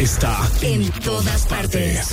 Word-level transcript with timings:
está 0.00 0.50
en 0.62 0.90
todas 0.90 1.46
partes. 1.46 2.08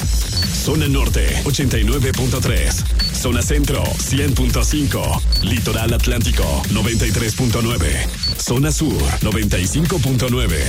Zona 0.65 0.87
Norte 0.89 1.41
89.3. 1.45 3.15
Zona 3.15 3.41
Centro 3.41 3.81
100.5. 3.83 5.43
Litoral 5.43 5.93
Atlántico 5.93 6.43
93.9. 6.69 8.41
Zona 8.41 8.71
Sur 8.71 9.01
95.9. 9.21 10.59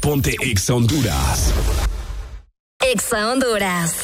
Ponte 0.00 0.36
Exa 0.40 0.74
Honduras. 0.74 1.52
Exa 2.80 3.30
Honduras. 3.30 4.03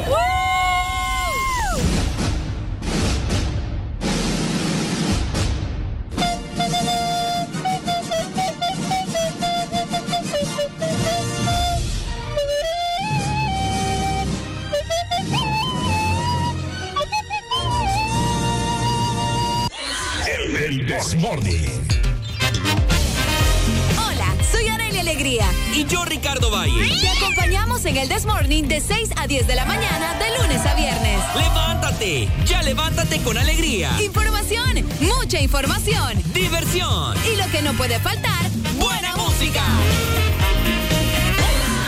con 33.23 33.37
alegría. 33.37 33.91
Información, 34.01 34.85
mucha 34.99 35.39
información. 35.39 36.21
Diversión. 36.33 37.15
Y 37.31 37.35
lo 37.35 37.47
que 37.51 37.61
no 37.61 37.73
puede 37.73 37.99
faltar, 37.99 38.49
buena, 38.77 39.15
música. 39.15 39.63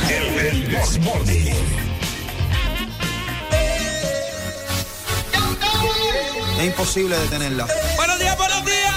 El, 0.10 0.76
Es 6.60 6.66
imposible 6.66 7.18
detenerla. 7.18 7.68
Buenos 7.96 8.20
días, 8.20 8.38
buenos 8.38 8.66
días. 8.66 8.94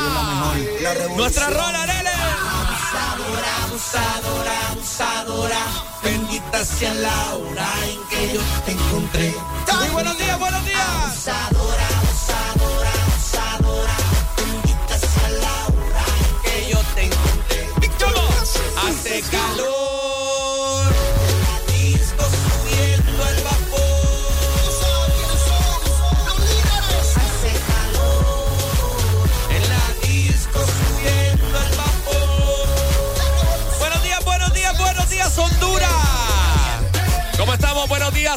Y 0.00 0.82
la 0.82 0.92
mejor. 0.92 1.08
La 1.08 1.16
Nuestra 1.16 1.50
rola, 1.50 1.86
Nele. 1.86 2.10
Abusadora, 2.10 3.64
abusadora, 3.64 4.68
abusadora. 4.70 5.58
Bendita 6.02 6.64
sea 6.64 6.94
la 6.94 7.34
hora 7.34 7.68
en 7.88 8.08
que 8.08 8.34
yo 8.34 8.40
te 8.64 8.72
encontré. 8.72 9.34
Muy 9.80 9.88
buenos 9.90 10.18
días. 10.18 10.25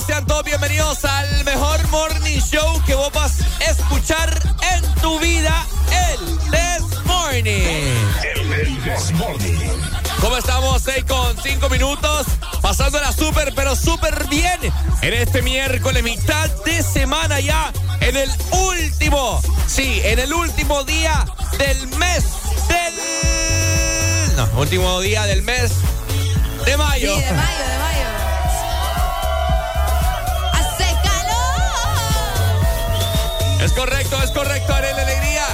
sean 0.05 0.25
todos 0.25 0.43
bienvenidos 0.43 1.03
al 1.03 1.43
mejor 1.43 1.85
morning 1.89 2.39
show 2.39 2.81
que 2.85 2.95
vos 2.95 3.11
vas 3.11 3.41
a 3.41 3.71
escuchar 3.71 4.29
en 4.73 4.95
tu 5.01 5.19
vida, 5.19 5.65
el 5.91 6.37
This 6.51 7.05
Morning. 7.05 7.95
El 8.23 8.83
This 8.83 9.11
Morning. 9.13 9.57
¿Cómo 10.21 10.37
estamos? 10.37 10.81
6 10.83 11.05
con 11.05 11.37
5 11.41 11.69
minutos, 11.69 12.27
pasándola 12.61 13.11
súper, 13.11 13.53
pero 13.55 13.75
súper 13.75 14.27
bien 14.27 14.59
en 15.01 15.13
este 15.13 15.41
miércoles, 15.41 16.03
mitad 16.03 16.49
de 16.65 16.81
semana 16.81 17.39
ya, 17.39 17.71
en 17.99 18.15
el 18.15 18.31
último, 18.51 19.41
sí, 19.67 20.01
en 20.03 20.19
el 20.19 20.33
último 20.33 20.83
día 20.83 21.25
del 21.57 21.87
mes 21.97 22.23
del... 22.67 24.35
No, 24.35 24.59
último 24.59 25.01
día 25.01 25.25
del 25.25 25.41
mes 25.41 25.71
de 26.65 26.77
mayo. 26.77 27.15
Sí, 27.15 27.21
de 27.21 27.31
mayo, 27.31 27.65
de 27.67 27.77
mayo. 27.79 28.19
Es 33.69 33.75
correcto, 33.75 34.19
es 34.24 34.31
correcto, 34.31 34.74
Arely 34.74 35.00
Alegría. 35.00 35.45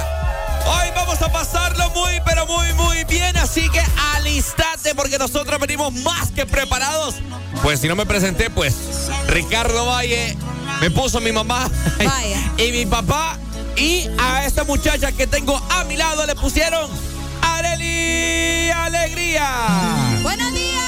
Hoy 0.66 0.88
vamos 0.94 1.20
a 1.20 1.30
pasarlo 1.30 1.90
muy, 1.90 2.18
pero 2.24 2.46
muy, 2.46 2.72
muy 2.72 3.04
bien. 3.04 3.36
Así 3.36 3.68
que 3.68 3.82
alistate 4.14 4.94
porque 4.94 5.18
nosotros 5.18 5.60
venimos 5.60 5.92
más 5.92 6.30
que 6.30 6.46
preparados. 6.46 7.16
Pues 7.62 7.78
si 7.78 7.88
no 7.88 7.94
me 7.94 8.06
presenté, 8.06 8.48
pues 8.48 8.74
Ricardo 9.28 9.84
Valle 9.84 10.34
me 10.80 10.90
puso 10.90 11.20
mi 11.20 11.30
mamá 11.30 11.68
Vaya. 11.98 12.40
y 12.56 12.72
mi 12.72 12.86
papá. 12.86 13.36
Y 13.76 14.08
a 14.18 14.46
esta 14.46 14.64
muchacha 14.64 15.12
que 15.12 15.26
tengo 15.26 15.60
a 15.70 15.84
mi 15.84 15.98
lado 15.98 16.24
le 16.26 16.34
pusieron 16.36 16.90
Arely 17.42 18.70
Alegría. 18.70 19.46
Buenos 20.22 20.54
días. 20.54 20.84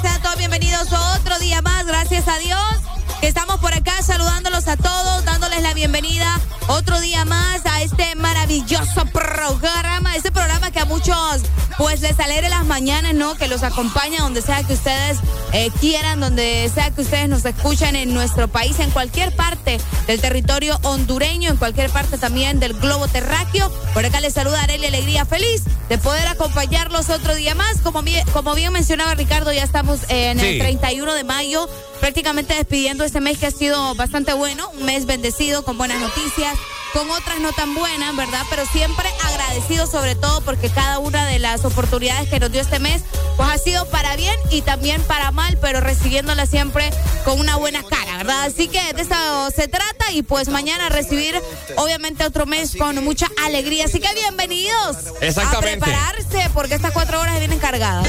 Sean 0.00 0.22
todos 0.22 0.38
bienvenidos 0.38 0.90
a 0.94 1.12
otro 1.16 1.38
día 1.40 1.60
más. 1.60 1.84
Gracias 1.84 2.26
a 2.26 2.38
Dios 2.38 2.85
que 3.20 3.28
estamos 3.28 3.58
por 3.60 3.72
acá 3.74 4.02
saludándolos 4.02 4.68
a 4.68 4.76
todos, 4.76 5.24
dándoles 5.24 5.62
la 5.62 5.74
bienvenida 5.74 6.38
otro 6.68 7.00
día 7.00 7.24
más 7.24 7.64
a 7.64 7.80
este 7.82 8.14
maravilloso 8.16 9.06
programa, 9.12 10.16
este 10.16 10.30
programa 10.32 10.70
que 10.70 10.80
a 10.80 10.84
muchos 10.84 11.42
pues 11.78 12.00
les 12.00 12.18
alegre 12.20 12.48
las 12.48 12.64
mañanas, 12.64 13.12
¿no? 13.14 13.34
Que 13.34 13.48
los 13.48 13.62
acompaña 13.62 14.20
donde 14.20 14.40
sea 14.40 14.62
que 14.62 14.72
ustedes 14.72 15.18
eh, 15.52 15.70
quieran, 15.80 16.20
donde 16.20 16.70
sea 16.74 16.90
que 16.90 17.02
ustedes 17.02 17.28
nos 17.28 17.44
escuchan 17.44 17.96
en 17.96 18.14
nuestro 18.14 18.48
país, 18.48 18.78
en 18.80 18.90
cualquier 18.90 19.34
parte 19.36 19.78
del 20.06 20.20
territorio 20.20 20.78
hondureño, 20.84 21.50
en 21.50 21.56
cualquier 21.58 21.90
parte 21.90 22.16
también 22.18 22.60
del 22.60 22.72
globo 22.74 23.08
terráqueo. 23.08 23.70
Por 23.92 24.06
acá 24.06 24.20
les 24.20 24.32
saluda 24.32 24.62
Arely 24.62 24.86
Alegría, 24.86 25.26
feliz 25.26 25.64
de 25.90 25.98
poder 25.98 26.26
acompañarlos 26.28 27.10
otro 27.10 27.34
día 27.34 27.54
más. 27.54 27.78
Como 27.82 28.02
bien, 28.02 28.26
como 28.32 28.54
bien 28.54 28.72
mencionaba 28.72 29.14
Ricardo, 29.14 29.52
ya 29.52 29.62
estamos 29.62 30.00
en 30.08 30.40
Sí. 30.40 30.46
el 30.46 30.58
31 30.58 31.12
de 31.12 31.24
mayo, 31.24 31.68
prácticamente 32.06 32.54
despidiendo 32.54 33.02
este 33.02 33.20
mes 33.20 33.36
que 33.36 33.46
ha 33.46 33.50
sido 33.50 33.96
bastante 33.96 34.32
bueno, 34.32 34.70
un 34.78 34.84
mes 34.84 35.06
bendecido 35.06 35.64
con 35.64 35.76
buenas 35.76 36.00
noticias, 36.00 36.56
con 36.92 37.10
otras 37.10 37.40
no 37.40 37.52
tan 37.52 37.74
buenas, 37.74 38.14
¿verdad? 38.14 38.42
Pero 38.48 38.64
siempre 38.64 39.08
agradecido 39.24 39.88
sobre 39.88 40.14
todo 40.14 40.40
porque 40.42 40.70
cada 40.70 41.00
una 41.00 41.26
de 41.26 41.40
las 41.40 41.64
oportunidades 41.64 42.28
que 42.28 42.38
nos 42.38 42.52
dio 42.52 42.60
este 42.60 42.78
mes, 42.78 43.02
pues 43.36 43.48
ha 43.48 43.58
sido 43.58 43.90
para 43.90 44.14
bien 44.14 44.36
y 44.52 44.62
también 44.62 45.02
para 45.02 45.32
mal, 45.32 45.58
pero 45.60 45.80
recibiéndola 45.80 46.46
siempre 46.46 46.90
con 47.24 47.40
una 47.40 47.56
buena 47.56 47.82
cara, 47.82 48.18
¿verdad? 48.18 48.44
Así 48.44 48.68
que 48.68 48.92
de 48.92 49.02
eso 49.02 49.50
se 49.50 49.66
trata 49.66 49.95
y 50.12 50.22
pues 50.22 50.48
mañana 50.48 50.88
recibir 50.88 51.40
obviamente 51.76 52.24
otro 52.24 52.46
mes 52.46 52.76
con 52.76 53.02
mucha 53.04 53.26
alegría. 53.44 53.84
Así 53.86 54.00
que 54.00 54.12
bienvenidos 54.14 54.96
Exactamente. 55.20 55.84
a 55.84 55.92
prepararse 55.92 56.50
porque 56.54 56.74
estas 56.74 56.92
cuatro 56.92 57.20
horas 57.20 57.38
vienen 57.38 57.58
cargadas. 57.58 58.06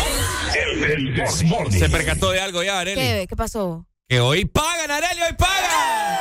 Se 1.72 1.90
percató 1.90 2.32
de 2.32 2.42
algo 2.42 2.64
ya, 2.64 2.80
Arely. 2.80 2.96
¿Qué, 3.02 3.26
¿Qué 3.30 3.36
pasó? 3.36 3.86
Que 4.08 4.20
hoy 4.20 4.46
pagan, 4.46 4.92
Arely, 4.92 5.22
hoy 5.22 5.34
pagan. 5.34 6.18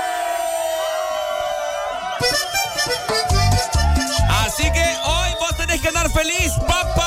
Así 4.29 4.65
que 4.73 4.85
hoy 5.05 5.31
vos 5.41 5.57
tenés 5.57 5.81
que 5.81 5.89
andar 5.89 6.11
feliz, 6.11 6.53
papá. 6.67 7.06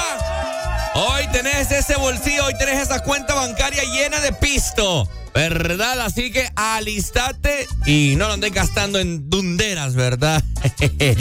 Hoy 1.01 1.27
tenés 1.31 1.71
ese 1.71 1.95
bolsillo, 1.95 2.43
hoy 2.43 2.53
tenés 2.59 2.81
esa 2.81 2.99
cuenta 2.99 3.33
bancaria 3.33 3.83
llena 3.85 4.19
de 4.19 4.33
pisto. 4.33 5.07
¿Verdad? 5.33 6.01
Así 6.01 6.29
que 6.29 6.49
alistate 6.55 7.67
y 7.85 8.15
no 8.17 8.27
lo 8.27 8.33
andes 8.33 8.51
gastando 8.51 8.99
en 8.99 9.29
dunderas, 9.29 9.95
¿verdad? 9.95 10.43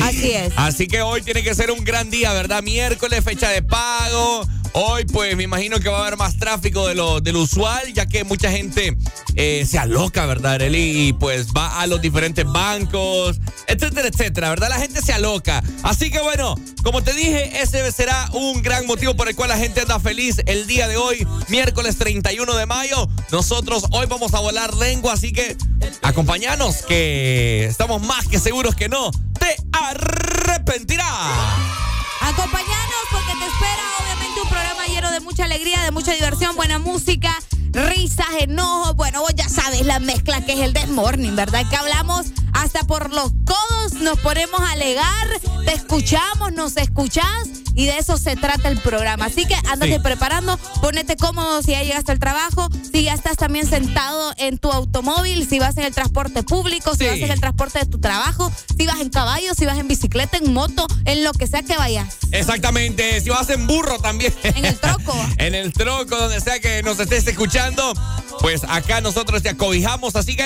Así 0.03 0.33
es. 0.33 0.53
Así 0.57 0.89
que 0.89 1.03
hoy 1.03 1.23
tiene 1.23 1.45
que 1.45 1.55
ser 1.55 1.71
un 1.71 1.85
gran 1.85 2.11
día, 2.11 2.33
¿verdad? 2.33 2.61
Miércoles, 2.65 3.23
fecha 3.23 3.51
de 3.51 3.63
pago. 3.63 4.45
Hoy, 4.73 5.05
pues, 5.05 5.37
me 5.37 5.45
imagino 5.45 5.81
que 5.81 5.89
va 5.89 5.99
a 5.99 6.01
haber 6.03 6.17
más 6.17 6.39
tráfico 6.39 6.87
de 6.87 6.95
lo, 6.95 7.21
del 7.21 7.37
usual, 7.37 7.93
ya 7.93 8.07
que 8.07 8.25
mucha 8.25 8.51
gente 8.51 8.97
eh, 9.35 9.67
se 9.69 9.79
aloca, 9.79 10.27
¿verdad, 10.27 10.55
Arely? 10.55 11.09
Y 11.09 11.13
pues 11.13 11.49
va 11.57 11.81
a 11.81 11.87
los 11.87 12.01
diferentes 12.01 12.45
bancos, 12.45 13.41
etcétera, 13.67 14.09
etcétera, 14.09 14.51
¿verdad? 14.51 14.69
La 14.69 14.79
gente 14.79 15.01
se 15.01 15.13
aloca. 15.13 15.63
Así 15.83 16.11
que 16.11 16.21
bueno, 16.21 16.55
como 16.83 17.03
te 17.03 17.15
dije, 17.15 17.63
ese 17.63 17.91
será 17.93 18.29
un 18.33 18.63
gran 18.63 18.87
motivo 18.87 19.15
por 19.15 19.29
el 19.29 19.37
cual 19.37 19.51
la 19.51 19.59
gente 19.59 19.81
anda 19.81 20.01
feliz 20.01 20.43
el 20.47 20.67
día 20.67 20.89
de 20.89 20.97
hoy, 20.97 21.27
miércoles 21.49 21.97
31 21.99 22.55
de 22.55 22.67
mayo. 22.67 23.09
Nosotros 23.31 23.85
hoy 23.91 24.07
vamos 24.07 24.35
a 24.35 24.41
volar 24.41 24.75
lengua, 24.75 25.13
así 25.13 25.33
que 25.33 25.57
acompáñanos, 26.03 26.83
que 26.83 27.67
estamos 27.67 28.03
más 28.03 28.27
que 28.27 28.39
seguros 28.39 28.75
que 28.75 28.89
no 28.89 29.11
te 29.39 29.57
arrepentirás. 29.73 31.88
Acompañanos 32.29 33.05
porque 33.11 33.33
te 33.39 33.47
espera 33.47 33.83
obviamente 34.03 34.43
un 34.43 34.49
programa 34.51 34.87
lleno 34.87 35.11
de 35.11 35.21
mucha 35.21 35.45
alegría, 35.45 35.83
de 35.83 35.91
mucha 35.93 36.13
diversión, 36.13 36.55
buena 36.57 36.79
música, 36.79 37.35
risas, 37.73 38.27
enojos. 38.41 38.97
Bueno, 38.97 39.23
vos 39.23 39.33
ya 39.35 39.49
sabes 39.49 39.87
la 39.87 39.99
mezcla 39.99 40.45
que 40.45 40.53
es 40.53 40.61
el 40.61 40.75
Death 40.75 40.91
Morning, 40.91 41.35
¿verdad? 41.35 41.67
Que 41.71 41.77
hablamos 41.77 42.27
hasta 42.53 42.81
por 42.81 43.15
los 43.15 43.33
codos, 43.47 43.95
nos 43.95 44.19
ponemos 44.21 44.61
a 44.61 44.73
alegar, 44.73 45.27
te 45.65 45.73
escuchamos, 45.73 46.53
nos 46.53 46.77
escuchás 46.77 47.49
y 47.79 47.87
de 47.87 47.97
eso 47.97 48.17
se 48.19 48.35
trata 48.35 48.69
el 48.69 48.79
programa. 48.81 49.27
Así 49.27 49.47
que 49.47 49.55
ándate 49.71 49.95
Sí. 49.95 49.99
preparando, 50.01 50.59
ponete 50.83 51.17
cómodo 51.17 51.63
si 51.63 51.71
ya 51.71 51.83
llegaste 51.85 52.11
al 52.11 52.19
trabajo, 52.19 52.69
si 52.93 53.05
ya 53.05 53.15
estás 53.15 53.37
también 53.37 53.69
sentado 53.69 54.35
en 54.37 54.59
tu 54.59 54.71
automóvil, 54.73 55.49
si 55.49 55.61
vas 55.61 55.77
en 55.77 55.85
el 55.85 55.95
transporte 55.95 56.43
público, 56.43 56.97
si 56.97 57.07
vas 57.07 57.19
en 57.19 57.31
el 57.31 57.39
transporte 57.39 57.79
de 57.79 57.87
tu 57.87 58.01
trabajo, 58.01 58.51
si 58.77 58.85
vas 58.87 58.99
en 59.01 59.11
caballo, 59.11 59.55
si 59.55 59.65
vas 59.65 59.79
en 59.79 59.87
bicicleta, 59.87 60.39
en 60.39 60.53
moto, 60.53 60.89
en 61.05 61.23
lo 61.23 61.33
que 61.33 61.47
sea 61.47 61.63
que 61.63 61.77
vayas. 61.77 62.17
Exactamente, 62.33 63.21
si 63.21 63.31
vas 63.31 63.49
en 63.51 63.67
burro 63.69 63.99
también. 64.01 64.35
En 64.43 64.65
el 64.65 64.77
troco. 64.77 65.15
en 65.39 65.55
el 65.55 65.73
troco, 65.73 66.17
donde 66.17 66.41
sea 66.41 66.59
que 66.59 66.83
nos 66.83 66.99
estés 66.99 67.29
escuchando, 67.29 67.95
pues 68.41 68.65
acá 68.69 69.01
nosotros 69.01 69.41
te 69.43 69.51
acobijamos. 69.51 70.17
Así, 70.17 70.37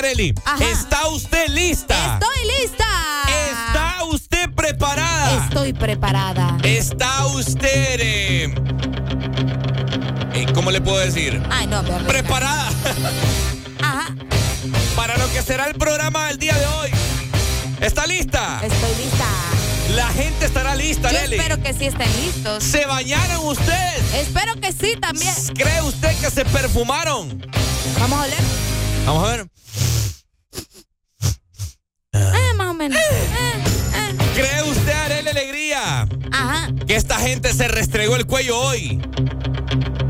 Ajá. 0.44 0.64
¿está 0.70 1.08
usted 1.08 1.48
lista? 1.48 2.18
Estoy 2.20 2.60
lista. 2.60 2.84
¿Está 3.50 4.04
usted 4.04 4.50
preparada? 4.54 5.46
Estoy 5.46 5.72
preparada. 5.72 6.58
¿Está 6.62 7.21
usted, 7.26 8.00
eh, 8.00 8.54
eh, 10.34 10.46
cómo 10.54 10.70
le 10.70 10.80
puedo 10.80 10.98
decir? 10.98 11.42
Ay, 11.50 11.66
no, 11.66 11.82
me. 11.82 11.90
Preparada 12.04 12.68
Ajá, 13.82 14.14
para 14.96 15.16
lo 15.18 15.30
que 15.32 15.42
será 15.42 15.66
el 15.66 15.74
programa 15.74 16.26
del 16.28 16.38
día 16.38 16.54
de 16.56 16.66
hoy. 16.66 16.90
¿Está 17.80 18.06
lista? 18.06 18.60
estoy 18.62 19.04
lista. 19.04 19.26
La 19.96 20.08
gente 20.08 20.46
estará 20.46 20.74
lista, 20.74 21.10
Yo 21.12 21.20
Nelly. 21.20 21.36
espero 21.36 21.62
que 21.62 21.74
sí 21.74 21.86
estén 21.86 22.08
listos. 22.24 22.62
¿Se 22.64 22.86
bañaron 22.86 23.44
ustedes? 23.46 24.14
Espero 24.14 24.54
que 24.60 24.72
sí 24.72 24.96
también. 25.00 25.34
¿Cree 25.54 25.82
usted 25.82 26.16
que 26.20 26.30
se 26.30 26.44
perfumaron? 26.46 27.44
Vamos 27.98 28.18
a 28.20 28.22
oler. 28.22 28.38
Vamos 29.04 29.24
a 29.28 29.36
ver. 29.36 29.46
Eh, 32.14 32.54
más 32.56 32.68
o 32.68 32.74
menos. 32.74 32.98
Eh, 32.98 33.02
eh. 33.02 34.16
¿Cree 34.34 34.62
usted, 34.62 34.71
Ajá, 36.32 36.68
que 36.86 36.96
esta 36.96 37.18
gente 37.18 37.52
se 37.52 37.68
restregó 37.68 38.16
el 38.16 38.26
cuello 38.26 38.58
hoy? 38.58 39.00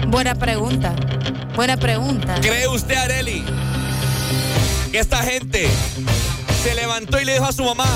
buena 0.06 0.34
pregunta. 0.34 0.94
Buena 1.56 1.76
pregunta. 1.76 2.34
¿Cree 2.40 2.66
usted, 2.68 2.96
Areli, 2.96 3.44
que 4.90 4.98
esta 4.98 5.18
gente 5.22 5.68
se 6.62 6.74
levantó 6.74 7.20
y 7.20 7.24
le 7.24 7.34
dijo 7.34 7.44
a 7.46 7.52
su 7.52 7.64
mamá, 7.64 7.86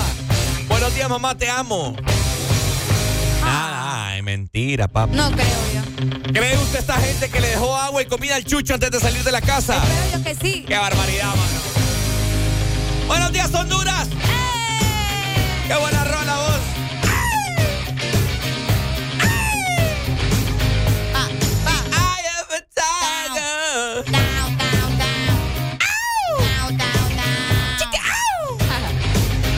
buenos 0.68 0.94
días 0.94 1.08
mamá, 1.08 1.36
te 1.36 1.48
amo? 1.48 1.94
Nada, 3.42 4.08
ay, 4.08 4.22
mentira, 4.22 4.88
papá. 4.88 5.14
No 5.14 5.30
creo 5.30 5.46
yo. 5.74 6.32
¿Cree 6.32 6.56
usted 6.58 6.80
esta 6.80 6.94
gente 7.00 7.28
que 7.30 7.40
le 7.40 7.48
dejó 7.48 7.76
agua 7.76 8.02
y 8.02 8.06
comida 8.06 8.34
al 8.36 8.44
chucho 8.44 8.74
antes 8.74 8.90
de 8.90 8.98
salir 9.00 9.22
de 9.22 9.32
la 9.32 9.40
casa? 9.40 9.76
Espero 9.76 10.18
yo 10.18 10.24
que 10.24 10.34
sí. 10.34 10.64
¡Qué 10.66 10.76
barbaridad, 10.76 11.28
mano! 11.28 11.60
¡Buenos 13.06 13.32
días, 13.32 13.54
Honduras! 13.54 14.08
¡Qué 15.68 15.74
buena 15.74 16.04
rola, 16.04 16.36
vos! 16.36 16.55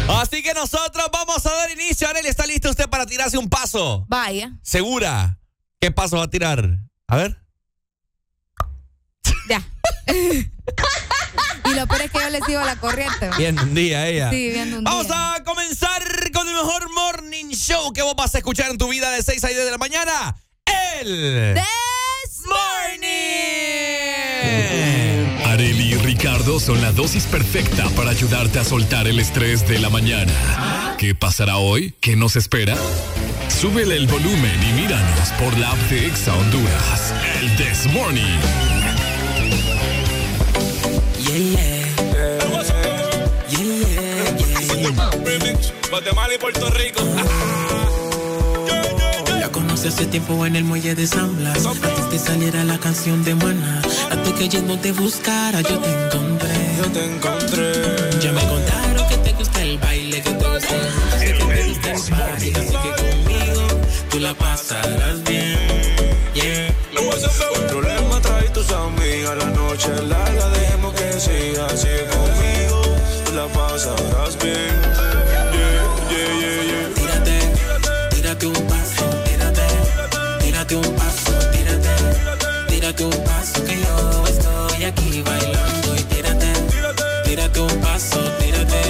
Así 0.09 0.43
que 0.43 0.53
nosotros 0.55 1.07
vamos 1.13 1.45
a 1.47 1.51
dar 1.51 1.71
inicio. 1.71 2.09
Arely, 2.09 2.29
¿está 2.29 2.47
listo 2.47 2.71
usted 2.71 2.89
para 2.89 3.07
tirarse 3.07 3.39
un 3.39 3.49
paso? 3.49 4.05
Vaya, 4.09 4.53
¿Segura? 4.63 5.39
¿Qué 5.81 5.91
paso 5.93 6.17
va 6.17 6.25
a 6.25 6.31
tirar? 6.31 6.79
A 7.07 7.17
ver. 7.17 7.39
ya. 9.49 9.63
y 10.09 11.75
lo 11.75 11.87
peor 11.87 12.03
es 12.03 12.11
que 12.11 12.19
yo 12.19 12.31
le 12.31 12.41
sigo 12.43 12.65
la 12.65 12.77
corriente. 12.77 13.31
Bien 13.37 13.59
un 13.59 13.75
día 13.75 14.09
ella. 14.09 14.31
Sí, 14.31 14.51
viendo 14.51 14.79
un 14.79 14.85
Vamos 14.85 15.07
día. 15.07 15.35
a 15.35 15.45
comenzar 15.45 16.03
con 16.33 16.49
el 16.49 16.55
mejor 16.55 16.91
morning 16.93 17.51
show 17.51 17.93
que 17.93 18.03
vos 18.03 18.15
vas 18.17 18.35
a 18.35 18.39
escuchar 18.39 18.71
en 18.71 18.79
tu 18.79 18.89
vida 18.89 19.11
de 19.13 19.23
6 19.23 19.45
a 19.45 19.49
10 19.49 19.65
de 19.67 19.71
la 19.71 19.79
mañana. 19.79 20.37
El 21.01 21.55
This 21.55 21.65
Morning. 22.49 24.09
Areli 25.47 25.93
y 25.93 25.95
Ricardo 25.97 26.59
son 26.61 26.81
la 26.81 26.93
dosis 26.93 27.27
perfecta 27.27 27.89
para 27.91 28.11
ayudarte 28.11 28.59
a 28.59 28.65
soltar 28.65 29.07
el 29.07 29.19
estrés 29.21 29.67
de 29.69 29.79
la 29.79 29.91
mañana. 29.91 30.33
¿Qué 30.99 31.15
pasará 31.15 31.59
hoy? 31.59 31.95
¿Qué 32.01 32.17
nos 32.17 32.37
espera? 32.37 32.77
Súbele 33.49 33.97
el 33.97 34.07
volumen 34.07 34.61
y 34.69 34.73
míranos 34.81 35.29
por 35.39 35.57
la 35.59 35.71
app 35.71 35.79
de 35.91 36.07
Exa 36.07 36.35
Honduras. 36.35 37.15
El 37.41 37.57
This 37.57 37.87
Morning. 37.93 38.39
Yeah, 41.19 41.37
yeah. 41.37 41.79
Yeah, 43.51 45.11
remix. 45.25 45.73
Guatemala 45.91 46.35
y 46.35 46.39
Puerto 46.39 46.71
Rico. 46.71 47.03
Hace 49.87 50.07
tiempo 50.07 50.45
en 50.45 50.55
el 50.55 50.65
muelle 50.65 50.95
de 50.95 51.07
San 51.07 51.37
Blas. 51.37 51.65
Antes 51.65 52.11
de 52.11 52.19
saliera 52.19 52.63
la 52.65 52.79
canción 52.79 53.25
de 53.25 53.35
Maná. 53.35 53.81
Antes 54.11 54.33
que 54.35 54.49
yo 54.49 54.61
no 54.63 54.79
te 54.79 54.93
buscara, 54.93 55.61
yo 55.63 55.79
te 55.79 55.91
encontré. 55.91 56.55
Yo 56.77 56.85
te 56.93 57.05
encontré. 57.05 57.73
Ya 58.21 58.33
me 58.33 58.41
contaron 58.43 59.09
que 59.09 59.17
te 59.17 59.33
gusta 59.33 59.63
el 59.63 59.79
baile, 59.79 60.21
que 60.21 60.31
te 60.31 60.49
gusta 60.49 60.75
el 61.25 61.39
que 61.39 61.45
te 61.45 61.69
gusta 61.69 61.91
el 61.93 62.03
party. 62.03 62.53
Así 62.53 62.77
que 62.85 62.91
conmigo 63.03 63.67
tú 64.11 64.19
la 64.21 64.35
pasarás 64.35 65.23
bien. 65.25 65.59
Yeah. 66.35 66.75
Un 67.01 67.67
problema 67.67 68.21
trae 68.21 68.49
tus 68.51 68.71
amigas. 68.71 69.37
La 69.39 69.47
noche 69.47 69.89
larga, 70.07 70.49
dejemos 70.51 70.93
que 70.95 71.13
siga. 71.19 71.67
Así 71.67 71.89
conmigo, 72.13 72.83
tú 73.25 73.33
la 73.33 73.47
pasarás 73.47 74.37
bien. 74.43 74.75
Yeah, 75.53 75.83
yeah, 76.11 76.31
yeah, 76.41 76.63
yeah. 76.71 76.87
Tírate, 76.95 77.37
tírate 78.11 78.47
un 78.47 78.67
paso, 78.67 78.78
tírate 82.89 83.05
un 83.05 83.25
paso 83.25 83.65
que 83.65 83.77
yo 83.81 84.25
estoy 84.29 84.85
aquí 84.85 85.23
bailando 85.23 85.95
y 85.95 86.03
tírate, 86.05 86.53
tírate 87.25 87.61
un 87.61 87.81
paso, 87.83 88.19
tírate, 88.41 88.81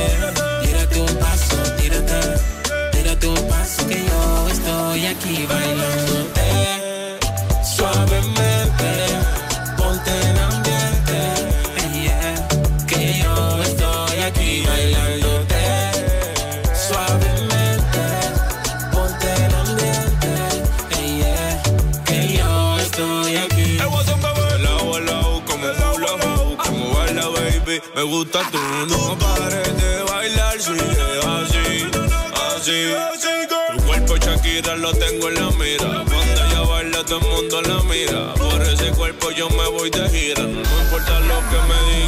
tírate 0.62 1.00
un 1.00 1.16
paso, 1.16 1.56
tírate, 1.78 2.20
tírate 2.92 3.26
un 3.26 3.48
paso 3.48 3.86
que 3.88 4.04
yo 4.04 4.48
estoy 4.50 5.06
aquí 5.06 5.46
bailándote 5.48 5.97
me 27.98 28.04
gusta 28.04 28.40
tú, 28.52 28.58
no 28.86 29.18
pares 29.18 29.76
de 29.82 30.02
bailar, 30.04 30.60
sigue 30.60 31.18
así, 31.42 31.90
así. 32.54 32.78
Tu 33.76 33.82
cuerpo 33.86 34.16
Shakira 34.16 34.76
lo 34.76 34.92
tengo 34.92 35.28
en 35.28 35.34
la 35.34 35.50
mira, 35.50 36.04
cuando 36.04 36.44
ella 36.44 36.60
baila 36.60 37.04
todo 37.04 37.18
el 37.18 37.26
mundo 37.26 37.60
la 37.62 37.82
mira, 37.82 38.34
por 38.34 38.62
ese 38.62 38.92
cuerpo 38.92 39.32
yo 39.32 39.50
me 39.50 39.68
voy 39.70 39.90
de 39.90 40.08
gira, 40.10 40.42
no 40.44 40.60
importa 40.60 41.18
lo 41.18 41.40
que 41.50 41.58
me 41.68 41.78
digan, 41.90 42.07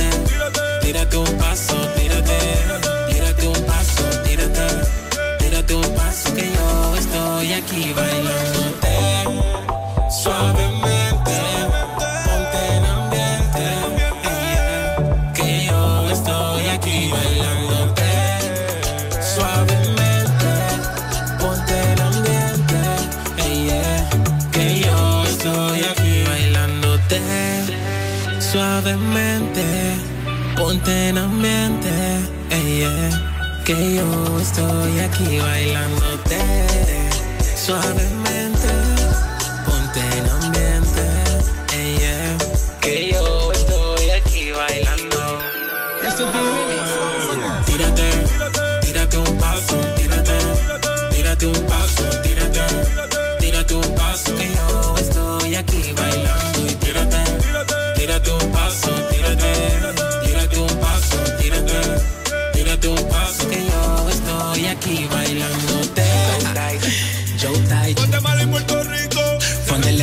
tírate 0.91 1.17
un 1.17 1.37
paso, 1.37 1.77
tírate, 1.95 2.37
tírate 3.09 3.47
un 3.47 3.65
paso, 3.65 4.03
tírate, 4.25 4.67
tírate 5.39 5.73
un 5.73 5.95
paso 5.95 6.33
que 6.35 6.51
yo 6.51 6.95
estoy 6.97 7.53
aquí 7.53 7.93
bailándote. 7.93 8.95
Suavemente, 10.21 11.37
ponte 12.25 12.61
en 12.75 12.85
ambiente, 12.97 13.65
yeah, 14.43 15.33
que 15.33 15.65
yo 15.67 16.09
estoy 16.11 16.65
aquí 16.75 17.09
bailándote. 17.09 18.11
Suavemente, 19.33 20.51
ponte 21.39 21.75
el 21.93 22.01
ambiente, 22.01 22.79
yeah, 23.65 24.09
que 24.51 24.81
yo 24.81 25.23
estoy 25.23 25.79
aquí 25.85 26.23
bailándote. 26.27 27.21
Suavemente, 28.41 29.30
ponte 30.71 31.09
en 31.09 31.17
ambiente, 31.17 31.89
eh, 32.49 32.77
yeah, 32.77 33.63
que 33.65 33.95
yo 33.95 34.39
estoy 34.39 34.99
aquí 34.99 35.39
bailándote. 35.39 36.39
Suavemente, 37.57 38.20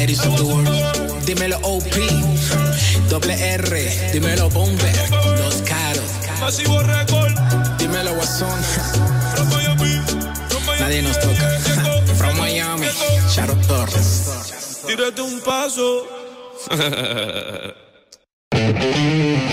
ladies 0.08 0.26
of 0.26 0.36
the 0.38 0.44
world. 0.44 1.26
Dímelo 1.26 1.58
OP, 1.62 1.94
doble 3.10 3.34
R, 3.34 4.10
dímelo 4.12 4.48
Bomber, 4.48 4.94
los 5.38 5.56
caros. 5.62 6.10
Masivo 6.40 6.82
Record, 6.82 7.34
Dímelo 7.78 8.14
Guasón, 8.14 8.58
from 9.34 9.48
Miami, 9.50 10.00
from 10.48 10.64
Miami. 10.64 10.80
nadie 10.80 11.02
nos 11.02 11.20
toca. 11.20 11.50
From 12.16 12.38
Miami, 12.38 12.86
Charo 13.34 13.54
Torres. 13.66 14.82
Tírate 14.86 15.20
un 15.20 15.40
paso. 15.40 16.06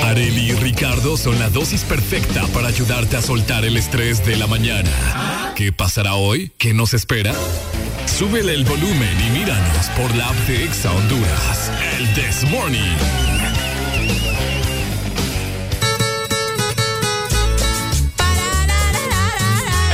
Areli 0.03 0.51
y 0.51 0.53
Ricardo 0.53 1.17
son 1.17 1.37
la 1.37 1.49
dosis 1.49 1.83
perfecta 1.83 2.47
para 2.53 2.69
ayudarte 2.69 3.17
a 3.17 3.21
soltar 3.21 3.65
el 3.65 3.75
estrés 3.75 4.25
de 4.25 4.37
la 4.37 4.47
mañana. 4.47 5.53
¿Qué 5.55 5.73
pasará 5.73 6.15
hoy? 6.15 6.53
¿Qué 6.57 6.73
nos 6.73 6.93
espera? 6.93 7.33
Súbele 8.05 8.53
el 8.53 8.63
volumen 8.63 9.17
y 9.27 9.29
míranos 9.31 9.87
por 9.97 10.15
la 10.15 10.29
app 10.29 10.35
de 10.47 10.63
Exa 10.63 10.91
Honduras. 10.91 11.71
El 11.97 12.13
This 12.13 12.49
Morning. 12.49 12.95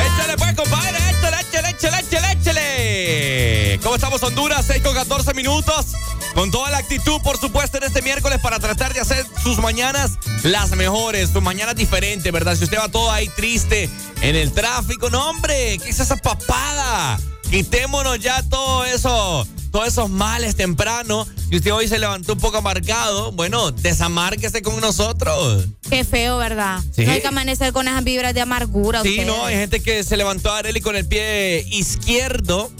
Échale 0.06 0.38
pues, 0.38 0.54
compadre, 0.56 0.98
échale, 1.10 1.70
échale, 1.70 2.00
échale, 2.00 2.32
échale. 2.32 3.80
¿Cómo 3.82 3.96
estamos, 3.96 4.22
Honduras? 4.22 4.66
6 4.68 4.84
con 4.84 4.94
14 4.94 5.34
minutos. 5.34 5.88
Con 6.36 6.50
toda 6.52 6.70
la 6.70 6.78
actitud, 6.78 7.20
por 7.22 7.38
supuesto, 7.38 7.78
en 7.78 7.84
este 7.84 8.02
miércoles 8.02 8.40
para 8.42 8.60
tratar 8.60 8.94
de 8.94 9.02
hacer 9.02 9.26
sus 9.44 9.58
mañanas 9.58 10.12
las 10.44 10.72
mejores, 10.72 11.32
sus 11.32 11.42
mañanas 11.42 11.76
diferentes, 11.76 12.32
¿verdad? 12.32 12.56
Si 12.56 12.64
usted 12.64 12.78
va 12.78 12.88
todo 12.88 13.12
ahí 13.12 13.28
triste 13.30 13.90
en 14.22 14.36
el 14.36 14.54
tráfico, 14.54 15.10
no, 15.10 15.30
hombre, 15.30 15.78
¿qué 15.84 15.90
es 15.90 16.00
esa 16.00 16.16
papada? 16.16 17.20
Quitémonos 17.52 18.18
ya 18.20 18.42
todo 18.44 18.86
eso, 18.86 19.46
todos 19.74 19.86
esos 19.90 20.10
males 20.10 20.56
temprano. 20.56 21.28
Si 21.50 21.58
usted 21.58 21.74
hoy 21.74 21.86
se 21.90 22.00
levantó 22.00 22.32
un 22.32 22.40
poco 22.40 22.60
amargado, 22.60 23.34
bueno, 23.34 23.72
desamárquese 23.72 24.62
con 24.62 24.80
nosotros. 24.80 25.66
Qué 25.90 26.06
feo, 26.06 26.38
¿verdad? 26.38 26.80
Sí. 26.96 27.06
No 27.06 27.12
hay 27.12 27.20
que 27.20 27.28
amanecer 27.28 27.74
con 27.74 27.90
esas 27.90 28.06
vibras 28.06 28.34
de 28.34 28.40
amargura. 28.40 29.02
Sí, 29.02 29.10
ustedes. 29.10 29.28
no, 29.28 29.44
hay 29.44 29.56
gente 29.58 29.84
que 29.84 30.02
se 30.06 30.16
levantó 30.16 30.50
a 30.50 30.60
Areli 30.60 30.80
con 30.80 30.96
el 30.96 31.06
pie 31.06 31.66
izquierdo. 31.70 32.72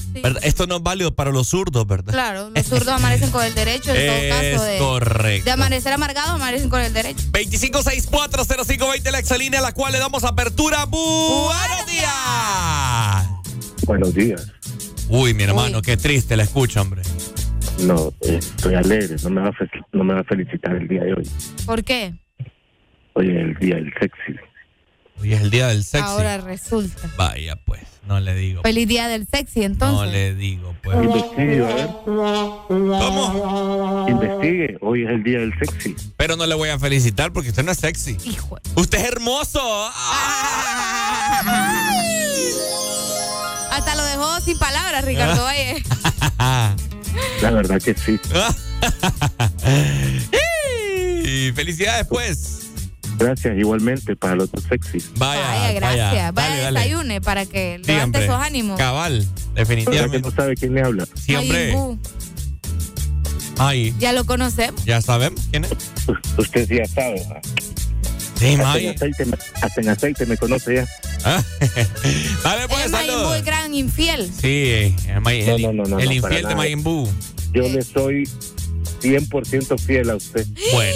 Esto 0.42 0.68
no 0.68 0.78
es 0.78 0.84
válido 0.84 1.14
para 1.14 1.32
los 1.32 1.50
zurdos, 1.50 1.86
¿verdad? 1.86 2.14
Claro, 2.14 2.50
los 2.56 2.66
zurdos 2.66 2.88
amanecen 2.88 3.30
con 3.32 3.44
el 3.44 3.54
derecho 3.54 3.94
en 3.94 4.08
todo 4.08 4.16
Es 4.22 4.54
caso 4.54 4.64
de, 4.64 4.78
correcto. 4.78 5.44
de 5.44 5.52
amanecer 5.52 5.92
amargado, 5.92 6.32
amanecen 6.32 6.70
con 6.70 6.80
el 6.80 6.94
derecho. 6.94 7.22
25640520 7.34 9.12
la 9.12 9.20
exalínea 9.20 9.60
a 9.60 9.64
la 9.64 9.74
cual 9.74 9.92
le 9.92 10.00
damos 10.00 10.24
apertura. 10.24 10.86
¡Buenos 10.86 11.88
días! 11.88 13.28
Buenos 13.86 14.14
días. 14.14 14.48
Uy, 15.14 15.34
mi 15.34 15.44
hermano, 15.44 15.78
Uy. 15.78 15.84
qué 15.84 15.98
triste 15.98 16.38
la 16.38 16.44
escucho, 16.44 16.82
hombre. 16.82 17.02
No, 17.82 18.14
estoy 18.22 18.76
alegre. 18.76 19.18
No 19.24 19.30
me, 19.30 19.42
va 19.42 19.50
a 19.50 19.54
no 19.92 20.04
me 20.06 20.14
va 20.14 20.22
a 20.22 20.24
felicitar 20.24 20.74
el 20.74 20.88
día 20.88 21.04
de 21.04 21.14
hoy. 21.14 21.30
¿Por 21.66 21.84
qué? 21.84 22.14
Hoy 23.14 23.30
es 23.30 23.36
el 23.36 23.56
día 23.56 23.76
del 23.76 23.94
sexy. 24.00 24.40
Hoy 25.20 25.34
es 25.34 25.42
el 25.42 25.50
día 25.50 25.68
del 25.68 25.84
sexy. 25.84 26.08
Ahora 26.08 26.38
resulta. 26.38 27.10
Vaya, 27.18 27.58
pues, 27.58 27.82
no 28.08 28.22
le 28.22 28.34
digo. 28.36 28.62
Feliz 28.62 28.88
día 28.88 29.10
del 29.10 29.28
sexy, 29.28 29.64
entonces. 29.64 30.00
No 30.00 30.06
le 30.06 30.34
digo, 30.34 30.74
pues. 30.82 31.04
Investigue, 31.04 31.60
a 31.60 31.76
ver. 31.76 31.88
¿Cómo? 32.06 34.06
Investigue. 34.08 34.78
Hoy 34.80 35.04
es 35.04 35.10
el 35.10 35.24
día 35.24 35.40
del 35.40 35.54
sexy. 35.60 35.96
Pero 36.16 36.38
no 36.38 36.48
le 36.48 36.56
voy 36.56 36.70
a 36.70 36.80
felicitar 36.80 37.34
porque 37.34 37.50
usted 37.50 37.66
no 37.66 37.74
es 37.74 37.80
sexy. 37.80 38.16
Hijo. 38.24 38.58
Usted 38.76 39.00
es 39.00 39.06
hermoso. 39.06 39.60
Hasta 43.72 43.96
lo 43.96 44.04
dejó 44.04 44.40
sin 44.42 44.58
palabras, 44.58 45.06
Ricardo 45.06 45.44
Valle. 45.44 45.84
La 47.42 47.52
verdad 47.52 47.82
que 47.82 47.94
sí. 47.96 48.20
y 51.24 51.52
felicidades, 51.54 52.08
pues. 52.08 52.58
Gracias, 53.18 53.58
igualmente, 53.58 54.16
para 54.16 54.36
los 54.36 54.52
dos 54.52 54.64
sexys. 54.68 55.12
Vaya, 55.16 55.42
Vaya, 55.48 55.74
gracias. 55.74 56.34
Vaya, 56.34 56.58
dale. 56.64 56.80
desayune 56.80 57.22
para 57.22 57.46
que 57.46 57.80
Sí, 57.84 57.92
levante 57.92 58.18
hombre. 58.20 58.24
esos 58.26 58.42
ánimos. 58.42 58.78
Cabal, 58.80 59.20
¿Verdad 59.20 59.36
que 59.54 59.60
definitivamente. 59.60 60.22
no 60.22 60.32
sabe 60.32 60.56
quién 60.56 60.74
le 60.74 60.82
habla? 60.82 61.06
Sí, 61.16 61.36
hombre. 61.36 61.74
Mayimbu, 61.74 62.00
Ay, 63.60 63.94
Ya 64.00 64.12
lo 64.14 64.26
conocemos. 64.26 64.84
ya 64.86 65.02
sabemos 65.02 65.42
quién 65.52 65.66
es. 65.66 65.72
U- 66.08 66.42
Usted 66.42 66.68
sí 66.68 66.78
ya 66.78 66.86
sabe. 66.88 67.24
Sí, 68.42 68.48
Hasta 68.48 68.52
en, 68.54 68.58
May. 68.60 68.88
aceite, 68.88 69.26
hasta 69.62 69.82
en 69.82 69.90
aceite 69.90 70.26
me 70.26 70.36
conoce 70.38 70.76
ya. 70.76 70.88
Ah. 71.24 71.44
Dale, 72.44 72.68
pues, 72.68 72.86
es 72.86 72.92
Mayimbu 72.92 73.34
el 73.34 73.44
gran 73.44 73.74
infiel. 73.74 74.32
Sí, 74.42 74.96
el, 75.08 75.22
May- 75.22 75.42
el- 75.42 75.62
No, 75.62 75.72
no, 75.74 75.84
no, 75.84 75.90
no, 75.90 76.00
el 76.00 76.12
infiel 76.12 76.48
de. 76.48 76.56
Mayimbu. 76.56 77.08
Yo 77.54 77.64
le 77.70 77.82
soy 77.84 78.28
100% 79.02 79.80
fiel 79.80 80.10
a 80.10 80.16
usted. 80.16 80.46
Bueno, 80.74 80.96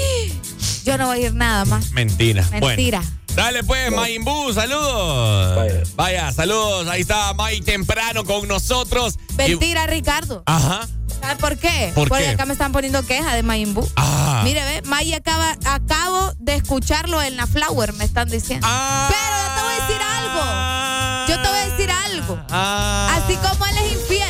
Yo 0.86 0.98
no 0.98 1.08
voy 1.08 1.24
a 1.24 1.28
ir 1.28 1.34
nada 1.36 1.66
más. 1.66 1.92
mentira. 1.92 2.48
Mentira. 2.60 3.00
Bueno. 3.00 3.16
Dale 3.36 3.64
pues, 3.64 3.92
Mayimbu, 3.92 4.54
saludos. 4.54 5.56
Vaya. 5.58 5.84
Vaya, 5.96 6.32
saludos. 6.32 6.88
Ahí 6.88 7.02
está 7.02 7.34
May 7.34 7.60
temprano 7.62 8.24
con 8.24 8.48
nosotros. 8.48 9.20
Y- 9.32 9.34
Mentira, 9.36 9.86
Ricardo. 9.88 10.42
Ajá. 10.46 10.88
¿Sabes 11.26 11.40
por 11.42 11.58
qué? 11.58 11.92
¿Por 11.96 12.08
Porque 12.08 12.26
qué? 12.26 12.30
acá 12.30 12.46
me 12.46 12.54
están 12.54 12.72
poniendo 12.72 13.04
queja 13.04 13.34
de 13.34 13.42
Mayimbu. 13.42 13.90
Ah. 13.96 14.42
Mire, 14.44 14.64
ve, 14.64 14.82
May 14.86 15.12
acaba, 15.16 15.58
acabo 15.66 16.32
de 16.38 16.54
escucharlo 16.54 17.20
en 17.20 17.36
la 17.36 17.48
Flower, 17.48 17.94
me 17.94 18.04
están 18.06 18.30
diciendo. 18.30 18.68
Ah. 18.70 19.10
Pero 19.10 19.36
yo 19.42 19.56
te 19.56 19.62
voy 19.64 19.74
a 19.74 19.88
decir 19.88 20.02
algo. 20.20 21.28
Yo 21.28 21.42
te 21.42 21.50
voy 21.50 21.58
a 21.58 21.70
decir 21.72 21.92
algo. 21.92 22.46
Ah. 22.52 23.10
Así 23.18 23.36
como 23.38 23.66
él 23.66 23.76
es 23.86 23.94
infiel, 23.94 24.25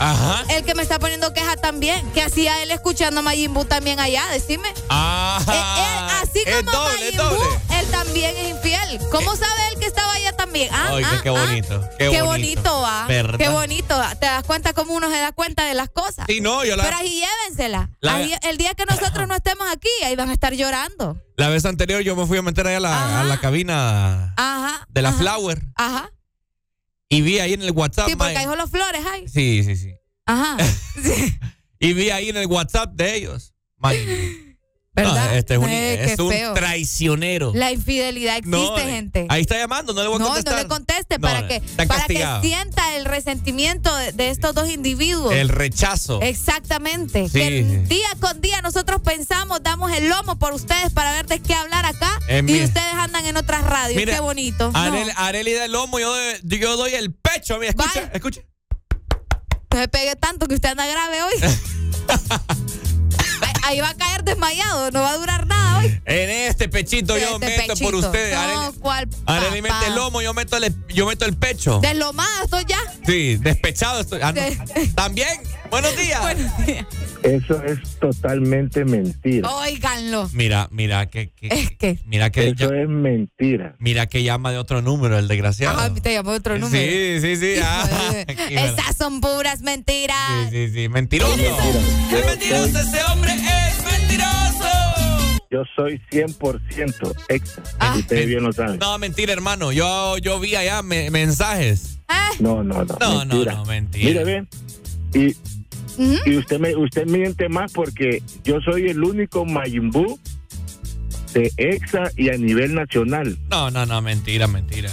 Ajá. 0.00 0.44
el 0.50 0.64
que 0.64 0.74
me 0.74 0.82
está 0.82 0.98
poniendo 0.98 1.32
queja 1.32 1.56
también. 1.56 2.08
Que 2.12 2.22
hacía 2.22 2.62
él 2.62 2.70
escuchando 2.70 3.20
a 3.20 3.22
Mayimbu 3.22 3.64
también 3.64 4.00
allá, 4.00 4.26
decime. 4.32 4.72
Ah. 4.88 5.40
Eh, 5.48 5.52
él, 5.52 6.28
así 6.28 6.44
como 6.44 6.70
doble, 6.72 6.98
Mayimbu, 7.12 7.22
doble. 7.22 7.60
él 7.80 7.86
también 7.90 8.36
es 8.36 8.48
infiel. 8.50 8.98
¿Cómo 9.10 9.34
sabe 9.36 9.68
él 9.72 9.78
que 9.78 9.86
estaba 9.86 10.12
allá 10.12 10.32
también? 10.36 10.68
Ah, 10.72 10.90
Oiga, 10.92 11.08
ah, 11.12 11.20
qué 11.22 11.28
ah. 11.28 11.32
bonito, 11.32 11.88
qué 11.98 12.10
Qué 12.10 12.22
bonito. 12.22 12.80
va. 12.80 13.06
¿Verdad? 13.06 13.38
Qué 13.38 13.48
bonito. 13.48 14.00
¿Te 14.20 14.26
das 14.26 14.44
cuenta 14.44 14.72
cómo 14.72 14.94
uno 14.94 15.08
se 15.10 15.18
da 15.18 15.32
cuenta 15.32 15.64
de 15.64 15.74
las 15.74 15.88
cosas? 15.90 16.24
Sí, 16.28 16.40
no, 16.40 16.64
yo 16.64 16.76
la, 16.76 16.84
Pero 16.84 16.96
ahí 16.96 17.20
llévensela. 17.22 17.90
La- 18.00 18.14
Ahí- 18.16 18.34
el 18.42 18.56
día 18.58 18.74
que 18.74 18.84
nosotros 18.86 19.26
no 19.28 19.34
estemos 19.34 19.66
aquí, 19.70 19.88
ahí 20.04 20.16
van 20.16 20.30
a 20.30 20.32
estar 20.32 20.52
llorando. 20.54 21.16
la 21.36 21.48
vez 21.48 21.64
anterior 21.64 22.00
yo 22.02 22.16
me 22.16 22.26
fui 22.26 22.38
a 22.38 22.42
meter 22.42 22.66
ahí 22.66 22.74
a 22.74 22.80
la, 22.80 22.92
Ajá. 22.92 23.20
a 23.20 23.24
la 23.24 23.38
cabina 23.38 24.34
Ajá. 24.36 24.86
de 24.88 25.02
la 25.02 25.10
ajá, 25.10 25.18
Flower 25.18 25.62
Ajá. 25.76 26.10
Y 27.08 27.20
vi 27.22 27.38
ahí 27.38 27.54
en 27.54 27.62
el 27.62 27.70
WhatsApp. 27.72 28.08
Sí, 28.08 28.16
porque 28.16 28.42
son 28.42 28.58
los 28.58 28.70
flores, 28.70 29.02
ay. 29.10 29.28
Sí, 29.28 29.62
sí, 29.64 29.76
sí. 29.76 29.94
Ajá. 30.26 30.56
Sí. 31.02 31.38
Y 31.80 31.92
vi 31.92 32.10
ahí 32.10 32.28
en 32.28 32.36
el 32.36 32.46
WhatsApp 32.46 32.92
de 32.94 33.14
ellos. 33.16 33.54
May- 33.76 34.47
¿Verdad? 35.02 35.30
No, 35.30 35.36
este 35.36 35.54
es 35.54 35.58
un, 35.60 35.68
Eh, 35.68 36.12
es 36.12 36.18
un 36.18 36.32
traicionero. 36.54 37.52
La 37.54 37.72
infidelidad 37.72 38.36
existe, 38.36 38.56
No, 38.58 38.76
gente. 38.76 39.26
Ahí 39.28 39.40
está 39.42 39.56
llamando, 39.58 39.92
no 39.92 40.02
le 40.02 40.08
voy 40.08 40.16
a 40.16 40.18
no, 40.20 40.26
contestar. 40.26 40.54
no 40.54 40.62
le 40.62 40.68
conteste 40.68 41.18
No, 41.18 41.22
para 41.22 41.46
que 41.48 41.60
para 41.86 42.04
que 42.06 42.26
sienta 42.42 42.96
el 42.96 43.04
resentimiento 43.04 43.94
de, 43.96 44.12
de 44.12 44.30
estos 44.30 44.54
dos 44.54 44.68
individuos. 44.68 45.32
El 45.32 45.48
rechazo. 45.48 46.20
Exactamente. 46.22 47.28
Sí, 47.28 47.32
que 47.38 47.62
día 47.88 48.08
con 48.20 48.40
día 48.40 48.60
nosotros 48.62 49.00
pensamos, 49.02 49.62
damos 49.62 49.92
el 49.92 50.08
lomo 50.08 50.38
por 50.38 50.52
ustedes 50.54 50.92
para 50.92 51.12
ver 51.12 51.26
de 51.26 51.40
qué 51.40 51.54
hablar 51.54 51.84
acá 51.86 52.18
Eh, 52.28 52.42
y 52.46 52.64
ustedes 52.64 52.94
andan 52.94 53.26
en 53.26 53.36
otras 53.36 53.62
radios. 53.64 54.02
Qué 54.04 54.20
bonito. 54.20 54.70
No. 54.72 54.78
Arel- 54.78 55.12
Areli 55.16 55.52
del 55.52 55.72
lomo, 55.72 55.98
yo, 55.98 56.12
yo 56.42 56.76
doy 56.76 56.94
el 56.94 57.12
pecho. 57.12 57.58
Mira, 57.58 57.70
escucha, 57.70 57.90
Vaya. 58.00 58.10
escucha. 58.14 58.40
No 59.72 59.78
se 59.80 59.88
pegue 59.88 60.16
tanto 60.16 60.46
que 60.46 60.54
usted 60.54 60.70
anda 60.70 60.86
grave 60.86 61.22
hoy. 61.22 61.32
ahí, 63.64 63.80
va 63.80 63.90
a 63.90 63.94
caer 63.94 64.24
desmayado, 64.24 64.90
no 64.90 65.00
va 65.02 65.10
a 65.12 65.16
durar 65.18 65.46
nada 65.46 65.78
hoy. 65.78 66.00
En 66.04 66.30
este 66.30 66.68
pechito 66.68 67.16
yo 67.18 67.38
Este 67.40 67.46
meto 67.46 67.74
por 67.76 67.94
ustedes. 67.94 68.34
No, 68.34 68.40
Areli, 68.40 68.78
¿cuál 68.80 69.08
Areli 69.26 69.62
papá? 69.62 69.74
mete 69.74 69.86
el 69.88 69.94
lomo, 69.96 70.22
yo 70.22 70.34
meto 70.34 70.56
el, 70.56 70.74
yo 70.88 71.06
meto 71.06 71.24
el 71.24 71.36
pecho. 71.36 71.80
Deslomada 71.80 72.44
estoy 72.44 72.64
ya. 72.66 72.78
Sí, 73.06 73.36
despechado 73.36 74.00
estoy. 74.00 74.20
Ah, 74.22 74.32
no. 74.32 74.40
Sí. 74.74 74.88
También, 74.94 75.40
buenos 75.70 75.96
días. 75.96 76.20
Buenos 76.20 76.66
días. 76.66 76.86
Eso 77.22 77.62
es 77.64 77.78
totalmente 77.98 78.84
mentira. 78.84 79.48
Óiganlo. 79.50 80.28
Mira, 80.32 80.68
mira 80.70 81.06
que, 81.06 81.30
que- 81.30 81.48
Es 81.48 81.70
que. 81.76 81.98
mira 82.06 82.30
que 82.30 82.48
Eso 82.48 82.70
ya- 82.70 82.80
es 82.82 82.88
mentira. 82.88 83.74
mira 83.78 84.06
que 84.06 84.22
llama 84.22 84.52
de 84.52 84.58
otro 84.58 84.82
número, 84.82 85.18
el 85.18 85.26
desgraciado. 85.28 85.78
Ah, 85.80 85.92
te 85.92 86.12
llamó 86.12 86.30
otro 86.30 86.58
número. 86.58 86.78
Sí, 86.92 87.20
sí, 87.20 87.36
sí. 87.36 87.60
ah, 87.62 87.86
de- 88.12 88.36
mira. 88.50 88.64
Esas 88.66 88.96
son 88.96 89.20
puras 89.20 89.62
mentiras. 89.62 90.16
Sí, 90.50 90.68
sí, 90.68 90.72
sí. 90.74 90.88
Mentiroso. 90.88 91.34
Es 91.34 92.26
mentiroso, 92.26 92.78
ese 92.78 93.02
hombre 93.12 93.32
es 93.34 93.84
mentiroso. 93.84 94.68
Yo 95.50 95.62
soy 95.74 96.00
100% 96.10 97.14
exa. 97.28 97.62
Ah. 97.80 97.94
y 97.96 98.00
ustedes 98.00 98.26
bien 98.26 98.42
lo 98.44 98.52
saben. 98.52 98.78
No, 98.78 98.96
mentira, 98.98 99.32
hermano. 99.32 99.72
Yo, 99.72 100.18
yo 100.18 100.38
vi 100.40 100.54
allá 100.54 100.82
me- 100.82 101.10
mensajes. 101.10 101.98
Ah, 102.08 102.30
No, 102.38 102.62
no, 102.62 102.84
no. 102.84 102.96
No, 103.00 103.24
no, 103.24 103.34
mentira. 103.34 103.54
no, 103.54 103.64
mentira. 103.64 104.04
Mire, 104.22 104.24
ve. 104.24 104.46
Y, 105.14 105.36
y 106.26 106.36
usted 106.36 106.58
me 106.58 106.74
usted 106.76 107.06
miente 107.06 107.48
más 107.48 107.72
porque 107.72 108.22
yo 108.44 108.60
soy 108.60 108.88
el 108.88 109.02
único 109.02 109.44
Mayimbu 109.44 110.18
de 111.34 111.52
EXA 111.56 112.10
y 112.16 112.30
a 112.30 112.36
nivel 112.38 112.74
nacional. 112.74 113.36
No, 113.50 113.70
no, 113.70 113.84
no, 113.86 114.00
mentira, 114.02 114.46
mentira. 114.46 114.90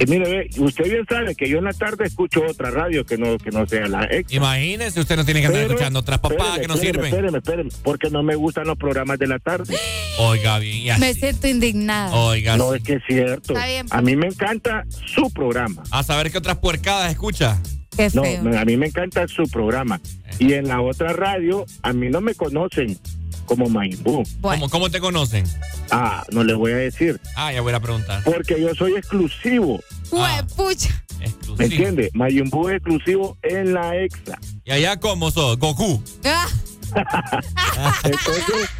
Y 0.00 0.06
mire, 0.06 0.30
ve, 0.30 0.50
usted 0.62 0.84
bien 0.84 1.04
sabe 1.08 1.34
que 1.34 1.48
yo 1.48 1.58
en 1.58 1.64
la 1.64 1.72
tarde 1.72 2.04
escucho 2.04 2.40
otra 2.48 2.70
radio 2.70 3.04
que 3.04 3.18
no 3.18 3.36
que 3.36 3.50
no 3.50 3.66
sea 3.66 3.88
la 3.88 4.04
EXA. 4.04 4.36
Imagínese, 4.36 5.00
usted 5.00 5.16
no 5.16 5.24
tiene 5.24 5.40
que 5.40 5.46
andar 5.46 5.62
Pero- 5.62 5.72
escuchando 5.74 5.98
otras 5.98 6.20
papadas 6.20 6.58
espéreme, 6.58 6.60
que 6.62 6.68
no 6.68 6.74
espéreme, 6.74 6.92
sirven. 6.92 7.06
Espéreme, 7.14 7.38
espéreme, 7.38 7.70
porque 7.82 8.10
no 8.10 8.22
me 8.22 8.36
gustan 8.36 8.66
los 8.68 8.78
programas 8.78 9.18
de 9.18 9.26
la 9.26 9.38
tarde. 9.40 9.74
Oiga, 10.18 10.58
bien, 10.60 10.76
y 10.76 10.90
así. 10.90 11.00
Me 11.00 11.14
siento 11.14 11.48
indignada. 11.48 12.14
Oiga, 12.14 12.56
No, 12.56 12.70
sí. 12.72 12.76
es 12.76 12.82
que 12.84 12.92
es 12.94 13.02
cierto. 13.08 13.54
Está 13.54 13.66
bien. 13.66 13.86
A 13.90 14.00
mí 14.02 14.14
me 14.14 14.26
encanta 14.28 14.84
su 15.16 15.30
programa. 15.32 15.82
a 15.90 16.02
saber 16.04 16.30
qué 16.30 16.38
otras 16.38 16.58
puercadas 16.58 17.10
escucha. 17.10 17.60
Qué 17.98 18.08
No, 18.14 18.22
feo. 18.22 18.58
a 18.58 18.64
mí 18.64 18.76
me 18.76 18.86
encanta 18.86 19.26
su 19.28 19.42
programa. 19.48 20.00
Y 20.38 20.52
en 20.54 20.68
la 20.68 20.80
otra 20.80 21.12
radio, 21.12 21.66
a 21.82 21.92
mí 21.92 22.08
no 22.08 22.20
me 22.20 22.32
conocen 22.34 22.96
como 23.44 23.68
Mayimbu. 23.68 24.22
Bueno, 24.40 24.60
¿Cómo, 24.60 24.70
¿Cómo 24.70 24.90
te 24.90 25.00
conocen? 25.00 25.44
Ah, 25.90 26.24
no 26.30 26.44
les 26.44 26.54
voy 26.56 26.70
a 26.72 26.76
decir. 26.76 27.20
Ah, 27.34 27.52
ya 27.52 27.60
voy 27.60 27.72
a 27.72 27.80
preguntar. 27.80 28.22
Porque 28.24 28.60
yo 28.60 28.72
soy 28.74 28.92
exclusivo. 28.94 29.80
Ah. 30.12 30.44
pucha. 30.56 30.90
¿Me 31.18 31.24
Exclusivo. 31.26 31.62
entiende? 31.64 32.10
Mayimbu 32.14 32.68
es 32.68 32.76
exclusivo 32.76 33.36
en 33.42 33.74
la 33.74 33.96
EXA. 33.96 34.38
¿Y 34.64 34.70
allá 34.70 34.96
cómo 35.00 35.30
sos? 35.32 35.58
Goku. 35.58 36.00
Ah, 36.24 36.46
Entonces, 38.04 38.70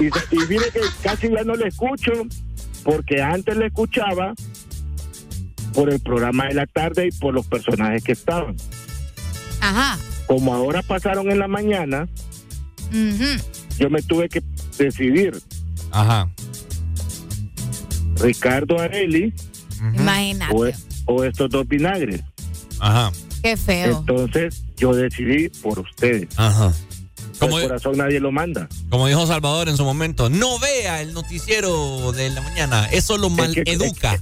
y, 0.00 0.06
y 0.06 0.38
mire 0.48 0.70
que 0.72 0.80
casi 1.02 1.28
ya 1.30 1.42
no 1.44 1.54
le 1.56 1.68
escucho, 1.68 2.12
porque 2.84 3.20
antes 3.20 3.56
le 3.56 3.66
escuchaba 3.66 4.32
por 5.76 5.90
el 5.90 6.00
programa 6.00 6.46
de 6.48 6.54
la 6.54 6.66
tarde 6.66 7.06
y 7.08 7.10
por 7.12 7.34
los 7.34 7.46
personajes 7.46 8.02
que 8.02 8.12
estaban. 8.12 8.56
Ajá. 9.60 9.98
Como 10.26 10.54
ahora 10.54 10.82
pasaron 10.82 11.30
en 11.30 11.38
la 11.38 11.46
mañana, 11.48 12.08
Ujú. 12.90 13.42
yo 13.78 13.90
me 13.90 14.00
tuve 14.02 14.28
que 14.30 14.42
decidir. 14.78 15.38
Ajá. 15.92 16.28
Ricardo 18.20 18.80
Areli. 18.80 19.32
Imagínate. 19.94 20.54
o, 20.54 21.12
o 21.14 21.24
estos 21.24 21.50
dos 21.50 21.68
vinagres. 21.68 22.22
Ajá. 22.80 23.12
Qué 23.42 23.56
feo. 23.56 23.98
Entonces 23.98 24.62
yo 24.78 24.94
decidí 24.94 25.48
por 25.60 25.78
ustedes. 25.78 26.28
Ajá. 26.36 26.72
El 27.34 27.38
Como, 27.38 27.60
corazón 27.60 27.98
nadie 27.98 28.18
lo 28.18 28.32
manda. 28.32 28.66
como 28.88 29.06
dijo 29.08 29.26
Salvador 29.26 29.68
en 29.68 29.76
su 29.76 29.84
momento, 29.84 30.30
no 30.30 30.58
vea 30.58 31.02
el 31.02 31.12
noticiero 31.12 32.10
de 32.12 32.30
la 32.30 32.40
mañana. 32.40 32.86
Eso 32.86 33.18
lo 33.18 33.28
mal 33.28 33.52
que- 33.52 33.62
educa. 33.70 34.18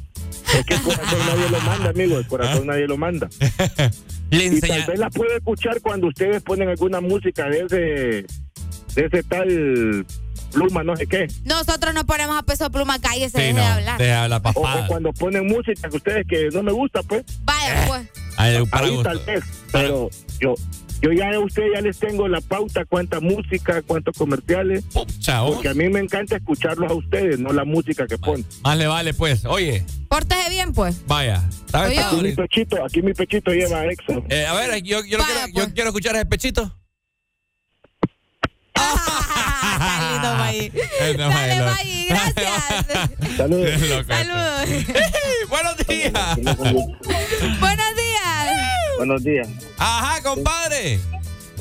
Es 0.59 0.65
que 0.67 0.75
el 0.75 0.83
corazón 0.83 1.19
nadie 1.27 1.51
lo 1.51 1.61
manda, 1.61 1.91
amigo. 1.91 2.19
El 2.19 2.27
corazón 2.27 2.67
nadie 2.67 2.87
lo 2.87 2.97
manda. 2.97 3.29
Le 4.31 4.45
Y 4.47 4.61
tal 4.61 4.85
vez 4.87 4.99
la 4.99 5.11
puede 5.11 5.37
escuchar 5.37 5.81
cuando 5.81 6.09
ustedes 6.09 6.43
ponen 6.43 6.69
alguna 6.69 7.01
música 7.01 7.49
de 7.49 7.61
ese, 7.61 7.77
de 7.77 9.07
ese 9.07 9.23
tal 9.23 10.07
pluma, 10.53 10.83
no 10.83 10.97
sé 10.97 11.07
qué. 11.07 11.27
Nosotros 11.45 11.95
no 11.95 12.05
ponemos 12.07 12.37
a 12.39 12.43
peso 12.43 12.71
pluma 12.71 12.99
calle, 13.01 13.29
se 13.29 13.39
Sí, 13.39 13.43
deje 13.45 13.53
no, 13.55 13.61
de 13.99 14.13
hablar. 14.13 14.39
O, 14.39 14.43
papá. 14.43 14.85
o 14.85 14.87
cuando 14.87 15.13
ponen 15.13 15.47
música 15.47 15.89
que 15.89 15.97
ustedes 15.97 16.27
que 16.29 16.49
no 16.53 16.63
me 16.63 16.73
gusta, 16.73 17.03
pues. 17.03 17.25
Vaya, 17.45 17.85
pues. 17.87 18.09
Ay, 18.37 18.65
para 18.67 18.87
ahí 18.87 19.03
tal 19.03 19.19
vez. 19.21 19.45
Pero 19.71 20.11
yo, 20.41 20.55
yo 21.01 21.13
ya 21.13 21.31
a 21.31 21.39
ustedes 21.39 21.71
ya 21.75 21.81
les 21.81 21.99
tengo 21.99 22.29
la 22.29 22.41
pauta, 22.41 22.85
cuánta 22.85 23.21
música, 23.21 23.83
cuántos 23.83 24.17
comerciales. 24.17 24.85
Pucha, 24.93 25.43
oh. 25.43 25.55
Porque 25.55 25.69
a 25.69 25.75
mí 25.75 25.89
me 25.89 26.01
encanta 26.01 26.37
escucharlos 26.37 26.91
a 26.91 26.95
ustedes, 26.95 27.39
no 27.39 27.53
la 27.53 27.65
música 27.65 28.07
que 28.07 28.19
ponen. 28.19 28.45
Más 28.63 28.77
le 28.77 28.87
vale, 28.87 29.15
pues. 29.15 29.45
Oye, 29.45 29.85
Pórtese 30.09 30.51
bien, 30.51 30.73
pues. 30.73 31.07
vaya. 31.07 31.43
Aquí 31.73 32.17
mi 32.23 32.33
pechito, 32.33 32.85
aquí 32.85 33.03
mi 33.03 33.15
pechito 33.15 33.51
lleva 33.53 33.85
Exxon. 33.87 34.25
Eh, 34.29 34.47
a 34.47 34.55
ver, 34.55 34.83
yo, 34.83 35.05
yo, 35.05 35.19
Vaya, 35.19 35.33
quiero, 35.33 35.53
pues. 35.53 35.67
yo 35.67 35.75
quiero 35.75 35.89
escuchar 35.91 36.17
ese 36.17 36.27
pechito. 36.27 36.79
Este 40.55 41.19
Dale, 41.19 42.07
gracias. 42.09 43.07
Saludos. 43.37 44.07
Saludos. 44.07 44.69
Buenos 45.49 45.77
días. 45.87 46.13
Buenos 47.61 47.97
días. 47.97 48.04
Buenos 48.97 49.23
días. 49.25 49.49
Ajá, 49.79 50.23
compadre. 50.23 50.99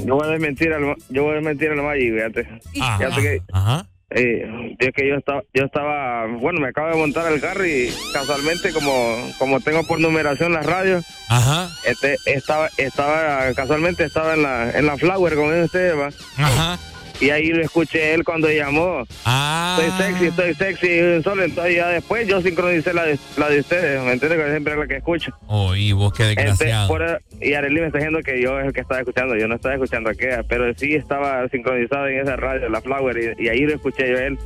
Yo 0.04 0.16
voy 0.16 0.28
a 0.28 0.32
desmentir 0.32 0.74
al, 0.74 0.96
yo 1.10 1.24
voy 1.24 1.34
a 1.34 1.36
desmentir 1.36 1.70
al 1.72 1.82
Maggi, 1.84 2.12
fíjate. 2.12 2.48
Ajá. 2.82 2.98
Fíjate 2.98 3.22
que, 3.22 3.42
Ajá. 3.52 3.86
eh, 4.10 4.76
es 4.80 4.92
que 4.94 5.08
yo 5.08 5.16
estaba, 5.16 5.42
yo 5.54 5.66
estaba, 5.66 6.28
bueno, 6.28 6.60
me 6.62 6.70
acabo 6.70 6.90
de 6.90 6.96
montar 6.96 7.32
el 7.32 7.40
carro 7.40 7.66
y 7.66 7.94
casualmente 8.12 8.72
como, 8.74 8.92
como 9.38 9.60
tengo 9.62 9.84
por 9.86 10.00
numeración 10.00 10.54
las 10.54 10.66
radios, 10.66 11.06
Ajá. 11.30 11.70
este, 11.86 12.16
estaba, 12.26 12.70
estaba, 12.78 13.54
casualmente 13.56 14.04
estaba 14.04 14.34
en 14.34 14.44
la, 14.44 14.72
en 14.72 14.86
la 14.88 14.98
Flower 14.98 15.36
con 15.36 15.62
ustedes, 15.62 15.96
va. 15.98 16.10
Ajá. 16.38 16.80
Y 17.24 17.30
ahí 17.30 17.50
lo 17.50 17.62
escuché 17.64 18.14
él 18.14 18.24
cuando 18.24 18.50
llamó. 18.52 19.06
Ah. 19.26 19.78
Estoy 19.80 20.06
sexy, 20.08 20.26
estoy 20.26 20.54
sexy, 20.56 21.24
solo. 21.24 21.44
Entonces 21.44 21.76
ya 21.76 21.88
después 21.88 22.28
yo 22.28 22.42
sincronicé 22.42 22.94
la 22.94 23.06
de, 23.06 23.18
la 23.38 23.50
de 23.50 23.60
ustedes, 23.60 24.02
¿me 24.04 24.12
entiendes? 24.14 24.40
Que 24.44 24.50
siempre 24.52 24.74
es 24.74 24.80
la 24.80 24.88
que 24.88 24.96
escucho. 24.98 25.32
Oh, 25.48 25.76
y 25.76 25.92
vos 25.94 26.12
qué 26.14 26.24
Este, 26.32 26.42
desgraciado. 26.42 26.88
por- 26.88 27.22
y 27.42 27.54
Arely 27.54 27.80
me 27.82 27.88
está 27.88 28.00
diciendo 28.00 28.20
que 28.24 28.42
yo 28.42 28.60
es 28.60 28.66
el 28.68 28.74
que 28.74 28.82
estaba 28.82 29.00
escuchando, 29.00 29.36
yo 29.36 29.48
no 29.48 29.56
estaba 29.56 29.76
escuchando 29.76 30.10
aquella, 30.10 30.44
pero 30.44 30.72
sí 30.76 30.96
estaba 30.96 31.48
sincronizado 31.50 32.08
en 32.08 32.20
esa 32.20 32.36
radio, 32.36 32.70
la 32.70 32.82
Flower, 32.82 33.36
y, 33.40 33.46
y 33.46 33.48
ahí 33.50 33.62
lo 33.62 33.74
escuché 33.76 34.10
yo 34.12 34.18
a 34.18 34.24
él. 34.24 34.38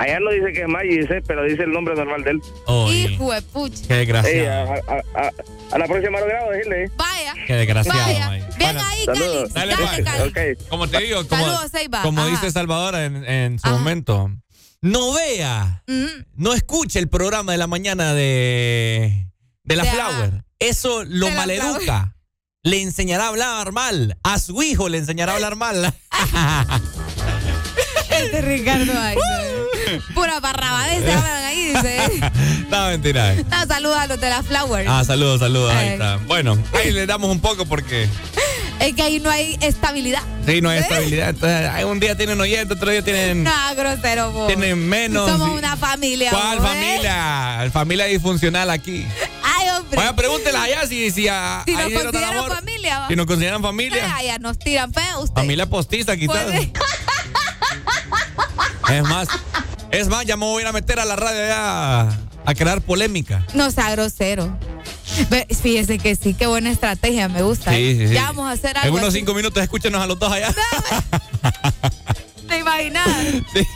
Allá 0.00 0.18
no 0.20 0.30
dice 0.30 0.52
que 0.54 0.62
es 0.62 0.68
Maggi, 0.68 0.98
dice, 0.98 1.20
pero 1.26 1.44
dice 1.44 1.62
el 1.64 1.72
nombre 1.72 1.94
normal 1.94 2.24
de 2.24 2.30
él. 2.30 2.40
Oh, 2.66 2.90
y- 2.90 3.04
Hijo 3.06 3.32
de 3.32 3.42
pucha. 3.42 3.82
qué 3.86 3.94
desgraciado. 3.94 4.72
a, 4.72 4.76
a- 4.76 5.26
a- 5.26 5.30
a 5.72 5.78
la 5.78 5.86
próxima 5.86 6.18
grado, 6.20 6.50
decirle. 6.52 6.84
¿eh? 6.84 6.90
Vaya. 6.96 7.34
Qué 7.46 7.54
desgraciado, 7.54 7.98
Vaya. 7.98 8.28
Bueno, 8.58 8.80
ahí, 8.82 9.04
saludos. 9.04 9.52
Calix. 9.52 9.54
Dale, 9.54 9.72
Dale, 9.74 10.02
pues. 10.02 10.32
Calix. 10.32 10.60
Ok. 10.62 10.68
Como 10.70 10.88
te 10.88 10.98
digo, 11.00 11.28
como, 11.28 11.44
Saludos, 11.44 11.70
Seiba. 11.70 12.02
como 12.02 12.22
Ajá. 12.22 12.30
dice 12.30 12.50
Salvador 12.50 12.94
en, 12.94 13.24
en 13.26 13.58
su 13.58 13.66
Ajá. 13.68 13.76
momento, 13.76 14.30
no 14.80 15.12
vea, 15.12 15.82
Mm. 15.86 16.06
no 16.34 16.54
escuche 16.54 16.98
el 16.98 17.08
programa 17.10 17.52
de 17.52 17.58
la 17.58 17.66
mañana 17.66 18.14
de, 18.14 19.26
de 19.64 19.76
la 19.76 19.84
De- 19.84 19.90
Flower. 19.90 20.44
Eso 20.58 21.04
lo 21.04 21.26
De 21.26 21.32
maleduca. 21.32 22.16
Le 22.62 22.80
enseñará 22.82 23.24
a 23.24 23.28
hablar 23.28 23.72
mal. 23.72 24.16
A 24.22 24.38
su 24.38 24.62
hijo 24.62 24.88
le 24.88 24.96
enseñará 24.98 25.32
a 25.32 25.34
hablar 25.36 25.56
mal. 25.56 25.94
Este 28.10 28.40
Ricardo 28.42 28.92
ahí. 28.98 29.16
Pura 30.14 30.40
barrabada 30.40 30.88
se 30.98 31.12
hablan 31.12 31.44
ahí, 31.44 31.66
dice. 31.74 32.20
no, 32.70 32.86
mentira. 32.88 33.34
No, 33.50 33.66
saludos 33.66 33.98
a 33.98 34.06
los 34.06 34.20
de 34.20 34.28
la 34.30 34.42
Flower. 34.42 34.86
Ah, 34.88 35.04
saludos, 35.04 35.40
saludos. 35.40 35.72
Ahí 35.72 35.88
Ay. 35.88 35.92
está. 35.94 36.16
Bueno, 36.26 36.58
ahí 36.74 36.90
le 36.92 37.06
damos 37.06 37.30
un 37.30 37.40
poco 37.40 37.66
porque 37.66 38.08
Es 38.80 38.94
que 38.94 39.02
ahí 39.02 39.20
no 39.20 39.28
hay 39.28 39.58
estabilidad. 39.60 40.22
sí, 40.46 40.62
no 40.62 40.70
hay 40.70 40.78
¿Eh? 40.78 40.80
estabilidad. 40.80 41.28
Entonces, 41.30 41.84
un 41.84 42.00
día 42.00 42.16
tienen 42.16 42.40
oyentes, 42.40 42.78
otro 42.78 42.90
día 42.90 43.02
tienen, 43.02 43.44
No, 43.44 43.52
grosero, 43.76 44.32
vos. 44.32 44.46
tienen 44.46 44.88
menos. 44.88 45.28
Somos 45.30 45.50
una 45.50 45.76
familia. 45.76 46.30
¿Cuál 46.30 46.60
vos, 46.60 46.66
¿eh? 46.66 46.70
familia? 46.70 47.70
Familia 47.74 48.04
disfuncional 48.06 48.70
aquí. 48.70 49.04
Ay, 49.44 49.68
hombre. 49.76 49.98
Vaya, 49.98 50.16
pregúntelas 50.16 50.62
allá 50.62 50.86
si, 50.86 51.10
si, 51.10 51.28
a, 51.28 51.62
si 51.66 51.72
nos 51.74 51.92
consideran 51.92 52.38
amor. 52.38 52.54
familia, 52.56 53.00
va. 53.00 53.08
Si 53.08 53.16
nos 53.16 53.26
consideran 53.26 53.60
familia. 53.62 54.14
Ay, 54.16 54.26
ya 54.28 54.38
nos 54.38 54.58
tiran 54.58 54.94
feo 54.94 55.20
usted. 55.20 55.34
Familia 55.34 55.66
postiza, 55.66 56.16
quizás. 56.16 56.42
Puede. 56.44 56.72
Es 58.88 59.02
más, 59.02 59.28
es 59.90 60.08
más, 60.08 60.24
ya 60.26 60.36
me 60.36 60.44
voy 60.46 60.60
a 60.60 60.62
ir 60.62 60.68
a 60.68 60.72
meter 60.72 60.98
a 61.00 61.04
la 61.04 61.16
radio 61.16 61.46
ya 61.46 62.08
a 62.46 62.54
crear 62.54 62.80
polémica. 62.80 63.44
No 63.54 63.70
sea 63.70 63.90
grosero. 63.92 64.56
Fíjese 65.60 65.98
que 65.98 66.14
sí, 66.16 66.34
qué 66.34 66.46
buena 66.46 66.70
estrategia, 66.70 67.28
me 67.28 67.42
gusta. 67.42 67.72
Sí, 67.72 67.96
sí, 67.98 68.08
sí. 68.08 68.14
Ya 68.14 68.24
vamos 68.26 68.46
a 68.48 68.52
hacer 68.52 68.70
En 68.76 68.84
algo. 68.84 68.96
unos 68.96 69.08
así. 69.08 69.18
cinco 69.18 69.34
minutos 69.34 69.62
escúchenos 69.62 70.00
a 70.00 70.06
los 70.06 70.18
dos 70.18 70.32
allá. 70.32 70.54
¿Te 72.48 72.58
imaginas? 72.58 73.08
Sí. 73.52 73.66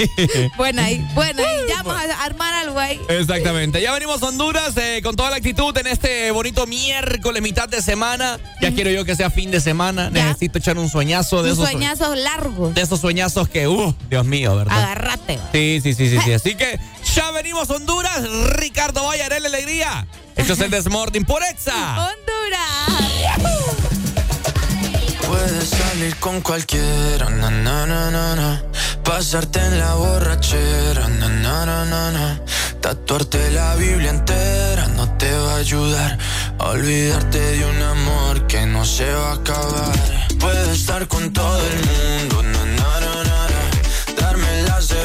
Buena 0.56 0.84
ahí, 0.86 1.04
buena 1.14 1.42
ahí. 1.42 1.56
Ya 1.68 1.82
vamos 1.82 2.02
a 2.02 2.24
armar 2.24 2.54
algo 2.54 2.78
ahí. 2.78 3.00
Exactamente. 3.08 3.80
Ya 3.80 3.92
venimos 3.92 4.22
a 4.22 4.26
Honduras 4.26 4.76
eh, 4.76 5.00
con 5.02 5.14
toda 5.16 5.30
la 5.30 5.36
actitud 5.36 5.76
en 5.78 5.86
este 5.86 6.30
bonito 6.30 6.66
miércoles, 6.66 7.42
mitad 7.42 7.68
de 7.68 7.82
semana. 7.82 8.38
Ya 8.60 8.72
quiero 8.72 8.90
yo 8.90 9.04
que 9.04 9.14
sea 9.16 9.30
fin 9.30 9.50
de 9.50 9.60
semana. 9.60 10.10
Ya. 10.12 10.26
Necesito 10.26 10.58
echar 10.58 10.78
un 10.78 10.88
sueñazo 10.90 11.42
de 11.42 11.50
Un 11.52 11.54
esos 11.58 11.70
sueñazos 11.70 12.16
largos. 12.18 12.74
de 12.74 12.82
esos 12.82 13.00
sueñazos 13.00 13.48
que, 13.48 13.68
uh, 13.68 13.94
Dios 14.10 14.24
mío, 14.24 14.56
¿verdad? 14.56 14.76
Agárrate. 14.82 15.36
va. 15.36 15.48
Sí, 15.52 15.80
sí, 15.82 15.94
sí, 15.94 16.08
sí, 16.10 16.18
sí. 16.24 16.32
Así 16.34 16.54
que 16.54 16.78
ya 17.14 17.30
venimos 17.30 17.70
a 17.70 17.74
Honduras. 17.74 18.22
Ricardo 18.56 19.04
Vallarel, 19.04 19.44
alegría. 19.46 20.06
Esto 20.36 20.54
es 20.54 20.60
el 20.60 20.70
Desmorning 20.70 21.24
por 21.24 21.42
Exa. 21.44 22.08
Honduras. 22.08 23.63
Puedes 25.44 25.68
salir 25.68 26.16
con 26.20 26.40
cualquiera, 26.40 27.28
na, 27.28 27.50
na, 27.50 27.84
na, 27.84 28.10
na, 28.10 28.34
na. 28.34 28.62
Pasarte 29.02 29.60
en 29.60 29.78
la 29.78 29.94
borrachera, 29.94 31.06
na, 31.08 31.28
na, 31.28 31.66
na, 31.66 31.84
na, 31.84 32.10
na. 32.10 32.40
Tatuarte 32.80 33.50
la 33.50 33.74
Biblia 33.74 34.08
entera 34.08 34.86
no 34.96 35.06
te 35.18 35.30
va 35.30 35.52
a 35.52 35.56
ayudar 35.56 36.18
a 36.58 36.64
olvidarte 36.70 37.38
de 37.38 37.66
un 37.66 37.82
amor 37.82 38.46
que 38.46 38.64
no 38.64 38.86
se 38.86 39.04
va 39.12 39.32
a 39.32 39.34
acabar. 39.34 39.92
Puedes 40.40 40.68
estar 40.80 41.06
con 41.08 41.30
todo 41.30 41.60
el 41.60 41.76
mundo, 41.90 42.42
na, 42.42 42.64
na, 42.64 43.00
na, 43.00 43.24
na. 43.24 44.18
Darme 44.18 44.62
las 44.62 44.88
de 44.88 45.04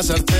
Pasarte 0.00 0.39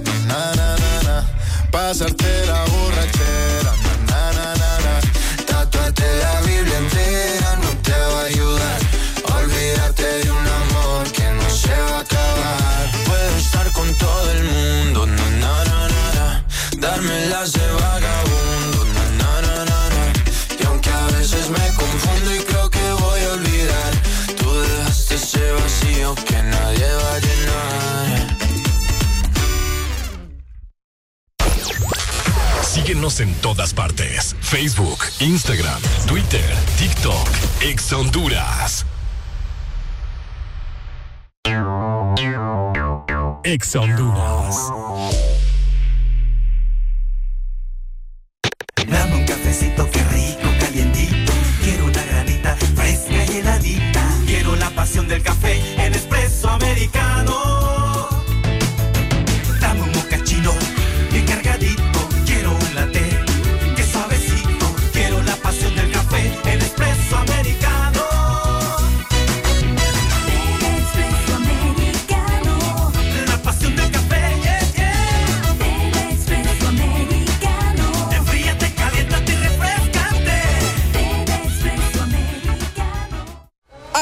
Pasarte 1.71 2.45
la 2.47 2.65
borrachera, 2.65 3.73
na 4.09 4.31
na 4.37 4.47
na 4.61 4.71
na. 4.85 4.93
Tatuarte 5.47 6.03
la 6.21 6.41
Biblia 6.41 6.77
entera 6.77 7.55
no 7.63 7.69
te 7.81 7.91
va 7.91 8.21
a 8.21 8.25
ayudar. 8.25 8.79
Olvídate 9.37 10.07
de 10.23 10.31
un 10.31 10.47
amor 10.61 11.03
que 11.11 11.27
no 11.31 11.49
se 11.49 11.73
va 11.87 11.97
a 11.97 12.01
acabar. 12.01 12.91
Puedo 13.05 13.37
estar 13.37 13.71
con 13.71 13.87
todo 13.97 14.31
el 14.31 14.43
mundo, 14.43 15.05
na 15.05 15.29
na 15.43 15.53
na 15.69 15.79
na 15.95 16.05
na. 16.17 16.45
Darme 16.77 17.27
las 17.27 17.53
de 17.53 17.67
vagabundo, 17.71 18.30
Síguenos 32.83 33.19
en 33.19 33.31
todas 33.35 33.75
partes. 33.75 34.35
Facebook, 34.41 34.97
Instagram, 35.19 35.79
Twitter, 36.07 36.43
TikTok, 36.79 37.29
Ex 37.61 37.93
Honduras. 37.93 38.87
Ex 43.43 43.75
Honduras. 43.75 44.71
Dame 48.87 49.15
un 49.15 49.25
cafecito 49.25 49.87
que 49.91 50.03
rico, 50.05 50.49
calientito. 50.59 51.33
Quiero 51.63 51.85
una 51.85 52.03
granita 52.03 52.55
fresca 52.55 53.25
y 53.31 53.37
heladita. 53.37 54.09
Quiero 54.25 54.55
la 54.55 54.71
pasión 54.71 55.07
del 55.07 55.21
café 55.21 55.85
en 55.85 55.93
espresso 55.93 56.49
americano. 56.49 57.20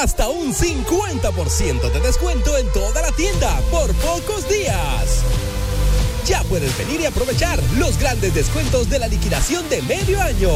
Hasta 0.00 0.30
un 0.30 0.54
50% 0.54 1.92
de 1.92 2.00
descuento 2.00 2.56
en 2.56 2.66
toda 2.72 3.02
la 3.02 3.12
tienda 3.12 3.60
por 3.70 3.92
pocos 3.96 4.48
días. 4.48 5.22
Ya 6.24 6.42
puedes 6.44 6.76
venir 6.78 7.02
y 7.02 7.04
aprovechar 7.04 7.62
los 7.76 7.98
grandes 7.98 8.32
descuentos 8.34 8.88
de 8.88 8.98
la 8.98 9.08
liquidación 9.08 9.68
de 9.68 9.82
medio 9.82 10.22
año. 10.22 10.48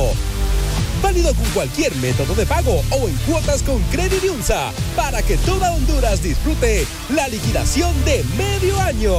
Válido 1.03 1.35
con 1.35 1.45
cualquier 1.51 1.95
método 1.97 2.35
de 2.35 2.47
pago 2.47 2.83
o 2.91 3.07
en 3.07 3.15
cuotas 3.27 3.63
con 3.63 3.83
Credit 3.91 4.25
Unsa 4.31 4.73
para 4.97 5.21
que 5.23 5.37
toda 5.37 5.75
Honduras 5.75 6.23
disfrute 6.23 6.87
la 7.11 7.29
liquidación 7.29 7.93
de 8.07 8.25
medio 8.39 8.81
año. 8.81 9.13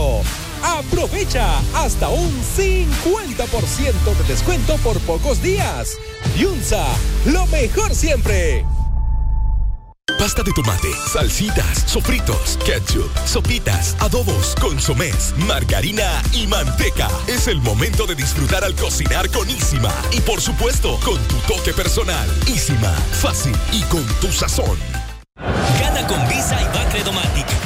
Aprovecha 0.63 1.59
hasta 1.75 2.09
un 2.09 2.31
50% 2.57 4.17
de 4.17 4.23
descuento 4.27 4.77
por 4.77 4.99
pocos 5.01 5.39
días. 5.43 5.99
Yunza, 6.35 6.83
lo 7.25 7.45
mejor 7.45 7.93
siempre. 7.93 8.65
Pasta 10.13 10.43
de 10.43 10.51
tomate, 10.53 10.91
salsitas, 11.11 11.83
sofritos, 11.87 12.59
ketchup, 12.63 13.09
sopitas, 13.25 13.95
adobos, 13.99 14.53
consomés, 14.61 15.33
margarina 15.47 16.21
y 16.31 16.45
manteca. 16.45 17.09
Es 17.27 17.47
el 17.47 17.59
momento 17.59 18.05
de 18.05 18.13
disfrutar 18.13 18.63
al 18.63 18.75
cocinar 18.75 19.31
con 19.31 19.49
Isima. 19.49 19.91
Y 20.11 20.21
por 20.21 20.39
supuesto, 20.41 20.99
con 21.03 21.17
tu 21.27 21.35
toque 21.51 21.73
personal. 21.73 22.29
Isima, 22.47 22.91
fácil 23.19 23.55
y 23.71 23.81
con 23.83 24.05
tu 24.21 24.31
sazón. 24.31 24.77
Gana 25.79 26.05
con 26.05 26.19
Visa 26.29 26.61
y 26.61 26.65
Bacredomatic. 26.65 27.64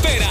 espera. 0.00 0.30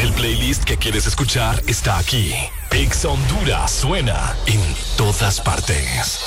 El 0.00 0.12
playlist 0.12 0.64
que 0.64 0.76
quieres 0.76 1.06
escuchar 1.06 1.62
está 1.66 1.98
aquí. 1.98 2.34
Ex 2.70 3.04
Honduras 3.04 3.70
suena 3.70 4.34
en 4.46 4.60
todas 4.96 5.40
partes. 5.40 6.20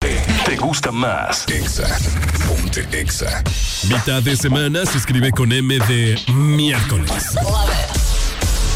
¿Te 0.00 0.56
gusta 0.56 0.92
más? 0.92 1.48
Exa. 1.48 1.98
Ponte 2.46 2.86
Exa. 2.92 3.42
Mitad 3.88 4.22
de 4.22 4.36
semana 4.36 4.84
se 4.84 4.98
escribe 4.98 5.30
con 5.32 5.50
M 5.50 5.78
de 5.78 6.20
miércoles. 6.32 7.36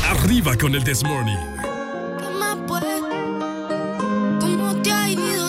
Arriba 0.08 0.56
con 0.56 0.74
el 0.74 0.82
This 0.82 1.04
Morning. 1.04 1.36
¿Qué 2.18 2.28
más? 2.38 2.56
¿Cómo 4.40 4.82
te 4.82 4.90
ha 4.90 5.10
ido? 5.10 5.48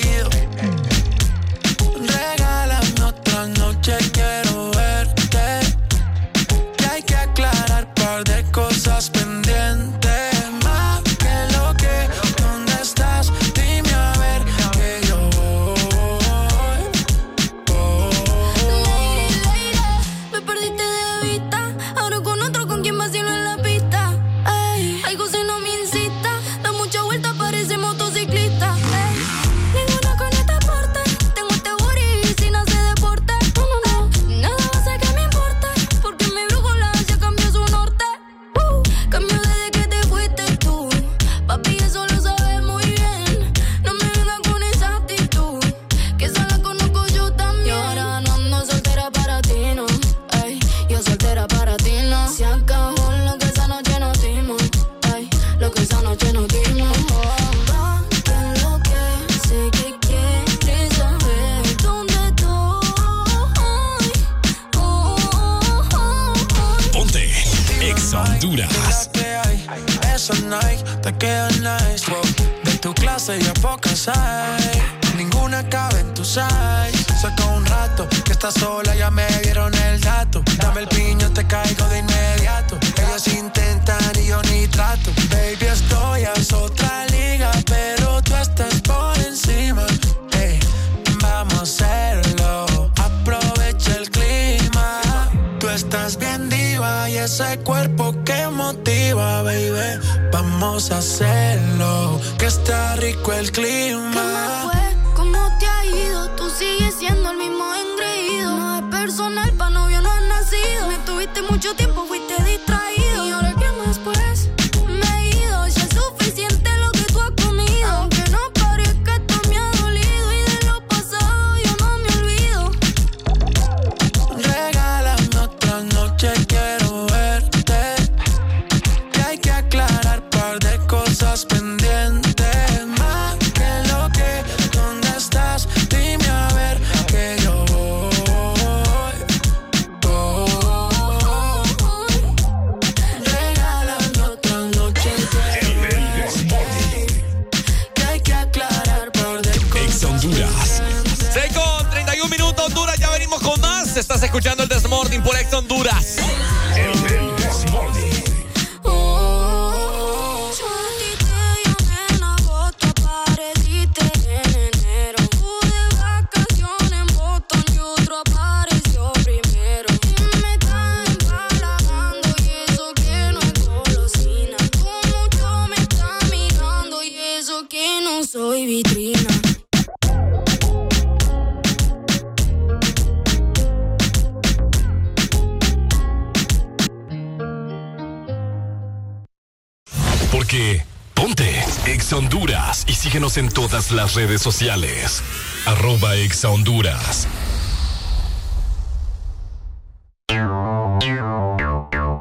Redes 194.13 194.41
sociales. 194.41 195.21
Arroba 195.65 196.15
Ex 196.15 196.43
Honduras. 196.45 197.27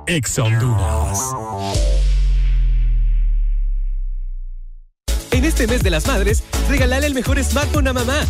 Ex 0.06 0.38
Honduras. 0.38 1.18
En 5.30 5.44
este 5.44 5.66
mes 5.66 5.82
de 5.82 5.90
las 5.90 6.06
madres, 6.06 6.42
regalale 6.68 7.06
el 7.06 7.14
mejor 7.14 7.42
smartphone 7.42 7.88
a 7.88 7.92
mamá. 7.92 8.26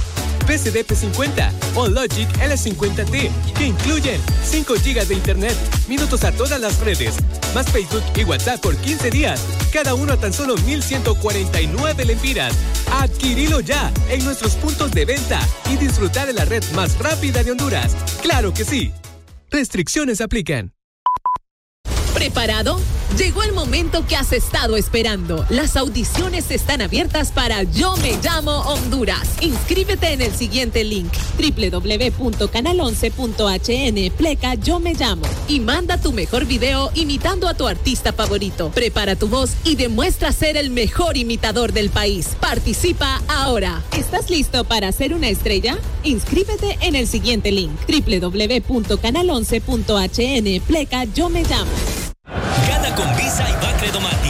PCD 0.46 0.84
P50 0.84 1.50
o 1.76 1.88
Logic 1.88 2.28
L50T, 2.38 3.30
que 3.56 3.66
incluyen 3.66 4.20
5 4.44 4.74
GB 4.74 5.06
de 5.06 5.14
internet, 5.14 5.56
minutos 5.88 6.24
a 6.24 6.32
todas 6.32 6.60
las 6.60 6.80
redes, 6.80 7.14
más 7.54 7.66
Facebook 7.70 8.02
y 8.16 8.24
WhatsApp 8.24 8.60
por 8.60 8.76
15 8.76 9.10
días, 9.10 9.40
cada 9.72 9.94
uno 9.94 10.14
a 10.14 10.16
tan 10.16 10.32
solo 10.32 10.56
1,149 10.56 12.04
lempiras. 12.04 12.54
Adquirilo 12.92 13.60
ya 13.60 13.92
en 14.08 14.24
nuestros 14.24 14.54
puntos 14.54 14.90
de 14.92 15.04
venta 15.04 15.40
y 15.70 15.76
disfrutar 15.76 16.26
de 16.26 16.32
la 16.32 16.44
red 16.44 16.62
más 16.74 16.98
rápida 16.98 17.42
de 17.42 17.52
Honduras. 17.52 17.94
¡Claro 18.22 18.52
que 18.52 18.64
sí! 18.64 18.92
Restricciones 19.50 20.20
aplican. 20.20 20.72
¿Preparado? 22.14 22.78
Llegó 23.18 23.42
el 23.42 23.52
momento 23.52 24.06
que 24.06 24.14
has 24.16 24.32
estado 24.32 24.76
esperando. 24.76 25.44
Las 25.50 25.76
audiciones 25.76 26.50
están 26.50 26.80
abiertas 26.80 27.32
para 27.32 27.64
Yo 27.64 27.94
Me 27.98 28.16
Llamo 28.22 28.60
Honduras. 28.60 29.28
Inscríbete 29.40 30.12
en 30.12 30.22
el 30.22 30.32
siguiente 30.32 30.84
link 30.84 31.12
www.canal11.hn 31.36 34.16
pleca 34.16 34.54
Yo 34.54 34.80
Me 34.80 34.94
Llamo 34.94 35.26
y 35.48 35.60
manda 35.60 36.00
tu 36.00 36.12
mejor 36.12 36.46
video 36.46 36.90
imitando 36.94 37.46
a 37.48 37.54
tu 37.54 37.66
artista 37.66 38.12
favorito. 38.12 38.70
Prepara 38.70 39.16
tu 39.16 39.26
voz 39.28 39.50
y 39.64 39.74
demuestra 39.76 40.32
ser 40.32 40.56
el 40.56 40.70
mejor 40.70 41.16
imitador 41.16 41.72
del 41.72 41.90
país. 41.90 42.28
Participa 42.40 43.20
ahora. 43.28 43.82
¿Estás 43.96 44.30
listo 44.30 44.64
para 44.64 44.92
ser 44.92 45.14
una 45.14 45.28
estrella? 45.28 45.78
Inscríbete 46.04 46.78
en 46.80 46.94
el 46.94 47.06
siguiente 47.06 47.52
link 47.52 47.72
www.canal11.hn 47.88 50.60
pleca 50.66 51.04
Yo 51.04 51.28
Me 51.28 51.42
Llamo. 51.42 52.09
Y 54.02 54.29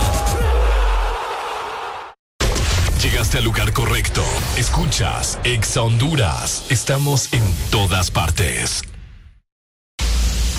Llegaste 3.01 3.39
al 3.39 3.45
lugar 3.45 3.73
correcto. 3.73 4.23
Escuchas 4.57 5.39
Ex 5.43 5.75
Honduras. 5.75 6.65
Estamos 6.69 7.33
en 7.33 7.41
todas 7.71 8.11
partes. 8.11 8.83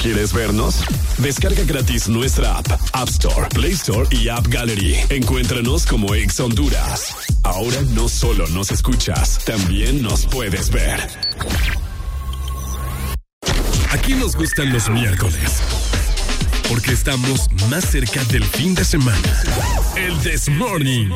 ¿Quieres 0.02 0.32
vernos? 0.32 0.82
Descarga 1.18 1.62
gratis 1.62 2.08
nuestra 2.08 2.58
app, 2.58 2.66
App 2.94 3.08
Store, 3.08 3.48
Play 3.50 3.70
Store 3.74 4.08
y 4.10 4.28
App 4.28 4.48
Gallery. 4.48 4.96
Encuéntranos 5.10 5.86
como 5.86 6.16
Ex 6.16 6.40
Honduras. 6.40 7.14
Ahora 7.44 7.80
no 7.90 8.08
solo 8.08 8.48
nos 8.48 8.72
escuchas, 8.72 9.44
también 9.44 10.02
nos 10.02 10.26
puedes 10.26 10.70
ver. 10.70 10.98
Aquí 13.92 14.14
nos 14.14 14.34
gustan 14.34 14.72
los 14.72 14.88
miércoles. 14.90 15.62
Porque 16.68 16.90
estamos 16.90 17.46
más 17.70 17.84
cerca 17.84 18.24
del 18.24 18.42
fin 18.42 18.74
de 18.74 18.84
semana. 18.84 19.42
El 19.94 20.18
This 20.18 20.48
Morning. 20.48 21.10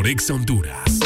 Por 0.00 0.08
Ex 0.08 0.30
Honduras. 0.30 0.98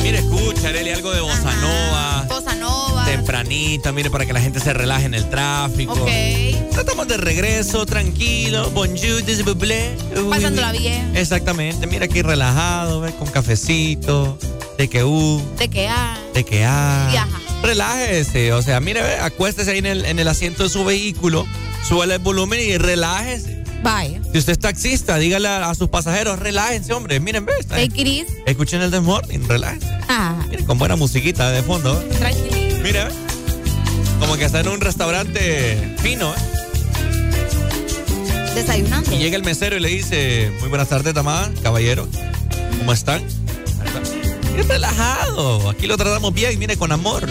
Mire, 0.00 0.18
escucha, 0.18 0.68
Arely, 0.68 0.90
algo 0.92 1.10
de 1.10 1.20
bossa 1.20 1.52
nova. 1.56 2.26
Bossa 2.28 2.54
nova. 2.54 3.04
Tempranita, 3.06 3.90
mire, 3.90 4.08
para 4.08 4.24
que 4.24 4.32
la 4.32 4.40
gente 4.40 4.60
se 4.60 4.72
relaje 4.72 5.06
en 5.06 5.14
el 5.14 5.28
tráfico. 5.28 5.94
Ok. 5.94 6.08
Estamos 6.08 7.08
de 7.08 7.16
regreso, 7.16 7.86
tranquilo. 7.86 8.70
Bonjour. 8.70 9.20
Uy, 9.24 10.30
Pasándola 10.30 10.70
bien. 10.70 11.16
Exactamente. 11.16 11.88
Mira 11.88 12.04
aquí 12.04 12.22
relajado, 12.22 13.00
¿ves? 13.00 13.12
con 13.14 13.26
cafecito, 13.26 14.38
de 14.78 14.88
que 14.88 15.02
uh, 15.02 15.42
¿De 15.58 15.68
qué 15.68 15.88
ah? 15.88 16.20
de 16.34 16.44
que 16.44 16.64
ah. 16.64 17.08
Viaja. 17.10 17.40
Relájese, 17.64 18.52
o 18.52 18.62
sea, 18.62 18.78
mire, 18.78 19.02
ve, 19.02 19.16
acuéstese 19.16 19.72
ahí 19.72 19.78
en 19.78 19.86
el, 19.86 20.04
en 20.04 20.20
el 20.20 20.28
asiento 20.28 20.62
de 20.62 20.68
su 20.68 20.84
vehículo, 20.84 21.48
súbale 21.82 22.14
el 22.14 22.20
volumen 22.20 22.60
y 22.60 22.78
relájese. 22.78 23.60
Vaya. 23.82 24.20
Si 24.32 24.38
usted 24.38 24.52
es 24.52 24.58
taxista, 24.58 25.16
dígale 25.16 25.48
a, 25.48 25.70
a 25.70 25.74
sus 25.74 25.88
pasajeros, 25.88 26.38
relájense, 26.38 26.92
hombre. 26.92 27.18
Miren, 27.20 27.46
ve, 27.46 27.52
easy. 27.76 28.26
escuchen 28.46 28.82
el 28.82 28.90
The 28.90 29.00
Morning, 29.00 29.40
relájense. 29.48 29.88
Ah, 30.08 30.44
Miren, 30.50 30.66
con 30.66 30.78
buena 30.78 30.96
musiquita 30.96 31.50
de 31.50 31.62
fondo. 31.62 31.98
¿eh? 32.00 32.08
tranquilito. 32.18 32.76
Mira, 32.82 33.08
como 34.18 34.36
que 34.36 34.44
está 34.44 34.60
en 34.60 34.68
un 34.68 34.80
restaurante 34.80 35.94
fino, 36.02 36.32
¿eh? 36.34 36.38
Desayunando. 38.54 39.12
Y 39.14 39.18
llega 39.18 39.36
el 39.36 39.44
mesero 39.44 39.76
y 39.76 39.80
le 39.80 39.88
dice, 39.88 40.52
muy 40.60 40.68
buenas 40.68 40.88
tardes, 40.88 41.14
damas, 41.14 41.48
caballero. 41.62 42.06
¿Cómo 42.78 42.92
están? 42.92 43.22
Qué 44.56 44.62
relajado. 44.62 45.70
Aquí 45.70 45.86
lo 45.86 45.96
tratamos 45.96 46.34
bien, 46.34 46.58
mire, 46.58 46.76
con 46.76 46.92
amor. 46.92 47.26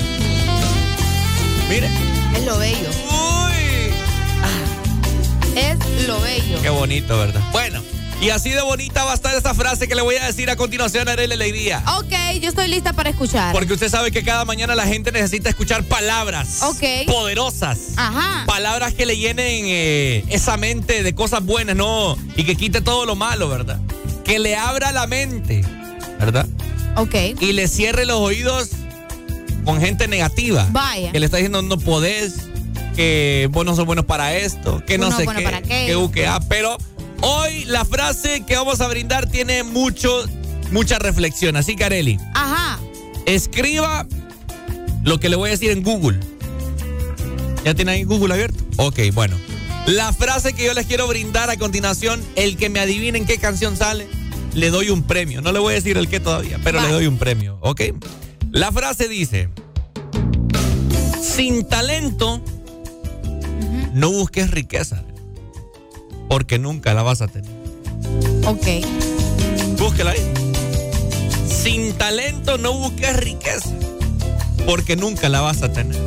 Mire. 1.69 1.89
Es 2.35 2.45
lo 2.45 2.57
bello. 2.57 2.89
Es 5.55 6.07
lo 6.07 6.19
bello. 6.21 6.61
Qué 6.61 6.69
bonito, 6.69 7.17
¿verdad? 7.17 7.41
Bueno, 7.51 7.81
y 8.21 8.29
así 8.29 8.49
de 8.49 8.61
bonita 8.61 9.03
va 9.05 9.11
a 9.11 9.15
estar 9.15 9.35
esa 9.35 9.53
frase 9.53 9.87
que 9.87 9.95
le 9.95 10.01
voy 10.01 10.15
a 10.15 10.25
decir 10.25 10.49
a 10.49 10.55
continuación 10.55 11.07
a 11.07 11.13
Arely 11.13 11.33
Alegría. 11.33 11.83
Ok, 11.97 12.13
yo 12.41 12.49
estoy 12.49 12.67
lista 12.67 12.93
para 12.93 13.09
escuchar. 13.09 13.53
Porque 13.53 13.73
usted 13.73 13.89
sabe 13.89 14.11
que 14.11 14.23
cada 14.23 14.45
mañana 14.45 14.75
la 14.75 14.85
gente 14.85 15.11
necesita 15.11 15.49
escuchar 15.49 15.83
palabras 15.83 16.61
Ok. 16.63 16.83
poderosas. 17.07 17.79
Ajá. 17.97 18.43
Palabras 18.45 18.93
que 18.93 19.05
le 19.05 19.17
llenen 19.17 19.65
eh, 19.67 20.23
esa 20.29 20.57
mente 20.57 21.03
de 21.03 21.15
cosas 21.15 21.43
buenas, 21.45 21.75
¿no? 21.75 22.17
Y 22.35 22.43
que 22.43 22.55
quite 22.55 22.81
todo 22.81 23.05
lo 23.05 23.15
malo, 23.15 23.47
¿verdad? 23.49 23.79
Que 24.25 24.37
le 24.39 24.55
abra 24.55 24.91
la 24.91 25.07
mente, 25.07 25.61
¿verdad? 26.19 26.45
Ok. 26.95 27.15
Y 27.39 27.53
le 27.53 27.67
cierre 27.67 28.05
los 28.05 28.17
oídos 28.19 28.69
con 29.63 29.79
gente 29.79 30.07
negativa. 30.07 30.67
Vaya. 30.71 31.11
Que 31.11 31.19
le 31.19 31.25
está 31.25 31.37
diciendo 31.37 31.61
no 31.61 31.77
podés, 31.79 32.48
que 32.99 33.47
vos 33.49 33.65
no 33.65 33.77
sos 33.77 33.85
buenos 33.85 34.03
para 34.03 34.35
esto, 34.35 34.83
que 34.85 34.97
no 34.97 35.07
Uno 35.07 35.15
sé 35.15 35.23
bueno 35.23 35.39
qué, 35.39 35.45
para 35.45 35.57
aquello. 35.59 35.85
que 35.87 35.95
u, 35.95 36.11
que 36.11 36.27
a. 36.27 36.41
Pero 36.41 36.77
hoy 37.21 37.63
la 37.63 37.85
frase 37.85 38.43
que 38.45 38.57
vamos 38.57 38.81
a 38.81 38.89
brindar 38.89 39.29
tiene 39.29 39.63
mucho, 39.63 40.25
mucha 40.71 40.99
reflexión. 40.99 41.55
Así 41.55 41.77
que, 41.77 41.85
Areli, 41.85 42.19
Ajá. 42.33 42.77
escriba 43.25 44.05
lo 45.05 45.17
que 45.17 45.29
le 45.29 45.37
voy 45.37 45.47
a 45.47 45.51
decir 45.51 45.71
en 45.71 45.81
Google. 45.81 46.19
¿Ya 47.63 47.73
tiene 47.73 47.93
ahí 47.93 48.03
Google 48.03 48.33
abierto? 48.33 48.61
Ok, 48.75 48.99
bueno. 49.13 49.37
La 49.85 50.11
frase 50.11 50.51
que 50.51 50.65
yo 50.65 50.73
les 50.73 50.85
quiero 50.85 51.07
brindar 51.07 51.49
a 51.49 51.55
continuación, 51.55 52.21
el 52.35 52.57
que 52.57 52.67
me 52.69 52.81
adivinen 52.81 53.25
qué 53.25 53.37
canción 53.37 53.77
sale, 53.77 54.07
le 54.53 54.71
doy 54.71 54.89
un 54.89 55.03
premio. 55.03 55.39
No 55.41 55.53
le 55.53 55.59
voy 55.59 55.71
a 55.71 55.75
decir 55.75 55.97
el 55.97 56.09
qué 56.09 56.19
todavía, 56.19 56.59
pero 56.65 56.81
le 56.81 56.89
doy 56.89 57.07
un 57.07 57.17
premio, 57.17 57.59
¿ok? 57.61 57.81
La 58.51 58.73
frase 58.73 59.07
dice, 59.07 59.47
sin 61.21 61.63
talento, 61.65 62.43
no 63.93 64.11
busques 64.11 64.51
riqueza, 64.51 65.03
porque 66.27 66.59
nunca 66.59 66.93
la 66.93 67.03
vas 67.03 67.21
a 67.21 67.27
tener. 67.27 67.49
Ok. 68.45 68.67
Búsquela 69.77 70.11
ahí. 70.11 70.33
Sin 71.47 71.93
talento 71.93 72.57
no 72.57 72.73
busques 72.73 73.15
riqueza, 73.17 73.69
porque 74.65 74.95
nunca 74.95 75.29
la 75.29 75.41
vas 75.41 75.61
a 75.63 75.71
tener. 75.71 75.99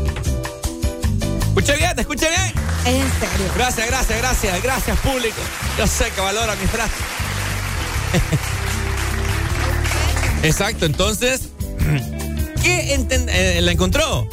Escuche 1.48 1.76
bien, 1.76 1.98
escuche 1.98 2.28
bien. 2.28 2.52
Es 2.86 3.04
en 3.04 3.10
serio. 3.20 3.46
Gracias, 3.54 3.86
gracias, 3.86 4.18
gracias, 4.18 4.62
gracias 4.62 4.98
público. 5.00 5.40
Yo 5.78 5.86
sé 5.86 6.10
que 6.14 6.20
valora 6.20 6.56
mi 6.56 6.66
frase. 6.66 6.92
Exacto, 10.42 10.86
entonces, 10.86 11.48
¿qué 12.62 12.94
eh, 12.94 13.60
la 13.60 13.72
encontró? 13.72 14.28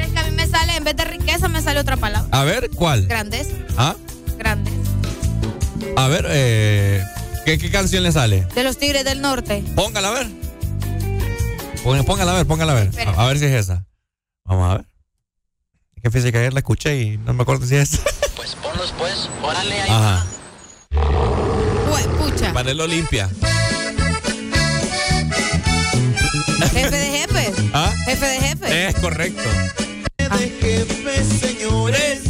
Es 0.00 0.08
que 0.12 0.18
a 0.18 0.22
mí 0.24 0.30
me 0.32 0.46
sale, 0.46 0.76
en 0.76 0.84
vez 0.84 0.96
de 0.96 1.04
riqueza, 1.04 1.48
me 1.48 1.62
sale 1.62 1.80
otra 1.80 1.96
palabra. 1.96 2.28
A 2.38 2.44
ver, 2.44 2.70
¿cuál? 2.74 3.06
Grandeza. 3.06 3.52
¿Ah? 3.76 3.94
Grandeza. 4.38 4.76
A 5.96 6.08
ver, 6.08 6.26
eh, 6.28 7.02
¿qué, 7.44 7.58
qué 7.58 7.70
canción 7.70 8.02
le 8.02 8.12
sale? 8.12 8.46
De 8.54 8.62
los 8.64 8.78
Tigres 8.78 9.04
del 9.04 9.20
Norte. 9.20 9.62
Póngala 9.74 10.08
a 10.08 10.12
ver. 10.12 10.26
Póngala 12.04 12.32
a 12.32 12.34
ver, 12.36 12.46
póngala 12.46 12.72
a 12.72 12.74
ver. 12.74 12.88
Espera. 12.88 13.12
A, 13.12 13.24
a 13.24 13.28
ver 13.28 13.38
si 13.38 13.46
es 13.46 13.52
esa. 13.52 13.86
Vamos 14.44 14.70
a 14.70 14.76
ver. 14.78 14.86
Es 15.96 16.02
que 16.02 16.10
fíjese 16.10 16.32
que 16.32 16.38
ayer 16.38 16.52
la 16.52 16.60
escuché 16.60 16.96
y 17.00 17.16
no 17.18 17.32
me 17.34 17.42
acuerdo 17.42 17.66
si 17.66 17.76
es 17.76 17.94
esa. 17.94 18.02
Pues 18.36 18.54
ponlos 18.54 18.94
pues, 18.96 19.28
órale 19.42 19.80
ahí. 19.80 19.90
Ajá. 19.90 20.26
Jue- 21.90 22.08
pucha. 22.18 22.52
Panelo 22.52 22.86
limpia. 22.86 23.28
Jefe 26.72 26.96
de 26.96 27.18
jefes. 27.18 27.54
¿Ah? 27.72 27.92
Jefe 28.04 28.26
de 28.26 28.38
jefes. 28.40 28.70
Es 28.70 28.94
correcto. 29.00 29.42
Señores. 31.40 32.20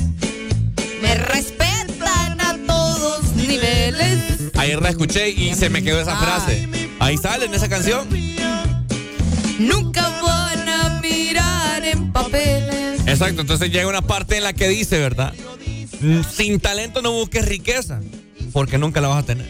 Me 1.02 1.14
respetan 1.14 2.40
a 2.40 2.56
todos 2.66 3.32
niveles. 3.34 4.52
Ayer 4.56 4.80
la 4.82 4.90
escuché 4.90 5.30
y 5.30 5.54
se 5.54 5.70
me 5.70 5.82
quedó 5.82 6.00
esa 6.00 6.16
frase. 6.16 6.68
Ahí 7.00 7.16
sale 7.16 7.46
en 7.46 7.54
esa 7.54 7.68
canción. 7.68 8.08
Nunca 9.58 10.08
van 10.22 10.68
a 10.68 11.00
mirar 11.00 11.84
en 11.84 12.12
papeles. 12.12 13.00
Exacto, 13.06 13.40
entonces 13.40 13.70
llega 13.70 13.88
una 13.88 14.02
parte 14.02 14.36
en 14.36 14.44
la 14.44 14.52
que 14.52 14.68
dice, 14.68 14.98
¿verdad? 14.98 15.32
Mm, 16.00 16.20
Sin 16.22 16.60
talento 16.60 17.02
no 17.02 17.12
busques 17.12 17.44
riqueza, 17.46 18.00
porque 18.52 18.78
nunca 18.78 19.00
la 19.00 19.08
vas 19.08 19.24
a 19.24 19.26
tener. 19.26 19.46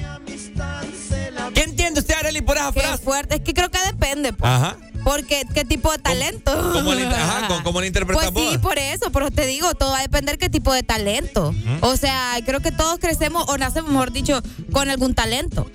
¿Qué 1.55 1.63
entiende 1.63 2.01
usted, 2.01 2.15
Arely, 2.15 2.41
por 2.41 2.57
esa 2.57 2.73
Qué 2.73 2.81
frase? 2.81 3.03
fuerte. 3.03 3.35
Es 3.37 3.41
que 3.43 3.53
creo 3.53 3.71
que 3.71 3.79
depende. 3.87 4.33
pues. 4.33 4.51
Ajá. 4.51 4.77
Porque, 5.05 5.43
¿qué 5.55 5.65
tipo 5.65 5.91
de 5.93 5.99
talento? 5.99 6.53
¿Cómo 6.73 6.95
le, 6.95 7.07
ajá, 7.07 7.49
¿cómo- 7.49 7.63
cómo 7.65 7.81
le 7.81 7.87
interpretas 7.87 8.31
Pues 8.31 8.51
sí, 8.51 8.59
por 8.59 8.79
eso, 8.79 9.11
pero 9.13 9.31
te 9.31 9.47
digo, 9.47 9.75
todo 9.75 9.93
va 9.93 9.99
a 9.99 10.03
depender 10.03 10.39
qué 10.39 10.49
tipo 10.51 10.73
de 10.73 10.83
talento. 10.83 11.55
O 11.81 11.97
sea, 11.97 12.35
creo 12.45 12.61
que 12.61 12.73
todos 12.73 12.99
crecemos 12.99 13.45
o 13.49 13.57
nacemos, 13.59 13.91
mejor 13.91 14.13
dicho, 14.13 14.43
con 14.73 14.91
algún 14.91 15.15
talento. 15.15 15.71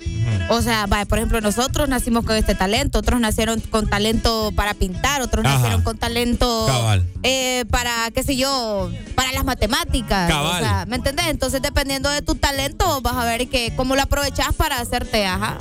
O 0.50 0.62
sea, 0.62 0.86
vaya, 0.86 1.04
por 1.06 1.18
ejemplo, 1.18 1.40
nosotros 1.40 1.88
nacimos 1.88 2.24
con 2.24 2.36
este 2.36 2.54
talento, 2.54 2.98
otros 2.98 3.20
nacieron 3.20 3.60
con 3.60 3.88
talento 3.88 4.52
para 4.54 4.74
pintar, 4.74 5.22
otros 5.22 5.44
Ajá. 5.44 5.56
nacieron 5.56 5.82
con 5.82 5.96
talento 5.98 6.64
Cabal. 6.66 7.06
eh, 7.22 7.64
para, 7.70 8.10
qué 8.12 8.22
sé 8.22 8.36
yo, 8.36 8.90
para 9.14 9.32
las 9.32 9.44
matemáticas. 9.44 10.28
Cabal. 10.28 10.56
O 10.62 10.64
sea, 10.64 10.86
¿me 10.86 10.96
entendés? 10.96 11.26
Entonces, 11.28 11.62
dependiendo 11.62 12.10
de 12.10 12.22
tu 12.22 12.34
talento, 12.34 13.00
vas 13.00 13.14
a 13.16 13.24
ver 13.24 13.48
que 13.48 13.72
cómo 13.76 13.96
lo 13.96 14.02
aprovechas 14.02 14.52
para 14.54 14.78
hacerte, 14.80 15.24
ajá, 15.26 15.58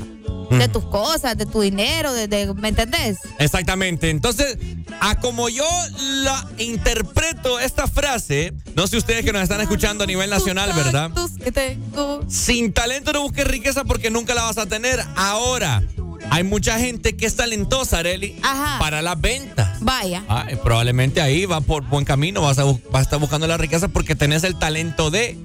de 0.51 0.67
tus 0.67 0.83
cosas, 0.85 1.37
de 1.37 1.45
tu 1.45 1.61
dinero, 1.61 2.13
de, 2.13 2.27
de- 2.27 2.53
¿me 2.53 2.69
entendés? 2.69 3.17
Exactamente. 3.39 4.09
Entonces, 4.09 4.57
a 4.99 5.19
como 5.19 5.49
yo 5.49 5.65
la 5.97 6.47
interpreto 6.59 7.59
esta 7.59 7.87
frase, 7.87 8.53
no 8.75 8.85
sé 8.87 8.97
ustedes 8.97 9.25
que 9.25 9.33
nos 9.33 9.41
están 9.41 9.61
escuchando 9.61 10.03
a 10.03 10.07
nivel 10.07 10.29
nacional, 10.29 10.71
¿verdad? 10.73 11.11
Que 11.43 11.51
tengo. 11.51 12.21
Sin 12.29 12.71
talento 12.73 13.13
no 13.13 13.21
busques 13.23 13.47
riqueza 13.47 13.83
porque 13.83 14.09
nunca 14.09 14.33
la 14.35 14.43
vas 14.43 14.57
a 14.57 14.65
tener. 14.67 15.03
Ahora, 15.15 15.81
hay 16.29 16.43
mucha 16.43 16.77
gente 16.79 17.15
que 17.17 17.25
es 17.25 17.35
talentosa, 17.35 17.97
Areli, 17.99 18.39
Ajá. 18.43 18.79
para 18.79 19.01
las 19.01 19.19
ventas. 19.19 19.77
Vaya. 19.81 20.23
Ay, 20.27 20.55
probablemente 20.63 21.21
ahí 21.21 21.45
va 21.45 21.61
por 21.61 21.83
buen 21.83 22.05
camino, 22.05 22.41
vas 22.41 22.59
a, 22.59 22.63
vas 22.63 22.79
a 22.93 23.01
estar 23.01 23.19
buscando 23.19 23.47
la 23.47 23.57
riqueza 23.57 23.87
porque 23.87 24.15
tenés 24.15 24.43
el 24.43 24.57
talento 24.57 25.09
de, 25.11 25.37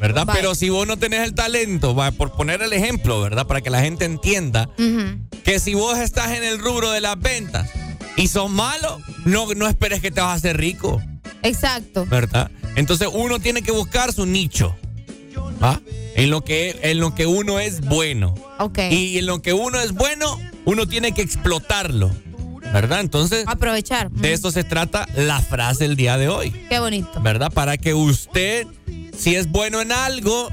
¿verdad? 0.00 0.26
Pero 0.32 0.54
si 0.54 0.68
vos 0.68 0.86
no 0.86 0.96
tenés 0.96 1.20
el 1.20 1.34
talento, 1.34 1.94
va, 1.94 2.10
por 2.10 2.32
poner 2.32 2.62
el 2.62 2.72
ejemplo, 2.72 3.20
¿verdad? 3.20 3.46
Para 3.46 3.60
que 3.60 3.70
la 3.70 3.80
gente 3.80 4.04
entienda 4.04 4.68
que 5.44 5.58
si 5.60 5.74
vos 5.74 5.98
estás 5.98 6.32
en 6.32 6.44
el 6.44 6.58
rubro 6.58 6.90
de 6.90 7.00
las 7.00 7.18
ventas 7.18 7.70
y 8.16 8.28
sos 8.28 8.50
malo, 8.50 8.98
no, 9.24 9.52
no 9.54 9.66
esperes 9.68 10.00
que 10.00 10.10
te 10.10 10.20
vas 10.20 10.30
a 10.30 10.34
hacer 10.34 10.56
rico, 10.56 11.02
Exacto. 11.42 12.06
¿verdad? 12.06 12.50
Entonces 12.76 13.08
uno 13.12 13.38
tiene 13.38 13.62
que 13.62 13.72
buscar 13.72 14.12
su 14.12 14.26
nicho, 14.26 14.76
¿va? 15.62 15.80
En 16.14 16.30
lo 16.30 16.42
que, 16.42 16.78
en 16.82 16.98
lo 16.98 17.14
que 17.14 17.26
uno 17.26 17.60
es 17.60 17.80
bueno. 17.82 18.34
Ok. 18.58 18.78
Y 18.90 19.18
en 19.18 19.26
lo 19.26 19.42
que 19.42 19.52
uno 19.52 19.80
es 19.80 19.92
bueno, 19.92 20.38
uno 20.64 20.86
tiene 20.86 21.12
que 21.12 21.22
explotarlo, 21.22 22.10
¿verdad? 22.72 23.00
Entonces, 23.00 23.44
Aprovechar. 23.46 24.10
de 24.10 24.32
eso 24.32 24.50
se 24.50 24.64
trata 24.64 25.06
la 25.16 25.40
frase 25.40 25.84
del 25.84 25.96
día 25.96 26.16
de 26.18 26.28
hoy, 26.28 26.50
Qué 26.68 26.78
bonito. 26.78 27.20
¿verdad? 27.22 27.52
Para 27.52 27.76
que 27.76 27.94
usted, 27.94 28.66
si 29.16 29.34
es 29.34 29.50
bueno 29.50 29.80
en 29.80 29.92
algo, 29.92 30.48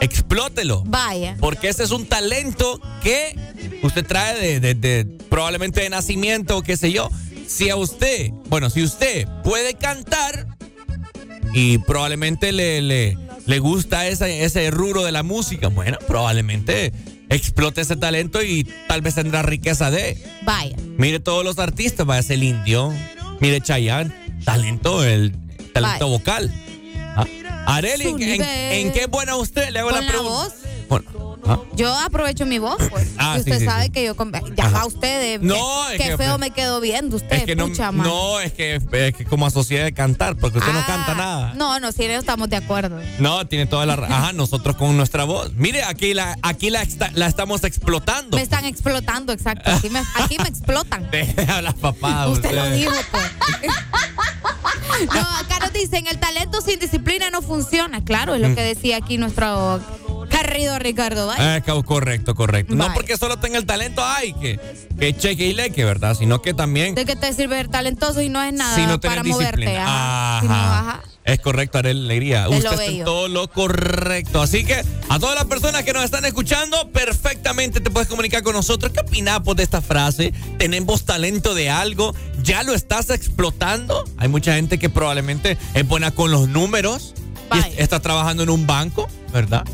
explótelo. 0.00 0.82
Vaya. 0.86 1.36
Porque 1.40 1.68
ese 1.68 1.84
es 1.84 1.90
un 1.90 2.06
talento 2.06 2.80
que 3.02 3.34
usted 3.82 4.04
trae 4.06 4.38
de, 4.38 4.60
de- 4.60 4.74
de- 4.74 5.04
probablemente 5.28 5.80
de 5.80 5.90
nacimiento 5.90 6.58
o 6.58 6.62
qué 6.62 6.76
sé 6.76 6.92
yo. 6.92 7.10
Si 7.46 7.68
a 7.70 7.76
usted, 7.76 8.30
bueno, 8.48 8.70
si 8.70 8.82
usted 8.82 9.26
puede 9.42 9.74
cantar 9.74 10.46
y 11.52 11.78
probablemente 11.78 12.52
le, 12.52 12.80
le, 12.80 13.18
le 13.46 13.58
gusta 13.58 14.06
ese, 14.06 14.44
ese 14.44 14.70
rubro 14.70 15.02
de 15.04 15.12
la 15.12 15.22
música, 15.22 15.68
bueno, 15.68 15.98
probablemente 16.06 16.92
explote 17.30 17.80
ese 17.80 17.96
talento 17.96 18.42
y 18.42 18.64
tal 18.88 19.00
vez 19.00 19.14
tendrá 19.14 19.42
riqueza 19.42 19.90
de. 19.90 20.18
Vaya. 20.42 20.76
Mire 20.98 21.20
todos 21.20 21.44
los 21.44 21.58
artistas, 21.58 22.04
vaya 22.04 22.34
el 22.34 22.42
indio, 22.42 22.92
mire 23.40 23.60
Chayanne, 23.60 24.12
talento, 24.44 25.02
el 25.04 25.34
talento 25.72 26.08
vocal. 26.08 26.52
¿Ah? 27.16 27.26
Areli, 27.66 28.14
¿en, 28.18 28.92
qué 28.92 29.06
buena 29.06 29.36
usted? 29.36 29.70
Le 29.70 29.78
hago 29.78 29.90
Con 29.90 29.98
la 29.98 30.04
la 30.04 30.08
pregunta. 30.12 30.32
voz. 30.32 30.54
Bueno, 30.88 31.29
¿ah? 31.46 31.58
Yo 31.74 31.94
aprovecho 31.98 32.46
mi 32.46 32.58
voz, 32.58 32.76
pues. 32.90 33.08
Ah, 33.18 33.34
y 33.36 33.40
usted 33.40 33.58
sí, 33.60 33.64
sabe 33.64 33.84
sí. 33.84 33.90
que 33.90 34.04
yo. 34.04 34.14
Ya 34.56 34.66
Ajá. 34.66 34.78
va 34.78 34.86
usted 34.86 35.20
de. 35.40 35.46
No, 35.46 35.54
qué, 35.88 35.96
es 35.96 36.02
qué 36.02 36.08
que- 36.10 36.16
feo 36.18 36.38
me 36.38 36.50
quedó 36.50 36.80
viendo 36.80 37.16
usted. 37.16 37.36
Es 37.36 37.44
que 37.44 37.56
no, 37.56 37.68
pucha, 37.68 37.92
no 37.92 38.40
es, 38.40 38.52
que, 38.52 38.76
es 38.76 39.14
que 39.14 39.24
como 39.24 39.48
sociedad 39.50 39.84
de 39.84 39.92
cantar, 39.92 40.36
porque 40.36 40.58
usted 40.58 40.72
no 40.72 40.80
Ah, 40.80 40.84
canta 40.86 41.14
nada. 41.14 41.54
No, 41.54 41.78
no, 41.80 41.92
sí, 41.92 42.06
no 42.06 42.14
estamos 42.14 42.48
de 42.48 42.56
acuerdo. 42.56 43.00
No, 43.18 43.46
tiene 43.46 43.66
toda 43.66 43.86
la... 43.86 43.96
ra- 43.96 44.06
Ajá, 44.10 44.32
nosotros 44.32 44.76
con 44.76 44.96
nuestra 44.96 45.24
voz. 45.24 45.52
Mire, 45.54 45.82
aquí 45.84 46.14
la, 46.14 46.36
aquí 46.42 46.70
la, 46.70 46.82
esta- 46.82 47.10
la 47.14 47.26
estamos 47.26 47.64
explotando. 47.64 48.36
Me 48.36 48.42
están 48.42 48.64
explotando, 48.64 49.32
exacto. 49.32 49.70
Aquí 49.70 49.90
me, 49.90 50.00
aquí 50.16 50.36
me 50.38 50.48
explotan. 50.48 51.08
Deja 51.10 51.62
las 51.62 51.74
papadas. 51.74 52.28
Usted 52.30 52.52
lo 52.52 52.62
usted. 52.62 52.74
dijo, 52.76 52.92
pues. 53.10 53.24
No, 55.14 55.20
acá 55.38 55.58
nos 55.60 55.72
dicen, 55.72 56.06
el 56.10 56.18
talento 56.18 56.60
sin 56.60 56.78
disciplina 56.78 57.30
no 57.30 57.40
funciona. 57.40 58.04
Claro, 58.04 58.34
es 58.34 58.40
lo 58.42 58.50
Mm. 58.50 58.54
que 58.54 58.62
decía 58.62 58.98
aquí 58.98 59.16
nuestro 59.16 59.80
querido 60.30 60.78
Ricardo 60.78 61.26
Valle. 61.26 61.56
Eh, 61.56 61.62
co- 61.62 61.82
correcto, 61.82 62.34
correcto. 62.34 62.74
No 62.74 62.92
porque 62.94 63.16
solo 63.16 63.38
tenga 63.38 63.58
el 63.58 63.66
talento, 63.66 64.02
ay, 64.04 64.32
que, 64.34 64.58
que 64.98 65.16
cheque 65.16 65.46
y 65.46 65.52
leque, 65.52 65.84
¿verdad? 65.84 66.16
Sino 66.18 66.40
que 66.42 66.54
también 66.54 66.94
¿De 66.94 67.04
qué 67.04 67.16
te 67.16 67.32
sirve 67.32 67.56
ser 67.56 67.68
talentoso 67.68 68.20
y 68.20 68.28
no 68.28 68.42
es 68.42 68.52
nada 68.52 68.74
si 68.74 68.86
no 68.86 69.00
para 69.00 69.22
tenés 69.22 69.36
moverte? 69.36 69.56
disciplina. 69.58 69.84
Ajá. 70.38 70.40
Si 70.40 70.46
no, 70.48 70.54
Ajá. 70.54 71.02
Es 71.22 71.38
correcto, 71.38 71.78
Arel 71.78 72.04
Alegría. 72.06 72.46
Es 72.50 72.56
Usted 72.64 72.72
está 72.72 72.84
en 72.86 73.04
todo 73.04 73.28
lo 73.28 73.46
correcto. 73.48 74.40
Así 74.42 74.64
que 74.64 74.82
a 75.10 75.18
todas 75.18 75.34
las 75.36 75.44
personas 75.44 75.84
que 75.84 75.92
nos 75.92 76.02
están 76.02 76.24
escuchando, 76.24 76.90
perfectamente 76.90 77.80
te 77.80 77.90
puedes 77.90 78.08
comunicar 78.08 78.42
con 78.42 78.54
nosotros. 78.54 78.90
¿Qué 78.92 79.00
opinas 79.00 79.40
vos 79.42 79.54
de 79.54 79.62
esta 79.62 79.80
frase? 79.82 80.32
¿Tenemos 80.58 81.04
talento 81.04 81.54
de 81.54 81.70
algo? 81.70 82.14
¿Ya 82.42 82.62
lo 82.62 82.74
estás 82.74 83.10
explotando? 83.10 84.02
Hay 84.16 84.28
mucha 84.28 84.54
gente 84.54 84.78
que 84.78 84.88
probablemente 84.88 85.58
es 85.74 85.86
buena 85.86 86.10
con 86.10 86.30
los 86.32 86.48
números 86.48 87.14
y 87.56 87.58
es- 87.60 87.78
está 87.78 88.00
trabajando 88.00 88.42
en 88.42 88.50
un 88.50 88.66
banco, 88.66 89.08
¿verdad? 89.32 89.64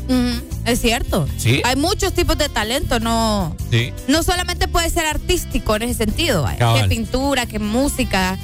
Es 0.65 0.81
cierto. 0.81 1.27
Sí. 1.37 1.61
Hay 1.63 1.75
muchos 1.75 2.13
tipos 2.13 2.37
de 2.37 2.49
talento, 2.49 2.99
no, 2.99 3.55
Sí. 3.71 3.93
no 4.07 4.21
solamente 4.23 4.67
puede 4.67 4.89
ser 4.89 5.05
artístico 5.05 5.75
en 5.75 5.83
ese 5.83 5.93
sentido. 5.95 6.45
Cabal. 6.57 6.81
que 6.83 6.87
pintura, 6.89 7.45
que 7.45 7.59
música, 7.59 8.37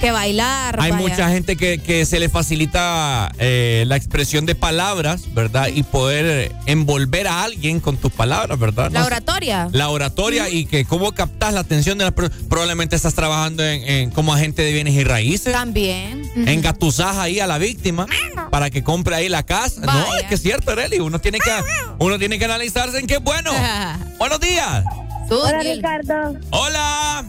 que 0.00 0.10
bailar. 0.10 0.78
Hay 0.80 0.90
vaya. 0.90 1.02
mucha 1.08 1.28
gente 1.30 1.56
que, 1.56 1.78
que 1.78 2.04
se 2.06 2.20
le 2.20 2.28
facilita 2.28 3.32
eh, 3.38 3.84
la 3.86 3.96
expresión 3.96 4.44
de 4.46 4.54
palabras, 4.54 5.32
¿verdad? 5.34 5.68
Y 5.74 5.82
poder 5.82 6.52
envolver 6.66 7.26
a 7.28 7.42
alguien 7.44 7.80
con 7.80 7.96
tus 7.96 8.12
palabras, 8.12 8.58
¿verdad? 8.58 8.90
La 8.92 9.04
oratoria. 9.06 9.68
La 9.72 9.88
oratoria 9.88 10.48
y 10.50 10.66
que 10.66 10.84
cómo 10.84 11.12
captas 11.12 11.54
la 11.54 11.60
atención 11.60 11.96
de 11.98 12.04
las 12.04 12.12
personas. 12.12 12.42
Probablemente 12.48 12.94
estás 12.96 13.14
trabajando 13.14 13.64
en, 13.64 13.82
en- 13.82 14.10
como 14.10 14.32
agente 14.34 14.62
de 14.62 14.72
bienes 14.72 14.94
y 14.94 15.04
raíces. 15.04 15.52
También. 15.52 16.22
Engatusás 16.46 17.16
ahí 17.16 17.40
a 17.40 17.46
la 17.46 17.58
víctima 17.58 18.06
para 18.50 18.70
que 18.70 18.82
compre 18.84 19.14
ahí 19.16 19.28
la 19.28 19.44
casa. 19.44 19.80
No, 19.80 20.14
es 20.16 20.24
que 20.24 20.34
es 20.34 20.42
cierto, 20.42 20.70
Arely. 20.72 20.98
Uno 21.00 21.18
tiene 21.18 21.38
que, 21.38 21.50
uno 21.98 22.18
tiene 22.18 22.38
que 22.38 22.44
analizarse 22.44 22.98
en 22.98 23.06
qué 23.06 23.14
es 23.14 23.22
bueno. 23.22 23.50
Buenos 24.18 24.40
días. 24.40 24.84
Hola 25.28 25.58
Ricardo, 25.60 26.38
Hola. 26.50 27.24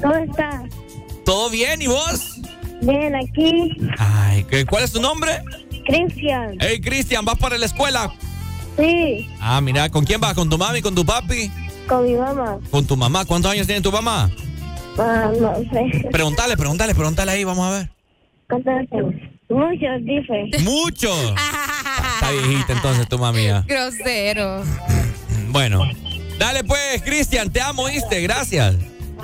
¿cómo 0.00 0.14
estás? 0.16 0.62
¿Todo 1.24 1.50
bien? 1.50 1.80
¿Y 1.82 1.86
vos? 1.86 2.36
Bien, 2.80 3.14
aquí, 3.14 3.70
Ay, 3.98 4.44
¿qué- 4.44 4.66
¿cuál 4.66 4.84
es 4.84 4.92
tu 4.92 5.00
nombre? 5.00 5.42
Cristian. 5.86 6.56
Hey, 6.60 6.80
Cristian, 6.80 7.24
¿vas 7.24 7.38
para 7.38 7.56
la 7.58 7.66
escuela? 7.66 8.12
Sí, 8.76 9.28
Ah, 9.40 9.60
mira, 9.60 9.88
¿con 9.90 10.04
quién 10.04 10.20
vas? 10.20 10.34
¿Con 10.34 10.48
tu 10.48 10.56
mami, 10.58 10.80
con 10.82 10.94
tu 10.94 11.04
papi? 11.04 11.50
con 11.88 12.04
mi 12.06 12.14
mamá. 12.14 12.58
¿Con 12.70 12.86
tu 12.86 12.96
mamá? 12.96 13.24
¿Cuántos 13.24 13.50
años 13.52 13.66
tiene 13.66 13.82
tu 13.82 13.92
mamá? 13.92 14.30
Ah, 14.98 15.30
no 15.38 15.54
sé. 15.72 16.08
Pregúntale, 16.10 16.56
pregúntale, 16.56 16.94
pregúntale 16.94 17.32
ahí, 17.32 17.44
vamos 17.44 17.66
a 17.66 17.70
ver. 17.78 17.90
¿Cuántos 18.48 18.72
años? 18.72 19.14
Muchos, 19.48 20.04
dice. 20.04 20.62
¡Mucho! 20.62 21.12
Está 22.14 22.30
viejita 22.30 22.72
entonces 22.72 23.08
tu 23.08 23.18
mami. 23.18 23.46
Grosero. 23.66 24.62
Bueno, 25.48 25.82
dale 26.38 26.64
pues, 26.64 27.02
Cristian, 27.04 27.50
te 27.52 27.60
amo, 27.60 27.86
¿viste? 27.86 28.20
Gracias. 28.22 28.76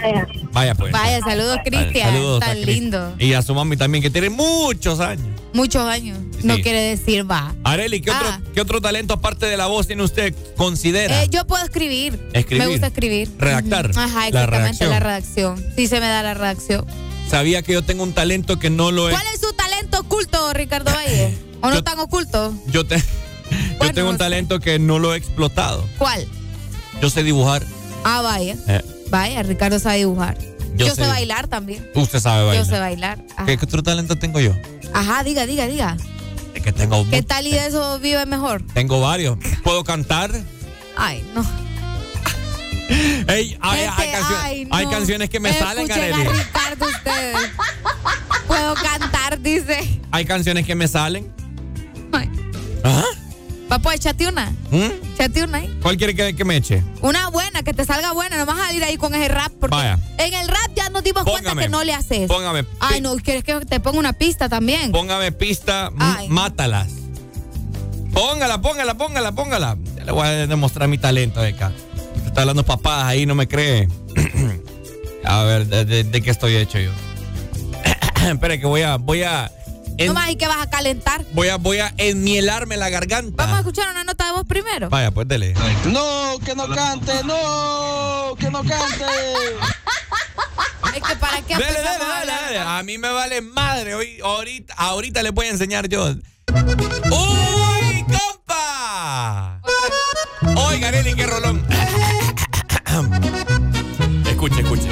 Vaya. 0.02 0.26
Vaya 0.52 0.74
pues. 0.74 0.92
Vaya, 0.92 1.20
saludos, 1.20 1.58
Cristian. 1.64 2.12
Saludos 2.12 2.42
Cris- 2.44 2.66
lindo. 2.66 3.14
Y 3.18 3.32
a 3.34 3.42
su 3.42 3.54
mami 3.54 3.76
también, 3.76 4.02
que 4.02 4.10
tiene 4.10 4.30
muchos 4.30 5.00
años. 5.00 5.26
Muchos 5.52 5.82
años. 5.84 6.18
No 6.42 6.54
quiere 6.60 6.80
decir 6.82 7.28
va. 7.30 7.54
Areli, 7.64 8.00
¿qué, 8.00 8.10
Ah. 8.10 8.38
otro, 8.38 8.52
¿qué 8.54 8.60
otro 8.60 8.80
talento 8.80 9.14
aparte 9.14 9.46
de 9.46 9.56
la 9.56 9.66
voz 9.66 9.86
tiene 9.86 10.02
usted? 10.02 10.34
Considera. 10.56 11.22
Eh, 11.24 11.28
yo 11.30 11.46
puedo 11.46 11.64
escribir. 11.64 12.18
Escribir. 12.32 12.64
Me 12.66 12.70
gusta 12.70 12.86
escribir. 12.88 13.30
Redactar. 13.38 13.90
Ajá, 13.96 14.20
La 14.20 14.26
exactamente, 14.28 14.46
redacción. 14.56 14.90
la 14.90 15.00
redacción. 15.00 15.64
Sí 15.76 15.86
se 15.88 16.00
me 16.00 16.06
da 16.06 16.22
la 16.22 16.34
redacción. 16.34 16.86
Sabía 17.28 17.62
que 17.62 17.72
yo 17.72 17.82
tengo 17.82 18.02
un 18.04 18.12
talento 18.12 18.58
que 18.58 18.70
no 18.70 18.90
lo 18.90 19.08
he. 19.08 19.12
¿Cuál 19.12 19.26
es 19.34 19.40
su 19.40 19.52
talento 19.52 20.00
oculto, 20.00 20.52
Ricardo 20.52 20.92
Valle? 20.92 21.36
¿O 21.60 21.68
no 21.68 21.74
Yo- 21.76 21.84
tan 21.84 21.98
oculto? 21.98 22.54
Yo, 22.68 22.86
te... 22.86 22.96
yo 23.82 23.92
tengo 23.92 24.10
un 24.10 24.18
talento 24.18 24.60
que 24.60 24.78
no 24.78 24.98
lo 24.98 25.12
he 25.14 25.18
explotado. 25.18 25.84
¿Cuál? 25.98 26.26
Yo 27.02 27.10
sé 27.10 27.22
dibujar. 27.24 27.62
Ah, 28.04 28.20
vaya. 28.22 28.56
Eh, 28.68 28.80
Vaya, 29.10 29.42
Ricardo 29.42 29.78
sabe 29.78 29.98
dibujar. 29.98 30.36
Yo 30.76 30.86
Yo, 30.86 30.94
sé, 30.94 31.02
sé. 31.02 31.08
bailar 31.08 31.48
también. 31.48 31.88
usted 31.94 32.20
sabe 32.20 32.44
bailar. 32.46 32.64
Yo 32.64 32.70
sé 32.70 32.78
bailar. 32.78 33.18
¿Qué, 33.46 33.56
qué 33.56 33.64
otro 33.64 33.82
talento 33.82 34.16
tengo 34.16 34.38
yo? 34.40 34.52
Ajá, 34.94 35.24
diga, 35.24 35.46
diga, 35.46 35.66
diga. 35.66 35.96
Es 36.54 36.62
que 36.62 36.72
tengo, 36.72 37.08
¿Qué 37.10 37.22
tal 37.22 37.46
y 37.46 37.52
de 37.52 37.66
eso 37.66 37.98
vive 37.98 38.24
mejor? 38.26 38.62
tengo 38.74 39.00
varios. 39.00 39.38
¿Puedo 39.64 39.82
cantar? 39.84 40.30
Ay, 40.96 41.24
no. 41.34 41.44
Ey, 43.28 43.56
hay, 43.60 43.80
hay 43.80 44.10
cancio- 44.12 44.36
ay, 44.40 44.68
hay 44.70 44.84
no. 44.86 44.90
canciones 44.90 45.28
que 45.30 45.40
me 45.40 45.52
salen, 45.52 45.90
Escuchen 45.90 46.14
Arely. 46.14 46.28
a 46.80 46.84
ustedes. 46.86 47.36
Puedo 48.46 48.74
cantar, 48.74 49.40
dice. 49.40 50.00
Hay 50.10 50.24
canciones 50.24 50.64
que 50.66 50.74
me 50.74 50.88
salen. 50.88 51.30
Ay. 52.12 52.30
Ajá. 52.82 53.04
Pues, 53.82 53.96
échate 53.96 54.26
una. 54.28 54.50
¿Mm? 54.70 55.12
Échate 55.14 55.44
una 55.44 55.58
ahí. 55.58 55.78
¿Cuál 55.82 55.96
quiere 55.96 56.14
que, 56.14 56.34
que 56.34 56.44
me 56.44 56.56
eche? 56.56 56.82
Una 57.00 57.28
buena, 57.30 57.62
que 57.62 57.72
te 57.74 57.84
salga 57.84 58.12
buena. 58.12 58.36
No 58.36 58.46
vas 58.46 58.58
a 58.58 58.72
ir 58.72 58.82
ahí 58.84 58.96
con 58.96 59.14
ese 59.14 59.28
rap. 59.28 59.52
Porque 59.60 59.76
Vaya. 59.76 59.98
en 60.18 60.34
el 60.34 60.48
rap 60.48 60.70
ya 60.74 60.88
nos 60.90 61.02
dimos 61.04 61.24
cuenta 61.24 61.54
que 61.54 61.68
no 61.68 61.84
le 61.84 61.92
haces. 61.94 62.28
Póngame. 62.28 62.64
Ay, 62.80 63.00
no, 63.00 63.14
¿quieres 63.16 63.44
que 63.44 63.54
te 63.66 63.80
ponga 63.80 63.98
una 63.98 64.12
pista 64.12 64.48
también? 64.48 64.90
Póngame 64.92 65.32
pista, 65.32 65.90
Ay. 65.98 66.28
mátalas. 66.28 66.88
Póngala, 68.12 68.60
póngala, 68.60 68.94
póngala, 68.94 69.32
póngala. 69.32 69.76
Ya 69.96 70.04
le 70.04 70.12
voy 70.12 70.26
a 70.26 70.46
demostrar 70.46 70.88
mi 70.88 70.98
talento 70.98 71.40
de 71.40 71.48
acá. 71.50 71.72
Está 72.26 72.40
hablando 72.42 72.64
papás 72.64 73.04
ahí, 73.04 73.26
no 73.26 73.34
me 73.34 73.46
cree. 73.46 73.88
a 75.24 75.42
ver, 75.44 75.66
¿de, 75.66 75.84
de- 75.84 76.04
de 76.04 76.22
qué 76.22 76.30
estoy 76.30 76.56
hecho 76.56 76.78
yo? 76.78 76.90
Espera 78.28 78.58
que 78.58 78.66
voy 78.66 78.82
a, 78.82 78.96
voy 78.96 79.22
a, 79.22 79.50
en- 79.98 80.06
No 80.08 80.14
más, 80.14 80.30
¿y 80.30 80.36
que 80.36 80.46
vas 80.48 80.60
a 80.62 80.70
calentar? 80.70 81.24
voy 81.32 81.48
a, 81.48 81.56
voy 81.56 81.78
a 81.80 81.92
enmielarme 81.98 82.76
la 82.76 82.88
garganta. 82.88 83.44
Vamos 83.44 83.56
a 83.56 83.60
escuchar 83.60 83.90
una 83.90 84.04
nota 84.04 84.26
de 84.26 84.32
voz 84.32 84.44
primero. 84.46 84.88
Vaya, 84.88 85.10
pues 85.10 85.26
dele. 85.28 85.54
No, 85.86 86.38
que 86.44 86.54
no 86.54 86.68
cante, 86.68 87.12
no, 87.24 88.34
que 88.38 88.50
no 88.50 88.62
cante. 88.64 89.04
Es 90.94 91.02
que 91.06 91.16
para 91.16 91.40
qué 91.42 91.54
Dele, 91.54 91.68
empezamos 91.68 91.98
dele, 91.98 92.04
a 92.04 92.08
dale, 92.08 92.32
hablar? 92.32 92.44
dale. 92.54 92.58
A 92.58 92.82
mí 92.82 92.98
me 92.98 93.08
vale 93.10 93.40
madre. 93.40 93.94
Hoy, 93.94 94.18
ahorita, 94.24 94.74
ahorita 94.74 95.22
les 95.22 95.32
voy 95.32 95.46
a 95.46 95.50
enseñar 95.50 95.88
yo. 95.88 96.06
¡Uy, 96.08 98.04
compa! 98.04 99.60
Oiga, 100.56 100.90
Nelly, 100.90 101.14
qué 101.14 101.26
rolón. 101.26 101.64
Escuche, 104.26 104.60
escuche. 104.62 104.88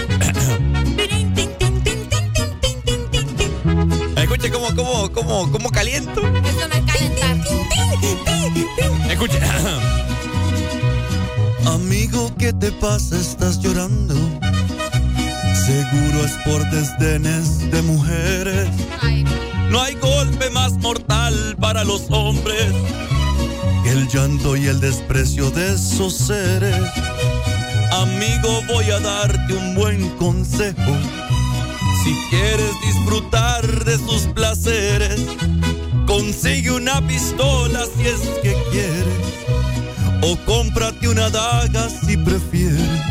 Escuche 4.37 4.53
cómo, 4.53 4.69
cómo, 4.77 5.11
cómo, 5.13 5.51
cómo 5.51 5.71
caliento. 5.71 6.21
Eso 6.21 6.69
no 6.69 6.75
es 6.75 6.83
calentar. 6.93 7.41
Escuche. 9.11 9.41
Amigo, 11.65 12.31
¿qué 12.39 12.53
te 12.53 12.71
pasa? 12.73 13.19
Estás 13.19 13.59
llorando. 13.61 14.15
Seguro 15.65 16.23
es 16.23 16.33
por 16.45 16.63
desdenes 16.71 17.71
de 17.71 17.81
mujeres. 17.81 18.69
No 19.71 19.81
hay 19.81 19.95
golpe 19.95 20.51
más 20.51 20.75
mortal 20.75 21.57
para 21.59 21.83
los 21.85 22.03
hombres. 22.11 22.75
que 23.85 23.93
El 23.93 24.07
llanto 24.09 24.55
y 24.55 24.67
el 24.67 24.81
desprecio 24.81 25.51
de 25.51 25.73
esos 25.73 26.15
seres. 26.15 26.77
Amigo, 27.91 28.61
voy 28.69 28.91
a 28.91 29.01
darte 29.01 29.55
un 29.55 29.75
buen 29.75 30.11
consejo. 30.19 30.93
Si 32.07 32.15
quieres 32.31 32.81
disfrutar 32.83 33.85
de 33.85 33.99
sus 33.99 34.29
placeres, 34.33 35.27
consigue 36.07 36.71
una 36.71 37.05
pistola 37.05 37.81
si 37.97 38.07
es 38.07 38.21
que 38.45 38.55
quieres. 38.71 40.23
O 40.23 40.37
cómprate 40.47 41.09
una 41.09 41.29
daga 41.31 41.89
si 41.91 42.17
prefieres. 42.17 43.03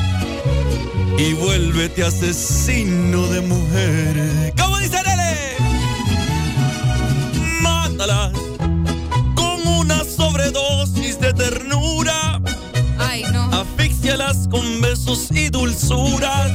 Y 1.17 1.33
vuélvete 1.33 2.05
asesino 2.05 3.27
de 3.27 3.41
mujeres. 3.41 4.53
¿Cómo 4.57 4.77
dice 4.77 5.01
Nele? 5.03 5.57
Mátalas 7.63 8.31
con 9.35 9.67
una 9.67 10.05
sobredosis 10.05 11.19
de 11.19 11.33
ternura. 11.33 12.39
Ay, 12.97 13.25
no. 13.33 13.43
Asfixialas 13.51 14.47
con 14.47 14.79
besos 14.79 15.27
y 15.31 15.49
dulzuras. 15.49 16.49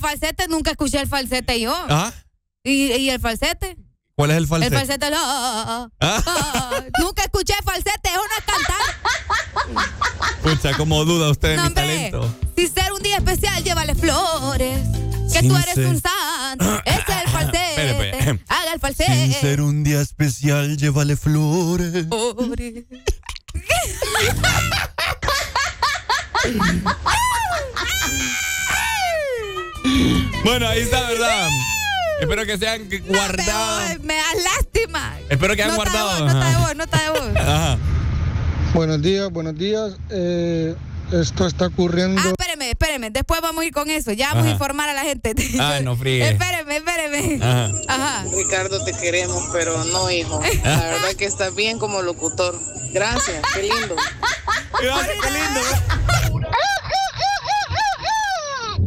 Falsete, 0.00 0.48
nunca 0.48 0.72
escuché 0.72 1.00
el 1.00 1.06
falsete 1.08 1.60
yo. 1.60 1.72
¿Ah? 1.88 2.12
¿Y, 2.64 2.92
y 2.92 3.10
el 3.10 3.20
falsete? 3.20 3.76
¿Cuál 4.16 4.32
es 4.32 4.36
el 4.36 4.42
El 4.42 4.48
falsete? 4.48 4.76
falsete. 4.76 5.06
es 5.06 5.12
lo- 5.12 5.18
ah, 5.20 5.88
Nunca 7.00 7.22
escuché 7.22 7.54
falsete, 7.64 8.10
es 8.10 8.18
una 8.18 8.40
cantar. 8.44 8.76
Pucha, 10.42 10.76
como 10.76 11.04
duda 11.04 11.30
usted 11.30 11.50
de 11.50 11.56
No, 11.56 11.62
mi 11.62 11.68
hombre. 11.68 11.82
talento. 11.84 12.34
Si 12.56 12.66
ser 12.68 12.92
un 12.92 13.02
día 13.02 13.16
especial, 13.16 13.62
llévale 13.64 13.94
flores. 13.94 14.80
Que 15.32 15.38
Sin 15.40 15.48
tú 15.48 15.56
eres 15.56 15.74
ser- 15.74 15.86
un 15.86 16.00
santo. 16.02 16.82
Ese 16.84 17.12
es 17.12 17.22
el 17.24 17.28
falsete. 17.30 17.90
Espere, 17.90 18.40
Haga 18.48 18.64
el 18.64 18.70
Sin 18.72 18.80
falsete. 18.80 19.32
ser 19.40 19.60
un 19.62 19.84
día 19.84 20.00
especial, 20.00 20.76
llévale 20.76 21.16
flores. 21.16 22.06
Flores. 22.08 22.84
Bueno, 30.44 30.68
ahí 30.68 30.80
está, 30.80 31.08
¿verdad? 31.08 31.48
Espero 32.20 32.44
que 32.46 32.58
sean 32.58 32.88
guardados. 33.06 33.82
Ay, 33.88 33.98
me 34.02 34.14
das 34.14 34.42
lástima. 34.42 35.16
Espero 35.28 35.56
que 35.56 35.62
hayan 35.62 35.76
Nota 35.76 35.90
de 35.90 35.98
guardado. 35.98 36.24
voz, 36.24 36.34
Nota 36.34 36.48
de 36.50 36.56
voz, 36.56 36.76
nota 36.76 37.02
de 37.02 37.10
voz. 37.10 37.36
Ajá. 37.36 37.78
Buenos 38.74 39.02
días, 39.02 39.30
buenos 39.30 39.56
días. 39.56 39.96
Eh, 40.10 40.74
esto 41.12 41.46
está 41.46 41.66
ocurriendo. 41.66 42.20
Ah, 42.24 42.28
espéreme, 42.28 42.70
espéreme. 42.70 43.10
Después 43.10 43.40
vamos 43.40 43.62
a 43.62 43.66
ir 43.66 43.72
con 43.72 43.90
eso. 43.90 44.12
Ya 44.12 44.28
vamos 44.28 44.42
Ajá. 44.42 44.50
a 44.50 44.52
informar 44.52 44.88
a 44.90 44.94
la 44.94 45.02
gente. 45.02 45.34
Ay, 45.60 45.82
no 45.82 45.96
friegue. 45.96 46.28
Espéreme, 46.30 46.76
espéreme. 46.76 47.38
Ajá. 47.42 47.70
Ajá. 47.88 48.24
Ricardo, 48.36 48.84
te 48.84 48.92
queremos, 48.92 49.44
pero 49.52 49.82
no, 49.84 50.10
hijo. 50.10 50.40
La 50.64 50.76
verdad 50.76 51.14
que 51.18 51.24
estás 51.24 51.54
bien 51.54 51.78
como 51.78 52.02
locutor. 52.02 52.58
Gracias, 52.92 53.40
qué 53.54 53.62
lindo. 53.62 53.96
Gracias, 54.82 55.16
qué 55.22 55.30
lindo. 55.30 55.60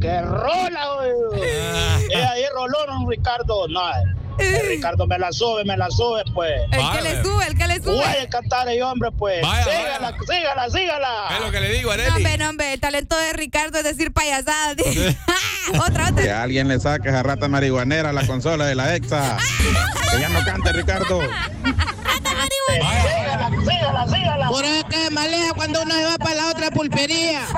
¡Qué 0.04 0.22
rola, 0.22 0.86
güey! 0.95 1.12
Es 2.12 2.30
ahí 2.30 2.43
rolón, 2.54 3.10
Ricardo. 3.10 3.70
No, 3.70 3.82
eh, 4.38 4.62
Ricardo 4.68 5.08
me 5.08 5.18
la 5.18 5.32
sube, 5.32 5.64
me 5.64 5.78
la 5.78 5.89
sube, 5.91 6.24
pues. 6.34 6.51
El 6.74 6.91
que 6.91 7.01
le 7.01 7.24
sube, 7.24 7.47
el 7.47 7.58
que 7.58 7.68
le 7.68 7.76
sube. 7.82 8.04
Puede 8.04 8.28
cantar 8.28 8.68
ahí, 8.68 8.82
hombre, 8.82 9.12
pues. 9.18 9.41
Vaya, 9.41 9.64
sígala, 9.64 10.14
sígala, 10.28 10.70
sígala. 10.70 11.28
Es 11.38 11.41
lo 11.41 11.51
que 11.51 11.62
le 11.62 11.70
digo, 11.70 11.88
No, 11.88 11.93
Areli. 11.93 12.10
hombre, 12.18 12.38
no, 12.38 12.49
hombre. 12.49 12.74
El 12.74 12.82
talento 12.82 13.18
de 13.18 13.32
Ricardo 13.32 13.78
es 13.78 13.86
decir 13.86 14.12
payasadas. 14.12 14.76
otra, 15.80 16.08
Que 16.08 16.12
otra. 16.24 16.43
alguien 16.43 16.68
le 16.68 16.82
saque 16.82 17.08
esa 17.08 17.24
rata 17.24 17.47
marihuanera 17.47 18.10
a 18.10 18.14
la 18.14 18.28
consola 18.28 18.66
de 18.66 18.76
la 18.76 18.95
exa. 18.95 19.38
Que 20.12 20.20
ya 20.20 20.28
no 20.28 20.43
cante, 20.43 20.74
Ricardo. 20.74 21.22
Sígala, 21.22 21.49
sígala, 23.66 24.08
sígala. 24.08 24.49
Por 24.49 24.66
eso 24.66 24.86
que 24.89 25.10
maleja 25.12 25.54
cuando 25.54 25.82
uno 25.82 25.95
se 25.95 26.04
va 26.04 26.18
para 26.18 26.36
la 26.36 26.47
otra 26.49 26.72
pulpería. 26.72 27.39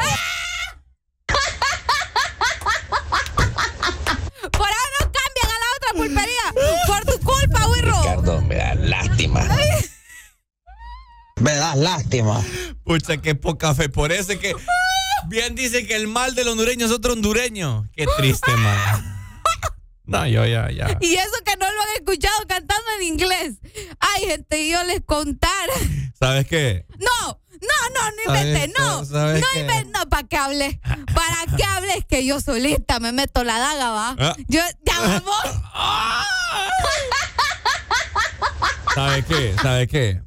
Por 4.52 4.62
ahora 4.62 4.76
no 5.00 5.06
cambian 5.12 5.50
a 5.50 5.60
la 5.60 5.66
otra 5.78 5.85
pulpería. 5.96 6.54
Por 6.88 7.06
tu 7.06 7.20
culpa, 7.20 7.68
Wirro. 7.68 8.02
Ricardo, 8.02 8.42
me 8.42 8.56
da 8.56 8.76
lástima. 8.76 9.48
Me 11.38 11.54
das 11.54 11.78
lástima. 11.78 12.44
Pucha, 12.84 13.18
qué 13.18 13.36
poca 13.36 13.74
fe. 13.74 13.90
Por 13.90 14.12
eso 14.12 14.34
es 14.34 14.40
que 14.40 14.56
bien 15.28 15.56
dice 15.56 15.86
que 15.86 15.96
el 15.96 16.08
mal 16.08 16.36
del 16.36 16.48
hondureño 16.48 16.86
es 16.86 16.92
otro 16.92 17.14
hondureño. 17.14 17.90
Qué 17.96 18.06
triste, 18.18 18.52
man. 18.52 19.16
No, 20.08 20.28
yo 20.28 20.46
ya, 20.46 20.70
ya. 20.70 20.98
Y 21.02 21.16
eso 21.16 21.32
que 21.44 21.56
no 21.58 21.72
lo 21.72 21.82
han 21.82 21.90
escuchado 21.96 22.46
cantando 22.48 22.86
en 23.00 23.08
inglés. 23.08 23.56
Ay, 24.00 24.26
gente, 24.28 24.70
yo 24.70 24.84
les 24.84 25.02
contara. 25.02 25.74
¿Sabes 26.20 26.46
qué? 26.48 26.86
No, 27.00 27.42
no, 27.62 27.90
no, 27.94 28.12
no 28.12 28.34
¿Sabes- 28.34 28.70
no. 28.78 29.04
No 29.42 29.48
qué? 29.54 29.60
inventes, 29.60 29.92
no, 29.92 30.10
¿para 30.10 30.28
qué 30.28 30.38
hables? 30.38 30.80
¿Para 30.82 31.46
qué 31.58 31.64
hables 31.64 32.06
que 32.08 32.26
yo 32.26 32.40
solita 32.42 33.00
me 33.00 33.12
meto 33.12 33.44
la 33.44 33.60
daga, 33.60 33.90
va? 33.92 34.16
Ah. 34.20 34.36
Yo, 34.48 34.62
ya 34.86 35.00
vamos. 35.00 35.36
¿Sabes 38.96 39.26
qué? 39.26 39.54
¿Sabes 39.62 39.88
qué? 39.90 40.22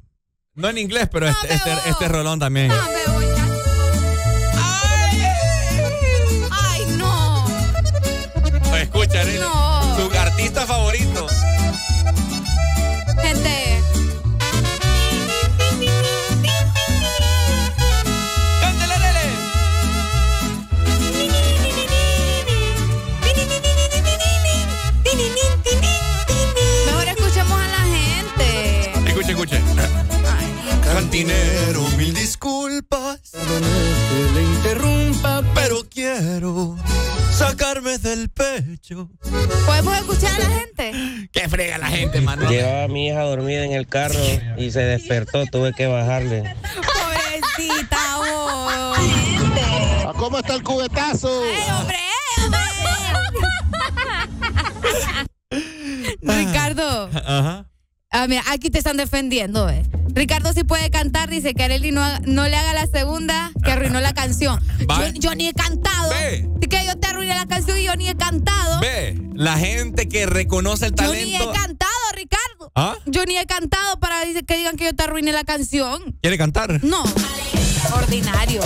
No 0.54 0.68
en 0.68 0.78
inglés, 0.78 1.08
pero 1.10 1.26
este, 1.28 1.54
este, 1.54 1.72
este 1.86 2.08
rolón 2.08 2.38
también. 2.38 2.70
Ay, 2.72 2.78
Cantinero, 31.18 31.82
mil 31.96 32.14
disculpas. 32.14 33.32
Que 33.32 34.32
le 34.34 34.42
interrumpa, 34.44 35.42
pero 35.52 35.82
quiero 35.90 36.76
sacarme 37.32 37.98
del 37.98 38.28
pecho. 38.28 39.10
¿Podemos 39.66 39.96
escuchar 39.98 40.30
a 40.32 40.38
la 40.38 40.50
gente? 40.60 41.28
¿Qué 41.32 41.48
frega 41.48 41.78
la 41.78 41.88
gente, 41.88 42.20
mano? 42.20 42.48
Llevaba 42.48 42.84
a 42.84 42.88
mi 42.88 43.08
hija 43.08 43.22
dormida 43.22 43.64
en 43.64 43.72
el 43.72 43.88
carro 43.88 44.20
y 44.58 44.70
se 44.70 44.78
despertó, 44.78 45.44
tuve 45.46 45.72
que 45.72 45.88
bajarle. 45.88 46.54
Pobrecita, 46.86 48.18
vos. 48.18 48.96
¿Cómo 50.18 50.38
está 50.38 50.54
el 50.54 50.62
cubetazo? 50.62 51.42
Ricardo. 56.22 57.10
Ajá. 57.12 57.67
Ah, 58.10 58.26
mira, 58.26 58.42
aquí 58.50 58.70
te 58.70 58.78
están 58.78 58.96
defendiendo, 58.96 59.68
eh. 59.68 59.82
Ricardo 60.14 60.52
sí 60.54 60.64
puede 60.64 60.90
cantar, 60.90 61.28
dice 61.28 61.52
que 61.52 61.64
Arely 61.64 61.92
no, 61.92 62.02
no 62.20 62.48
le 62.48 62.56
haga 62.56 62.72
la 62.72 62.86
segunda, 62.86 63.52
que 63.62 63.70
arruinó 63.70 64.00
la 64.00 64.14
canción. 64.14 64.58
Yo, 64.80 65.08
yo 65.14 65.34
ni 65.34 65.48
he 65.48 65.52
cantado. 65.52 66.10
Que 66.10 66.84
yo 66.86 66.96
te 66.98 67.06
arruiné 67.08 67.34
la 67.34 67.46
canción 67.46 67.78
y 67.78 67.84
yo 67.84 67.94
ni 67.96 68.08
he 68.08 68.16
cantado. 68.16 68.80
Ve, 68.80 69.20
la 69.34 69.58
gente 69.58 70.08
que 70.08 70.24
reconoce 70.26 70.86
el 70.86 70.94
Yo 70.94 71.12
ni 71.12 71.34
he 71.34 71.38
talento. 71.38 71.52
cantado, 71.52 71.90
Ricardo. 72.14 72.72
¿Ah? 72.74 72.94
Yo 73.06 73.24
ni 73.26 73.36
he 73.36 73.44
cantado 73.46 74.00
para 74.00 74.22
dice- 74.24 74.42
que 74.42 74.56
digan 74.56 74.76
que 74.76 74.84
yo 74.86 74.94
te 74.94 75.02
arruiné 75.04 75.32
la 75.32 75.44
canción. 75.44 76.16
¿Quiere 76.22 76.38
cantar? 76.38 76.82
No. 76.84 77.02
Ordinario. 77.94 78.62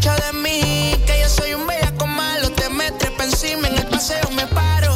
De 0.00 0.32
mí. 0.32 0.96
Que 1.06 1.20
yo 1.20 1.28
soy 1.28 1.54
un 1.54 1.66
bellaco 1.66 2.06
malo. 2.06 2.50
Te 2.52 2.68
me 2.70 2.90
trepa 2.92 3.24
encima 3.24 3.68
en 3.68 3.76
el 3.76 3.86
paseo 3.86 4.28
me 4.34 4.46
paro. 4.46 4.94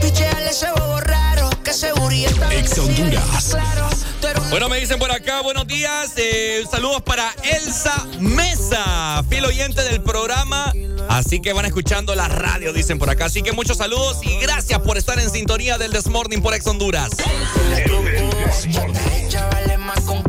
Picheale 0.00 0.50
ese 0.50 0.70
bobo 0.72 1.00
raro. 1.00 1.50
Que 1.62 1.72
seguridad 1.72 2.30
está 2.32 2.54
Ex 2.54 2.78
Honduras. 2.78 3.56
Bueno, 4.50 4.68
me 4.68 4.78
dicen 4.78 4.98
por 4.98 5.10
acá, 5.10 5.42
buenos 5.42 5.66
días. 5.66 6.12
eh, 6.16 6.64
saludos 6.70 7.02
para 7.02 7.34
Elsa 7.42 8.06
Mesa, 8.20 9.22
fiel 9.28 9.44
oyente 9.44 9.82
del 9.82 10.00
programa. 10.02 10.72
Así 11.08 11.40
que 11.40 11.52
van 11.52 11.66
escuchando 11.66 12.14
la 12.14 12.28
radio, 12.28 12.72
dicen 12.72 12.98
por 12.98 13.10
acá. 13.10 13.26
Así 13.26 13.42
que 13.42 13.52
muchos 13.52 13.76
saludos 13.78 14.18
y 14.22 14.38
gracias 14.38 14.78
por 14.80 14.96
estar 14.96 15.18
en 15.18 15.28
sintonía 15.30 15.76
del 15.76 15.92
Desmorning 15.92 16.40
por 16.40 16.54
Ex 16.54 16.66
Honduras. 16.66 17.10
Chavales 19.28 19.78
más 19.78 20.00
con 20.00 20.22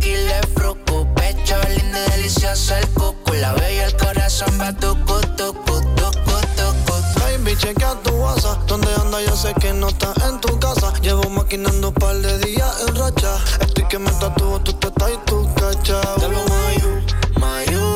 fruco 0.66 1.08
Pecho 1.16 1.56
lindo 1.70 1.98
y 2.08 2.12
delicioso 2.12 2.76
el 2.76 2.88
cuco 2.90 3.34
La 3.34 3.54
bella 3.54 3.86
el 3.86 3.98
corazón 3.98 4.60
va 4.60 4.74
tucu, 4.74 5.20
tucu, 5.38 5.82
tucu, 5.96 6.36
tucu 6.56 6.96
Baby, 7.20 7.56
chequea 7.58 7.96
tu 8.04 8.12
WhatsApp. 8.12 8.66
¿Dónde 8.68 8.88
anda? 9.00 9.22
Yo 9.22 9.36
sé 9.36 9.54
que 9.60 9.74
no 9.74 9.90
está 9.90 10.14
en 10.28 10.40
tu 10.42 10.60
casa. 10.60 10.94
Llevo 11.02 11.30
maquinando 11.30 11.90
un 11.90 11.94
par 11.94 12.16
de 12.16 12.38
días 12.40 12.86
en 12.88 12.96
racha. 12.96 13.38
Estoy 13.62 13.86
que 13.88 14.00
me 14.00 14.12
tatúo 14.12 14.60
tu 14.62 14.74
teta 14.74 15.12
y 15.12 15.18
tu 15.26 15.48
cacha. 15.56 16.02
Te 16.20 16.28
lo 16.30 16.44
mayo, 16.54 17.02
mayo. 17.40 17.96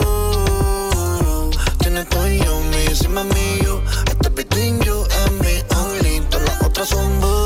Tienes 1.79 2.07
tú 2.09 2.25
y 2.27 2.39
yo, 2.39 2.59
mi 2.71 2.85
encima 2.87 3.23
mío. 3.23 3.81
Este 4.07 4.29
between 4.29 4.79
you 4.81 5.05
and 5.25 5.41
me 5.41 5.63
only. 5.77 6.19
Todas 6.29 6.47
las 6.47 6.63
otras 6.63 6.89
son 6.89 7.19
boo. 7.21 7.38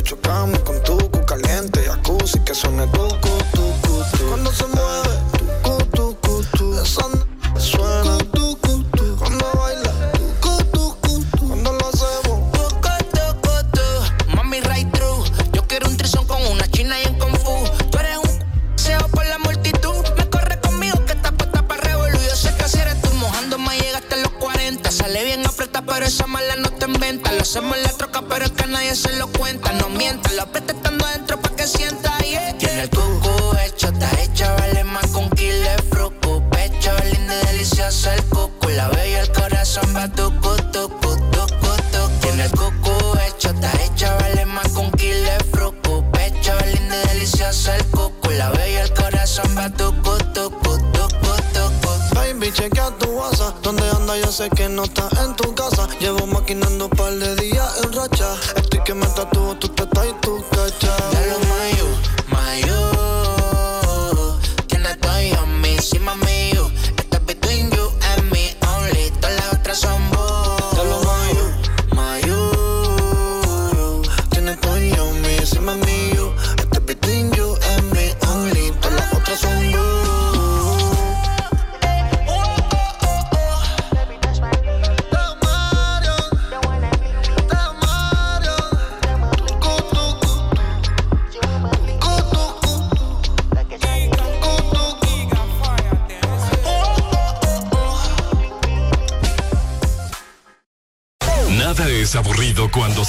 Chocamos 0.00 0.58
con 0.60 0.82
tu 0.82 0.96
cu 1.10 1.24
caliente, 1.24 1.84
jacuzzi 1.84 2.38
que 2.40 2.54
suene 2.54 2.86
tu 2.88 3.08
cu, 3.20 3.30
tu 3.52 3.62
cu. 3.82 4.04
Cuando 4.28 4.52
se 4.52 4.64
mueve, 4.66 5.14
tu 5.38 5.44
cu, 5.62 5.84
tu 5.94 6.16
cu, 6.20 6.44
tu. 6.56 6.84
Suena, 7.58 8.18
tu 8.32 8.58
cu, 8.60 8.82
tu. 8.96 9.16
Cuando 9.18 9.46
baila, 9.54 9.92
tu 10.12 10.24
cu, 10.40 10.64
tu 10.72 10.96
cu. 11.00 11.24
Cuando 11.46 11.72
lo 11.72 11.88
hacemos, 11.88 12.52
tu 12.52 12.62
cu, 13.42 13.52
tu. 13.72 14.34
Mami, 14.34 14.60
right 14.62 14.90
through. 14.92 15.24
Yo 15.52 15.66
quiero 15.66 15.88
un 15.88 15.96
trisón 15.96 16.26
con 16.26 16.44
una 16.46 16.66
china 16.68 16.96
y 17.00 17.06
un 17.08 17.18
kung 17.18 17.36
fu. 17.38 17.54
Tú 17.90 17.98
eres 17.98 18.18
un 18.18 18.78
seo 18.78 19.06
por 19.08 19.24
la 19.26 19.38
multitud. 19.38 20.04
Me 20.18 20.28
corre 20.28 20.60
conmigo 20.60 21.04
que 21.06 21.12
está 21.12 21.32
puesta 21.32 21.66
para 21.66 21.80
revolver. 21.82 22.20
Yo 22.20 22.36
sé 22.36 22.54
que 22.56 22.68
si 22.68 22.78
eres 22.78 23.00
tú 23.02 23.10
mojando, 23.14 23.56
más 23.58 23.78
llegaste 23.78 24.16
a 24.16 24.18
los 24.18 24.32
40. 24.32 24.90
Sale 24.90 25.24
bien 25.24 25.46
apretada, 25.46 25.86
pero 25.86 26.06
esa 26.06 26.26
mala 26.26 26.56
no 26.56 26.70
te 26.70 26.86
inventa. 26.86 27.32
Lo 27.32 27.42
hacemos 27.42 27.78
la 27.78 27.91
se 28.94 29.12
lo 29.16 29.26
cuenta. 29.28 29.72
No 29.72 29.88
mientas, 29.88 30.32
lo 30.34 30.42
aprieta 30.42 30.72
estando 30.72 31.06
adentro 31.06 31.40
pa' 31.40 31.50
que 31.56 31.66
sienta. 31.66 32.16
Yeah. 32.18 32.56
Tiene 32.58 32.82
el 32.82 32.90
cucu 32.90 33.56
hecho, 33.66 33.88
está 33.88 34.10
hecha, 34.22 34.54
vale 34.56 34.84
más 34.84 35.06
con 35.08 35.28
kilo 35.30 35.68
de 35.70 35.82
fruco. 35.90 36.42
Pecho, 36.50 36.90
lindo 37.10 37.32
y 37.32 37.46
delicioso 37.46 38.10
el 38.10 38.22
cucu. 38.24 38.68
La 38.70 38.88
bella 38.88 39.20
el 39.22 39.32
corazón 39.32 39.94
va 39.96 40.08
tucu, 40.08 40.56
tucu, 40.72 41.16
tucu, 41.30 41.72
tucu. 41.92 42.20
Tiene 42.20 42.44
el 42.44 42.50
cucu 42.50 43.18
hecho, 43.26 43.50
está 43.50 43.72
hecha, 43.82 44.14
vale 44.16 44.46
más 44.46 44.68
con 44.68 44.90
kilo 44.92 45.24
de 45.24 45.44
fruco. 45.52 46.04
Pecho, 46.12 46.52
lindo 46.72 46.94
y 46.94 47.08
delicioso 47.08 47.72
el 47.72 47.84
cucu. 47.86 48.30
La 48.30 48.50
bella 48.50 48.82
el 48.82 48.94
corazón 48.94 49.56
va 49.56 49.70
tucu, 49.70 50.16
tucu, 50.34 50.78
tucu, 50.92 51.32
tucu. 51.54 52.14
Baby, 52.14 52.52
chequea 52.52 52.90
tu 52.98 53.10
WhatsApp. 53.10 53.56
¿Dónde 53.62 53.88
anda? 53.90 54.16
Yo 54.18 54.30
sé 54.30 54.48
que 54.50 54.68
no 54.68 54.84
está 54.84 55.08
en 55.24 55.34
tu 55.36 55.54
casa. 55.54 55.88
Llevo 56.00 56.26
maquinando 56.26 56.86
un 56.86 56.90
par 56.90 57.12
de 57.12 57.34
días. 57.36 57.41
Estoy 59.22 59.30
que 59.30 59.38
me 59.38 59.54
tatúo 59.54 59.54
tu 59.54 59.71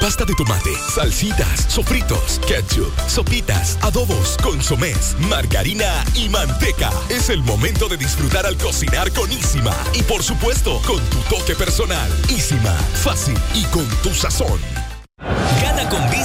Pasta 0.00 0.24
de 0.24 0.34
tomate, 0.34 0.70
salsitas, 0.94 1.66
sofritos, 1.68 2.40
ketchup, 2.46 2.92
sopitas, 3.08 3.78
adobos, 3.82 4.36
consomés, 4.42 5.16
margarina 5.28 6.04
y 6.14 6.28
manteca. 6.28 6.90
Es 7.08 7.30
el 7.30 7.42
momento 7.42 7.88
de 7.88 7.96
disfrutar 7.96 8.46
al 8.46 8.56
cocinar 8.56 9.12
con 9.12 9.30
Isima. 9.32 9.74
Y 9.94 10.02
por 10.02 10.22
supuesto, 10.22 10.80
con 10.86 11.02
tu 11.10 11.18
toque 11.34 11.54
personal. 11.54 12.10
Isima, 12.28 12.74
fácil 13.02 13.36
y 13.54 13.64
con 13.64 13.86
tu 14.02 14.14
sazón. 14.14 14.85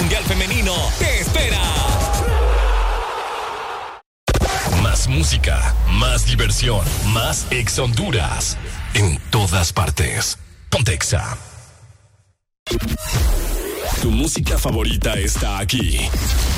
Mundial 0.00 0.24
Femenino 0.24 0.72
te 0.98 1.20
espera. 1.20 1.60
Más 4.82 5.06
música, 5.08 5.74
más 5.90 6.24
diversión, 6.24 6.80
más 7.08 7.46
Ex 7.50 7.78
Honduras. 7.78 8.56
En 8.94 9.18
todas 9.28 9.74
partes. 9.74 10.38
Pontexa. 10.70 11.36
Tu 14.00 14.10
música 14.10 14.56
favorita 14.56 15.12
está 15.18 15.58
aquí. 15.58 16.08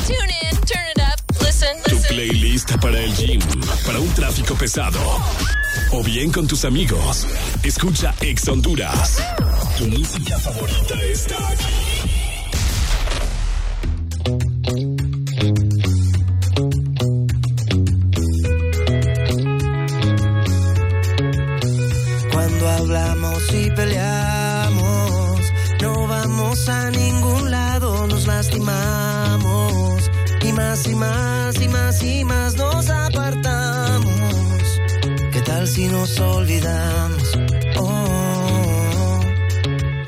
Tune 0.07 0.39
in, 0.43 0.61
turn 0.61 0.87
it 0.95 1.03
up, 1.03 1.45
listen, 1.45 1.83
Tu 1.83 1.97
listen. 1.97 2.15
playlist 2.15 2.77
para 2.81 3.01
el 3.01 3.13
gym, 3.17 3.41
para 3.85 3.99
un 3.99 4.09
tráfico 4.15 4.55
pesado. 4.55 5.01
O 5.91 6.05
bien 6.05 6.31
con 6.31 6.47
tus 6.47 6.65
amigos. 6.65 7.27
Escucha 7.65 8.15
Ex 8.21 8.47
Honduras. 8.47 9.21
Tu 9.79 9.89
música 9.89 10.39
favorita 10.39 10.95
está 11.03 11.49
aquí. 11.49 12.22
Cuando 22.33 22.69
hablamos 22.71 23.53
y 23.53 23.71
peleamos, 23.73 25.41
no 25.83 26.07
vamos 26.07 26.69
a 26.71 26.91
ningún 26.91 27.51
lado, 27.51 28.07
nos 28.07 28.27
lastimamos. 28.27 30.11
Y 30.43 30.53
más 30.53 30.87
y 30.87 30.95
más 30.95 31.61
y 31.61 31.69
más 31.69 32.03
y 32.03 32.25
más 32.25 32.57
nos 32.57 32.89
apartamos. 32.89 34.15
¿Qué 35.33 35.43
tal 35.43 35.69
si 35.69 35.89
nos 35.89 36.19
olvidamos? 36.19 37.39
Oh, 37.77 39.21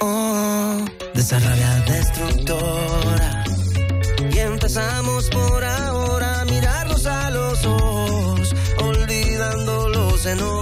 oh, 0.00 0.84
de 1.12 1.20
esa 1.20 1.38
rabia 1.38 1.84
destructora. 1.86 3.43
Empezamos 4.64 5.28
por 5.28 5.62
ahora 5.62 6.40
a 6.40 6.44
mirarnos 6.46 7.04
a 7.04 7.28
los 7.28 7.66
ojos, 7.66 8.54
olvidando 8.78 9.90
los 9.90 10.24
enojos. 10.24 10.56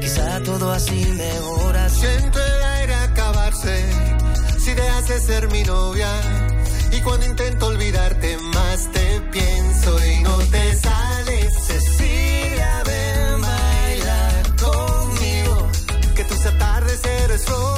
Quizá 0.00 0.42
todo 0.42 0.72
así 0.72 1.04
mejora. 1.12 1.90
Siento 1.90 2.38
el 2.42 2.62
aire 2.78 2.94
acabarse 2.94 3.84
si 4.58 4.72
dejas 4.72 5.08
de 5.08 5.20
ser 5.20 5.50
mi 5.50 5.64
novia. 5.64 6.08
Y 6.90 7.02
cuando 7.02 7.26
intento 7.26 7.66
olvidarte 7.66 8.38
más 8.54 8.90
te 8.90 9.20
pienso 9.32 10.02
y 10.02 10.22
no 10.22 10.38
te 10.50 10.76
sales. 10.76 11.54
Cecilia, 11.66 12.82
ven 12.86 13.42
bailar 13.42 14.56
conmigo. 14.56 15.68
Que 16.14 16.24
tus 16.24 16.46
atardeceres 16.46 17.46
rojos 17.46 17.75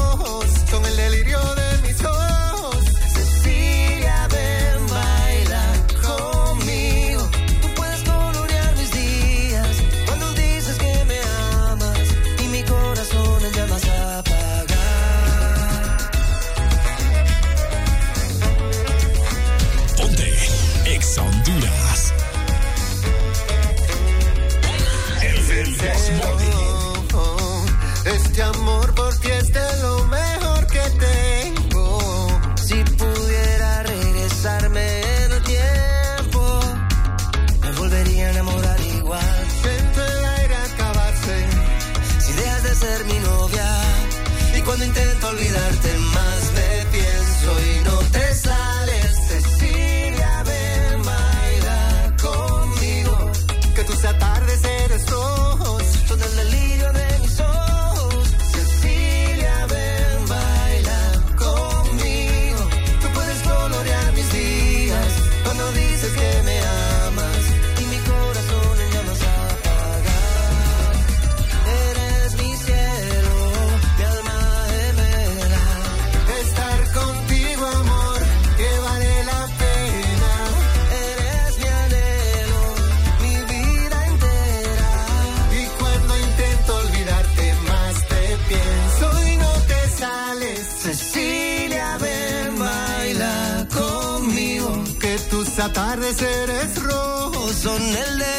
Que 95.69 95.75
tus 95.75 95.83
atardeceres 95.83 96.83
rojos 96.83 97.53
Son 97.53 97.83
el 97.83 98.19
delirio 98.19 98.38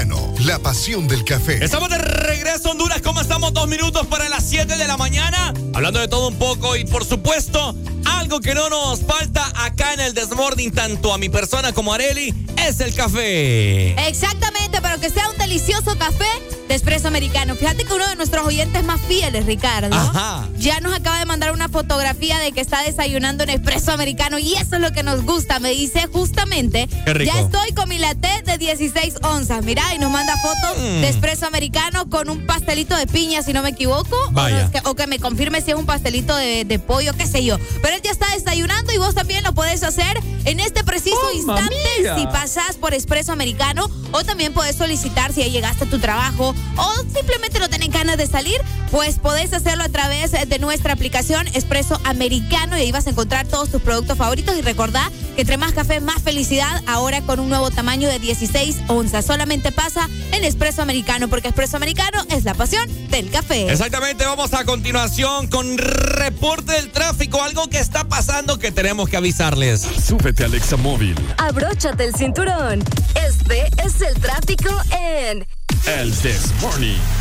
Americano, 0.00 0.34
la 0.46 0.58
pasión 0.58 1.06
del 1.08 1.24
café. 1.24 1.62
Estamos 1.62 1.90
de 1.90 1.98
regreso 1.98 2.68
a 2.68 2.72
Honduras. 2.72 3.02
¿Cómo 3.02 3.20
estamos? 3.20 3.52
Dos 3.52 3.68
minutos 3.68 4.06
para 4.06 4.28
las 4.28 4.44
7 4.48 4.76
de 4.76 4.86
la 4.86 4.96
mañana. 4.96 5.52
Hablando 5.74 6.00
de 6.00 6.08
todo 6.08 6.28
un 6.28 6.36
poco 6.36 6.76
y 6.76 6.84
por 6.84 7.04
supuesto, 7.04 7.74
algo 8.06 8.40
que 8.40 8.54
no 8.54 8.70
nos 8.70 9.00
falta 9.00 9.50
acá 9.54 9.92
en 9.94 10.00
el 10.00 10.14
Desmorning, 10.14 10.72
tanto 10.72 11.12
a 11.12 11.18
mi 11.18 11.28
persona 11.28 11.72
como 11.72 11.92
a 11.92 11.96
Areli, 11.96 12.34
es 12.66 12.80
el 12.80 12.94
café. 12.94 13.90
Exactamente, 14.08 14.80
pero 14.80 14.98
que 15.00 15.10
sea 15.10 15.28
un 15.28 15.36
delicioso 15.36 15.96
café 15.98 16.28
de 16.68 16.74
espresso 16.74 17.08
americano. 17.08 17.54
Fíjate 17.54 17.84
que 17.84 17.92
uno 17.92 18.06
de 18.08 18.16
nuestros 18.16 18.46
oyentes 18.46 18.82
más 18.84 19.00
fieles, 19.02 19.44
Ricardo, 19.44 19.94
Ajá. 19.94 20.48
Ya 20.60 20.78
nos 20.80 20.92
acaba 20.92 21.18
de 21.18 21.24
mandar 21.24 21.52
una 21.52 21.68
fotografía 21.68 22.38
de 22.38 22.52
que 22.52 22.60
está 22.60 22.82
desayunando 22.82 23.44
en 23.44 23.50
espresso 23.50 23.92
americano 23.92 24.38
y 24.38 24.54
eso 24.54 24.76
es 24.76 24.80
lo 24.80 24.92
que 24.92 25.02
nos 25.02 25.22
gusta. 25.24 25.58
Me 25.58 25.70
dice 25.70 26.06
justamente, 26.12 26.86
Qué 27.04 27.14
rico. 27.14 27.32
ya 27.34 27.40
estoy 27.40 27.72
con 27.72 27.88
mi 27.88 27.98
latte 27.98 28.42
de 28.44 28.58
16 28.58 29.14
onzas. 29.22 29.64
Mira, 29.64 29.82
y 29.94 29.98
nos 29.98 30.10
manda 30.10 30.34
fotos 30.36 30.78
Mm. 30.78 31.00
de 31.00 31.08
espresso 31.08 31.46
americano 31.46 32.08
con 32.10 32.28
un 32.28 32.46
pastelito 32.46 32.94
de 32.96 33.06
piña, 33.06 33.42
si 33.42 33.52
no 33.52 33.62
me 33.62 33.70
equivoco. 33.70 34.16
O, 34.28 34.30
Vaya. 34.32 34.64
no, 34.64 34.70
que, 34.70 34.80
o 34.88 34.94
que 34.94 35.06
me 35.06 35.18
confirme 35.18 35.60
si 35.62 35.70
es 35.70 35.76
un 35.76 35.86
pastelito 35.86 36.36
de, 36.36 36.64
de 36.64 36.78
pollo, 36.78 37.12
qué 37.14 37.26
sé 37.26 37.42
yo. 37.44 37.58
Pero 37.82 37.96
él 37.96 38.02
ya 38.04 38.10
está 38.10 38.26
desayunando 38.34 38.92
y 38.92 38.98
vos 38.98 39.14
también 39.14 39.42
lo 39.44 39.52
podés 39.54 39.82
hacer 39.82 40.20
en 40.44 40.60
este 40.60 40.84
preciso 40.84 41.16
¡Mamma 41.46 41.62
instante 41.62 41.74
mía! 42.02 42.16
si 42.18 42.26
pasás 42.26 42.76
por 42.76 42.92
Espresso 42.94 43.32
Americano 43.32 43.90
o 44.12 44.24
también 44.24 44.52
podés 44.52 44.76
solicitar 44.76 45.32
si 45.32 45.40
ya 45.40 45.48
llegaste 45.48 45.84
a 45.84 45.90
tu 45.90 45.98
trabajo 45.98 46.54
o 46.76 46.94
simplemente 47.14 47.58
no 47.58 47.68
tenés 47.68 47.90
ganas 47.90 48.16
de 48.16 48.26
salir, 48.26 48.60
pues 48.90 49.18
podés 49.18 49.52
hacerlo 49.52 49.84
a 49.84 49.88
través 49.88 50.32
de 50.32 50.58
nuestra 50.58 50.92
aplicación 50.92 51.46
Espresso 51.54 52.00
Americano 52.04 52.76
y 52.76 52.82
ahí 52.82 52.92
vas 52.92 53.06
a 53.06 53.10
encontrar 53.10 53.46
todos 53.46 53.70
tus 53.70 53.80
productos 53.80 54.18
favoritos 54.18 54.56
y 54.56 54.62
recordá 54.62 55.10
que 55.34 55.42
entre 55.42 55.56
más 55.56 55.72
café, 55.72 56.00
más 56.00 56.22
felicidad, 56.22 56.82
ahora 56.86 57.20
con 57.22 57.40
un 57.40 57.48
nuevo 57.48 57.70
tamaño 57.70 58.08
de 58.08 58.18
16 58.18 58.76
onzas. 58.88 59.24
Solamente 59.24 59.72
pasa 59.72 60.08
en 60.32 60.44
Espresso 60.44 60.82
Americano 60.82 61.28
porque 61.28 61.48
Espresso 61.48 61.76
Americano 61.76 62.24
es 62.30 62.44
la 62.44 62.54
pasión 62.54 62.88
del 63.10 63.30
café. 63.30 63.70
Exactamente, 63.70 64.24
vamos 64.24 64.52
a 64.54 64.64
continuación 64.64 65.46
con 65.48 65.78
reporte 65.78 66.72
del 66.72 66.90
tráfico, 66.90 67.42
algo 67.42 67.68
que 67.68 67.78
está 67.78 68.04
pasando 68.04 68.58
que 68.58 68.72
tenemos 68.72 69.08
que 69.08 69.16
avisarles. 69.16 69.80
Súbete 69.80 70.44
al 70.44 70.54
Examóvil. 70.54 71.16
Abróchate 71.38 72.04
el 72.04 72.14
cinturón. 72.14 72.82
Este 73.14 73.68
es 73.84 74.00
el 74.00 74.14
tráfico 74.20 74.70
en 74.90 75.46
El 75.86 76.22
Desmorning. 76.22 77.19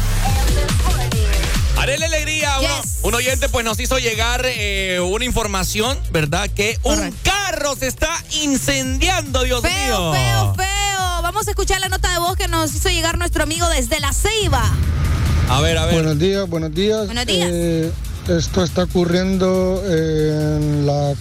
Arele 1.79 2.05
Alegría, 2.05 2.59
uno- 2.59 2.81
Yes. 2.81 2.97
un 3.03 3.13
oyente 3.15 3.49
pues 3.49 3.63
nos 3.65 3.79
hizo 3.79 3.97
llegar 3.99 4.41
eh, 4.45 4.99
una 4.99 5.23
información, 5.25 5.97
¿verdad? 6.11 6.49
Que 6.49 6.77
un 6.83 7.11
carro 7.23 7.75
se 7.75 7.87
está 7.87 8.09
incendiando, 8.43 9.43
Dios 9.43 9.61
Feo, 9.61 10.11
mío. 10.11 10.13
feo, 10.13 10.55
feo. 10.55 11.21
Vamos 11.21 11.47
a 11.47 11.51
escuchar 11.51 11.79
la 11.79 11.89
nota 11.89 12.11
de 12.11 12.19
voz 12.19 12.35
que 12.35 12.47
nos 12.47 12.73
hizo 12.75 12.89
llegar 12.89 13.17
nuestro 13.17 13.43
amigo 13.43 13.67
desde 13.69 13.99
La 13.99 14.11
Ceiba. 14.13 14.63
A 15.49 15.61
ver, 15.61 15.77
a 15.77 15.85
ver. 15.85 15.95
Buenos 15.95 16.19
días, 16.19 16.47
buenos 16.49 16.73
días. 16.73 17.05
Buenos 17.05 17.25
días. 17.25 17.49
Eh, 17.51 17.91
esto 18.27 18.63
está 18.63 18.83
ocurriendo 18.83 19.81
en 19.87 20.85
la 20.85 21.13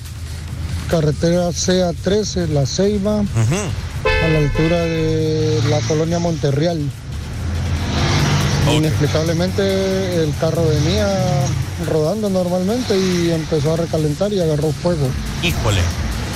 carretera 0.90 1.50
CA13, 1.50 2.48
La 2.48 2.66
Ceiba, 2.66 3.20
a 3.20 4.28
la 4.28 4.38
altura 4.38 4.80
de 4.82 5.62
la 5.70 5.80
colonia 5.82 6.18
Monterreal. 6.18 6.80
Inexplicablemente 8.76 10.22
el 10.22 10.34
carro 10.40 10.66
venía 10.66 11.06
rodando 11.90 12.28
normalmente 12.30 12.96
y 12.98 13.30
empezó 13.30 13.74
a 13.74 13.76
recalentar 13.78 14.32
y 14.32 14.40
agarró 14.40 14.72
fuego 14.72 15.08
Híjole. 15.42 15.80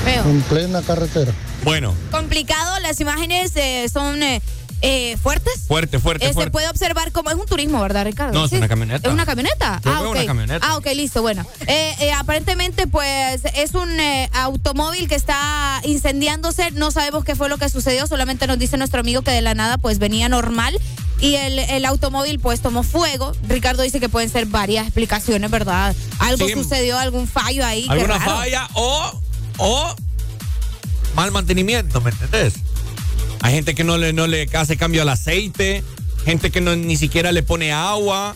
Feo. 0.04 0.24
en 0.24 0.40
plena 0.42 0.82
carretera. 0.82 1.32
Bueno, 1.64 1.94
Complicado, 2.10 2.80
las 2.80 2.98
imágenes 3.00 3.52
eh, 3.54 3.88
son 3.92 4.20
eh, 4.22 4.42
eh, 4.80 5.16
fuertes. 5.22 5.52
fuerte, 5.68 6.00
fuerte, 6.00 6.24
Eh, 6.24 6.28
se 6.28 6.34
fuerte. 6.34 6.50
puede 6.50 6.68
observar 6.68 7.12
como 7.12 7.30
es 7.30 7.36
un 7.36 7.46
turismo, 7.46 7.80
¿verdad, 7.80 8.04
Ricardo? 8.04 8.32
No, 8.36 8.44
es 8.46 8.52
una 8.52 8.66
camioneta. 8.66 9.06
¿Es 9.08 9.14
una 9.14 9.24
camioneta? 9.24 9.76
Ah, 9.76 9.80
que 9.80 9.88
es 9.90 9.96
ok. 9.96 10.10
una 10.16 10.26
camioneta. 10.26 10.66
Ah, 10.68 10.76
ok, 10.76 10.86
listo, 10.96 11.22
bueno. 11.22 11.46
Eh, 11.68 11.94
eh, 12.00 12.12
aparentemente, 12.12 12.88
pues, 12.88 13.42
es 13.54 13.74
un 13.74 13.88
eh, 14.00 14.28
automóvil 14.32 15.06
que 15.08 15.14
está 15.14 15.80
incendiándose. 15.84 16.72
No 16.72 16.90
sabemos 16.90 17.24
qué 17.24 17.36
fue 17.36 17.48
lo 17.48 17.58
que 17.58 17.68
sucedió. 17.68 18.08
Solamente 18.08 18.48
nos 18.48 18.58
dice 18.58 18.76
nuestro 18.76 18.98
amigo 19.00 19.22
que 19.22 19.30
de 19.30 19.40
la 19.42 19.54
nada, 19.54 19.78
pues, 19.78 20.00
venía 20.00 20.28
normal. 20.28 20.76
Y 21.22 21.36
el, 21.36 21.58
el 21.60 21.84
automóvil, 21.86 22.38
pues, 22.40 22.60
tomó 22.60 22.82
fuego. 22.82 23.32
Ricardo 23.48 23.82
dice 23.82 24.00
que 24.00 24.08
pueden 24.10 24.28
ser 24.28 24.44
varias 24.46 24.84
explicaciones, 24.86 25.50
¿verdad? 25.50 25.94
Algo 26.18 26.46
Sí. 26.46 26.52
sucedió, 26.52 26.98
algún 26.98 27.26
fallo 27.28 27.64
ahí. 27.64 27.86
alguna 27.88 28.18
falla 28.20 28.68
o, 28.74 29.20
o 29.58 29.96
mal 31.14 31.30
mantenimiento, 31.30 32.00
¿me 32.00 32.10
entendés? 32.10 32.54
Hay 33.40 33.54
gente 33.54 33.74
que 33.74 33.84
no 33.84 33.98
le, 33.98 34.12
no 34.12 34.26
le 34.26 34.48
hace 34.54 34.76
cambio 34.76 35.02
al 35.02 35.08
aceite, 35.08 35.82
gente 36.24 36.50
que 36.50 36.60
no, 36.60 36.74
ni 36.76 36.96
siquiera 36.96 37.32
le 37.32 37.42
pone 37.42 37.72
agua, 37.72 38.34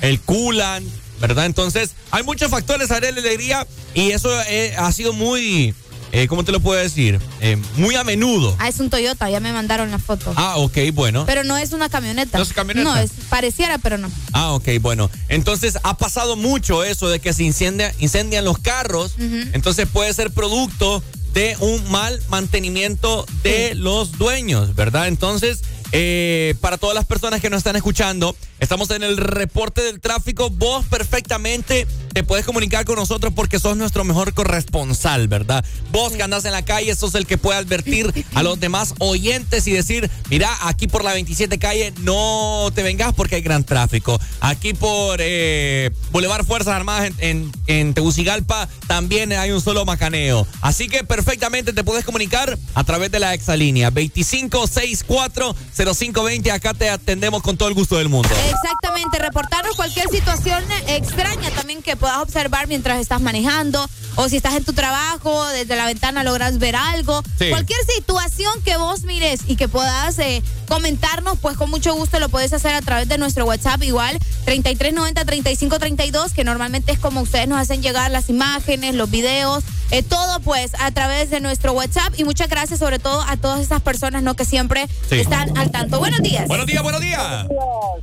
el 0.00 0.20
coolant, 0.20 0.86
¿verdad? 1.20 1.46
Entonces, 1.46 1.90
hay 2.12 2.22
muchos 2.22 2.50
factores, 2.50 2.90
Arely 2.92 3.18
Alegría, 3.18 3.66
y 3.94 4.12
eso 4.12 4.30
eh, 4.48 4.74
ha 4.78 4.90
sido 4.92 5.12
muy, 5.12 5.74
eh, 6.12 6.26
¿cómo 6.28 6.44
te 6.44 6.52
lo 6.52 6.60
puedo 6.60 6.80
decir? 6.80 7.20
Eh, 7.40 7.56
muy 7.76 7.94
a 7.96 8.04
menudo. 8.04 8.56
Ah, 8.58 8.68
es 8.68 8.80
un 8.80 8.90
Toyota, 8.90 9.28
ya 9.30 9.40
me 9.40 9.52
mandaron 9.52 9.90
la 9.90 9.98
foto. 9.98 10.32
Ah, 10.36 10.56
ok, 10.56 10.78
bueno. 10.92 11.24
Pero 11.26 11.44
no 11.44 11.56
es 11.56 11.72
una 11.72 11.88
camioneta. 11.88 12.38
¿No 12.38 12.44
es 12.44 12.52
camioneta? 12.52 12.88
No, 12.88 12.96
es, 12.96 13.10
pareciera, 13.28 13.78
pero 13.78 13.98
no. 13.98 14.10
Ah, 14.32 14.52
ok, 14.52 14.68
bueno. 14.80 15.10
Entonces 15.28 15.78
ha 15.82 15.96
pasado 15.96 16.36
mucho 16.36 16.84
eso 16.84 17.08
de 17.08 17.20
que 17.20 17.32
se 17.32 17.44
incendia, 17.44 17.94
incendian 17.98 18.44
los 18.44 18.58
carros. 18.58 19.14
Entonces 19.52 19.86
puede 19.88 20.12
ser 20.12 20.30
producto 20.30 21.02
de 21.34 21.56
un 21.60 21.90
mal 21.90 22.20
mantenimiento 22.28 23.26
de 23.42 23.74
los 23.74 24.12
dueños, 24.12 24.74
¿verdad? 24.74 25.08
Entonces, 25.08 25.62
eh, 25.92 26.54
para 26.60 26.78
todas 26.78 26.94
las 26.94 27.04
personas 27.04 27.40
que 27.40 27.50
nos 27.50 27.58
están 27.58 27.76
escuchando, 27.76 28.34
estamos 28.60 28.90
en 28.90 29.02
el 29.02 29.16
reporte 29.16 29.82
del 29.82 30.00
tráfico. 30.00 30.50
Vos 30.50 30.84
perfectamente 30.86 31.86
te 32.12 32.24
puedes 32.24 32.44
comunicar 32.44 32.84
con 32.84 32.96
nosotros 32.96 33.32
porque 33.34 33.58
sos 33.58 33.76
nuestro 33.76 34.04
mejor 34.04 34.34
corresponsal, 34.34 35.28
¿verdad? 35.28 35.64
Vos 35.92 36.12
que 36.12 36.22
andás 36.22 36.44
en 36.44 36.52
la 36.52 36.64
calle, 36.64 36.94
sos 36.94 37.14
el 37.14 37.26
que 37.26 37.38
puede 37.38 37.58
advertir 37.58 38.12
a 38.34 38.42
los 38.42 38.60
demás 38.60 38.94
oyentes 38.98 39.66
y 39.66 39.72
decir, 39.72 40.10
mira, 40.30 40.50
aquí 40.62 40.88
por 40.88 41.04
la 41.04 41.12
27 41.12 41.58
calle 41.58 41.92
no 42.00 42.70
te 42.74 42.82
vengas 42.82 43.14
porque 43.14 43.36
hay 43.36 43.42
gran 43.42 43.64
tráfico. 43.64 44.18
Aquí 44.40 44.74
por 44.74 45.18
eh, 45.20 45.90
Boulevard 46.10 46.44
Fuerzas 46.44 46.74
Armadas 46.74 47.06
en, 47.06 47.14
en, 47.18 47.52
en 47.66 47.94
Tegucigalpa 47.94 48.68
también 48.86 49.32
hay 49.32 49.52
un 49.52 49.60
solo 49.60 49.84
macaneo. 49.84 50.46
Así 50.60 50.88
que 50.88 51.04
perfectamente 51.04 51.72
te 51.72 51.84
puedes 51.84 52.04
comunicar 52.04 52.58
a 52.74 52.84
través 52.84 53.10
de 53.10 53.20
la 53.20 53.34
exalínea 53.34 53.90
25640520. 53.90 56.50
Acá 56.50 56.74
te 56.74 56.90
atendemos 56.90 57.42
con 57.42 57.56
todo 57.56 57.68
el 57.68 57.74
gusto 57.74 57.96
del 57.98 58.08
mundo. 58.08 58.28
Exactamente, 58.48 59.18
reportarnos 59.18 59.76
cualquier 59.76 60.08
situación 60.08 60.64
extraña 60.86 61.50
también 61.50 61.82
que 61.82 61.96
puedas 61.96 62.18
observar 62.18 62.66
mientras 62.66 62.98
estás 62.98 63.20
manejando 63.20 63.88
o 64.16 64.28
si 64.28 64.36
estás 64.36 64.54
en 64.54 64.64
tu 64.64 64.72
trabajo, 64.72 65.46
desde 65.48 65.76
la 65.76 65.86
ventana 65.86 66.24
logras 66.24 66.58
ver 66.58 66.74
algo. 66.74 67.22
Sí. 67.38 67.50
Cualquier 67.50 67.78
situación 67.94 68.52
que 68.64 68.76
vos 68.76 69.02
mires 69.02 69.42
y 69.46 69.56
que 69.56 69.68
puedas 69.68 70.18
eh, 70.18 70.42
comentarnos, 70.66 71.38
pues 71.38 71.56
con 71.56 71.70
mucho 71.70 71.94
gusto 71.94 72.18
lo 72.18 72.28
puedes 72.28 72.52
hacer 72.52 72.74
a 72.74 72.82
través 72.82 73.08
de 73.08 73.16
nuestro 73.18 73.44
WhatsApp 73.44 73.82
igual 73.84 74.18
3390-3532, 74.46 76.32
que 76.32 76.42
normalmente 76.42 76.92
es 76.92 76.98
como 76.98 77.20
ustedes 77.20 77.46
nos 77.46 77.60
hacen 77.60 77.82
llegar 77.82 78.10
las 78.10 78.28
imágenes, 78.28 78.94
los 78.94 79.10
videos, 79.10 79.62
eh, 79.90 80.02
todo 80.02 80.40
pues 80.40 80.72
a 80.80 80.90
través 80.90 81.30
de 81.30 81.40
nuestro 81.40 81.72
WhatsApp 81.72 82.12
y 82.16 82.24
muchas 82.24 82.48
gracias 82.48 82.78
sobre 82.78 82.98
todo 82.98 83.22
a 83.22 83.36
todas 83.36 83.60
esas 83.60 83.80
personas 83.82 84.22
no 84.22 84.34
que 84.34 84.44
siempre 84.44 84.86
Sí. 85.08 85.20
están 85.20 85.56
al 85.56 85.70
tanto. 85.70 85.98
Buenos 85.98 86.20
días. 86.20 86.46
Buenos 86.48 86.66
días, 86.66 86.82
buenos 86.82 87.00
días. 87.00 87.46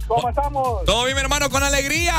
¿Cómo 0.08 0.30
estamos? 0.30 0.84
Todo 0.86 1.04
bien, 1.06 1.16
mi 1.16 1.22
hermano, 1.22 1.50
con 1.50 1.64
alegría. 1.64 2.14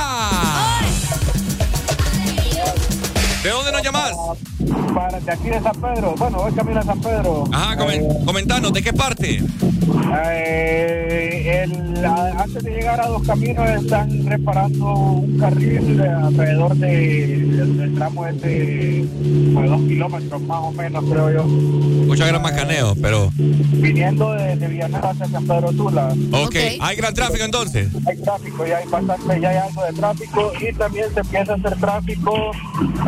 ¿De 3.47 3.53
dónde 3.53 3.71
nos 3.71 3.81
llamas? 3.85 4.11
Para, 4.93 5.21
de 5.21 5.31
aquí 5.33 5.49
de 5.51 5.61
San 5.61 5.81
Pedro. 5.81 6.15
Bueno, 6.19 6.39
voy 6.39 6.53
camino 6.53 6.81
a 6.81 6.83
San 6.83 7.01
Pedro. 7.01 7.45
Ajá, 7.53 7.77
comen- 7.77 8.25
comentanos, 8.25 8.73
¿de 8.73 8.83
qué 8.83 8.93
parte? 8.93 9.41
Eh, 10.25 11.63
el- 11.65 12.05
antes 12.05 12.63
de 12.65 12.71
llegar 12.73 13.01
a 13.01 13.07
dos 13.07 13.23
caminos 13.25 13.69
están 13.71 14.27
reparando 14.27 14.93
un 14.95 15.39
carril 15.39 15.97
de 15.97 16.09
alrededor 16.09 16.75
de, 16.77 16.89
del, 16.89 17.77
del 17.79 17.95
tramo 17.95 18.27
este 18.27 18.49
de 18.49 19.09
dos 19.69 19.81
kilómetros 19.83 20.41
más 20.43 20.59
o 20.63 20.73
menos 20.73 21.05
creo 21.11 21.31
yo 21.33 21.45
Mucha 21.45 22.27
gran 22.27 22.43
macaneo, 22.43 22.95
pero. 23.01 23.31
viniendo 23.37 24.33
de, 24.33 24.57
de 24.57 24.69
Villanueva 24.69 25.11
hacia 25.11 25.27
San 25.27 25.45
Pedro 25.47 25.73
Tula 25.73 26.09
Ok, 26.33 26.57
hay 26.81 26.97
gran 26.97 27.15
tráfico 27.15 27.45
entonces. 27.45 27.89
hay 28.07 28.17
tráfico 28.19 28.67
ya 28.67 28.77
hay 28.79 28.87
bastante 28.89 29.41
ya 29.41 29.49
hay 29.51 29.57
algo 29.57 29.83
de 29.85 29.93
tráfico 29.93 30.53
y 30.61 30.73
también 30.75 31.07
se 31.15 31.21
empieza 31.21 31.53
a 31.53 31.57
hacer 31.57 31.77
tráfico 31.81 32.51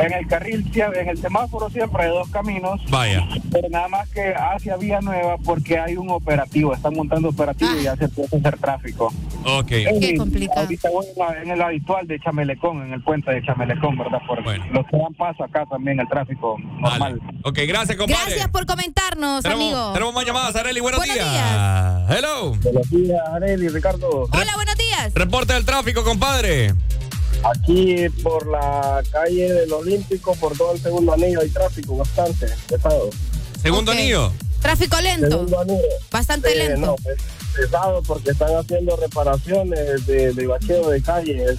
en 0.03 0.13
el 0.13 0.27
carril 0.29 0.71
en 0.75 1.09
el 1.09 1.19
semáforo 1.19 1.69
siempre 1.71 2.05
de 2.05 2.11
dos 2.11 2.29
caminos 2.29 2.81
Vaya. 2.91 3.27
pero 3.51 3.69
nada 3.71 3.89
más 3.89 4.09
que 4.11 4.35
hacia 4.35 4.77
Villanueva 4.77 5.37
porque 5.39 5.79
hay 5.79 5.97
un 5.97 6.11
operativo 6.11 6.75
están 6.75 6.95
montando 6.95 7.29
operativo 7.31 7.71
y 7.81 7.85
ya 7.85 7.97
se 7.97 8.05
empieza 8.05 8.37
a 8.37 8.39
hacer 8.39 8.59
tráfico 8.59 9.13
Ok. 9.45 9.67
Qué 9.69 10.15
complicado. 10.19 10.61
Ahorita 10.63 10.91
voy 10.91 11.07
en, 11.07 11.19
la- 11.19 11.43
en 11.43 11.51
el 11.51 11.63
habitual 11.63 12.07
de 12.07 12.19
Chamelecón, 12.21 12.83
en 12.83 12.93
el 12.93 13.03
puente 13.03 13.31
de 13.31 13.43
Chamelecón, 13.45 13.97
¿verdad? 13.97 14.19
Por 14.27 14.45
los 14.45 14.87
que 14.87 14.97
dan 14.97 15.15
paso 15.15 15.45
acá 15.45 15.65
también 15.67 15.99
el 16.01 16.09
tráfico 16.09 16.57
normal. 16.81 17.21
Ok, 17.45 17.59
gracias, 17.67 17.97
compadre. 17.97 18.25
Gracias 18.27 18.49
por 18.49 18.67
comentarnos, 18.67 19.45
amigo. 19.47 19.59
Tenemos, 19.71 19.93
tenemos 19.95 20.15
más 20.15 20.25
llamadas, 20.27 20.57
Areli. 20.57 20.81
Buenos, 20.81 20.99
Buenos 20.99 21.17
días. 21.17 22.11
Hello. 22.11 22.55
Buenos 22.63 22.91
días, 22.91 23.21
Areli, 23.33 23.69
Ricardo. 23.69 24.29
Hola, 24.31 24.53
buenos 24.57 24.77
días. 24.77 25.13
Reporte 25.15 25.55
del 25.55 25.65
tráfico, 25.65 26.03
compadre. 26.05 26.75
Aquí 27.45 28.09
por 28.23 28.47
la 28.47 29.03
calle 29.13 29.53
del 29.53 29.73
Olímpico, 29.73 30.35
por 30.37 30.57
todo 30.57 30.73
el 30.75 30.81
segundo 30.81 31.13
anillo, 31.13 31.41
hay 31.41 31.49
tráfico 31.51 31.97
bastante 31.97 32.47
pesado. 32.69 33.11
Segundo 33.63 33.93
Ok. 33.93 33.99
anillo. 33.99 34.33
Tráfico 34.61 35.01
lento. 35.01 35.29
Segundo 35.31 35.61
anillo. 35.61 35.83
Bastante 36.11 36.51
Sí, 36.53 36.59
lento. 36.59 36.81
no, 36.87 36.97
pes- 36.97 37.17
pesado 37.55 38.03
porque 38.03 38.31
están 38.31 38.55
haciendo 38.57 38.97
reparaciones 38.97 40.05
de, 40.07 40.33
de 40.33 40.47
bacheo 40.47 40.91
de 40.91 41.01
calles. 41.03 41.59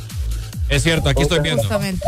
Es 0.69 0.83
cierto, 0.83 1.09
aquí 1.09 1.23
estoy 1.23 1.39
viendo. 1.39 1.61
Justamente. 1.63 2.05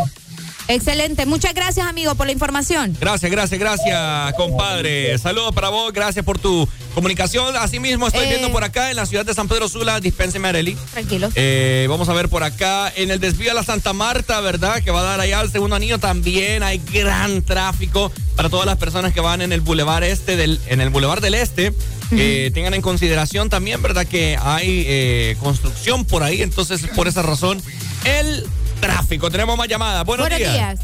Excelente. 0.68 1.26
Muchas 1.26 1.53
gracias, 1.53 1.86
amigo, 1.88 2.16
por 2.16 2.26
la 2.28 2.32
información. 2.32 2.95
Gracias, 2.99 3.30
gracias, 3.32 3.59
gracias, 3.59 4.34
compadre. 4.36 5.18
Saludos 5.18 5.53
para 5.53 5.70
vos, 5.70 5.91
gracias 5.91 6.24
por 6.24 6.39
tu 6.39 6.68
comunicación. 6.95 7.55
Asimismo, 7.57 8.07
estoy 8.07 8.26
Eh. 8.26 8.30
viendo 8.30 8.51
por 8.51 8.64
acá 8.64 8.89
en 8.89 8.95
la 8.95 9.05
ciudad 9.05 9.26
de 9.26 9.34
San 9.34 9.47
Pedro 9.47 9.68
Sula, 9.68 9.99
dispénseme, 9.99 10.47
Areli. 10.47 10.76
Tranquilos. 10.93 11.34
Eh, 11.36 11.88
vamos 11.89 12.07
a 12.09 12.14
ver 12.14 12.30
por 12.30 12.43
acá 12.43 12.91
en 12.95 13.12
el 13.12 13.20
desvío 13.20 13.51
a 13.51 13.53
la 13.53 13.64
Santa 13.64 13.93
Marta, 13.93 14.39
¿verdad? 14.41 14.82
Que 14.84 14.91
va 14.91 15.01
a 15.01 15.03
dar 15.03 15.20
allá 15.20 15.39
al 15.39 15.51
segundo 15.51 15.76
anillo 15.76 15.99
también. 15.99 16.64
Hay 16.64 16.82
gran 16.93 17.41
tráfico 17.41 18.12
para 18.36 18.49
todas 18.49 18.66
las 18.66 18.78
personas 18.78 19.14
que 19.14 19.20
van 19.22 19.41
en 19.41 19.51
el 19.51 19.62
bulevar 19.62 20.03
este, 20.03 20.36
del, 20.38 20.59
en 20.68 20.80
el 20.82 20.89
bulevar 20.89 21.22
del 21.22 21.34
este. 21.34 21.74
Eh, 22.14 22.51
tengan 22.53 22.74
en 22.74 22.82
consideración 22.82 23.49
también, 23.49 23.82
¿verdad? 23.82 24.05
Que 24.05 24.38
hay 24.41 24.84
eh, 24.88 25.38
construcción 25.39 26.03
por 26.05 26.24
ahí. 26.24 26.41
Entonces, 26.41 26.82
por 26.95 27.07
esa 27.07 27.22
razón, 27.22 27.62
el 28.03 28.45
tráfico. 28.82 29.29
Tenemos 29.32 29.57
más 29.57 29.67
llamadas. 29.67 30.03
Buenos, 30.03 30.27
días. 30.29 30.79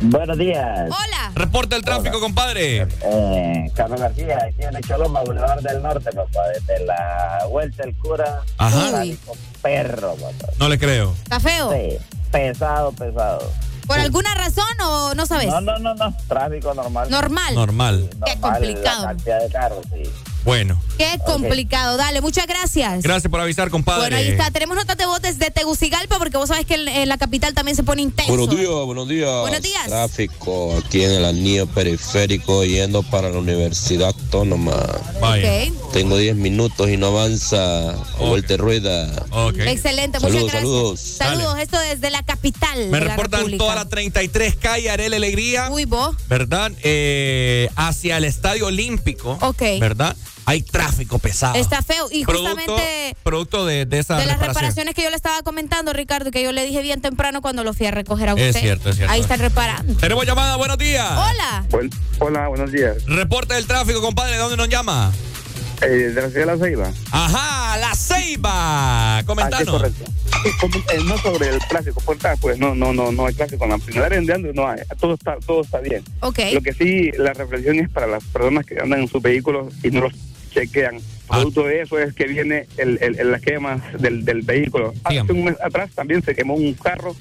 Buenos 0.00 0.38
días. 0.38 0.88
Hola. 0.88 1.32
Reporta 1.34 1.74
el 1.74 1.82
tráfico, 1.82 2.20
compadre. 2.20 2.86
Eh, 3.02 3.70
Carlos 3.74 4.00
García, 4.00 4.38
aquí 4.46 4.62
en 4.62 4.76
el 4.76 4.84
Choloma, 4.84 5.22
Boulevard 5.22 5.60
del 5.60 5.82
Norte, 5.82 6.12
papá, 6.12 6.40
desde 6.54 6.84
la 6.84 7.46
vuelta 7.50 7.82
del 7.82 7.96
cura. 7.96 8.42
Ajá. 8.58 8.90
tráfico 8.90 9.36
Perro, 9.60 10.14
papá. 10.14 10.52
No 10.58 10.68
le 10.68 10.78
creo. 10.78 11.14
¿Está 11.24 11.40
feo? 11.40 11.72
Sí, 11.72 11.98
pesado, 12.30 12.92
pesado. 12.92 13.50
¿Por 13.88 13.98
alguna 13.98 14.34
razón 14.34 14.66
o 14.84 15.14
no 15.14 15.24
sabes? 15.24 15.46
No, 15.48 15.62
no, 15.62 15.78
no, 15.78 15.94
no. 15.94 16.14
Tráfico 16.28 16.74
normal. 16.74 17.10
Normal. 17.10 17.54
Normal. 17.54 18.10
Qué 18.26 18.36
Normal, 18.36 18.52
complicado. 18.52 19.02
La 19.02 19.08
cantidad 19.08 19.40
de 19.40 19.48
carros, 19.48 19.86
sí. 19.92 20.02
Bueno. 20.44 20.80
Qué 20.96 21.18
complicado. 21.26 21.96
Dale, 21.96 22.20
muchas 22.20 22.46
gracias. 22.46 23.02
Gracias 23.02 23.30
por 23.30 23.40
avisar, 23.40 23.70
compadre. 23.70 24.00
Bueno, 24.02 24.16
ahí 24.16 24.28
está. 24.28 24.50
Tenemos 24.50 24.76
notas 24.76 24.96
de 24.96 25.06
voz 25.06 25.20
desde 25.20 25.50
Tegucigalpa 25.50 26.18
porque 26.18 26.36
vos 26.36 26.48
sabés 26.48 26.64
que 26.66 26.74
en, 26.74 26.88
en 26.88 27.08
la 27.08 27.18
capital 27.18 27.54
también 27.54 27.76
se 27.76 27.82
pone 27.84 28.02
intenso. 28.02 28.32
Buenos 28.34 28.50
días, 28.56 28.70
buenos 28.70 29.08
días. 29.08 29.40
Buenos 29.42 29.62
días. 29.62 29.86
Tráfico 29.86 30.76
aquí 30.84 31.02
en 31.04 31.10
el 31.12 31.24
anillo 31.24 31.66
periférico 31.66 32.64
yendo 32.64 33.02
para 33.02 33.30
la 33.30 33.38
Universidad 33.38 34.08
Autónoma. 34.08 34.74
Vaya. 35.20 35.70
Tengo 35.92 36.16
10 36.16 36.36
minutos 36.36 36.88
y 36.88 36.96
no 36.96 37.08
avanza. 37.08 37.94
Vuelta 38.18 38.48
de 38.54 38.56
rueda. 38.56 39.26
Excelente, 39.66 40.18
Saludos, 40.20 40.42
muchas 40.42 40.52
gracias. 40.52 40.62
saludos. 40.62 41.00
Saludos, 41.00 41.58
esto 41.58 41.78
desde 41.80 42.10
la 42.10 42.22
capital. 42.22 42.78
Me 42.88 42.98
de 42.98 43.04
la 43.04 43.10
reportan 43.12 43.40
República. 43.40 43.64
toda 43.64 43.74
la 43.74 43.88
33 43.88 44.56
calle 44.56 44.90
Arel 44.90 45.14
Alegría. 45.14 45.68
Uy, 45.70 45.84
vos. 45.84 46.16
¿Verdad? 46.28 46.72
Eh, 46.82 47.68
hacia 47.76 48.16
el 48.16 48.24
Estadio 48.24 48.66
Olímpico. 48.66 49.38
Ok. 49.42 49.62
¿Verdad? 49.80 50.16
Hay 50.48 50.62
tráfico 50.62 51.18
pesado. 51.18 51.56
Está 51.56 51.82
feo. 51.82 52.08
Y 52.10 52.24
Producto, 52.24 52.54
justamente 52.54 53.16
producto 53.22 53.66
de, 53.66 53.84
de 53.84 53.98
esa 53.98 54.16
de 54.16 54.24
las 54.24 54.40
reparaciones 54.40 54.94
que 54.94 55.02
yo 55.02 55.10
le 55.10 55.16
estaba 55.16 55.42
comentando, 55.42 55.92
Ricardo, 55.92 56.30
que 56.30 56.42
yo 56.42 56.52
le 56.52 56.64
dije 56.64 56.80
bien 56.80 57.02
temprano 57.02 57.42
cuando 57.42 57.64
lo 57.64 57.74
fui 57.74 57.84
a 57.84 57.90
recoger 57.90 58.30
a 58.30 58.32
Es 58.32 58.48
usted. 58.48 58.60
cierto, 58.62 58.88
es 58.88 58.96
cierto. 58.96 59.12
Ahí 59.12 59.20
están 59.20 59.40
reparando. 59.40 59.92
Tenemos 59.96 60.24
llamada, 60.24 60.56
buenos 60.56 60.78
días. 60.78 61.06
Hola. 61.10 61.66
hola, 62.20 62.48
buenos 62.48 62.72
días. 62.72 62.96
Reporte 63.04 63.52
del 63.52 63.66
tráfico, 63.66 64.00
compadre. 64.00 64.32
¿De 64.32 64.38
dónde 64.38 64.56
nos 64.56 64.70
llama? 64.70 65.12
Eh, 65.82 65.86
de 65.86 66.22
la 66.22 66.30
ciudad 66.30 66.46
de 66.46 66.46
La 66.46 66.56
Ceiba. 66.56 66.92
Ajá, 67.10 67.76
la 67.76 67.94
Ceiba. 67.94 69.22
Comentanos. 69.26 69.60
Ah, 69.60 69.64
sí, 69.64 69.70
correcto. 69.70 70.92
Eh, 70.94 71.00
no 71.04 71.18
sobre 71.18 71.50
el 71.50 71.58
tráfico, 71.68 72.00
por 72.00 72.16
tal, 72.16 72.38
pues 72.38 72.58
no, 72.58 72.74
no, 72.74 72.94
no, 72.94 73.12
no 73.12 73.26
hay 73.26 73.34
tráfico. 73.34 73.64
En 73.64 73.70
la 73.70 73.78
primera 73.78 74.08
de 74.08 74.52
no 74.54 74.66
hay, 74.66 74.80
todo 74.98 75.12
está, 75.12 75.36
todo 75.46 75.60
está 75.60 75.80
bien. 75.80 76.02
Ok. 76.20 76.38
Lo 76.54 76.62
que 76.62 76.72
sí, 76.72 77.10
la 77.18 77.34
reflexión 77.34 77.78
es 77.80 77.90
para 77.90 78.06
las 78.06 78.24
personas 78.24 78.64
que 78.64 78.78
andan 78.80 79.00
en 79.00 79.08
sus 79.08 79.20
vehículos 79.20 79.74
y 79.82 79.90
no 79.90 80.00
los 80.00 80.14
chequean. 80.48 80.98
Producto 81.28 81.64
de 81.64 81.82
eso 81.82 81.98
es 81.98 82.14
que 82.14 82.24
viene 82.26 82.66
el, 82.78 82.98
el, 83.02 83.18
el- 83.20 83.30
las 83.32 83.42
quemas 83.42 83.80
del, 84.00 84.24
del 84.24 84.42
vehículo. 84.42 84.94
Hace 85.04 85.32
un 85.32 85.44
mes 85.44 85.56
atrás 85.62 85.90
también 85.94 86.22
se 86.22 86.34
quemó 86.34 86.54
un 86.54 86.72
carro 86.74 87.14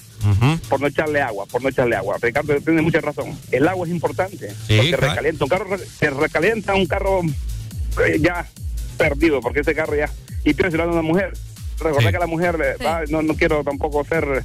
por 0.70 0.80
no 0.82 0.88
echarle 0.88 1.22
agua, 1.22 1.46
por 1.46 1.62
no 1.62 1.70
echarle 1.70 1.96
agua. 1.96 2.18
Ricardo 2.22 2.56
tiene 2.62 2.82
mucha 2.82 3.02
razón. 3.02 3.38
El 3.52 3.68
agua 3.68 3.86
es 3.86 3.92
importante 3.94 4.50
Sí, 4.68 4.76
porque 4.78 4.90
claro. 4.92 5.08
recalienta 5.10 5.44
un 5.44 5.50
carro, 5.50 5.78
se 5.78 6.10
recalienta 6.10 6.76
un 6.76 6.86
carro 6.86 7.22
eh, 8.06 8.18
ya 8.20 8.48
perdido, 8.98 9.42
porque 9.42 9.60
ese 9.62 9.76
carro 9.76 9.96
ya 9.96 10.10
y 10.46 10.54
lo 10.54 10.66
anda 10.68 10.86
una 10.94 11.02
mujer. 11.02 11.34
Recordar 11.80 12.12
que 12.12 12.20
la 12.20 12.28
mujer, 12.28 12.58
eh, 12.80 12.84
ah, 12.86 13.02
no, 13.10 13.22
no 13.22 13.36
quiero 13.36 13.64
tampoco 13.64 14.04
ser 14.06 14.44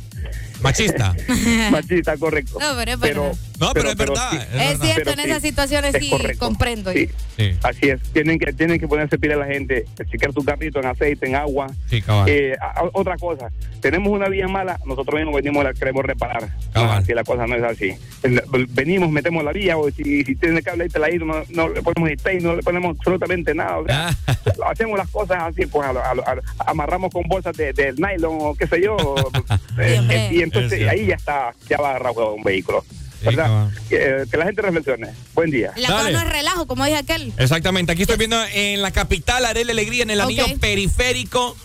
Machista. 0.63 1.15
Machista, 1.71 2.17
correcto. 2.17 2.59
No, 2.61 2.75
pero 2.77 2.93
es 2.93 2.99
pero, 3.01 3.23
verdad. 3.25 3.39
No, 3.61 3.73
pero 3.75 3.91
es 3.91 3.97
verdad. 3.97 4.31
sí. 4.31 4.37
es 4.37 4.43
Es 4.43 4.51
verdad. 4.53 4.85
cierto, 4.85 5.03
Pero 5.05 5.11
en 5.11 5.17
sí, 5.25 5.31
esas 5.31 5.43
situaciones 5.43 5.95
es 5.95 6.03
sí 6.03 6.11
correcto. 6.11 6.39
comprendo. 6.47 6.93
Sí. 6.93 7.09
Sí. 7.37 7.51
Así 7.63 7.89
es, 7.89 8.01
tienen 8.13 8.39
que 8.39 8.53
tienen 8.53 8.79
que 8.79 8.87
ponerse 8.89 9.19
pila 9.19 9.35
a 9.35 9.39
la 9.39 9.47
gente, 9.47 9.85
chequear 10.11 10.33
tu 10.33 10.45
carrito 10.45 10.79
en 10.81 10.87
aceite, 10.87 11.27
en 11.27 11.37
agua. 11.37 11.69
Sí, 11.89 12.03
cabal. 12.03 12.29
Eh, 12.29 12.55
a- 12.61 12.85
otra 12.93 13.17
cosa, 13.17 13.51
tenemos 13.81 14.09
una 14.13 14.29
vía 14.29 14.49
mala, 14.49 14.79
nosotros 14.85 15.15
mismos 15.19 15.37
venimos 15.37 15.65
la 15.65 15.73
queremos 15.75 16.05
reparar. 16.05 16.49
Cabal. 16.73 17.01
No, 17.01 17.07
si 17.07 17.15
la 17.15 17.25
cosa 17.25 17.47
no 17.47 17.55
es 17.57 17.63
así. 17.63 17.95
Venimos, 18.71 19.11
metemos 19.11 19.43
la 19.45 19.53
vía, 19.53 19.77
o 19.77 19.91
si, 19.91 20.25
si 20.25 20.35
tiene 20.37 20.63
cable 20.63 20.85
ahí, 20.85 20.89
te 20.91 20.99
la 20.99 21.11
ido, 21.11 21.25
no, 21.25 21.43
no 21.51 21.69
le 21.69 21.83
ponemos 21.83 22.11
stay, 22.11 22.41
no 22.41 22.55
le 22.57 22.63
ponemos 22.63 22.97
absolutamente 22.99 23.55
nada. 23.55 23.79
O 23.79 23.85
sea, 23.87 24.11
hacemos 24.71 24.99
las 24.99 25.09
cosas 25.09 25.39
así, 25.43 25.67
pues 25.67 25.87
a 25.89 25.93
lo- 25.93 26.05
a 26.05 26.15
lo- 26.15 26.27
a 26.29 26.35
lo- 26.35 26.43
amarramos 26.67 27.11
con 27.13 27.23
bolsas 27.29 27.57
de, 27.57 27.73
de 27.73 27.93
nylon 27.95 28.39
o 28.41 28.55
qué 28.55 28.67
sé 28.67 28.83
yo. 28.83 28.97
eh, 29.79 30.29
y 30.33 30.43
entonces 30.53 30.89
ahí 30.89 31.07
ya 31.07 31.15
está, 31.15 31.55
ya 31.69 31.79
va 31.79 31.91
agarrado 31.91 32.35
un 32.35 32.43
vehículo. 32.43 32.85
¿verdad? 33.25 33.45
cabal. 33.45 33.75
Que, 33.89 34.25
que 34.31 34.37
la 34.37 34.45
gente 34.47 34.63
reflexione. 34.63 35.09
Buen 35.35 35.51
día. 35.53 35.73
La 35.77 35.91
Dale. 35.91 36.13
no 36.13 36.19
es 36.23 36.29
relajo, 36.29 36.67
como 36.67 36.85
dije 36.85 36.97
aquel. 36.97 37.33
Exactamente, 37.39 37.93
aquí 37.93 38.03
estoy 38.03 38.17
viendo 38.17 38.37
en 38.53 38.83
la 38.83 38.91
capital, 38.91 39.45
Arele 39.45 39.71
Alegría, 39.73 40.03
en 40.03 40.11
el 40.11 40.21
anillo 40.21 40.45
Ok. 40.47 40.59
periférico, 40.59 41.57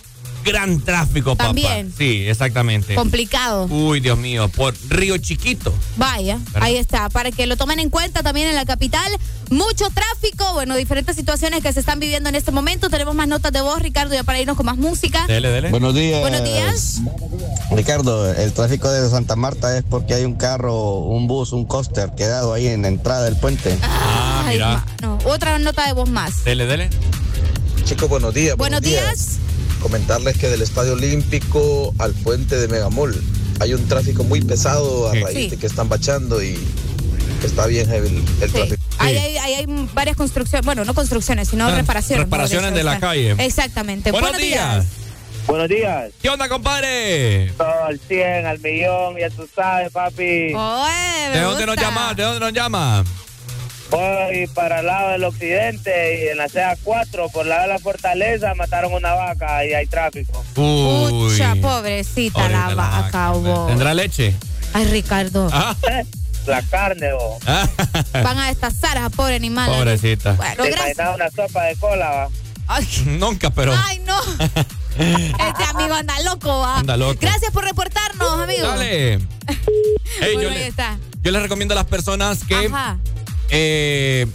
gran 0.47 0.81
tráfico, 0.81 1.35
papá. 1.35 1.47
También. 1.47 1.93
Sí, 1.97 2.27
exactamente. 2.27 2.95
Complicado. 2.95 3.65
Uy, 3.65 3.99
Dios 3.99 4.17
mío, 4.17 4.49
por 4.49 4.73
Río 4.89 5.17
Chiquito. 5.17 5.73
Vaya, 5.97 6.39
ahí 6.55 6.77
está, 6.77 7.09
para 7.09 7.31
que 7.31 7.45
lo 7.47 7.57
tomen 7.57 7.79
en 7.79 7.89
cuenta 7.89 8.23
también 8.23 8.47
en 8.47 8.55
la 8.55 8.65
capital. 8.65 9.11
Mucho 9.49 9.85
tráfico, 9.89 10.53
bueno, 10.53 10.75
diferentes 10.75 11.15
situaciones 11.15 11.61
que 11.61 11.71
se 11.71 11.79
están 11.79 11.99
viviendo 11.99 12.27
en 12.29 12.35
este 12.35 12.51
momento. 12.51 12.89
Tenemos 12.89 13.15
más 13.15 13.27
notas 13.27 13.51
de 13.53 13.61
voz, 13.61 13.81
Ricardo, 13.81 14.13
ya 14.13 14.23
para 14.23 14.39
irnos 14.39 14.57
con 14.57 14.65
más 14.65 14.77
música. 14.77 15.25
Dele, 15.27 15.49
dele. 15.49 15.69
Buenos 15.69 15.93
días. 15.95 16.21
Buenos 16.21 16.43
días. 16.43 17.01
Ricardo, 17.71 18.33
el 18.33 18.53
tráfico 18.53 18.89
de 18.89 19.09
Santa 19.09 19.35
Marta 19.35 19.77
es 19.77 19.83
porque 19.83 20.13
hay 20.13 20.25
un 20.25 20.35
carro, 20.35 20.99
un 20.99 21.27
bus, 21.27 21.53
un 21.53 21.65
coaster 21.65 22.11
quedado 22.15 22.53
ahí 22.53 22.67
en 22.67 22.81
la 22.81 22.87
entrada 22.89 23.23
del 23.23 23.37
puente. 23.37 23.77
Ah, 23.81 24.43
Ay, 24.45 24.55
mira. 24.55 24.85
Otra 25.25 25.59
nota 25.59 25.85
de 25.85 25.93
voz 25.93 26.09
más. 26.09 26.43
Dele, 26.43 26.65
dele. 26.65 26.89
Chicos, 27.85 28.09
buenos 28.09 28.33
días. 28.33 28.57
Buenos 28.57 28.81
días. 28.81 29.37
Comentarles 29.91 30.37
que 30.37 30.49
del 30.49 30.61
Estadio 30.61 30.93
Olímpico 30.93 31.93
al 31.97 32.11
puente 32.11 32.57
de 32.57 32.67
Megamall 32.67 33.15
hay 33.61 33.73
un 33.73 33.87
tráfico 33.87 34.25
muy 34.25 34.41
pesado 34.41 35.07
a 35.09 35.13
Sí. 35.13 35.23
raíz 35.23 35.51
de 35.51 35.55
que 35.57 35.65
están 35.65 35.87
bachando 35.87 36.43
y 36.43 36.59
está 37.41 37.67
bien 37.67 37.87
heavy 37.87 38.09
el, 38.09 38.15
el 38.17 38.49
Sí. 38.49 38.53
tráfico. 38.53 38.83
Ahí 38.97 39.15
hay, 39.15 39.37
ahí 39.37 39.53
hay 39.53 39.65
varias 39.93 40.17
construcciones, 40.17 40.65
bueno, 40.65 40.83
no 40.83 40.93
construcciones, 40.93 41.47
sino 41.47 41.67
Ah, 41.67 41.73
reparaciones. 41.73 42.25
reparaciones 42.25 42.73
de 42.73 42.83
la 42.83 42.99
calle. 42.99 43.33
Exactamente. 43.39 44.11
Buenos, 44.11 44.37
días. 44.37 44.85
Buenos 45.47 45.69
días. 45.69 46.11
¿Qué 46.21 46.27
onda, 46.31 46.49
compadre? 46.49 47.53
Todo 47.57 47.85
al 47.85 47.97
100, 47.97 48.45
al 48.45 48.59
millón, 48.59 49.15
ya 49.17 49.29
tú 49.29 49.47
sabes, 49.55 49.89
papi. 49.93 50.53
Oye, 50.53 51.29
me 51.31 51.37
¿De 51.37 51.41
dónde 51.43 51.65
nos 51.65 51.75
gusta. 51.77 51.89
llama? 51.89 52.13
¿De 52.13 52.23
dónde 52.23 52.39
nos 52.41 52.51
llama? 52.51 53.05
Voy 53.89 54.47
para 54.53 54.81
el 54.81 54.85
lado 54.85 55.11
del 55.11 55.23
occidente 55.23 56.21
y 56.25 56.27
en 56.27 56.37
la 56.37 56.49
CA 56.49 56.75
4, 56.83 57.29
por 57.29 57.43
el 57.43 57.49
lado 57.49 57.61
de 57.63 57.67
la 57.69 57.79
fortaleza, 57.79 58.53
mataron 58.55 58.93
una 58.93 59.13
vaca 59.13 59.65
y 59.65 59.73
hay 59.73 59.87
tráfico. 59.87 60.43
Uy. 60.55 61.29
Pucha, 61.31 61.55
pobrecita 61.55 62.39
Pobre 62.39 62.53
la 62.53 62.75
vaca, 62.75 63.29
vos. 63.31 63.67
¿Tendrá 63.67 63.93
leche? 63.93 64.35
Ay, 64.73 64.85
Ricardo. 64.85 65.49
Ah. 65.51 65.75
La 66.47 66.61
carne, 66.61 67.11
vos. 67.11 67.43
Van 68.13 68.37
a 68.37 68.47
destazar 68.47 68.95
a 68.97 69.01
esa 69.01 69.09
pobre 69.09 69.35
animal. 69.35 69.69
Pobrecita. 69.69 70.31
Bueno, 70.31 70.63
¿Te 70.63 70.71
gracias. 70.71 71.15
una 71.15 71.29
sopa 71.29 71.63
de 71.65 71.75
cola, 71.75 72.09
va? 72.09 72.29
Ay, 72.67 72.87
Nunca, 73.05 73.49
pero. 73.49 73.73
ay, 73.75 73.99
no. 74.05 74.17
Este 74.97 75.63
amigo 75.69 75.93
anda 75.93 76.19
loco, 76.21 76.59
va. 76.59 76.79
Anda 76.79 76.95
loco. 76.97 77.17
Gracias 77.19 77.51
por 77.51 77.63
reportarnos, 77.65 78.39
amigo. 78.39 78.67
Dale. 78.67 79.19
Bueno, 80.19 80.41
yo, 80.41 80.49
ahí 80.49 80.55
le, 80.55 80.67
está. 80.67 80.97
yo 81.21 81.31
les 81.31 81.41
recomiendo 81.43 81.73
a 81.73 81.75
las 81.75 81.85
personas 81.85 82.43
que 82.43 82.55
Ajá. 82.55 82.97
Eh, 83.49 84.27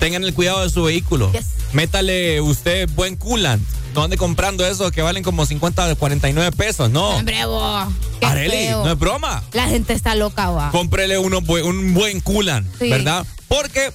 tengan 0.00 0.24
el 0.24 0.34
cuidado 0.34 0.62
de 0.62 0.70
su 0.70 0.82
vehículo. 0.84 1.30
Yes. 1.32 1.46
Métale 1.72 2.40
usted 2.40 2.88
buen 2.94 3.16
coolant. 3.16 3.62
No 3.94 4.04
ande 4.04 4.16
comprando 4.16 4.64
esos 4.66 4.92
que 4.92 5.02
valen 5.02 5.22
como 5.22 5.44
50 5.44 5.94
49 5.96 6.52
pesos, 6.56 6.90
no. 6.90 7.10
Hombre, 7.10 7.44
vos. 7.46 7.88
Areli, 8.22 8.68
no 8.70 8.92
es 8.92 8.98
broma. 8.98 9.42
La 9.52 9.66
gente 9.66 9.92
está 9.92 10.14
loca, 10.14 10.50
va. 10.50 10.70
Cómprele 10.70 11.18
uno, 11.18 11.38
un 11.40 11.94
buen 11.94 12.20
coolant, 12.20 12.66
Sí. 12.78 12.90
¿verdad? 12.90 13.26
Porque 13.48 13.90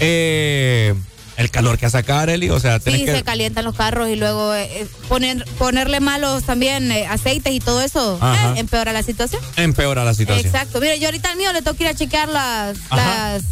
eh, 0.00 0.94
el 1.36 1.50
calor 1.50 1.78
que 1.78 1.86
hace 1.86 1.98
acá, 1.98 2.20
Areli, 2.20 2.50
o 2.50 2.60
sea, 2.60 2.78
Sí, 2.78 3.04
que... 3.04 3.12
se 3.12 3.22
calientan 3.24 3.64
los 3.64 3.74
carros 3.74 4.08
y 4.10 4.16
luego 4.16 4.54
eh, 4.54 4.86
poner, 5.08 5.44
ponerle 5.58 6.00
malos 6.00 6.44
también 6.44 6.92
eh, 6.92 7.06
aceites 7.06 7.52
y 7.52 7.58
todo 7.60 7.80
eso 7.80 8.20
eh, 8.22 8.58
empeora 8.60 8.92
la 8.92 9.02
situación. 9.02 9.42
Empeora 9.56 10.04
la 10.04 10.14
situación. 10.14 10.46
Exacto. 10.46 10.78
Mire, 10.80 10.98
yo 11.00 11.06
ahorita 11.06 11.30
al 11.30 11.36
mío 11.38 11.52
le 11.52 11.62
tengo 11.62 11.76
que 11.76 11.84
ir 11.84 11.90
a 11.90 11.94
chequear 11.94 12.28
las, 12.28 12.76
Ajá. 12.90 13.32
las, 13.34 13.42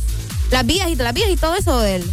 las 0.51 0.67
vías 0.67 0.89
y 0.89 0.97
las 0.97 1.15
vías 1.15 1.31
y 1.31 1.37
todo 1.37 1.55
eso, 1.55 1.81
del, 1.81 2.05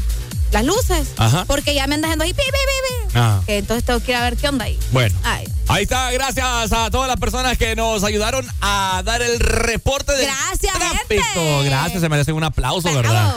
las 0.51 0.63
luces. 0.65 1.09
Ajá. 1.17 1.45
Porque 1.45 1.73
ya 1.73 1.87
me 1.87 1.95
anda 1.95 2.07
haciendo 2.07 2.23
ahí, 2.25 2.33
pi, 2.33 2.41
pi, 2.43 2.51
pi, 2.51 3.07
pi. 3.09 3.11
Ah. 3.15 3.41
Entonces 3.47 3.83
tengo 3.85 3.99
que 4.01 4.11
ir 4.11 4.17
a 4.17 4.21
ver 4.21 4.37
qué 4.37 4.47
onda 4.49 4.65
ahí. 4.65 4.79
Bueno. 4.91 5.15
Ay. 5.23 5.47
Ahí 5.69 5.83
está, 5.83 6.09
gracias 6.11 6.71
a 6.71 6.89
todas 6.89 7.07
las 7.09 7.17
personas 7.17 7.57
que 7.57 7.75
nos 7.75 8.03
ayudaron 8.05 8.47
a 8.61 9.01
dar 9.03 9.21
el 9.21 9.37
reporte 9.39 10.13
del 10.13 10.25
Gracias, 10.25 10.73
tráfico. 10.73 11.23
gente. 11.33 11.63
Gracias, 11.65 12.01
se 12.01 12.07
merecen 12.09 12.35
un 12.35 12.43
aplauso, 12.45 12.87
Bravo. 12.89 13.01
¿verdad? 13.01 13.35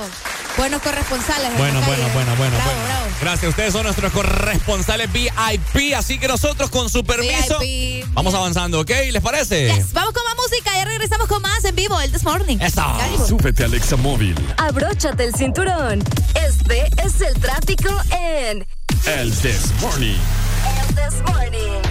Buenos 0.57 0.83
corresponsales. 0.83 1.47
en 1.51 1.57
Bueno, 1.59 1.81
bueno, 1.83 2.03
bueno, 2.13 2.37
bueno, 2.37 2.57
Bravo, 2.57 2.71
bueno. 2.71 2.85
bravo. 2.87 3.07
Gracias, 3.21 3.49
ustedes 3.51 3.73
son 3.73 3.83
nuestros 3.85 4.13
corresponsales 4.13 5.11
VIP, 5.13 5.95
así 5.97 6.19
que 6.19 6.29
nosotros 6.29 6.71
con 6.71 6.89
su 6.91 7.03
permiso 7.05 7.59
VIP. 7.61 8.07
vamos 8.13 8.35
avanzando, 8.35 8.81
¿ok? 8.81 8.91
¿Les 9.11 9.23
parece? 9.23 9.73
Yes, 9.75 9.93
Vamos 9.93 10.13
con 10.13 10.23
más 10.25 10.35
música 10.37 10.71
y 10.81 10.85
regresamos 10.85 11.27
con 11.29 11.41
más 11.43 11.65
en 11.65 11.75
vivo 11.75 12.01
el 12.01 12.13
This 12.13 12.25
Morning. 12.25 12.59
Eso. 12.61 12.85
Súbete 13.27 13.65
al 13.65 13.75
Examóvil. 13.75 14.37
Abróchate 14.59 15.25
el 15.25 15.35
cinturón. 15.35 16.03
Este 16.35 16.89
es 17.05 17.21
el 17.21 17.35
tráfico 17.35 17.89
en 18.11 18.67
El 19.07 19.33
This 19.41 19.73
Morning. 19.81 20.19
el 20.67 20.95
This 20.95 21.23
Morning. 21.27 21.83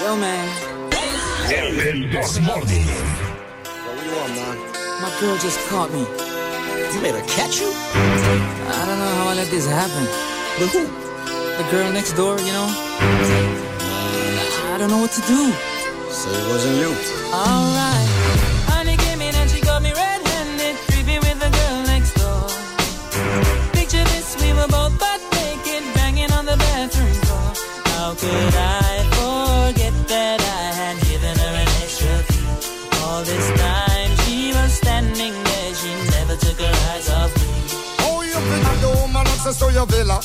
Yo, 0.00 0.16
man. 0.16 0.48
El 1.50 2.10
This 2.10 2.40
Morning. 2.40 2.86
My 5.00 5.10
girl 5.20 5.36
just 5.38 5.58
caught 5.68 5.92
me. 5.92 6.06
You 6.94 7.00
made 7.00 7.14
her 7.14 7.26
catch 7.26 7.60
you? 7.60 7.70
I 7.70 8.86
don't 8.86 8.98
know 8.98 9.14
how 9.18 9.28
I 9.28 9.34
let 9.34 9.50
this 9.50 9.66
happen. 9.66 10.06
With 10.58 10.72
who? 10.72 10.86
The 11.56 11.64
girl 11.70 11.92
next 11.92 12.12
door, 12.14 12.38
you 12.38 12.52
know? 12.52 12.68
I 14.72 14.76
don't 14.78 14.90
know 14.90 14.98
what 14.98 15.12
to 15.12 15.20
do. 15.22 15.52
So 16.10 16.30
it 16.30 16.48
wasn't 16.48 16.76
you. 16.76 16.94
Alright. 17.32 18.00
Honey 18.10 18.19
could 28.20 28.54
I 28.54 29.00
forget 29.16 29.94
that 30.08 30.40
I 30.40 30.66
had 30.80 30.96
given 31.08 31.34
her 31.42 31.54
an 31.64 31.68
extra 31.80 32.16
key? 32.28 32.44
All 33.00 33.22
this 33.24 33.46
time 33.58 34.10
she 34.24 34.52
was 34.52 34.72
standing 34.74 35.32
there, 35.48 35.74
she 35.80 35.90
never 36.16 36.36
took 36.36 36.58
her 36.60 36.74
eyes 36.92 37.08
off 37.08 37.32
me. 37.40 37.48
Oh, 38.04 38.20
you 38.20 38.36
bring 38.48 38.80
the 38.84 38.92
woman 39.00 39.26
access 39.26 39.58
to 39.60 39.72
your 39.72 39.86
villa. 39.86 40.20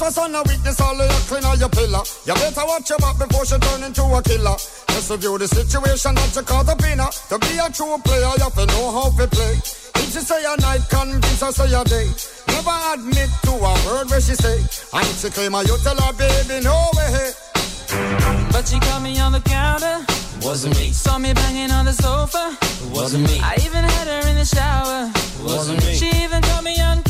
Trespass 0.00 0.24
on 0.24 0.34
a 0.34 0.42
weakness, 0.48 0.80
all 0.80 0.98
of 0.98 1.04
your 1.04 1.20
clean 1.28 1.44
on 1.44 1.58
your 1.60 1.68
pillar. 1.68 2.00
You 2.24 2.32
better 2.32 2.64
watch 2.64 2.88
your 2.88 2.98
back 3.00 3.18
before 3.20 3.44
she 3.44 3.58
turn 3.58 3.84
into 3.84 4.00
a 4.00 4.22
killer. 4.22 4.56
Just 4.96 5.10
review 5.10 5.36
the 5.36 5.46
situation 5.46 6.14
that 6.14 6.32
you 6.34 6.40
caught 6.40 6.64
the 6.64 6.72
in 6.88 7.04
her. 7.04 7.12
To 7.28 7.36
be 7.36 7.60
a 7.60 7.68
true 7.68 8.00
player, 8.00 8.32
you 8.40 8.48
have 8.48 8.56
to 8.56 8.64
know 8.64 8.96
how 8.96 9.12
to 9.12 9.28
play. 9.28 9.60
If 10.00 10.08
she 10.08 10.24
say 10.24 10.40
a 10.40 10.56
night, 10.56 10.88
convince 10.88 11.44
her 11.44 11.52
say 11.52 11.68
a 11.76 11.84
day. 11.84 12.08
Never 12.48 12.76
admit 12.96 13.28
to 13.44 13.52
a 13.52 13.72
word 13.84 14.08
where 14.08 14.24
she 14.24 14.32
say. 14.40 14.64
And 14.96 15.04
if 15.04 15.20
she 15.20 15.28
claim 15.28 15.52
her, 15.52 15.68
you 15.68 15.76
tell 15.84 16.00
her, 16.00 16.12
baby, 16.16 16.64
no 16.64 16.80
way. 16.96 17.36
But 18.56 18.64
she 18.72 18.80
caught 18.80 19.02
me 19.04 19.20
on 19.20 19.32
the 19.32 19.44
counter. 19.44 20.00
Wasn't 20.40 20.80
me. 20.80 20.96
Saw 20.96 21.18
me 21.18 21.34
banging 21.34 21.70
on 21.70 21.84
the 21.84 21.92
sofa. 21.92 22.56
Wasn't 22.88 23.28
me. 23.28 23.36
I 23.44 23.60
even 23.60 23.84
had 23.84 24.08
her 24.08 24.24
in 24.32 24.36
the 24.40 24.48
shower. 24.48 25.12
Wasn't 25.44 25.84
me. 25.84 25.92
She 25.92 26.08
even 26.24 26.40
caught 26.40 26.64
me 26.64 26.80
on 26.80 27.02
camera. 27.02 27.09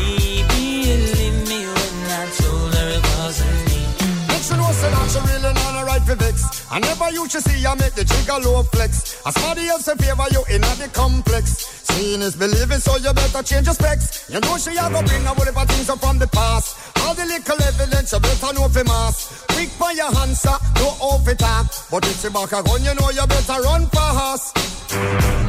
I 6.71 6.79
never 6.79 7.11
used 7.11 7.31
to 7.31 7.41
see 7.41 7.65
I 7.65 7.75
make 7.75 7.95
the 7.95 8.07
low 8.45 8.63
flex. 8.63 9.19
As 9.27 9.35
somebody 9.35 9.67
else 9.67 9.89
in 9.89 9.97
favor 9.97 10.23
you 10.31 10.41
in 10.55 10.61
the 10.61 10.89
complex. 10.93 11.67
Seeing 11.83 12.21
is 12.21 12.37
believing, 12.37 12.79
so 12.79 12.95
you 12.95 13.11
better 13.11 13.43
change 13.43 13.67
your 13.67 13.75
specs. 13.75 14.29
You 14.31 14.39
know 14.39 14.55
she 14.55 14.71
a 14.79 14.87
go 14.87 15.03
bring 15.03 15.27
a 15.27 15.35
whatever 15.35 15.65
things 15.67 15.89
up 15.89 15.99
from 15.99 16.17
the 16.17 16.27
past. 16.27 16.95
All 17.03 17.13
the 17.13 17.25
little 17.25 17.61
evidence 17.61 18.13
you 18.13 18.19
better 18.21 18.53
know 18.53 18.69
for 18.69 18.85
mass. 18.85 19.43
Quick 19.51 19.67
for 19.75 19.91
your 19.91 20.15
answer, 20.23 20.55
no 20.79 20.95
off 21.03 21.27
it 21.27 21.43
up. 21.43 21.67
But 21.91 22.07
if 22.07 22.21
she 22.21 22.29
back 22.29 22.55
a 22.55 22.63
gun, 22.63 22.83
you 22.87 22.95
know 22.95 23.09
you 23.11 23.27
better 23.27 23.59
run 23.61 23.87
fast. 23.87 24.70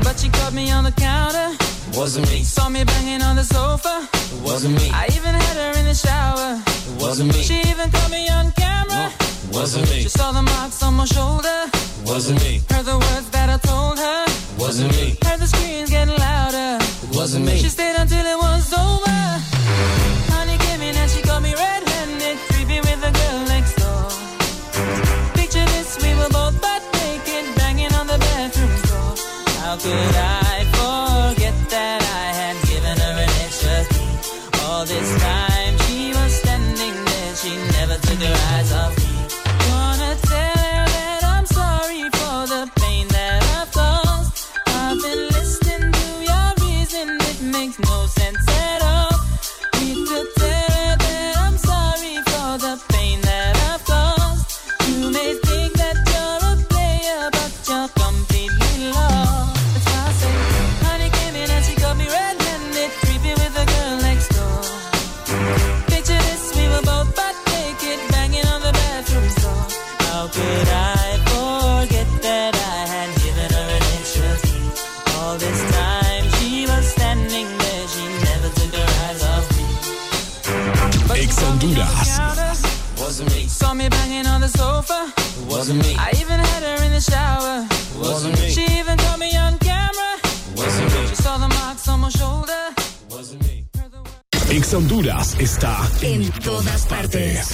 But 0.05 0.19
she 0.20 0.28
caught 0.28 0.52
me 0.52 0.70
on 0.70 0.85
the 0.85 0.93
counter. 0.93 1.56
Wasn't 1.98 2.28
me. 2.31 2.43
Saw 2.43 2.69
me 2.69 2.85
banging 2.85 3.23
on 3.23 3.36
the 3.36 3.44
sofa. 3.44 4.09
It 4.12 4.43
wasn't 4.43 4.74
me. 4.77 4.90
I 4.93 5.06
even 5.16 5.35
had 5.35 5.56
her 5.56 5.78
in 5.78 5.86
the 5.86 5.94
shower. 5.94 6.62
It 6.66 7.02
wasn't 7.02 7.35
me. 7.35 7.43
She 7.43 7.60
even 7.70 7.90
caught 7.90 8.10
me 8.10 8.28
on 8.28 8.52
camera. 8.52 9.10
It 9.10 9.55
wasn't 9.55 9.90
me. 9.90 10.02
She 10.02 10.09
saw 10.09 10.32
the 10.32 10.43
marks 10.43 10.82
on 10.82 10.94
my 10.94 11.06
shoulder. 11.06 11.66
It 11.74 12.09
wasn't 12.09 12.40
me. 12.40 12.62
Heard 12.70 12.86
the 12.86 12.98
words 12.98 13.28
that 13.31 13.51
I 13.51 13.59
told 13.59 13.98
her. 13.98 14.24
It 14.27 14.59
wasn't 14.59 14.93
me. 14.93 15.16
Heard 15.24 15.40
the 15.40 15.47
screams 15.47 15.90
getting 15.90 16.16
louder. 16.16 16.78
It 16.81 17.16
wasn't 17.16 17.44
me. 17.44 17.59
She 17.59 17.69
stayed 17.69 17.97
until 17.97 18.24
it 18.24 18.39
was 18.39 18.73
over. 18.73 19.20
Honey 20.32 20.56
came 20.59 20.82
in 20.82 20.94
and 20.97 21.10
she 21.10 21.20
got 21.23 21.43
me 21.43 21.52
red-handed, 21.55 21.91
sofa. 84.83 85.13
It 85.41 85.47
wasn't 85.49 85.83
me. 85.83 85.95
I 85.99 86.11
even 86.21 86.39
had 86.39 86.63
her 86.63 86.85
in 86.85 86.93
the 86.93 87.01
shower. 87.01 87.67
It 87.71 87.99
wasn't 87.99 88.41
me. 88.41 88.51
She 88.51 88.65
even 88.79 88.97
caught 88.99 89.19
me 89.19 89.37
on 89.37 89.59
camera. 89.59 90.13
It 90.23 90.57
wasn't 90.57 90.93
me. 90.95 91.07
She 91.09 91.17
saw 91.17 91.39
the 91.39 91.49
marks 91.49 91.89
on 91.89 92.01
my 92.01 92.09
shoulder. 92.11 92.63
Ex 94.51 94.75
Honduras 94.75 95.35
está 95.39 95.79
En 96.03 96.31
todas 96.31 96.87
partes. 96.87 97.49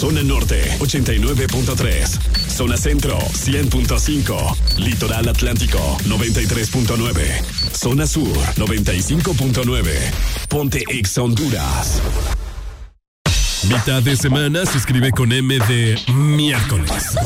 Zona 0.00 0.22
Norte 0.22 0.78
89.3. 0.80 2.18
Zona 2.50 2.76
Centro 2.76 3.18
100.5. 3.18 4.78
Litoral 4.78 5.28
Atlántico 5.28 5.78
93.9. 6.04 7.76
Zona 7.76 8.06
Sur 8.06 8.36
95.9. 8.56 10.12
Ponte 10.48 10.82
Ex 10.88 11.18
Honduras. 11.18 12.00
Mitad 13.68 14.02
de 14.02 14.14
semana 14.16 14.66
se 14.66 14.76
escribe 14.76 15.10
con 15.10 15.32
M 15.32 15.58
de 15.68 15.98
miércoles. 16.12 17.16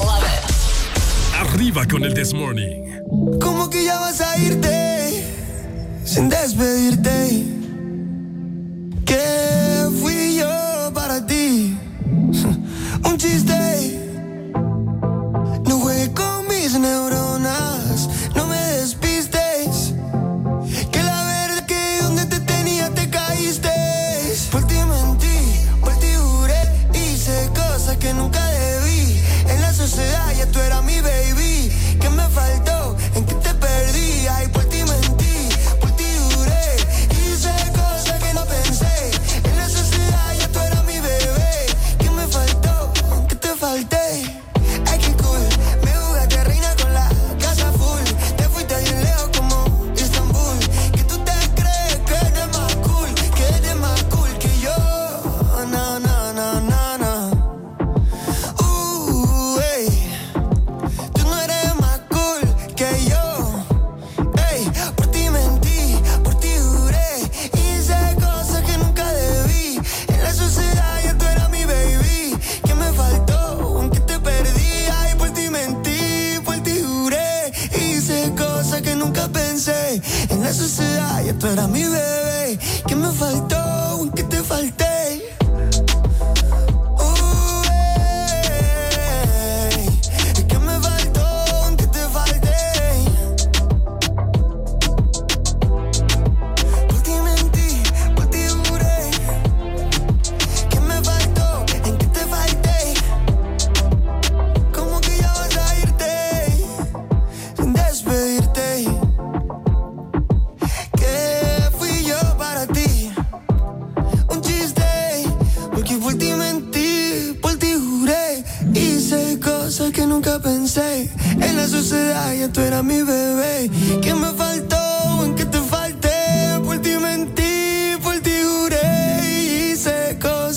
Arriba 1.37 1.87
con 1.87 2.05
el 2.05 2.15
This 2.15 2.33
Morning. 2.33 3.01
¿Cómo 3.41 3.69
que 3.69 3.85
ya 3.85 3.99
vas 3.99 4.21
a 4.21 4.39
irte 4.39 5.25
sin 6.05 6.29
despedirte? 6.29 7.45
¿Qué 9.05 9.89
fui 10.01 10.37
yo 10.37 10.93
para 10.95 11.27
ti? 11.27 11.77
Un 13.05 13.17
chiste. 13.17 14.08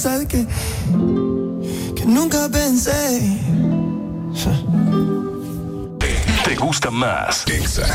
Cosas 0.02 0.26
que, 0.26 0.48
que 1.96 2.06
nunca 2.08 2.50
pensé. 2.50 3.38
¿Te 6.44 6.56
gusta 6.56 6.90
más? 6.90 7.44
Exa. 7.46 7.86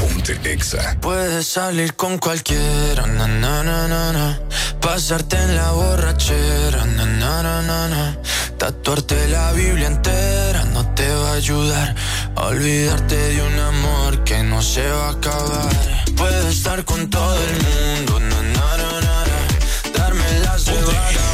Ponte 0.00 0.32
Exa. 0.52 0.96
Puedes 1.00 1.46
salir 1.46 1.94
con 1.94 2.18
cualquiera, 2.18 3.06
na, 3.06 3.28
na, 3.28 3.62
na, 3.62 3.86
na, 3.86 4.12
na. 4.12 4.40
pasarte 4.80 5.36
en 5.36 5.54
la 5.54 5.70
borrachera, 5.70 6.84
na, 6.86 7.06
na, 7.06 7.42
na, 7.44 7.62
na, 7.62 7.88
na. 7.88 8.18
tatuarte 8.58 9.28
la 9.28 9.52
Biblia 9.52 9.86
entera 9.86 10.64
no 10.72 10.84
te 10.96 11.08
va 11.08 11.30
a 11.30 11.34
ayudar 11.34 11.94
a 12.34 12.46
olvidarte 12.46 13.14
de 13.14 13.42
un 13.42 13.58
amor 13.60 14.24
que 14.24 14.42
no 14.42 14.60
se 14.60 14.84
va 14.88 15.06
a 15.06 15.10
acabar. 15.12 15.68
Puedes 16.16 16.46
estar 16.46 16.84
con 16.84 17.08
todo 17.08 17.38
el 17.48 17.54
mundo, 17.62 18.18
na, 18.18 18.42
na, 18.42 18.76
na, 18.76 19.00
na, 19.06 19.24
na. 19.30 19.98
darme 19.98 20.40
las 20.40 20.64
de 20.64 21.33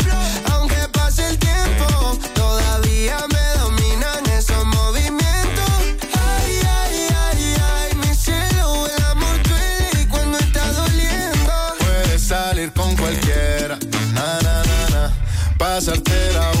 pasarte 15.83 16.60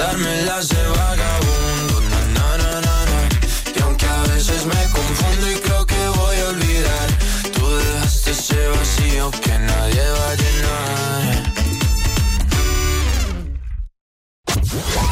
Darme 0.00 0.42
las 0.46 0.66
de 0.70 0.82
vagabundo, 0.82 2.00
na 2.08 2.56
na 2.56 2.80
na. 2.80 3.28
Y 3.76 3.82
aunque 3.82 4.06
a 4.06 4.22
veces 4.32 4.64
me 4.64 4.82
confundo 4.96 5.50
y 5.50 5.56
creo 5.56 5.84
que 5.84 6.08
voy 6.08 6.36
a 6.38 6.48
olvidar, 6.48 7.08
tú 7.52 7.68
dejaste 7.76 8.30
ese 8.30 8.66
vacío 8.68 9.30
que 9.30 9.58
nadie 9.58 10.02
va 10.18 10.30
a 10.30 10.34
llenar. 10.36 11.52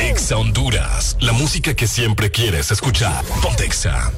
Exa 0.00 0.38
Honduras, 0.38 1.18
la 1.20 1.32
música 1.32 1.74
que 1.74 1.86
siempre 1.86 2.30
quieres 2.30 2.70
escuchar. 2.70 3.22
Pontexa. 3.42 4.10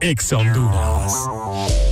Exa 0.00 0.38
Honduras. 0.38 1.91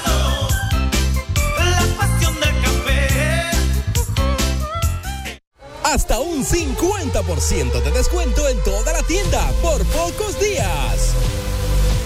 Hasta 5.91 6.21
un 6.21 6.45
50% 6.45 7.83
de 7.83 7.91
descuento 7.91 8.47
en 8.47 8.57
toda 8.63 8.93
la 8.93 9.03
tienda 9.03 9.51
por 9.61 9.83
pocos 9.87 10.39
días. 10.39 11.11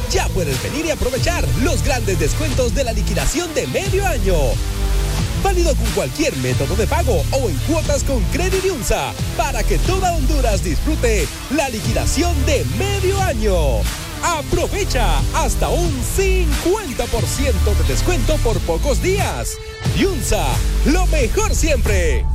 Ya 0.09 0.27
puedes 0.29 0.61
venir 0.63 0.87
y 0.87 0.89
aprovechar 0.89 1.47
los 1.61 1.83
grandes 1.83 2.17
descuentos 2.17 2.73
de 2.73 2.83
la 2.83 2.93
liquidación 2.93 3.53
de 3.53 3.67
medio 3.67 4.07
año. 4.07 4.33
Válido 5.43 5.75
con 5.75 5.85
cualquier 5.91 6.35
método 6.37 6.75
de 6.75 6.87
pago 6.87 7.23
o 7.31 7.47
en 7.47 7.55
cuotas 7.67 8.03
con 8.03 8.23
Credit 8.31 8.65
Unsa 8.71 9.13
para 9.37 9.61
que 9.63 9.77
toda 9.77 10.15
Honduras 10.15 10.63
disfrute 10.63 11.27
la 11.51 11.69
liquidación 11.69 12.33
de 12.47 12.65
medio 12.79 13.21
año. 13.21 13.55
Aprovecha 14.23 15.19
hasta 15.35 15.69
un 15.69 15.91
50% 16.17 17.77
de 17.77 17.83
descuento 17.87 18.35
por 18.37 18.57
pocos 18.61 18.99
días. 19.03 19.59
Yunza, 19.95 20.43
lo 20.85 21.05
mejor 21.05 21.53
siempre. 21.53 22.25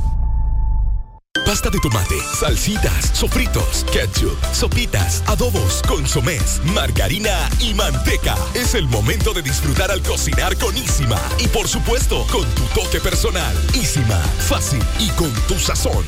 Pasta 1.45 1.69
de 1.69 1.79
tomate, 1.79 2.15
salsitas, 2.39 3.11
sofritos, 3.13 3.85
ketchup, 3.91 4.37
sopitas, 4.53 5.23
adobos, 5.27 5.81
consomés, 5.87 6.61
margarina 6.73 7.49
y 7.59 7.73
manteca. 7.73 8.35
Es 8.53 8.75
el 8.75 8.87
momento 8.87 9.33
de 9.33 9.41
disfrutar 9.41 9.91
al 9.91 10.01
cocinar 10.01 10.57
con 10.57 10.75
Isima. 10.77 11.19
Y 11.39 11.47
por 11.47 11.67
supuesto, 11.67 12.25
con 12.31 12.47
tu 12.55 12.63
toque 12.79 12.99
personal. 12.99 13.55
Isima, 13.73 14.19
fácil 14.47 14.81
y 14.99 15.09
con 15.11 15.31
tu 15.47 15.59
sazón. 15.59 16.05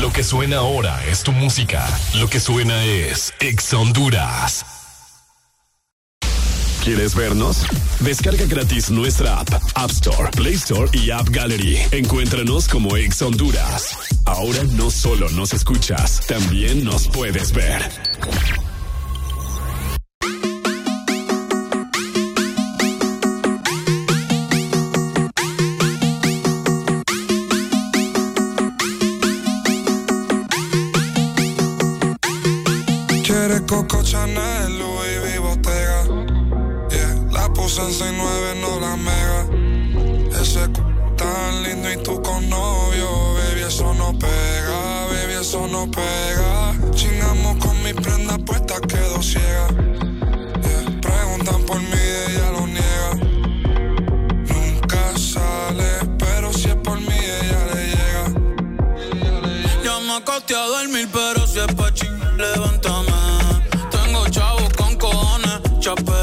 Lo 0.00 0.12
que 0.12 0.24
suena 0.24 0.58
ahora 0.58 1.04
es 1.06 1.22
tu 1.22 1.32
música. 1.32 1.86
Lo 2.14 2.28
que 2.28 2.40
suena 2.40 2.84
es 2.84 3.32
Ex 3.40 3.72
Honduras. 3.72 4.73
¿Quieres 6.84 7.14
vernos? 7.14 7.64
Descarga 8.00 8.44
gratis 8.44 8.90
nuestra 8.90 9.40
app, 9.40 9.48
App 9.74 9.90
Store, 9.90 10.30
Play 10.32 10.52
Store 10.52 10.86
y 10.92 11.10
App 11.10 11.30
Gallery. 11.30 11.78
Encuéntranos 11.92 12.68
como 12.68 12.94
Ex 12.98 13.22
Honduras. 13.22 13.96
Ahora 14.26 14.62
no 14.64 14.90
solo 14.90 15.30
nos 15.30 15.54
escuchas, 15.54 16.20
también 16.26 16.84
nos 16.84 17.08
puedes 17.08 17.52
ver. 17.54 17.80
Coco 33.66 34.02
Chanel 34.02 34.73
en 37.78 37.90
6'9, 37.90 38.54
no 38.60 38.78
la 38.78 38.96
mega. 38.96 40.40
Ese 40.40 40.64
c 40.66 40.82
tan 41.16 41.62
lindo 41.64 41.90
y 41.92 41.96
tú 42.04 42.22
con 42.22 42.48
novio, 42.48 43.34
baby, 43.34 43.62
eso 43.66 43.92
no 43.94 44.16
pega, 44.16 45.06
baby, 45.10 45.34
eso 45.40 45.66
no 45.66 45.90
pega. 45.90 46.74
Chingamos 46.92 47.56
con 47.64 47.82
mi 47.82 47.92
prenda 47.92 48.38
puesta, 48.38 48.80
quedo 48.80 49.20
ciega. 49.20 49.66
Yeah, 50.62 51.00
preguntan 51.00 51.62
por 51.64 51.80
mí, 51.80 52.02
ella 52.28 52.50
lo 52.52 52.66
niega. 52.66 53.12
Nunca 54.52 55.18
sale, 55.18 55.90
pero 56.18 56.52
si 56.52 56.68
es 56.68 56.76
por 56.76 57.00
mí, 57.00 57.18
ella 57.40 57.74
le 57.74 57.86
llega. 57.94 58.24
Ya 59.84 59.98
me 60.00 60.16
acosté 60.16 60.54
a 60.54 60.66
dormir, 60.66 61.08
pero 61.12 61.44
si 61.46 61.58
es 61.58 61.74
pa' 61.74 61.92
chingar, 61.92 62.34
levántame. 62.34 63.10
Tengo 63.90 64.28
chavos 64.28 64.72
con 64.74 64.94
cojones, 64.96 65.60
chapéame. 65.80 66.13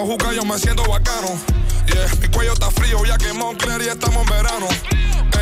O 0.00 0.06
juca, 0.06 0.32
yo 0.32 0.44
me 0.44 0.58
siento 0.58 0.82
bacano. 0.84 1.28
Yeah, 1.86 2.14
mi 2.20 2.28
cuello 2.28 2.52
está 2.52 2.70
frío, 2.70 3.04
ya 3.04 3.18
que 3.18 3.32
Moncler 3.32 3.82
y 3.82 3.88
estamos 3.88 4.22
en 4.22 4.28
verano. 4.30 4.66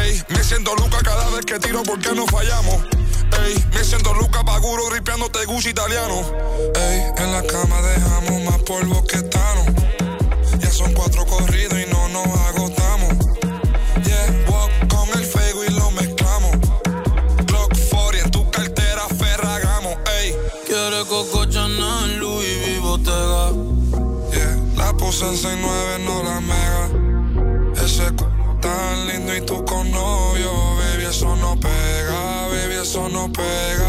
Ey, 0.03 0.23
me 0.29 0.43
siento 0.43 0.75
Luca 0.75 0.99
cada 1.03 1.29
vez 1.31 1.45
que 1.45 1.59
tiro 1.59 1.83
porque 1.83 2.13
no 2.15 2.27
fallamos. 2.27 2.77
Ey, 3.45 3.65
me 3.73 3.85
siento 3.85 4.15
Luca 4.15 4.43
Paguro 4.45 4.91
ripiándote 4.91 5.45
Gucci 5.45 5.71
italiano. 5.71 6.23
Ey, 6.75 7.13
en 7.19 7.33
la 7.33 7.43
cama 7.43 7.81
dejamos 7.83 8.43
más 8.43 8.63
polvo 8.63 9.05
que 9.05 9.23
Tano. 9.23 9.65
Ya 10.59 10.71
son 10.71 10.93
cuatro 10.93 11.25
corridos 11.27 11.79
y 11.79 11.91
no 11.91 12.09
nos 12.09 12.27
agotamos. 12.27 12.88
En 25.21 25.35
6'9, 25.35 25.99
no 26.05 26.23
la 26.23 26.41
mega. 26.41 27.83
Ese 27.85 28.05
c 28.05 28.15
tan 28.61 29.07
lindo 29.09 29.37
y 29.37 29.41
tú 29.41 29.65
con 29.65 29.91
novio, 29.91 30.51
baby, 30.77 31.07
eso 31.11 31.35
no 31.37 31.59
pega, 31.59 32.47
baby, 32.49 32.75
eso 32.81 33.09
no 33.09 33.33
pega. 33.33 33.88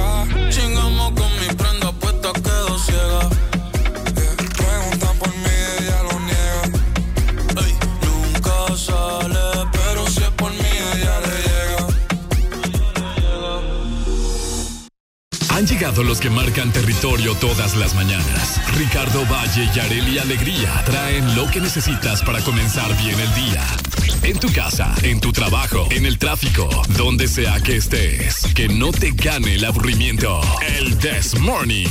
Los 15.98 16.22
que 16.22 16.30
marcan 16.30 16.72
territorio 16.72 17.36
todas 17.36 17.76
las 17.76 17.94
mañanas. 17.94 18.61
Ricardo 18.78 19.26
Valle 19.26 19.70
y 19.76 19.80
Areli 19.80 20.18
Alegría 20.18 20.82
traen 20.86 21.36
lo 21.36 21.45
que 21.52 21.60
necesitas 21.60 22.22
para 22.24 22.40
comenzar 22.41 22.95
bien 22.98 23.20
el 23.20 23.34
día. 23.36 23.64
En 24.24 24.40
tu 24.40 24.52
casa, 24.53 24.94
en 25.03 25.20
tu 25.20 25.34
trabajo, 25.34 25.88
en 25.91 26.06
el 26.06 26.18
tráfico, 26.18 26.68
donde 26.98 27.28
sea 27.28 27.60
que 27.60 27.76
estés. 27.78 28.44
Que 28.56 28.70
no 28.70 28.91
te 28.91 29.11
gane 29.11 29.56
el 29.56 29.66
aburrimiento. 29.66 30.40
El 30.68 30.98
This 30.99 31.38
Morning. 31.40 31.88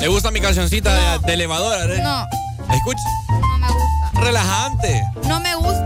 ¿Le 0.00 0.08
gusta 0.08 0.30
mi 0.30 0.40
cancioncita 0.40 1.18
de, 1.18 1.26
de 1.26 1.34
elevador? 1.34 1.74
Arely? 1.78 2.02
No, 2.02 2.26
Escucha. 2.72 3.02
no 3.28 3.58
me 3.58 3.68
gusta. 3.68 4.20
Relajante. 4.20 5.02
No 5.28 5.40
me 5.40 5.54
gusta. 5.56 5.85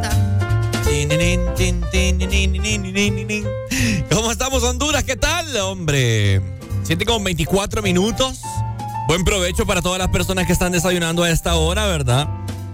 ¿Cómo 4.10 4.30
estamos, 4.30 4.62
Honduras? 4.62 5.02
¿Qué 5.02 5.16
tal, 5.16 5.56
hombre? 5.56 6.40
Siete 6.84 7.04
con 7.04 7.24
24 7.24 7.82
minutos. 7.82 8.40
Buen 9.08 9.24
provecho 9.24 9.66
para 9.66 9.82
todas 9.82 9.98
las 9.98 10.08
personas 10.08 10.46
que 10.46 10.52
están 10.52 10.70
desayunando 10.70 11.24
a 11.24 11.30
esta 11.30 11.56
hora, 11.56 11.86
¿verdad? 11.86 12.28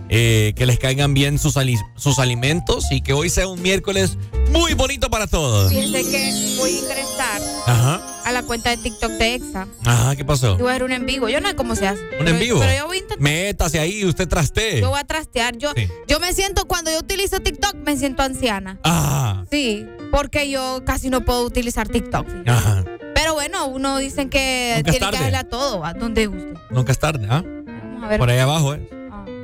Eh, 0.08 0.52
que 0.56 0.66
les 0.66 0.78
caigan 0.78 1.14
bien 1.14 1.38
sus, 1.38 1.56
ali- 1.56 1.78
sus 1.96 2.18
alimentos 2.20 2.86
y 2.92 3.00
que 3.00 3.12
hoy 3.12 3.28
sea 3.28 3.48
un 3.48 3.60
miércoles 3.60 4.16
muy 4.52 4.74
bonito 4.74 5.10
para 5.10 5.26
todos. 5.26 5.70
Fíjense 5.72 6.08
que 6.10 6.56
voy 6.58 6.70
a 6.70 6.78
ingresar 6.78 7.42
Ajá. 7.66 8.00
a 8.24 8.30
la 8.32 8.42
cuenta 8.44 8.70
de 8.70 8.76
TikTok 8.76 9.10
de 9.12 9.34
EXA. 9.34 9.66
Ajá, 9.84 10.14
¿qué 10.14 10.24
pasó? 10.24 10.54
Y 10.58 10.62
voy 10.62 10.68
a 10.68 10.70
hacer 10.72 10.84
un 10.84 10.92
en 10.92 11.06
vivo. 11.06 11.28
Yo 11.28 11.40
no 11.40 11.48
sé 11.48 11.56
cómo 11.56 11.74
se 11.74 11.88
hace. 11.88 12.00
¿Un 12.02 12.08
Pero- 12.18 12.30
en 12.30 12.38
vivo? 12.38 12.60
Pero 12.60 12.78
yo 12.78 12.86
voy 12.86 12.98
a 12.98 13.00
intentar. 13.00 13.20
Métase 13.20 13.80
ahí, 13.80 14.04
usted 14.04 14.28
trastee. 14.28 14.80
Yo 14.80 14.90
voy 14.90 15.00
a 15.00 15.04
trastear. 15.04 15.56
Yo, 15.58 15.72
Sí. 15.74 15.88
yo 16.06 16.20
me 16.20 16.32
siento, 16.32 16.66
cuando 16.66 16.92
yo 16.92 16.98
utilizo 17.00 17.40
TikTok, 17.40 17.74
me 17.84 17.96
siento 17.96 18.22
anciana. 18.22 18.78
Ah, 18.84 19.42
Sí, 19.50 19.84
porque 20.12 20.48
yo 20.48 20.82
casi 20.86 21.10
no 21.10 21.24
puedo 21.24 21.42
utilizar 21.44 21.88
TikTok. 21.88 22.26
ajá. 22.46 22.84
Pero 23.16 23.34
bueno, 23.34 23.66
uno 23.66 23.98
dicen 23.98 24.28
que 24.30 24.74
Nunca 24.76 24.90
tiene 24.92 24.98
que 25.06 25.12
tarde. 25.12 25.18
darle 25.24 25.36
a 25.38 25.48
todo. 25.48 25.84
¿A 25.84 25.94
dónde 25.94 26.26
guste? 26.26 26.54
Nunca 26.70 26.92
es 26.92 26.98
tarde, 27.00 27.26
¿ah? 27.28 27.42
Vamos 27.44 28.04
a 28.04 28.08
ver. 28.08 28.18
Por 28.20 28.30
ahí 28.30 28.38
abajo, 28.38 28.74
¿eh? 28.74 28.88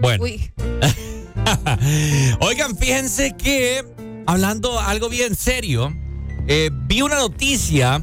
Bueno. 0.03 0.25
Uy. 0.25 0.51
Oigan, 2.41 2.77
fíjense 2.77 3.37
que 3.37 3.85
hablando 4.27 4.81
algo 4.81 5.09
bien 5.09 5.37
serio, 5.37 5.95
eh, 6.49 6.71
vi 6.73 7.03
una 7.03 7.17
noticia 7.17 8.03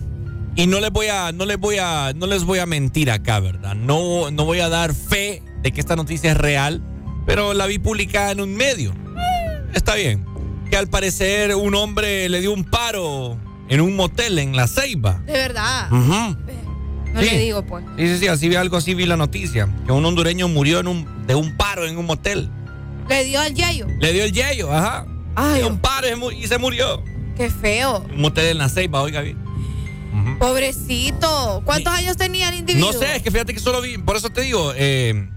y 0.55 0.65
no 0.65 0.79
les 0.79 0.91
voy 0.91 1.07
a, 1.07 1.33
no 1.33 1.45
les 1.45 1.57
voy 1.57 1.77
a, 1.77 2.13
no 2.15 2.25
les 2.25 2.45
voy 2.45 2.59
a 2.59 2.65
mentir 2.65 3.11
acá, 3.11 3.41
¿verdad? 3.41 3.75
No, 3.75 4.31
no 4.31 4.45
voy 4.45 4.61
a 4.61 4.69
dar 4.69 4.93
fe 4.93 5.43
de 5.61 5.73
que 5.73 5.81
esta 5.81 5.97
noticia 5.97 6.31
es 6.31 6.37
real, 6.37 6.81
pero 7.25 7.53
la 7.53 7.65
vi 7.65 7.79
publicada 7.79 8.31
en 8.31 8.39
un 8.39 8.55
medio. 8.55 8.93
Está 9.73 9.95
bien. 9.95 10.25
Que 10.71 10.77
al 10.77 10.87
parecer 10.87 11.53
un 11.53 11.75
hombre 11.75 12.29
le 12.29 12.39
dio 12.39 12.53
un 12.53 12.63
paro 12.63 13.37
en 13.67 13.81
un 13.81 13.97
motel 13.97 14.39
en 14.39 14.55
La 14.55 14.67
Ceiba. 14.67 15.21
De 15.25 15.33
verdad. 15.33 15.89
No 17.13 17.21
Sí. 17.21 17.29
le 17.31 17.39
digo, 17.39 17.63
pues. 17.63 17.83
Sí, 17.97 18.07
sí, 18.07 18.17
sí, 18.19 18.27
así 18.27 18.49
vi 18.49 18.55
algo 18.55 18.77
así, 18.77 18.93
vi 18.93 19.05
la 19.05 19.17
noticia. 19.17 19.67
Que 19.85 19.91
un 19.91 20.05
hondureño 20.05 20.47
murió 20.47 20.79
en 20.79 20.87
un, 20.87 21.27
de 21.27 21.35
un 21.35 21.55
paro 21.57 21.85
en 21.87 21.97
un 21.97 22.05
motel. 22.05 22.49
Le 23.09 23.23
dio 23.25 23.39
al 23.41 23.53
yayo. 23.55 23.87
Le 23.99 24.13
dio 24.13 24.23
el 24.23 24.31
yello, 24.31 24.71
ajá. 24.71 25.05
Ay. 25.35 25.63
Un 25.63 25.79
paro 25.79 26.31
y 26.31 26.45
se 26.47 26.57
murió. 26.57 27.03
Qué 27.35 27.49
feo. 27.49 28.05
Un 28.13 28.21
motel 28.21 28.45
en 28.47 28.57
la 28.59 28.69
ceiba, 28.69 29.01
oiga 29.01 29.21
bien. 29.21 29.37
Pobrecito. 30.39 31.61
¿Cuántos 31.65 31.93
años 31.93 32.17
tenía 32.17 32.49
el 32.49 32.55
individuo? 32.59 32.91
No 32.91 32.97
sé, 32.97 33.15
es 33.17 33.21
que 33.23 33.31
fíjate 33.31 33.53
que 33.53 33.59
solo 33.59 33.81
vi, 33.81 33.97
por 33.97 34.15
eso 34.15 34.29
te 34.29 34.41
digo, 34.41 34.73
eh, 34.75 35.27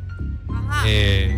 eh, 0.87 1.37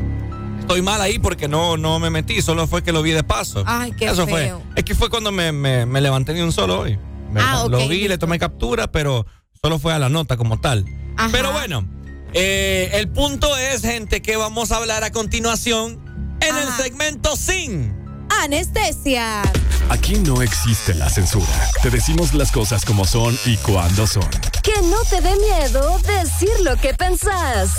estoy 0.61 0.83
mal 0.83 1.01
ahí 1.01 1.19
porque 1.19 1.49
no, 1.49 1.77
no 1.77 1.99
me 1.99 2.11
metí, 2.11 2.41
solo 2.43 2.67
fue 2.67 2.83
que 2.83 2.93
lo 2.93 3.03
vi 3.03 3.11
de 3.13 3.23
paso. 3.25 3.63
Ay, 3.67 3.93
qué 3.93 4.07
eso 4.07 4.27
feo. 4.27 4.61
fue. 4.61 4.73
Es 4.77 4.85
que 4.85 4.95
fue 4.95 5.09
cuando 5.11 5.33
me, 5.33 5.53
me- 5.53 5.87
me 5.87 6.01
levanté 6.01 6.33
de 6.35 6.43
un 6.45 6.53
solo 6.53 6.81
hoy. 6.81 6.99
Me- 7.33 7.41
Ah, 7.41 7.67
Lo 7.69 7.89
vi, 7.89 8.07
le 8.07 8.17
tomé 8.19 8.39
captura, 8.39 8.91
pero 8.93 9.27
solo 9.65 9.79
fue 9.79 9.95
a 9.95 9.99
la 9.99 10.11
nota 10.11 10.37
como 10.37 10.61
tal. 10.61 10.85
Ajá. 11.17 11.31
Pero 11.33 11.51
bueno, 11.53 11.89
eh, 12.35 12.91
el 12.93 13.09
punto 13.09 13.57
es, 13.57 13.81
gente, 13.81 14.21
que 14.21 14.37
vamos 14.37 14.73
a 14.73 14.77
hablar 14.77 15.05
a 15.05 15.11
continuación 15.11 16.37
en 16.43 16.55
el 16.55 16.69
segmento 16.77 17.35
sin. 17.35 17.97
Anestesia. 18.43 19.41
Aquí 19.89 20.17
no 20.17 20.43
existe 20.43 20.93
la 20.93 21.09
censura. 21.09 21.47
Te 21.83 21.89
decimos 21.89 22.35
las 22.35 22.53
cosas 22.53 22.85
como 22.85 23.07
son 23.07 23.39
y 23.47 23.57
cuando 23.57 24.07
son. 24.07 24.29
Que 24.63 24.83
no 24.83 24.99
te 25.09 25.23
dé 25.23 25.35
miedo 25.37 25.99
decir 26.01 26.51
lo 26.63 26.77
que 26.77 26.93
pensás. 26.93 27.71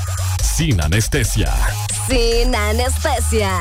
Sin 0.44 0.82
anestesia. 0.82 1.53
Sin 2.10 2.56
anestesia. 2.56 3.60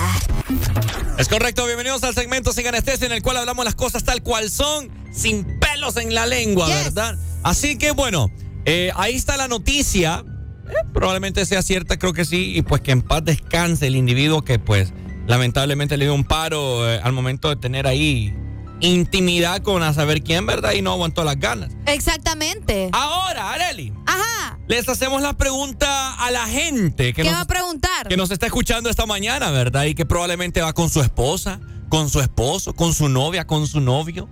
Es 1.18 1.28
correcto, 1.28 1.66
bienvenidos 1.66 2.02
al 2.05 2.14
segmento 2.14 2.55
sin 2.55 2.66
anestesia 2.68 3.05
en 3.05 3.12
el 3.12 3.20
cual 3.20 3.36
hablamos 3.36 3.66
las 3.66 3.74
cosas 3.74 4.02
tal 4.02 4.22
cual 4.22 4.51
son, 4.51 4.88
sin 5.12 5.59
pelos 5.59 5.98
en 5.98 6.14
la 6.14 6.24
lengua, 6.24 6.66
¿verdad? 6.68 7.18
Así 7.44 7.76
que 7.76 7.92
bueno, 7.92 8.30
eh, 8.64 8.90
ahí 8.96 9.14
está 9.14 9.36
la 9.36 9.48
noticia. 9.48 10.24
Eh, 10.66 10.72
probablemente 10.92 11.44
sea 11.44 11.62
cierta, 11.62 11.98
creo 11.98 12.14
que 12.14 12.24
sí, 12.24 12.56
y 12.56 12.62
pues 12.62 12.80
que 12.80 12.90
en 12.92 13.02
paz 13.02 13.24
descanse 13.24 13.86
el 13.86 13.96
individuo 13.96 14.42
que 14.42 14.58
pues 14.58 14.92
lamentablemente 15.26 15.96
le 15.96 16.06
dio 16.06 16.14
un 16.14 16.24
paro 16.24 16.90
eh, 16.90 17.00
al 17.02 17.12
momento 17.12 17.50
de 17.50 17.56
tener 17.56 17.86
ahí 17.86 18.34
intimidad 18.80 19.62
con 19.62 19.82
a 19.82 19.92
saber 19.92 20.22
quién, 20.22 20.46
¿verdad? 20.46 20.72
Y 20.72 20.82
no 20.82 20.92
aguantó 20.92 21.22
las 21.22 21.38
ganas. 21.38 21.70
Exactamente. 21.86 22.88
Ahora, 22.92 23.52
Areli. 23.52 23.92
Ajá. 24.06 24.58
Les 24.66 24.88
hacemos 24.88 25.22
la 25.22 25.34
pregunta 25.34 26.14
a 26.14 26.30
la 26.30 26.46
gente 26.46 27.12
que 27.12 27.22
¿Qué 27.22 27.24
nos 27.24 27.34
va 27.34 27.42
a 27.42 27.46
preguntar? 27.46 28.08
que 28.08 28.16
nos 28.16 28.30
está 28.30 28.46
escuchando 28.46 28.88
esta 28.88 29.04
mañana, 29.06 29.50
¿verdad? 29.50 29.84
Y 29.84 29.94
que 29.94 30.06
probablemente 30.06 30.62
va 30.62 30.72
con 30.72 30.88
su 30.88 31.00
esposa, 31.02 31.60
con 31.90 32.08
su 32.08 32.20
esposo, 32.20 32.74
con 32.74 32.94
su 32.94 33.08
novia, 33.08 33.46
con 33.46 33.66
su 33.66 33.80
novio. 33.80 34.28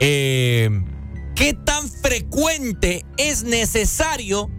Eh, 0.00 0.70
¿Qué 1.36 1.52
tan 1.52 1.90
frecuente 1.90 3.04
es 3.18 3.44
necesario 3.44 4.50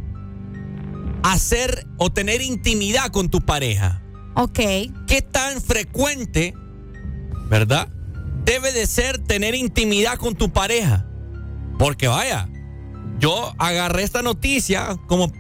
hacer 1.23 1.87
o 1.97 2.11
tener 2.11 2.43
intimidad 2.43 3.07
con 3.07 3.29
tu 3.29 3.41
pareja? 3.41 4.03
Ok. 4.35 4.59
¿Qué 5.07 5.23
tan 5.23 5.59
frecuente, 5.59 6.53
verdad? 7.49 7.89
Debe 8.45 8.71
de 8.71 8.85
ser 8.85 9.17
tener 9.17 9.55
intimidad 9.55 10.19
con 10.19 10.35
tu 10.35 10.53
pareja. 10.53 11.07
Porque 11.79 12.07
vaya, 12.07 12.47
yo 13.19 13.55
agarré 13.57 14.03
esta 14.03 14.21
noticia 14.21 14.97
como, 15.07 15.33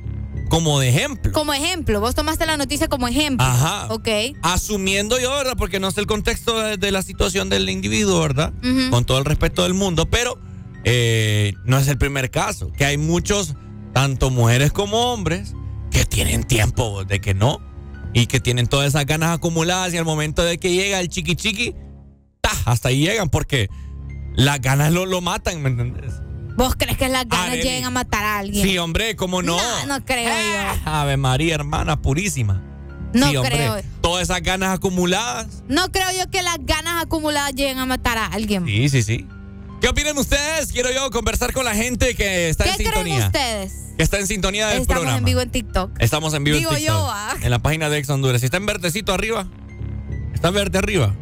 como 0.49 0.79
de 0.79 0.89
ejemplo. 0.89 1.31
Como 1.33 1.53
ejemplo, 1.53 1.99
vos 2.01 2.15
tomaste 2.15 2.47
la 2.47 2.57
noticia 2.57 2.87
como 2.87 3.07
ejemplo. 3.07 3.45
Ajá. 3.45 3.93
Ok. 3.93 4.07
Asumiendo 4.41 5.19
yo, 5.19 5.29
¿verdad? 5.29 5.53
Porque 5.55 5.79
no 5.79 5.91
sé 5.91 6.01
el 6.01 6.07
contexto 6.07 6.59
de, 6.59 6.77
de 6.77 6.91
la 6.91 7.03
situación 7.03 7.49
del 7.49 7.69
individuo, 7.69 8.19
¿verdad? 8.21 8.53
Con 8.89 9.05
todo 9.05 9.19
el 9.19 9.25
respeto 9.25 9.61
del 9.61 9.75
mundo, 9.75 10.09
pero 10.09 10.46
eh, 10.89 11.53
no 11.65 11.77
es 11.77 11.87
el 11.89 11.97
primer 11.97 12.31
caso. 12.31 12.71
Que 12.71 12.85
hay 12.85 12.97
muchos, 12.97 13.55
tanto 13.93 14.29
mujeres 14.29 14.71
como 14.71 15.11
hombres, 15.11 15.53
que 15.91 16.05
tienen 16.05 16.43
tiempo 16.45 17.03
de 17.03 17.19
que 17.19 17.33
no. 17.33 17.59
Y 18.13 18.27
que 18.27 18.39
tienen 18.39 18.67
todas 18.67 18.87
esas 18.87 19.05
ganas 19.05 19.35
acumuladas 19.35 19.93
y 19.93 19.97
al 19.97 20.05
momento 20.05 20.43
de 20.43 20.57
que 20.57 20.71
llega 20.71 21.01
el 21.01 21.09
chiqui 21.09 21.35
chiqui, 21.35 21.75
¡ta! 22.39 22.51
hasta 22.65 22.87
ahí 22.89 23.01
llegan 23.01 23.29
porque 23.29 23.67
las 24.35 24.61
ganas 24.61 24.93
lo, 24.93 25.05
lo 25.05 25.19
matan, 25.19 25.61
¿me 25.61 25.69
entendés? 25.69 26.13
¿Vos 26.55 26.75
crees 26.75 26.97
que 26.97 27.09
las 27.09 27.27
ganas 27.27 27.57
lleguen 27.57 27.83
a 27.83 27.89
matar 27.89 28.23
a 28.23 28.37
alguien? 28.39 28.65
Sí, 28.65 28.77
hombre, 28.77 29.15
¿cómo 29.17 29.41
no? 29.41 29.57
No, 29.57 29.85
no 29.99 30.05
creo 30.05 30.33
yo. 30.33 30.81
Ave 30.91 31.17
María, 31.17 31.53
hermana 31.53 32.01
purísima. 32.01 32.63
No 33.13 33.29
sí, 33.29 33.35
hombre. 33.35 33.55
creo. 33.55 33.75
Todas 34.01 34.23
esas 34.23 34.41
ganas 34.41 34.73
acumuladas. 34.73 35.63
No 35.67 35.91
creo 35.91 36.07
yo 36.17 36.31
que 36.31 36.41
las 36.41 36.57
ganas 36.61 37.03
acumuladas 37.03 37.53
lleguen 37.53 37.77
a 37.77 37.85
matar 37.85 38.17
a 38.17 38.25
alguien. 38.27 38.65
Sí, 38.65 38.89
sí, 38.89 39.03
sí. 39.03 39.27
¿Qué 39.81 39.87
opinan 39.89 40.17
ustedes? 40.17 40.71
Quiero 40.71 40.89
yo 40.91 41.11
conversar 41.11 41.53
con 41.53 41.63
la 41.65 41.75
gente 41.75 42.15
que 42.15 42.49
está 42.49 42.63
¿Qué 42.63 42.69
en 42.71 42.75
creen 42.77 42.93
sintonía. 42.93 43.25
ustedes? 43.27 43.73
Que 43.97 44.03
está 44.03 44.17
en 44.19 44.25
sintonía 44.27 44.67
del 44.67 44.81
Estamos 44.81 44.99
programa. 45.01 45.17
en 45.19 45.25
vivo 45.25 45.41
en 45.41 45.51
TikTok. 45.51 45.91
Estamos 45.99 46.33
en 46.33 46.43
vivo 46.43 46.57
Digo 46.57 46.71
en 46.71 46.77
TikTok. 46.77 46.95
yo, 46.97 47.07
ah. 47.11 47.35
En 47.41 47.51
la 47.51 47.59
página 47.59 47.89
de 47.89 47.97
Ex 47.99 48.09
Honduras. 48.09 48.41
¿Está 48.43 48.57
en 48.57 48.65
verdecito 48.65 49.13
arriba? 49.13 49.47
¿Está 50.33 50.47
en 50.49 50.53
verde 50.55 50.79
arriba? 50.79 51.15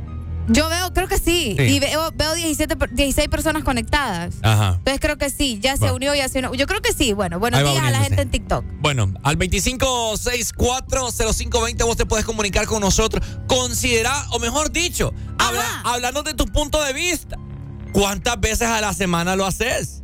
Yo 0.48 0.70
veo, 0.70 0.94
creo 0.94 1.08
que 1.08 1.18
sí. 1.18 1.56
Sí. 1.58 1.64
Y 1.64 1.80
veo, 1.80 2.12
veo 2.14 2.36
17, 2.36 2.76
per- 2.78 2.92
16 2.92 3.28
personas 3.30 3.64
conectadas. 3.64 4.36
Ajá. 4.44 4.76
Entonces 4.78 5.00
creo 5.02 5.18
que 5.18 5.30
sí. 5.32 5.58
Ya 5.62 5.76
se 5.76 5.92
unió, 5.92 6.14
ya 6.16 6.30
se 6.30 6.38
unió. 6.40 6.54
Yo 6.54 6.68
creo 6.68 6.82
que 6.82 6.94
sí. 6.94 7.12
Bueno, 7.14 7.40
buenos 7.40 7.60
días 7.62 7.84
a 7.84 7.90
la 7.92 8.00
gente 8.02 8.22
en 8.22 8.30
TikTok. 8.30 8.64
Bueno, 8.80 9.12
al 9.24 9.38
25640520 9.38 11.84
vos 11.86 11.98
te 11.98 12.06
puedes 12.06 12.26
comunicar 12.26 12.68
con 12.68 12.80
nosotros. 12.82 13.26
Considera, 13.48 14.14
o 14.32 14.40
mejor 14.40 14.72
dicho, 14.72 15.14
habla, 15.40 15.82
hablando 15.84 16.22
de 16.24 16.34
tu 16.36 16.46
punto 16.46 16.82
de 16.84 16.94
vista. 16.94 17.38
¿Cuántas 17.96 18.40
veces 18.40 18.68
a 18.68 18.82
la 18.82 18.94
semana 18.94 19.36
lo 19.36 19.46
haces? 19.46 20.04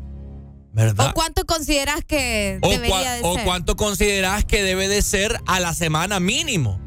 ¿Verdad? 0.74 1.10
¿O 1.10 1.14
cuánto 1.14 1.46
consideras 1.46 2.04
que 2.06 2.58
O, 2.62 2.70
debería 2.70 2.96
cua- 2.96 3.16
de 3.18 3.22
o 3.24 3.34
ser? 3.36 3.44
cuánto 3.44 3.76
consideras 3.76 4.46
que 4.46 4.64
debe 4.64 4.88
de 4.88 5.02
ser 5.02 5.38
a 5.46 5.60
la 5.60 5.74
semana 5.74 6.20
mínimo. 6.22 6.80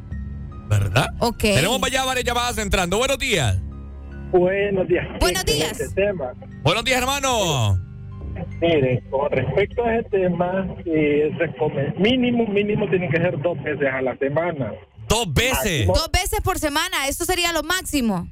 ¿Verdad? 0.69 1.09
Ok. 1.19 1.41
Tenemos 1.41 1.91
ya 1.91 2.05
varias 2.05 2.25
llamadas 2.25 2.57
entrando. 2.57 2.97
Buenos 2.97 3.19
días. 3.19 3.59
Buenos 4.33 4.89
días. 4.89 5.07
Buenos 5.21 5.45
días. 5.45 5.79
Este 5.79 5.95
tema. 5.95 6.33
Buenos 6.63 6.83
días, 6.85 6.99
hermano. 6.99 7.79
Mire, 8.61 9.03
con 9.11 9.31
respecto 9.31 9.85
a 9.85 9.97
ese 9.97 10.09
tema, 10.09 10.67
eh, 10.87 11.31
mínimo, 11.99 12.47
mínimo 12.47 12.89
tiene 12.89 13.09
que 13.11 13.19
ser 13.19 13.41
dos 13.43 13.63
veces 13.63 13.87
a 13.93 14.01
la 14.01 14.17
semana. 14.17 14.73
Dos 15.09 15.33
veces. 15.33 15.87
Dos 15.87 16.09
veces 16.11 16.41
por 16.43 16.59
semana. 16.59 17.07
Eso 17.07 17.25
sería 17.27 17.53
lo 17.53 17.63
máximo. 17.63 18.27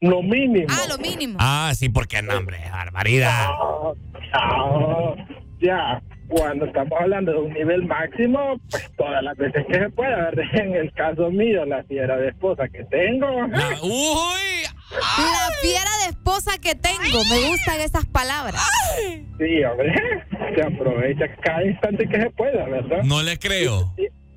Lo 0.00 0.22
mínimo. 0.22 0.66
Ah, 0.70 0.84
lo 0.88 0.98
mínimo. 0.98 1.36
Ah, 1.40 1.72
sí, 1.74 1.88
porque 1.88 2.20
no, 2.22 2.36
hombre, 2.36 2.58
barbaridad. 2.70 3.46
No, 3.48 3.94
no, 4.34 5.16
ya, 5.60 6.02
cuando 6.28 6.66
estamos 6.66 6.92
hablando 7.00 7.32
de 7.32 7.38
un 7.38 7.52
nivel 7.54 7.84
máximo, 7.86 8.60
pues 8.70 8.90
todas 8.98 9.22
las 9.22 9.36
veces 9.38 9.64
que 9.66 9.78
se 9.78 9.88
pueda, 9.90 10.16
¿verdad? 10.16 10.44
En 10.52 10.74
el 10.74 10.92
caso 10.92 11.30
mío, 11.30 11.64
la 11.64 11.82
fiera 11.84 12.16
de 12.18 12.28
esposa 12.28 12.68
que 12.68 12.84
tengo. 12.84 13.26
La- 13.46 13.78
uy, 13.82 14.62
La 14.92 15.50
fiera 15.62 15.90
de 16.04 16.10
esposa 16.10 16.58
que 16.58 16.74
tengo. 16.74 17.24
Me 17.30 17.48
gustan 17.48 17.80
esas 17.80 18.04
palabras. 18.06 18.60
Sí, 19.38 19.64
hombre, 19.64 19.94
se 20.54 20.62
aprovecha 20.62 21.24
cada 21.42 21.64
instante 21.64 22.06
que 22.06 22.20
se 22.20 22.30
pueda, 22.30 22.64
¿verdad? 22.66 23.02
no 23.04 23.22
le 23.22 23.38
creo. 23.38 23.94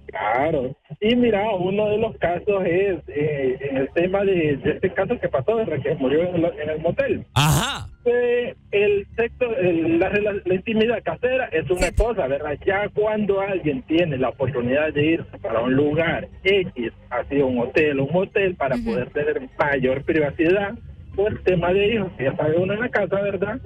Claro. 0.09 0.75
Y 0.99 1.15
mira, 1.15 1.49
uno 1.55 1.89
de 1.89 1.97
los 1.97 2.15
casos 2.17 2.63
es 2.65 2.97
eh, 3.07 3.57
en 3.61 3.77
el 3.77 3.89
tema 3.93 4.23
de, 4.25 4.57
de 4.57 4.71
este 4.71 4.91
caso 4.93 5.19
que 5.19 5.29
pasó, 5.29 5.55
¿verdad? 5.55 5.77
Que 5.83 5.95
murió 5.95 6.23
en 6.23 6.35
el, 6.43 6.45
en 6.45 6.69
el 6.69 6.79
motel. 6.79 7.25
Ajá. 7.35 7.87
Eh, 8.05 8.55
el 8.71 9.05
sexo, 9.15 9.55
el- 9.57 9.99
la, 9.99 10.09
intimidad 10.55 11.03
casera 11.03 11.45
es 11.51 11.69
una 11.69 11.91
cosa, 11.91 12.27
¿verdad? 12.27 12.57
Ya 12.65 12.89
cuando 12.89 13.39
alguien 13.41 13.83
tiene 13.83 14.17
la 14.17 14.29
oportunidad 14.29 14.91
de 14.93 15.05
irse 15.05 15.37
para 15.41 15.61
un 15.61 15.73
lugar 15.75 16.27
X, 16.43 16.91
así 17.11 17.35
un 17.41 17.59
hotel, 17.59 17.99
un 17.99 18.09
motel, 18.11 18.55
para 18.55 18.75
poder 18.77 19.09
tener 19.11 19.41
mayor 19.59 20.03
privacidad, 20.03 20.73
por 21.15 21.31
el 21.33 21.41
tema 21.43 21.71
de 21.73 21.93
hijos, 21.95 22.11
que 22.17 22.23
ya 22.25 22.35
sabe 22.35 22.57
uno 22.57 22.73
en 22.73 22.79
la 22.79 22.89
casa, 22.89 23.21
¿verdad? 23.21 23.59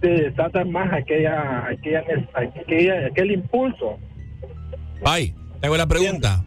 Se 0.00 0.08
desata 0.08 0.64
más 0.64 0.92
aquella, 0.92 1.66
aquella, 1.68 2.02
aquella- 2.34 3.06
aquel 3.06 3.30
impulso. 3.30 3.98
Ay, 5.64 5.70
tengo 5.70 5.76
la 5.76 5.86
pregunta. 5.86 6.44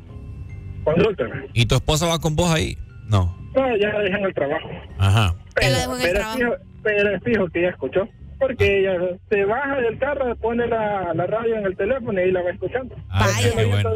¿Y 1.53 1.65
tu 1.65 1.75
esposa 1.75 2.05
va 2.07 2.19
con 2.19 2.35
vos 2.35 2.49
ahí? 2.51 2.77
No. 3.07 3.35
No, 3.55 3.77
ya 3.77 3.89
la 3.89 3.99
dejan 3.99 4.21
el 4.23 4.33
trabajo. 4.33 4.69
Ajá. 4.97 5.35
La 5.59 5.83
el 5.83 5.89
pero, 6.01 6.13
trabajo. 6.19 6.37
fijo, 6.37 6.51
pero 6.83 7.15
es 7.15 7.23
fijo 7.23 7.47
que 7.49 7.59
ella 7.59 7.69
escuchó. 7.69 8.07
Porque 8.39 8.81
ella 8.81 8.93
se 9.31 9.45
baja 9.45 9.77
del 9.81 9.97
carro, 9.97 10.35
pone 10.35 10.67
la, 10.67 11.11
la 11.15 11.25
radio 11.25 11.55
en 11.57 11.65
el 11.65 11.75
teléfono 11.75 12.21
y 12.21 12.31
la 12.31 12.43
va 12.43 12.51
escuchando. 12.51 12.95
Ah, 13.09 13.31
qué 13.41 13.49
lo 13.63 13.69
bueno. 13.69 13.89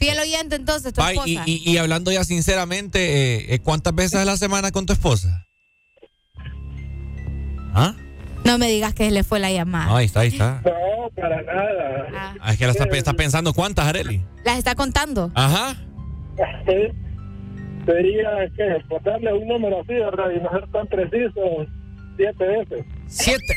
Fiel 0.00 0.18
oyente, 0.18 0.56
entonces, 0.56 0.92
tu 0.92 1.00
Ay, 1.00 1.14
esposa. 1.16 1.44
y, 1.46 1.62
y- 1.64 1.70
y 1.72 1.76
hablando 1.78 2.10
ya 2.10 2.24
sinceramente, 2.24 2.98
eh, 3.36 3.54
eh, 3.54 3.58
¿cuántas 3.60 3.94
veces 3.94 4.16
a 4.16 4.24
la 4.24 4.36
semana 4.36 4.72
con 4.72 4.86
tu 4.86 4.92
esposa? 4.92 5.46
¿Ah? 7.74 7.94
No 8.44 8.58
me 8.58 8.68
digas 8.68 8.94
que 8.94 9.10
le 9.10 9.22
fue 9.22 9.38
la 9.38 9.50
llamada. 9.50 9.96
Ahí 9.96 10.06
está, 10.06 10.20
ahí 10.20 10.28
está. 10.28 10.62
No, 10.64 11.10
para 11.14 11.42
nada. 11.42 12.34
Ah, 12.40 12.52
es 12.52 12.58
que 12.58 12.66
la 12.66 12.72
está, 12.72 12.84
está 12.84 13.12
pensando 13.12 13.52
cuántas, 13.52 13.86
Areli. 13.86 14.24
Las 14.44 14.58
está 14.58 14.74
contando. 14.74 15.30
Ajá. 15.34 15.76
Sí. 16.66 16.92
Sería 17.86 18.30
que 18.56 18.84
por 18.88 19.02
darle 19.02 19.32
un 19.32 19.46
número 19.48 19.80
así, 19.80 19.94
¿verdad? 19.94 20.30
Y 20.36 20.40
no 20.40 20.50
ser 20.50 20.70
tan 20.70 20.86
preciso, 20.86 21.40
siete 22.16 22.44
veces. 22.46 22.86
Siete. 23.08 23.54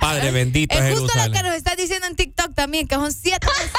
Padre 0.00 0.30
bendito 0.30 0.76
Es 0.76 0.98
justo 0.98 1.18
lo 1.18 1.32
que 1.32 1.42
nos 1.42 1.54
estás 1.54 1.76
diciendo 1.76 2.06
en 2.06 2.16
TikTok 2.16 2.54
también, 2.54 2.86
que 2.86 2.96
son 2.96 3.12
siete 3.12 3.46
veces. 3.46 3.72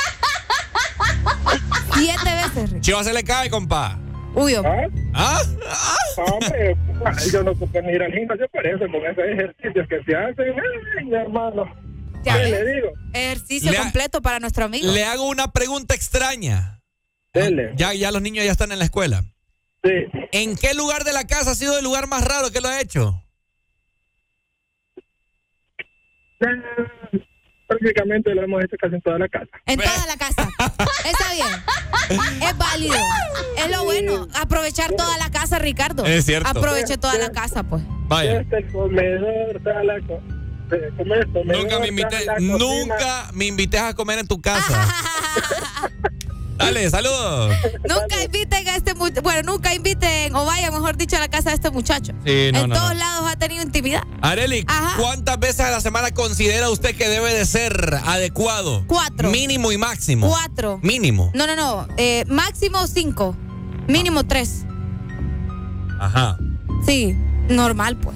siete 1.94 2.30
veces. 2.64 2.82
Chiva 2.82 3.04
se 3.04 3.14
le 3.14 3.24
cae, 3.24 3.50
compa. 3.50 4.00
Uy, 4.40 4.54
hombre. 4.54 4.88
¿Ah? 5.14 5.42
Hombre, 6.18 6.76
yo 7.32 7.44
no 7.44 7.52
ocupo 7.52 7.82
ni 7.82 7.94
ir 7.94 8.04
al 8.04 8.12
gimnasio 8.14 8.48
por 8.50 8.66
eso, 8.68 8.80
con 8.80 9.04
esos 9.06 9.24
ejercicios 9.26 9.88
que 9.88 10.04
se 10.04 10.16
hacen, 10.16 10.54
ay, 10.98 11.06
mi 11.06 11.16
hermano. 11.16 11.66
Ya 12.24 12.38
¿Qué 12.38 12.44
le 12.50 12.66
digo? 12.76 12.88
Ejercicio 13.14 13.72
Le 13.72 13.78
ha- 13.78 13.82
completo 13.82 14.22
para 14.22 14.40
nuestro 14.40 14.66
amigo. 14.66 14.92
Le 14.92 15.04
hago 15.06 15.28
una 15.28 15.52
pregunta 15.52 15.96
extraña. 15.96 16.82
Dele. 17.34 17.72
Ya, 17.76 17.94
ya 17.94 18.12
los 18.12 18.22
niños 18.22 18.46
ya 18.46 18.52
están 18.52 18.72
en 18.72 18.80
la 18.80 18.86
escuela. 18.86 19.24
Sí. 19.84 19.90
¿En 20.32 20.56
qué 20.56 20.74
lugar 20.76 21.04
de 21.04 21.14
la 21.14 21.26
casa 21.26 21.52
ha 21.52 21.56
sido 21.56 21.78
el 21.78 21.84
lugar 21.84 22.08
más 22.08 22.24
raro 22.24 22.52
que 22.52 22.62
lo 22.62 22.68
ha 22.68 22.80
hecho? 22.80 23.24
Prácticamente 27.68 28.34
lo 28.34 28.44
hemos 28.44 28.64
hecho 28.64 28.76
casi 28.80 28.96
en 28.96 29.02
toda 29.02 29.20
la 29.20 29.28
casa. 29.28 29.50
En 29.66 29.78
toda 29.80 30.06
la 30.08 30.16
casa. 30.18 30.48
Está 31.06 31.34
bien. 31.34 32.42
Es 32.42 32.58
válido. 32.58 32.96
Es 33.58 33.70
lo 33.72 33.84
bueno. 33.84 34.28
Aprovechar 34.40 34.92
toda 34.94 35.18
la 35.18 35.30
casa, 35.30 35.60
Ricardo. 35.60 36.06
Es 36.06 36.26
cierto. 36.26 36.48
Aproveche 36.50 36.98
toda 36.98 37.18
la 37.18 37.30
casa, 37.32 37.64
pues. 37.64 37.84
Vaya. 38.08 38.40
Este 38.42 38.58
el 38.58 38.72
comedor, 38.72 39.62
sala, 39.64 39.96
co- 40.08 40.22
eh, 40.76 40.92
Nunca 41.46 41.80
me 41.80 42.04
cocina. 42.04 42.36
nunca 42.40 43.30
me 43.34 43.46
invites 43.46 43.82
a 43.82 43.94
comer 43.94 44.20
en 44.20 44.28
tu 44.28 44.40
casa. 44.42 44.88
Dale, 46.58 46.90
saludos. 46.90 47.56
Nunca 47.88 48.24
inviten 48.24 48.68
a 48.68 48.76
este 48.76 48.94
muchacho. 48.96 49.22
Bueno, 49.22 49.54
nunca 49.54 49.74
inviten, 49.74 50.36
o 50.36 50.46
vaya, 50.46 50.72
mejor 50.72 50.98
dicho, 50.98 51.16
a 51.16 51.20
la 51.20 51.28
casa 51.28 51.50
de 51.50 51.56
este 51.56 51.70
muchacho. 51.70 52.14
Sí, 52.26 52.50
no, 52.54 52.60
en 52.62 52.70
no, 52.70 52.76
todos 52.76 52.94
no. 52.94 53.00
lados 53.00 53.26
ha 53.30 53.36
tenido 53.38 53.64
intimidad. 53.64 54.02
Areli, 54.22 54.66
Ajá. 54.68 54.98
¿cuántas 54.98 55.40
veces 55.40 55.62
a 55.62 55.72
la 55.72 55.82
semana 55.82 56.12
considera 56.12 56.70
usted 56.70 56.96
que 56.96 57.08
debe 57.10 57.34
de 57.34 57.46
ser 57.46 58.00
adecuado? 58.06 58.84
Cuatro. 58.88 59.30
Mínimo 59.30 59.72
y 59.72 59.78
máximo. 59.78 60.28
Cuatro. 60.28 60.80
Mínimo. 60.82 61.32
No, 61.34 61.46
no, 61.48 61.56
no. 61.56 61.88
Eh, 61.98 62.26
máximo 62.28 62.86
cinco. 62.88 63.36
Mínimo 63.88 64.26
tres. 64.26 64.66
Ajá. 66.00 66.38
Sí, 66.86 67.16
normal, 67.50 67.98
pues. 67.98 68.16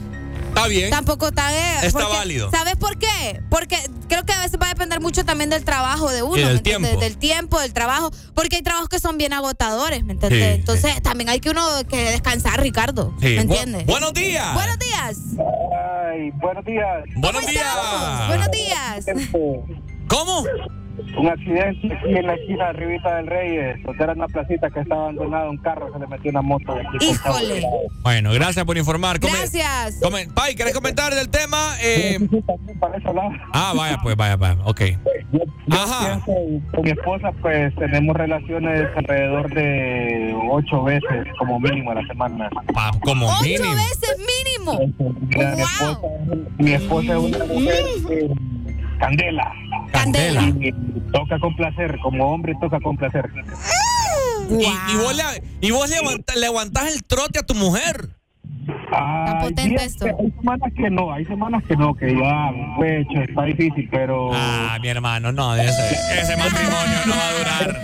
Está 0.51 0.67
bien. 0.67 0.89
Tampoco 0.89 1.27
está 1.29 1.53
eh, 1.53 1.87
Está 1.87 1.99
porque- 2.01 2.17
válido. 2.17 2.51
¿Sabes 2.51 2.75
por 2.75 2.97
qué? 2.97 3.41
Porque 3.49 3.77
creo 4.09 4.25
que 4.25 4.33
a 4.33 4.39
veces 4.41 4.59
va 4.61 4.65
a 4.65 4.69
depender 4.69 4.99
mucho 4.99 5.23
también 5.23 5.49
del 5.49 5.63
trabajo 5.63 6.11
de 6.11 6.23
uno. 6.23 6.35
Y 6.35 6.39
del 6.41 6.49
¿me 6.49 6.57
entiendes? 6.57 6.89
tiempo. 6.91 7.05
Del 7.05 7.17
tiempo, 7.17 7.59
del 7.61 7.73
trabajo. 7.73 8.11
Porque 8.35 8.57
hay 8.57 8.61
trabajos 8.61 8.89
que 8.89 8.99
son 8.99 9.17
bien 9.17 9.31
agotadores, 9.33 10.03
¿me 10.03 10.13
entiendes? 10.13 10.43
Sí, 10.55 10.59
Entonces 10.59 11.01
también 11.01 11.29
hay 11.29 11.39
que 11.39 11.49
uno 11.51 11.65
que 11.89 12.11
descansar, 12.11 12.59
Ricardo. 12.61 13.13
Sí. 13.21 13.27
¿Me 13.27 13.37
Bu- 13.37 13.41
entiendes? 13.41 13.85
buenos 13.85 14.13
días. 14.13 14.53
Buenos 14.53 14.77
días. 14.77 15.17
Ay, 16.11 16.31
buenos 16.35 16.65
días. 16.65 17.03
Buenos 17.15 17.45
días. 17.47 18.27
Buenos 18.27 18.51
días. 18.51 19.05
¿Cómo? 20.07 20.43
Un 21.17 21.27
accidente 21.27 21.93
aquí 21.93 22.09
en 22.15 22.25
la 22.27 22.33
esquina 22.35 22.69
arribita 22.69 23.15
del 23.17 23.27
Reyes. 23.27 23.77
Porque 23.85 24.03
era 24.03 24.13
una 24.13 24.27
placita 24.27 24.69
que 24.69 24.79
estaba 24.81 25.03
abandonada, 25.03 25.49
un 25.49 25.57
carro 25.57 25.91
se 25.93 25.99
le 25.99 26.07
metió 26.07 26.31
una 26.31 26.41
moto. 26.41 26.73
de 26.75 26.81
aquí. 26.81 26.97
Híjole. 27.11 27.63
Bueno, 28.03 28.31
gracias 28.33 28.65
por 28.65 28.77
informar. 28.77 29.19
Come- 29.19 29.33
Gracias. 29.37 29.99
come- 30.01 30.27
Pai, 30.33 30.55
¿querés 30.55 30.73
comentar 30.73 31.13
del 31.13 31.29
tema? 31.29 31.75
Eh, 31.81 32.17
Para 32.79 32.97
eso 32.97 33.13
lado. 33.13 33.29
ah, 33.53 33.73
vaya, 33.75 33.97
pues, 34.01 34.15
vaya, 34.15 34.35
vaya. 34.37 34.57
Ok. 34.65 34.81
Ajá. 35.71 36.21
Pienso, 36.25 36.71
Con 36.71 36.83
mi 36.83 36.89
esposa, 36.91 37.31
pues 37.41 37.73
tenemos 37.75 38.15
relaciones 38.15 38.87
alrededor 38.95 39.53
de 39.53 40.35
ocho 40.49 40.83
veces, 40.83 41.27
como 41.37 41.59
mínimo 41.59 41.91
a 41.91 41.95
la 41.95 42.07
semana. 42.07 42.49
Pa- 42.73 42.91
como 43.03 43.27
Ocho 43.27 43.43
mínimo. 43.43 43.73
veces 43.75 44.17
mínimo. 44.17 44.93
Mi, 45.29 45.41
esposa, 45.61 45.99
mi 46.57 46.71
esposa 46.73 47.11
es 47.13 47.17
una 47.19 47.45
mujer 47.45 47.83
eh, 48.09 48.29
candela. 48.99 49.53
Candela. 49.91 50.41
Toca 51.13 51.39
con 51.39 51.55
placer, 51.55 51.97
como 52.01 52.31
hombre 52.33 52.53
toca 52.61 52.79
con 52.79 52.97
placer. 52.97 53.29
Y, 54.49 54.53
y 54.63 54.95
vos, 54.97 55.15
le, 55.15 55.23
y 55.61 55.71
vos 55.71 55.89
le, 55.89 55.97
aguanta- 55.97 56.35
le 56.35 56.45
aguantás 56.45 56.93
el 56.93 57.03
trote 57.03 57.39
a 57.39 57.43
tu 57.43 57.55
mujer. 57.55 58.09
Hay 58.93 59.33
potente 59.49 59.83
esto. 59.85 60.05
Hay 60.05 60.31
semanas 60.37 60.73
que 60.75 60.89
no, 60.89 61.13
hay 61.13 61.25
semanas 61.25 61.63
que 61.67 61.75
no, 61.77 61.93
que 61.95 62.13
ya, 62.13 62.51
pues, 62.75 63.07
está 63.27 63.43
difícil, 63.45 63.87
pero... 63.89 64.31
Ah, 64.33 64.77
mi 64.81 64.89
hermano, 64.89 65.31
no, 65.31 65.55
ese, 65.55 65.93
ese 66.19 66.35
matrimonio 66.37 66.97
no 67.05 67.13
va 67.15 67.27
a 67.27 67.33
durar. 67.37 67.81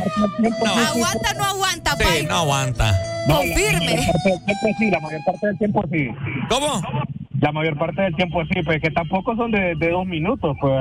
Aguanta 0.89 1.31
o 1.31 1.37
no 1.37 1.43
aguanta, 1.45 1.91
Sí, 1.97 2.03
Pai. 2.03 2.25
no 2.27 2.35
aguanta. 2.35 2.93
Confirme. 3.27 3.95
La 3.95 3.95
mayor 3.95 4.05
parte 4.13 4.29
del 4.29 4.45
tiempo 4.45 4.67
sí, 4.77 4.91
la 4.91 4.99
mayor 4.99 5.21
parte 5.25 5.47
del 5.47 5.57
tiempo 5.57 5.83
sí. 5.91 6.09
¿Cómo? 6.49 6.81
La 7.39 7.51
mayor 7.51 7.77
parte 7.77 8.01
del 8.01 8.15
tiempo 8.15 8.41
sí, 8.45 8.61
pues 8.63 8.81
que 8.81 8.91
tampoco 8.91 9.35
son 9.35 9.51
de, 9.51 9.75
de 9.75 9.89
dos 9.89 10.05
minutos, 10.05 10.57
pues... 10.59 10.73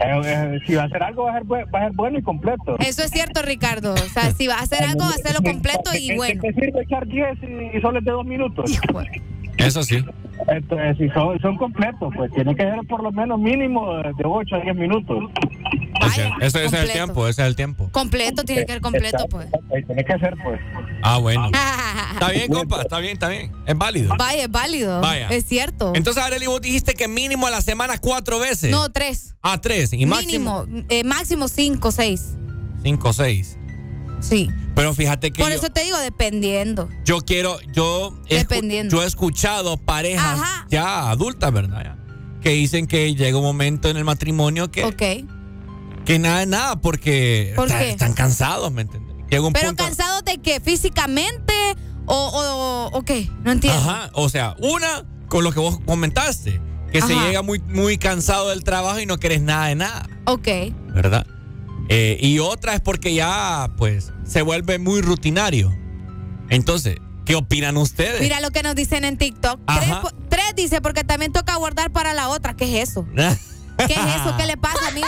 eh, 0.00 0.58
si 0.66 0.74
va 0.74 0.82
a 0.82 0.86
hacer 0.86 1.02
algo 1.02 1.24
va 1.24 1.30
a 1.30 1.38
ser, 1.38 1.44
va 1.46 1.78
a 1.80 1.82
ser 1.84 1.92
bueno 1.92 2.18
y 2.18 2.22
completo. 2.22 2.76
Eso 2.78 3.02
es 3.02 3.10
cierto, 3.10 3.42
Ricardo. 3.42 3.92
O 3.94 3.96
sea, 3.96 4.30
si 4.32 4.46
va 4.46 4.54
a 4.54 4.62
hacer 4.62 4.84
algo, 4.84 5.00
va 5.00 5.10
a 5.10 5.14
hacerlo 5.14 5.42
completo 5.42 5.90
y 5.98 6.08
¿De- 6.08 6.16
bueno. 6.16 6.40
¿De 6.42 6.52
qué 6.52 6.60
sirve 6.60 6.82
echar 6.82 7.06
10 7.06 7.38
y, 7.74 7.80
solo 7.80 7.98
es 7.98 8.04
de 8.04 8.10
dos 8.10 8.24
minutos? 8.26 8.80
Eso 9.66 9.82
sí. 9.82 10.04
Entonces, 10.48 10.96
si 10.98 11.08
son, 11.10 11.38
son 11.40 11.56
completos, 11.58 12.12
pues 12.16 12.32
tiene 12.32 12.54
que 12.56 12.62
ser 12.62 12.80
por 12.88 13.02
lo 13.02 13.12
menos 13.12 13.38
mínimo 13.38 13.94
de 13.96 14.12
8 14.24 14.56
a 14.56 14.60
10 14.60 14.74
minutos. 14.76 15.24
Ese, 16.06 16.30
ese- 16.40 16.46
ese 16.46 16.46
es 16.46 16.54
el 16.54 16.62
completo. 16.70 16.92
tiempo, 16.92 17.28
ese 17.28 17.42
es 17.42 17.48
el 17.48 17.56
tiempo. 17.56 17.88
Completo, 17.92 18.42
tiene 18.44 18.64
que 18.64 18.72
ser 18.72 18.80
completo, 18.80 19.26
pues. 19.30 19.48
Tiene 19.86 20.04
que 20.04 20.18
ser, 20.18 20.34
pues. 20.42 20.58
Ah, 21.02 21.18
bueno. 21.18 21.50
Está 22.14 22.30
bien, 22.30 22.48
compa, 22.50 22.82
está 22.82 22.98
bien, 22.98 23.12
está 23.14 23.28
bien. 23.28 23.52
Es 23.66 23.76
válido. 23.76 24.14
Vaya, 24.18 24.44
es 24.44 24.50
válido. 24.50 25.00
Vaya. 25.00 25.28
Es 25.28 25.44
cierto. 25.46 25.92
Entonces, 25.94 26.22
Arely, 26.22 26.46
vos 26.46 26.60
dijiste 26.60 26.94
que 26.94 27.08
mínimo 27.08 27.46
a 27.46 27.50
la 27.50 27.60
semana 27.62 27.98
cuatro 27.98 28.38
veces. 28.38 28.70
No, 28.70 28.90
tres. 28.90 29.34
Ah, 29.42 29.58
tres. 29.60 29.92
Y 29.92 30.04
máximo. 30.06 30.64
Mínimo. 30.66 30.86
eh, 30.90 31.02
máximo 31.04 31.48
cinco, 31.48 31.92
seis. 31.92 32.36
Cinco, 32.82 33.12
seis. 33.12 33.58
Sí. 34.20 34.50
Pero 34.74 34.94
fíjate 34.94 35.30
que 35.32 35.42
Por 35.42 35.50
yo, 35.50 35.56
eso 35.58 35.70
te 35.70 35.82
digo, 35.84 35.98
dependiendo. 35.98 36.88
yo 37.04 37.20
quiero, 37.20 37.58
yo 37.72 38.12
escu- 38.28 38.38
Dependiendo. 38.48 38.96
yo 38.96 39.02
he 39.02 39.06
escuchado 39.06 39.76
parejas 39.76 40.40
Ajá. 40.40 40.66
ya 40.70 41.10
adultas, 41.10 41.52
¿verdad? 41.52 41.82
Ya, 41.82 41.96
que 42.40 42.50
dicen 42.50 42.86
que 42.86 43.14
llega 43.14 43.36
un 43.38 43.44
momento 43.44 43.88
en 43.88 43.96
el 43.96 44.04
matrimonio 44.04 44.70
que, 44.70 44.84
Ok. 44.84 45.02
que 46.04 46.18
nada 46.18 46.40
de 46.40 46.46
nada 46.46 46.80
porque 46.80 47.52
¿Por 47.56 47.70
están 47.70 48.12
cansados, 48.14 48.70
¿me 48.72 48.82
entiendes? 48.82 49.16
Llega 49.30 49.46
un 49.46 49.52
Pero 49.52 49.68
punto. 49.68 49.84
cansados 49.84 50.24
de 50.24 50.38
qué? 50.38 50.60
¿Físicamente 50.60 51.52
o, 52.06 52.14
o, 52.92 52.96
o 52.98 53.02
qué? 53.04 53.28
No 53.44 53.52
entiendo. 53.52 53.78
Ajá, 53.80 54.10
o 54.14 54.28
sea, 54.28 54.56
una 54.60 55.04
con 55.28 55.44
lo 55.44 55.52
que 55.52 55.60
vos 55.60 55.78
comentaste, 55.86 56.60
que 56.92 57.00
se 57.02 57.14
llega 57.14 57.42
muy, 57.42 57.60
muy 57.60 57.98
cansado 57.98 58.48
del 58.48 58.64
trabajo 58.64 58.98
y 58.98 59.06
no 59.06 59.18
querés 59.18 59.40
nada 59.42 59.66
de 59.66 59.76
nada, 59.76 60.08
Ok. 60.26 60.48
¿verdad? 60.92 61.24
Eh, 61.92 62.16
y 62.20 62.38
otra 62.38 62.74
es 62.74 62.80
porque 62.80 63.12
ya, 63.14 63.68
pues, 63.76 64.12
se 64.24 64.42
vuelve 64.42 64.78
muy 64.78 65.00
rutinario. 65.02 65.74
Entonces, 66.48 66.96
¿qué 67.26 67.34
opinan 67.34 67.76
ustedes? 67.76 68.20
Mira 68.20 68.40
lo 68.40 68.52
que 68.52 68.62
nos 68.62 68.76
dicen 68.76 69.04
en 69.04 69.18
TikTok. 69.18 69.60
Tres, 69.66 69.88
tres 70.28 70.54
dice, 70.54 70.80
porque 70.80 71.02
también 71.02 71.32
toca 71.32 71.56
guardar 71.56 71.90
para 71.90 72.14
la 72.14 72.28
otra. 72.28 72.54
¿Qué 72.54 72.64
es 72.80 72.88
eso? 72.90 73.06
¿Qué 73.14 73.92
es 73.94 74.16
eso? 74.20 74.36
¿Qué 74.38 74.46
le 74.46 74.56
pasa, 74.56 74.86
amigo? 74.88 75.06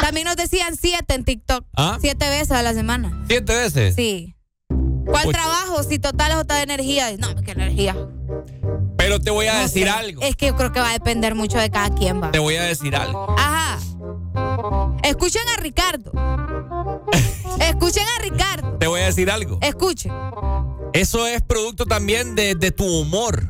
También 0.00 0.26
nos 0.26 0.36
decían 0.36 0.76
siete 0.80 1.14
en 1.14 1.24
TikTok. 1.24 1.64
¿Ah? 1.76 1.98
Siete 2.00 2.28
veces 2.28 2.52
a 2.52 2.62
la 2.62 2.72
semana. 2.72 3.24
¿Siete 3.28 3.54
veces? 3.56 3.94
Sí. 3.96 4.36
¿Cuál 5.04 5.30
trabajo? 5.32 5.82
Si 5.82 5.98
total 5.98 6.32
es 6.32 6.36
otra 6.38 6.56
de 6.58 6.62
energía. 6.62 7.08
No, 7.18 7.34
¿qué 7.42 7.52
energía? 7.52 7.96
Pero 8.96 9.20
te 9.20 9.30
voy 9.30 9.46
a 9.46 9.54
No 9.54 9.60
decir 9.62 9.84
sé. 9.84 9.90
algo. 9.90 10.22
Es 10.22 10.36
que 10.36 10.46
yo 10.46 10.56
creo 10.56 10.72
que 10.72 10.80
va 10.80 10.90
a 10.90 10.92
depender 10.92 11.34
mucho 11.34 11.58
de 11.58 11.70
cada 11.70 11.94
quien, 11.94 12.22
va. 12.22 12.30
Te 12.30 12.38
voy 12.38 12.56
a 12.56 12.62
decir 12.62 12.94
algo. 12.94 13.34
Ajá. 13.38 13.78
Escuchen 15.02 15.42
a 15.56 15.60
Ricardo. 15.60 16.12
Escuchen 17.60 18.04
a 18.16 18.22
Ricardo. 18.22 18.78
Te 18.78 18.86
voy 18.86 19.00
a 19.00 19.06
decir 19.06 19.30
algo. 19.30 19.58
Escuchen. 19.62 20.12
Eso 20.92 21.26
es 21.26 21.42
producto 21.42 21.86
también 21.86 22.34
de, 22.34 22.54
de 22.54 22.70
tu 22.70 22.84
humor. 22.84 23.48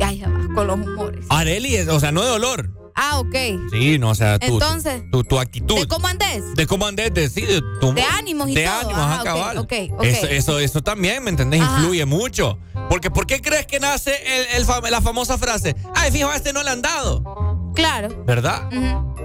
Ay, 0.00 0.22
con 0.54 0.66
los 0.66 0.76
humores. 0.76 1.24
Areli, 1.28 1.78
o 1.88 2.00
sea, 2.00 2.12
no 2.12 2.22
de 2.22 2.28
dolor. 2.28 2.81
Ah, 2.94 3.18
ok. 3.20 3.34
Sí, 3.70 3.98
no, 3.98 4.10
o 4.10 4.14
sea, 4.14 4.38
tu, 4.38 4.54
Entonces. 4.54 5.02
tu, 5.10 5.24
tu 5.24 5.38
actitud. 5.38 5.76
¿De 5.78 5.86
cómo 5.86 6.06
andes? 6.06 6.42
De 6.54 6.66
cómo 6.66 6.86
andes, 6.86 7.12
de, 7.14 7.28
sí, 7.30 7.40
de 7.42 7.62
tu. 7.80 7.92
De 7.94 8.02
ánimos 8.02 8.48
y 8.50 8.54
de 8.54 8.64
todo. 8.64 8.74
ánimos, 8.80 9.18
ok, 9.18 9.24
cabal. 9.24 9.58
ok, 9.58 9.72
ok. 9.92 10.04
Eso, 10.04 10.26
eso, 10.26 10.58
eso 10.58 10.82
también, 10.82 11.22
¿me 11.24 11.30
entendés? 11.30 11.60
Ajá. 11.60 11.78
Influye 11.80 12.04
mucho. 12.04 12.58
Porque, 12.88 13.10
¿por 13.10 13.26
qué 13.26 13.40
crees 13.40 13.66
que 13.66 13.80
nace 13.80 14.12
el, 14.26 14.60
el 14.60 14.66
fam- 14.66 14.88
la 14.90 15.00
famosa 15.00 15.38
frase? 15.38 15.74
Ay, 15.94 16.10
fijo, 16.10 16.28
a 16.28 16.36
este 16.36 16.52
no 16.52 16.62
le 16.62 16.70
han 16.70 16.82
dado. 16.82 17.72
Claro. 17.74 18.08
¿Verdad? 18.26 18.68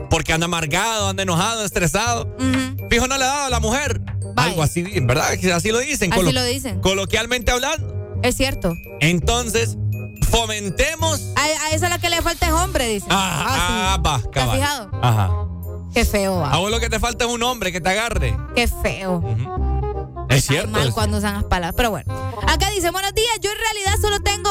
Porque 0.10 0.31
anda 0.31 0.45
amargado, 0.45 1.10
anda 1.10 1.23
enojado, 1.23 1.65
estresado. 1.65 2.34
Fijo, 2.89 3.07
no 3.07 3.18
le 3.18 3.23
ha 3.26 3.27
dado 3.27 3.45
a 3.48 3.49
la 3.49 3.60
mujer. 3.60 4.02
Algo 4.38 4.61
así, 4.64 4.84
¿verdad? 5.02 5.31
Así 5.53 5.72
lo 5.72 5.80
dicen. 5.80 6.14
Así 6.14 6.31
lo 6.31 6.44
dicen. 6.44 6.80
Coloquialmente 6.80 7.52
hablando. 7.52 7.95
Es 8.23 8.35
cierto. 8.38 8.73
Entonces, 9.02 9.77
fomentemos. 10.30 11.22
A, 11.35 11.44
a 11.65 11.69
esa 11.72 11.89
la 11.89 11.99
que 11.99 12.10
le 12.10 12.22
falta 12.22 12.48
es 12.48 12.53
hombre, 12.53 12.88
dice. 12.88 13.07
Ah, 13.10 13.95
ah, 13.95 14.02
va, 14.06 14.19
¿Te 14.31 14.39
has 14.39 14.52
fijado? 14.52 14.89
Ajá. 15.02 15.31
Qué 15.94 16.06
feo, 16.06 16.38
va. 16.38 16.52
A 16.52 16.57
vos 16.57 16.69
lo 16.72 16.80
que 16.80 16.89
te 16.89 16.99
falta 16.99 17.26
es 17.26 17.31
un 17.31 17.41
hombre 17.44 17.72
que 17.72 17.81
te 17.81 17.89
agarre. 17.89 18.38
Qué 18.56 18.68
feo. 18.68 19.23
Es 20.30 20.45
cierto. 20.45 20.69
mal 20.72 20.89
es- 20.89 20.94
cuando 20.94 21.18
usan 21.18 21.34
las 21.35 21.44
palabras. 21.45 21.73
Pero 21.76 21.89
bueno. 21.91 22.14
Acá 22.48 22.69
dice, 22.72 22.91
buenos 22.91 23.14
días, 23.15 23.39
yo 23.41 23.49
en 23.52 23.57
realidad 23.57 23.95
solo 24.02 24.19
tengo 24.19 24.49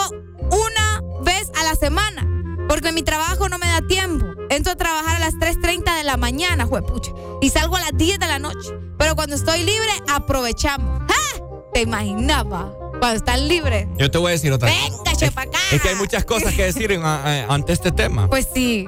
una 0.51 1.01
vez 1.22 1.51
a 1.59 1.64
la 1.64 1.74
semana. 1.74 2.26
Porque 2.68 2.90
mi 2.93 3.02
trabajo 3.02 3.48
no 3.48 3.59
me 3.59 3.66
da 3.68 3.80
tiempo. 3.86 4.26
Entro 4.51 4.72
a 4.72 4.76
trabajar 4.76 5.16
a 5.16 5.20
las 5.20 5.34
3.30 5.34 5.97
de 5.97 6.05
la 6.05 6.16
mañana, 6.16 6.66
juepucha. 6.66 7.12
Y 7.40 7.51
salgo 7.51 7.76
a 7.76 7.80
las 7.80 7.93
10 7.94 8.18
de 8.18 8.26
la 8.26 8.38
noche. 8.38 8.70
Pero 8.70 8.97
Pero 8.98 9.14
cuando 9.14 9.36
estoy 9.36 9.60
libre, 9.62 9.90
aprovechamos. 10.09 11.02
¡Ah! 11.09 11.40
¿Te 11.72 11.82
imaginaba? 11.82 12.72
Cuando 12.98 13.16
están 13.16 13.47
libres. 13.48 13.86
Yo 13.98 14.10
te 14.10 14.18
voy 14.18 14.28
a 14.28 14.32
decir 14.32 14.52
otra 14.52 14.68
cosa. 14.68 14.81
Venga, 15.05 15.12
chepa 15.16 15.43
acá. 15.43 15.59
Es 15.73 15.81
que 15.82 15.89
hay 15.90 15.94
muchas 15.97 16.24
cosas 16.24 16.55
que 16.55 16.64
decir 16.64 16.93
en- 16.93 17.05
a- 17.05 17.23
a- 17.24 17.55
ante 17.55 17.73
este 17.73 17.93
tema. 17.93 18.28
Pues 18.28 18.48
sí. 18.52 18.86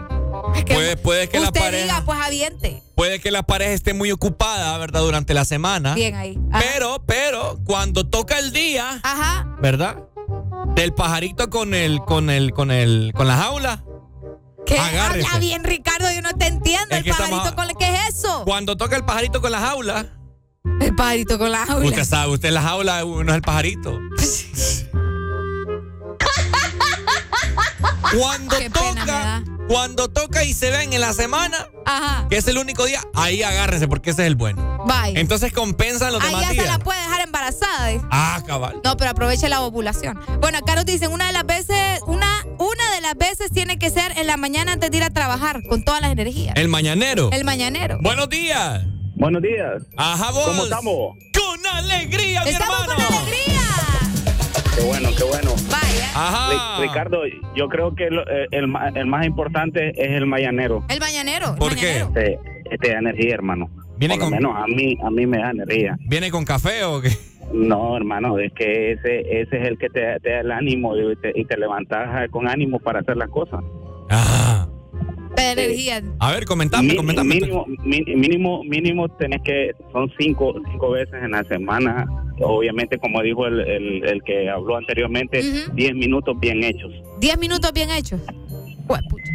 Es 0.54 0.64
que 0.64 0.74
Puede, 0.74 0.96
puede 0.96 1.28
que 1.28 1.40
la 1.40 1.52
pareja, 1.52 1.82
diga, 1.84 2.02
pues 2.06 2.18
aviente. 2.20 2.82
puede 2.94 3.20
que 3.20 3.30
la 3.30 3.42
pareja 3.42 3.72
esté 3.72 3.92
muy 3.92 4.10
ocupada, 4.12 4.76
¿verdad? 4.78 5.00
Durante 5.02 5.34
la 5.34 5.44
semana. 5.44 5.94
Bien 5.94 6.14
ahí. 6.14 6.38
Ajá. 6.50 6.64
Pero, 6.72 7.02
pero, 7.06 7.58
cuando 7.64 8.06
toca 8.08 8.38
el 8.38 8.52
día, 8.52 8.98
Ajá. 9.02 9.46
¿verdad? 9.60 9.96
Del 10.74 10.94
pajarito 10.94 11.50
con 11.50 11.74
el, 11.74 12.00
con 12.00 12.30
el, 12.30 12.52
con 12.52 12.70
el, 12.70 13.12
con 13.14 13.26
la 13.28 13.36
jaula. 13.36 13.84
¿Qué? 14.64 14.78
Agárrese. 14.78 15.26
Habla 15.26 15.38
bien, 15.40 15.64
Ricardo, 15.64 16.10
yo 16.12 16.22
no 16.22 16.32
te 16.34 16.46
entiendo. 16.46 16.94
Es 16.94 17.02
el 17.04 17.08
estamos- 17.10 17.30
pajarito 17.30 17.56
con 17.56 17.70
el... 17.70 17.76
¿Qué 17.76 17.94
es 18.08 18.14
eso? 18.18 18.42
Cuando 18.44 18.76
toca 18.76 18.96
el 18.96 19.04
pajarito 19.04 19.40
con 19.40 19.50
la 19.52 19.60
jaula. 19.60 20.06
El 20.80 20.94
pajarito 20.94 21.38
con 21.38 21.50
la 21.52 21.66
jaula. 21.66 21.86
Usted 21.88 22.04
sabe, 22.04 22.32
usted 22.32 22.48
en 22.48 22.54
la 22.54 22.62
jaula 22.62 23.02
no 23.02 23.20
es 23.22 23.34
el 23.34 23.42
pajarito. 23.42 23.98
Cuando 28.16 28.56
Qué 28.56 28.70
toca, 28.70 29.44
cuando 29.68 30.08
toca 30.08 30.42
y 30.42 30.54
se 30.54 30.70
ven 30.70 30.94
en 30.94 31.00
la 31.02 31.12
semana, 31.12 31.68
Ajá. 31.84 32.26
que 32.30 32.38
es 32.38 32.48
el 32.48 32.56
único 32.56 32.86
día, 32.86 33.02
ahí 33.14 33.42
agárrese 33.42 33.86
porque 33.86 34.10
ese 34.10 34.22
es 34.22 34.28
el 34.28 34.34
bueno. 34.34 34.78
Vaya. 34.86 35.20
Entonces 35.20 35.52
compensan 35.52 36.12
los 36.14 36.22
Ahí 36.22 36.28
demás 36.30 36.54
ya 36.56 36.62
se 36.62 36.68
la 36.68 36.78
puede 36.78 36.98
dejar 37.02 37.20
embarazada. 37.20 37.92
¿eh? 37.92 38.00
Ah, 38.10 38.42
cabal. 38.46 38.80
No, 38.82 38.96
pero 38.96 39.10
aproveche 39.10 39.48
la 39.50 39.60
ovulación. 39.60 40.18
Bueno, 40.40 40.56
acá 40.58 40.74
nos 40.74 40.86
dicen, 40.86 41.12
una 41.12 41.26
de 41.26 41.34
las 41.34 41.44
veces, 41.44 42.00
una, 42.06 42.46
una 42.58 42.90
de 42.94 43.00
las 43.02 43.14
veces 43.16 43.50
tiene 43.52 43.78
que 43.78 43.90
ser 43.90 44.16
en 44.16 44.26
la 44.26 44.38
mañana 44.38 44.72
antes 44.72 44.90
de 44.90 44.96
ir 44.96 45.02
a 45.04 45.10
trabajar, 45.10 45.62
con 45.68 45.84
todas 45.84 46.00
las 46.00 46.10
energías. 46.10 46.54
El 46.56 46.68
mañanero. 46.68 47.28
El 47.30 47.44
mañanero. 47.44 47.98
Buenos 48.00 48.30
días. 48.30 48.82
Buenos 49.18 49.42
días. 49.42 49.82
Ajá, 49.96 50.30
vos. 50.32 50.46
¿Cómo 50.46 50.62
estamos? 50.64 50.94
Con 51.34 51.66
alegría, 51.74 52.42
mi 52.44 52.50
Estamos 52.50 52.82
hermano. 52.82 53.02
con 53.08 53.16
alegría. 53.16 53.60
Qué 54.76 54.82
bueno, 54.84 55.08
qué 55.16 55.24
bueno. 55.24 55.50
Vaya. 55.70 56.10
Ajá. 56.14 56.52
Ri- 56.78 56.88
Ricardo, 56.88 57.20
yo 57.56 57.68
creo 57.68 57.94
que 57.94 58.10
lo- 58.10 58.22
eh, 58.28 58.46
el, 58.52 58.68
ma- 58.68 58.88
el 58.94 59.06
más 59.06 59.26
importante 59.26 59.90
es 59.90 60.12
el 60.12 60.26
mañanero. 60.26 60.84
El 60.88 61.00
mañanero. 61.00 61.52
el 61.52 61.58
¿Por 61.58 61.74
qué? 61.74 61.98
Este, 62.00 62.38
este 62.70 62.92
da 62.92 62.98
energía, 63.00 63.34
hermano. 63.34 63.68
Viene 63.96 64.14
Por 64.14 64.24
lo 64.24 64.30
con- 64.30 64.34
menos 64.38 64.56
a 64.56 64.66
mí, 64.68 64.96
a 65.02 65.10
mí 65.10 65.26
me 65.26 65.38
da 65.38 65.50
energía. 65.50 65.96
¿Viene 66.06 66.30
con 66.30 66.44
café 66.44 66.84
o 66.84 67.00
qué? 67.00 67.10
No, 67.52 67.96
hermano, 67.96 68.38
es 68.38 68.52
que 68.52 68.92
ese, 68.92 69.20
ese 69.40 69.56
es 69.60 69.66
el 69.66 69.78
que 69.78 69.88
te, 69.88 70.20
te 70.20 70.30
da 70.30 70.40
el 70.40 70.52
ánimo 70.52 70.94
y 70.96 71.16
te, 71.16 71.32
y 71.34 71.44
te 71.44 71.56
levantas 71.56 72.24
eh, 72.24 72.28
con 72.30 72.46
ánimo 72.46 72.78
para 72.78 73.00
hacer 73.00 73.16
las 73.16 73.30
cosas. 73.30 73.60
Ah. 74.10 74.67
Energía. 75.40 76.02
A 76.20 76.32
ver, 76.32 76.44
comentame, 76.44 76.94
comentame. 76.96 77.34
Mínimo, 77.36 77.66
mínimo, 77.84 78.62
mínimo 78.64 79.08
tenés 79.08 79.40
que, 79.42 79.72
son 79.92 80.10
cinco, 80.18 80.54
cinco 80.70 80.90
veces 80.90 81.14
en 81.22 81.30
la 81.32 81.44
semana. 81.44 82.06
Obviamente, 82.40 82.98
como 82.98 83.22
dijo 83.22 83.46
el, 83.46 83.60
el, 83.60 84.04
el 84.06 84.22
que 84.22 84.48
habló 84.48 84.76
anteriormente, 84.76 85.40
Ujú. 85.40 85.72
10 85.74 85.94
minutos 85.94 86.36
bien 86.40 86.62
hechos. 86.62 86.92
Diez 87.20 87.36
minutos 87.38 87.72
bien 87.72 87.90
hechos. 87.90 88.20
Huepucha. 88.88 89.32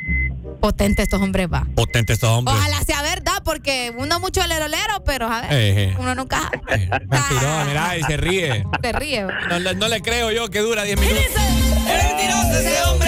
Potente 0.61 1.01
estos 1.03 1.21
hombres, 1.21 1.47
va. 1.51 1.67
Potente 1.75 2.13
estos 2.13 2.29
hombres. 2.29 2.55
Ojalá 2.57 2.79
sea 2.83 3.01
verdad, 3.01 3.41
porque 3.43 3.91
uno 3.97 4.21
mucho 4.21 4.45
lerolero, 4.47 5.03
pero 5.05 5.27
a 5.27 5.41
ver, 5.41 5.51
Eh, 5.51 5.83
eh. 5.89 5.95
uno 5.99 6.15
nunca 6.15 6.49
Eh, 6.69 6.89
Mentirón, 6.89 7.67
mira, 7.67 7.97
y 7.97 8.03
se 8.03 8.15
ríe. 8.15 8.63
se 8.81 8.91
ríe. 8.93 9.25
va. 9.25 9.33
No, 9.49 9.59
le- 9.59 9.75
no 9.75 9.89
le 9.89 10.01
creo 10.01 10.31
yo 10.31 10.49
que 10.49 10.59
dura 10.59 10.83
10 10.83 10.97
minutos. 11.01 11.21
¡Es 11.25 12.05
mentiroso 12.07 12.51
ese 12.59 12.81
hombre! 12.89 13.02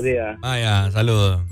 Buen 0.00 0.14
día, 0.14 0.22
gracias. 0.22 0.40
buen 0.40 0.60
día. 0.62 0.70
Vaya, 0.82 0.90
saludos. 0.92 1.42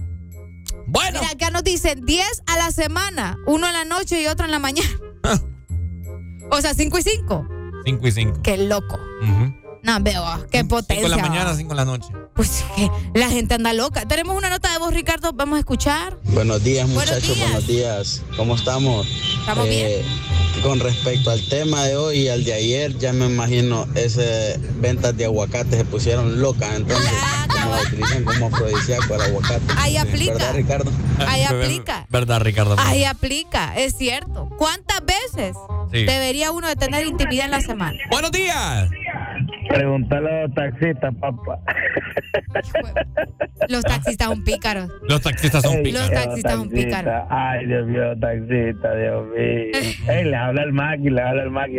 Bueno. 0.86 1.20
Mira, 1.20 1.32
acá 1.32 1.50
nos 1.50 1.64
dicen 1.64 2.04
10 2.04 2.42
a 2.46 2.56
la 2.58 2.70
semana, 2.70 3.36
uno 3.46 3.66
en 3.66 3.72
la 3.72 3.84
noche 3.84 4.22
y 4.22 4.26
otro 4.26 4.44
en 4.44 4.52
la 4.52 4.58
mañana. 4.58 4.88
o 6.50 6.60
sea, 6.60 6.74
5 6.74 6.98
y 6.98 7.02
5. 7.02 7.48
5 7.84 8.06
y 8.06 8.12
5. 8.12 8.42
Qué 8.42 8.56
loco. 8.58 8.98
No, 9.86 9.98
veo, 10.00 10.26
ah, 10.26 10.40
qué 10.50 10.58
5 10.62 10.68
potencia. 10.68 11.04
de 11.04 11.08
la 11.08 11.16
mañana, 11.18 11.54
5 11.54 11.68
de 11.70 11.76
la 11.76 11.84
noche. 11.84 12.08
Pues 12.34 12.64
que 12.74 12.90
la 13.14 13.28
gente 13.30 13.54
anda 13.54 13.72
loca. 13.72 14.04
Tenemos 14.06 14.36
una 14.36 14.50
nota 14.50 14.72
de 14.72 14.78
voz, 14.78 14.92
Ricardo, 14.92 15.32
vamos 15.32 15.56
a 15.56 15.60
escuchar. 15.60 16.18
Buenos 16.24 16.64
días, 16.64 16.88
Buenos 16.92 17.04
muchachos, 17.14 17.36
días. 17.36 17.48
buenos 17.50 17.66
días. 17.68 18.22
¿Cómo 18.36 18.56
estamos? 18.56 19.06
Estamos 19.40 19.66
Eh, 19.68 20.04
Con 20.62 20.80
respecto 20.80 21.30
al 21.30 21.46
tema 21.48 21.84
de 21.84 21.96
hoy 21.96 22.18
y 22.22 22.28
al 22.28 22.42
de 22.42 22.54
ayer, 22.54 22.98
ya 22.98 23.12
me 23.12 23.26
imagino 23.26 23.86
esas 23.94 24.58
ventas 24.80 25.16
de 25.16 25.26
aguacate 25.26 25.76
se 25.76 25.84
pusieron 25.84 26.40
locas, 26.40 26.74
entonces, 26.74 27.10
como 27.52 27.76
lo 27.76 27.82
utilizan 27.82 28.24
como 28.24 28.46
afrodisíaco 28.46 29.14
el 29.14 29.20
aguacate. 29.20 29.62
Ahí 29.76 29.96
aplica. 29.98 30.32
¿Verdad, 30.32 30.54
Ricardo? 30.54 30.90
Ahí 31.28 31.42
aplica. 31.44 32.06
¿Verdad, 32.10 32.40
Ricardo? 32.40 32.74
Ahí 32.78 33.04
aplica, 33.04 33.76
es 33.76 33.96
cierto. 33.96 34.48
¿Cuántas 34.58 35.00
veces 35.04 35.54
Sí. 35.92 36.04
debería 36.04 36.50
uno 36.50 36.66
de 36.66 36.74
tener 36.74 37.06
intimidad 37.06 37.44
en 37.44 37.50
la 37.52 37.60
semana? 37.60 37.96
Buenos 38.10 38.32
días. 38.32 38.88
Pregúntale 39.68 40.30
a 40.30 40.42
los 40.46 40.54
taxistas, 40.54 41.14
papá. 41.16 41.58
Los 43.68 43.84
taxistas 43.84 44.28
son 44.28 44.44
pícaros. 44.44 44.88
Los 45.08 45.20
taxistas 45.20 45.62
son 45.62 45.82
pícaros. 45.82 46.10
Los 46.10 46.22
taxistas 46.22 46.52
son 46.54 46.68
pícaros. 46.70 47.24
Ay, 47.30 47.66
Dios 47.66 47.86
mío, 47.86 48.18
taxista, 48.20 48.94
Dios 48.94 49.26
mío. 49.26 50.08
Ey, 50.08 50.24
le 50.24 50.36
habla 50.36 50.62
el 50.62 50.72
maqui, 50.72 51.10
le 51.10 51.20
habla 51.22 51.42
el 51.42 51.50
maqui. 51.50 51.78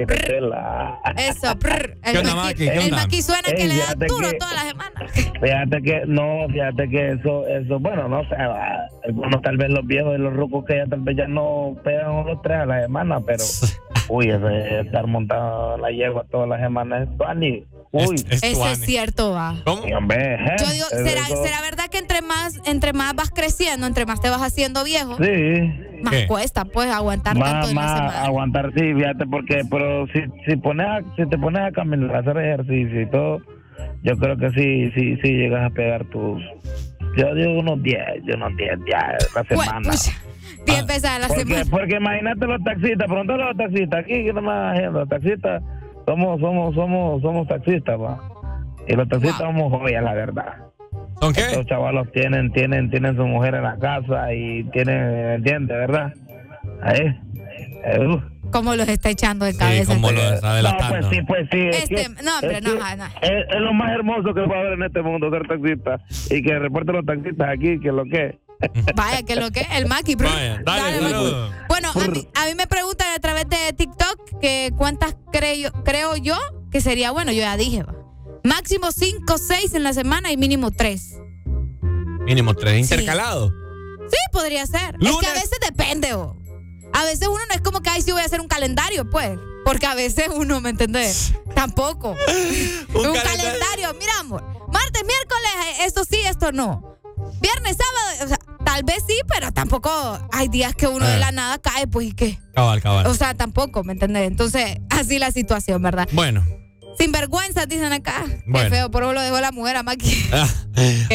Eso, 1.18 1.58
prr. 1.60 1.98
¿Qué 2.04 2.12
El 2.12 2.18
onda, 2.18 2.36
maqui? 2.36 2.56
¿Qué 2.56 2.74
el 2.74 2.80
onda? 2.86 2.96
maqui 2.98 3.22
suena 3.22 3.42
que 3.44 3.62
Ey, 3.62 3.68
le 3.68 3.76
da 3.78 3.84
fíjate 3.84 4.06
duro 4.08 4.30
que- 4.30 4.38
toda 4.38 4.54
la 4.54 4.62
semana. 4.62 4.92
Fíjate 5.40 5.82
que, 5.84 6.02
no, 6.08 6.48
fíjate 6.52 6.90
que 6.90 7.12
eso, 7.12 7.46
eso, 7.48 7.80
bueno, 7.80 8.08
no 8.08 8.28
sé, 8.28 8.36
algunos 9.06 9.40
tal 9.44 9.56
vez 9.58 9.70
los 9.70 9.86
viejos 9.86 10.16
y 10.18 10.22
los 10.22 10.34
rucos 10.34 10.66
que 10.66 10.78
ya 10.78 10.88
tal 10.88 11.02
vez 11.02 11.16
ya 11.16 11.28
no 11.28 11.76
pegan 11.84 12.10
unos 12.10 12.42
tres 12.42 12.58
a 12.58 12.66
la 12.66 12.82
semana, 12.82 13.20
pero, 13.20 13.44
uy, 14.10 14.28
de 14.28 14.82
estar 14.82 15.08
montado 15.08 15.76
en 15.76 15.82
la 15.82 15.92
yegua 15.92 16.26
todas 16.32 16.48
las 16.50 16.62
semanas 16.62 17.08
es 17.10 17.18
tuani. 17.18 17.66
Uy, 17.92 18.16
Eso 18.30 18.68
es 18.68 18.80
cierto, 18.80 19.32
va. 19.32 19.56
¿Cómo? 19.66 19.82
hombre, 19.98 20.36
¿eh? 20.36 20.56
Yo 20.60 20.72
digo, 20.72 20.86
¿será, 20.90 21.26
¿será 21.26 21.62
verdad 21.62 21.86
que 21.90 21.98
entre 21.98 22.22
más, 22.22 22.60
entre 22.66 22.92
más 22.94 23.14
vas 23.16 23.32
creciendo, 23.32 23.88
entre 23.88 24.06
más 24.06 24.20
te 24.22 24.30
vas 24.30 24.42
haciendo 24.42 24.84
viejo, 24.84 25.16
Sí. 25.18 26.02
más 26.04 26.14
¿Qué? 26.14 26.28
cuesta 26.28 26.66
pues 26.66 26.90
aguantar 26.92 27.36
tanto 27.38 27.50
Más, 27.50 27.68
la 27.70 27.74
más 27.74 27.92
semana? 27.98 28.26
aguantar, 28.26 28.72
sí, 28.76 28.94
fíjate, 28.94 29.26
porque, 29.26 29.62
pero 29.72 30.06
si, 30.08 30.20
si, 30.46 30.58
pones 30.58 30.86
a- 30.86 31.02
si 31.16 31.28
te 31.30 31.38
pones 31.38 31.62
a 31.62 31.72
caminar, 31.72 32.16
a 32.18 32.20
hacer 32.20 32.38
ejercicio 32.38 33.02
y 33.02 33.06
todo, 33.10 33.40
yo 34.04 34.18
creo 34.18 34.38
que 34.38 34.50
sí, 34.52 34.92
sí, 34.94 35.18
sí 35.24 35.30
llegas 35.34 35.66
a 35.72 35.74
pegar 35.74 36.04
tus, 36.06 36.42
yo 37.18 37.34
digo 37.36 37.60
unos 37.60 37.82
10, 37.82 38.00
yo 38.26 38.36
unos 38.36 38.56
10 38.58 38.84
días 38.86 39.04
a 39.04 39.40
la 39.40 39.44
semana. 39.48 39.90
Pucha, 39.92 40.12
10 40.66 40.86
veces 40.88 41.06
a 41.06 41.20
la 41.20 41.28
Porque, 41.28 41.44
semana. 41.46 41.66
porque 41.70 41.96
imagínate 41.96 42.46
los 42.48 42.64
taxistas, 42.64 43.08
pregúntale 43.08 43.44
a 43.44 43.48
los 43.48 43.58
taxistas, 43.58 44.00
aquí 44.00 44.24
que 44.26 44.34
nomás 44.34 44.82
los 44.92 45.10
taxistas, 45.10 45.64
somos, 46.06 46.40
somos, 46.40 46.76
somos, 46.76 47.22
somos 47.22 47.48
taxistas, 47.48 48.00
va. 48.00 48.20
Y 48.88 48.94
los 48.96 49.08
taxistas 49.10 49.40
somos 49.40 49.72
joyas, 49.72 50.04
la 50.04 50.14
verdad. 50.14 50.54
¿Son 51.22 51.34
qué? 51.34 51.42
Los 51.56 51.66
chavalos 51.66 52.12
tienen, 52.12 52.52
tienen, 52.52 52.90
tienen 52.90 53.16
su 53.16 53.26
mujer 53.26 53.56
en 53.56 53.64
la 53.64 53.78
casa 53.80 54.34
y 54.34 54.64
tienen, 54.72 55.32
¿entiendes, 55.36 55.76
verdad? 55.78 56.14
Ahí. 56.82 57.16
Eh, 57.86 58.06
uh. 58.08 58.22
¿Cómo 58.52 58.76
los 58.76 58.88
está 58.88 59.10
echando 59.10 59.44
de 59.46 59.58
cabeza? 59.58 59.94
como 59.96 60.10
lo 60.12 60.22
está 60.22 60.62
No, 60.62 60.78
pues 60.90 61.06
sí, 61.10 61.20
pues 61.28 61.48
sí. 61.52 61.60
es 61.68 61.84
Este, 61.84 61.96
que- 61.96 62.24
no, 62.24 62.36
hombre, 62.40 62.58
es 62.60 62.64
no, 62.64 62.76
no. 62.76 63.06
Es, 63.22 63.46
es 63.50 63.60
lo 63.62 63.74
más 63.74 63.92
hermoso 63.92 64.34
que 64.34 64.42
puede 64.44 64.60
haber 64.60 64.74
en 64.74 64.84
este 64.84 65.02
mundo, 65.02 65.30
ser 65.30 65.46
taxista. 65.48 66.00
Y 66.30 66.42
que 66.42 66.58
reporten 66.60 66.96
los 66.96 67.06
taxistas 67.06 67.50
aquí, 67.50 67.78
que 67.80 67.92
lo 67.92 68.06
que. 68.06 68.38
Vaya, 68.96 69.24
que 69.24 69.36
lo 69.36 69.52
que 69.52 69.62
es, 69.62 69.68
el 69.72 69.86
brr. 69.86 70.28
Vaya, 70.28 70.62
dale, 70.64 71.00
Dale, 71.00 71.00
saludos. 71.00 71.52
Bueno, 71.70 71.92
a 71.94 72.08
mí, 72.08 72.28
a 72.34 72.46
mí 72.46 72.56
me 72.56 72.68
preguntan 72.68 73.14
a 73.14 73.20
través 73.20 73.48
de 73.50 73.74
TikTok 73.74 74.40
que 74.40 74.72
cuántas 74.78 75.16
creo, 75.32 75.72
creo 75.84 76.16
yo 76.18 76.38
que 76.72 76.82
sería 76.82 77.12
bueno. 77.12 77.32
Yo 77.32 77.42
ya 77.42 77.58
dije, 77.58 77.84
va. 77.84 77.96
Máximo 78.44 78.92
5, 78.92 79.38
6 79.38 79.74
en 79.74 79.84
la 79.84 79.94
semana 79.94 80.32
y 80.32 80.38
mínimo 80.38 80.72
3. 80.72 81.16
Mínimo 82.26 82.54
3. 82.54 82.80
Intercalado. 82.80 83.52
Sí, 84.10 84.18
podría 84.32 84.66
ser. 84.66 84.96
Es 85.02 85.18
que 85.18 85.28
a 85.28 85.34
veces 85.34 85.60
depende, 85.62 86.14
o. 86.14 86.38
A 86.94 87.04
veces 87.04 87.28
uno 87.28 87.46
no 87.48 87.54
es 87.54 87.62
como 87.62 87.82
que, 87.82 87.90
ay, 87.90 88.02
sí 88.02 88.12
voy 88.12 88.22
a 88.22 88.26
hacer 88.26 88.42
un 88.42 88.48
calendario, 88.48 89.10
pues. 89.10 89.38
Porque 89.66 89.86
a 89.86 89.96
veces 89.96 90.30
uno, 90.34 90.62
¿me 90.62 90.70
entendés? 90.70 91.34
Tampoco. 91.56 92.16
un 92.94 93.14
calendario. 93.14 93.94
Mira, 94.00 94.20
amor. 94.20 94.44
Martes, 94.72 95.04
miércoles, 95.06 95.52
eh, 95.80 95.86
esto 95.86 96.04
sí, 96.06 96.18
esto 96.26 96.52
no. 96.52 96.97
Viernes, 97.42 97.78
sábado, 97.78 98.26
o 98.26 98.28
sea, 98.28 98.38
tal 98.66 98.84
vez 98.84 99.04
sí, 99.08 99.16
pero 99.28 99.52
tampoco 99.52 99.90
hay 100.32 100.48
días 100.48 100.76
que 100.76 100.88
uno 100.88 101.06
de 101.06 101.16
Eh. 101.16 101.20
la 101.20 101.32
nada 101.32 101.58
cae, 101.60 101.88
pues, 101.88 102.08
¿y 102.08 102.12
qué? 102.14 102.40
Cabal, 102.54 102.82
cabal. 102.82 103.08
O 103.08 103.14
sea, 103.14 103.34
tampoco, 103.36 103.84
¿me 103.84 103.94
entendés? 103.94 104.28
Entonces, 104.28 104.78
así 104.90 105.20
la 105.20 105.32
situación, 105.32 105.82
¿verdad? 105.82 106.08
Bueno. 106.14 106.46
Sin 107.00 107.12
vergüenza, 107.12 107.66
dicen 107.68 107.94
acá. 107.94 108.26
Bueno. 108.48 108.70
Qué 108.70 108.76
feo, 108.76 108.90
por 108.92 109.04
eso 109.04 109.14
lo 109.14 109.22
dejó 109.22 109.40
la 109.40 109.52
mujer 109.52 109.76
a 109.78 109.84
Maki. 109.84 110.30
Ah, 110.34 110.50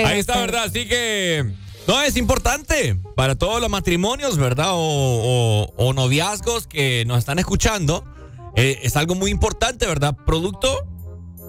ahí 0.07 0.21
está. 0.21 0.39
¿verdad? 0.41 0.65
Así 0.65 0.87
que. 0.87 1.53
No, 1.89 2.01
es 2.03 2.17
importante 2.17 2.97
para 3.17 3.35
todos 3.35 3.61
los 3.61 3.69
matrimonios, 3.69 4.37
¿verdad? 4.39 4.69
O, 4.71 4.77
o- 4.79 5.75
o 5.77 5.93
noviazgos 5.93 6.69
que 6.69 7.05
nos 7.07 7.19
están 7.19 7.41
escuchando. 7.41 8.05
Eh, 8.55 8.79
es 8.83 8.97
algo 8.97 9.15
muy 9.17 9.31
importante, 9.33 9.87
¿verdad? 9.87 10.15
Producto 10.27 10.87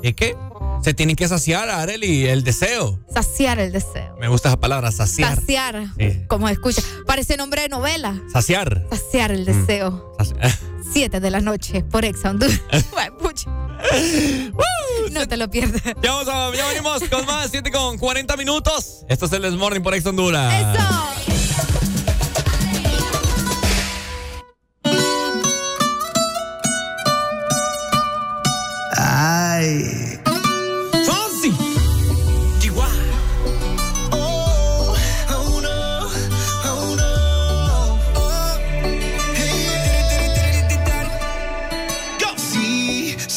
de 0.01 0.13
qué? 0.15 0.35
Se 0.83 0.93
tienen 0.93 1.15
que 1.15 1.27
saciar, 1.27 1.69
Areli, 1.69 2.25
el 2.27 2.43
deseo. 2.43 2.99
Saciar 3.13 3.57
el 3.59 3.71
deseo. 3.71 4.15
Me 4.19 4.27
gusta 4.27 4.49
esa 4.49 4.59
palabra, 4.59 4.91
saciar. 4.91 5.35
Saciar. 5.37 5.85
Sí. 5.97 6.23
Como 6.27 6.49
escucha. 6.49 6.81
Parece 7.07 7.37
nombre 7.37 7.61
de 7.61 7.69
novela. 7.69 8.21
Saciar. 8.31 8.85
Saciar 8.91 9.31
el 9.31 9.45
deseo. 9.45 10.13
Saci- 10.19 10.35
Siete 10.93 11.19
de 11.21 11.31
la 11.31 11.39
noche 11.39 11.83
por 11.83 12.03
Ex 12.05 12.23
Honduras. 12.25 12.59
No 15.11 15.27
te 15.27 15.37
lo 15.37 15.49
pierdas. 15.49 15.81
Ya, 16.01 16.11
vamos 16.11 16.27
a- 16.27 16.55
ya 16.55 16.65
venimos 16.67 17.03
con 17.09 17.25
más, 17.25 17.49
7 17.51 17.71
con 17.71 17.97
40 17.97 18.35
minutos. 18.37 19.03
Esto 19.09 19.25
es 19.25 19.31
el 19.33 19.41
This 19.43 19.53
Morning 19.53 19.81
por 19.81 19.93
Ex 19.93 20.05
Honduras. 20.05 20.77
Ay. 28.95 30.02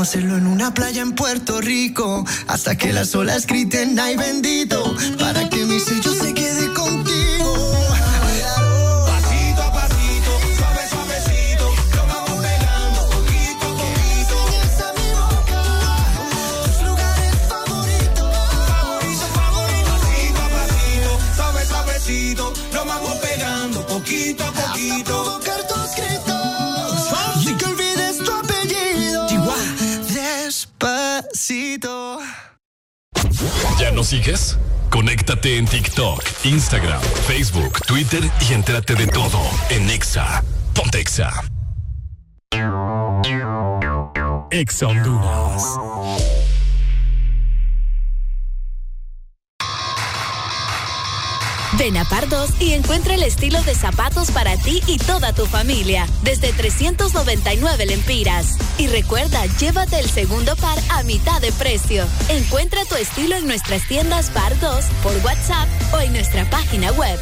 Hacerlo 0.00 0.36
en 0.36 0.46
una 0.46 0.74
playa 0.74 1.02
en 1.02 1.12
Puerto 1.12 1.60
Rico. 1.60 2.24
Hasta 2.46 2.76
que 2.76 2.92
las 2.92 3.14
olas 3.14 3.46
griten, 3.46 3.98
ay 3.98 4.16
bendito. 4.16 4.96
Para 5.18 5.48
que 5.48 5.64
mi 5.64 5.78
sello 5.80 6.17
¿Ya 33.98 34.02
nos 34.02 34.10
sigues? 34.10 34.56
Conéctate 34.90 35.58
en 35.58 35.66
TikTok, 35.66 36.22
Instagram, 36.44 37.00
Facebook, 37.26 37.84
Twitter 37.84 38.22
y 38.48 38.52
entrate 38.52 38.94
de 38.94 39.08
todo 39.08 39.40
en 39.70 39.90
Exa. 39.90 40.44
Ponte 40.72 41.00
Exa. 41.00 41.32
Exa 44.52 44.86
Honduras. 44.86 46.27
Ven 51.78 51.96
a 51.96 52.04
Pardos 52.04 52.50
y 52.58 52.72
encuentra 52.72 53.14
el 53.14 53.22
estilo 53.22 53.62
de 53.62 53.74
zapatos 53.74 54.32
para 54.32 54.56
ti 54.56 54.82
y 54.88 54.98
toda 54.98 55.32
tu 55.32 55.46
familia, 55.46 56.06
desde 56.22 56.52
399 56.52 57.86
lempiras. 57.86 58.58
Y 58.78 58.88
recuerda, 58.88 59.46
llévate 59.58 60.00
el 60.00 60.10
segundo 60.10 60.56
par 60.56 60.78
a 60.90 61.04
mitad 61.04 61.40
de 61.40 61.52
precio. 61.52 62.04
Encuentra 62.30 62.84
tu 62.84 62.96
estilo 62.96 63.36
en 63.36 63.46
nuestras 63.46 63.86
tiendas 63.86 64.30
Pardos, 64.30 64.86
por 65.04 65.14
WhatsApp 65.24 65.68
o 65.94 66.00
en 66.00 66.12
nuestra 66.12 66.50
página 66.50 66.90
web. 66.92 67.18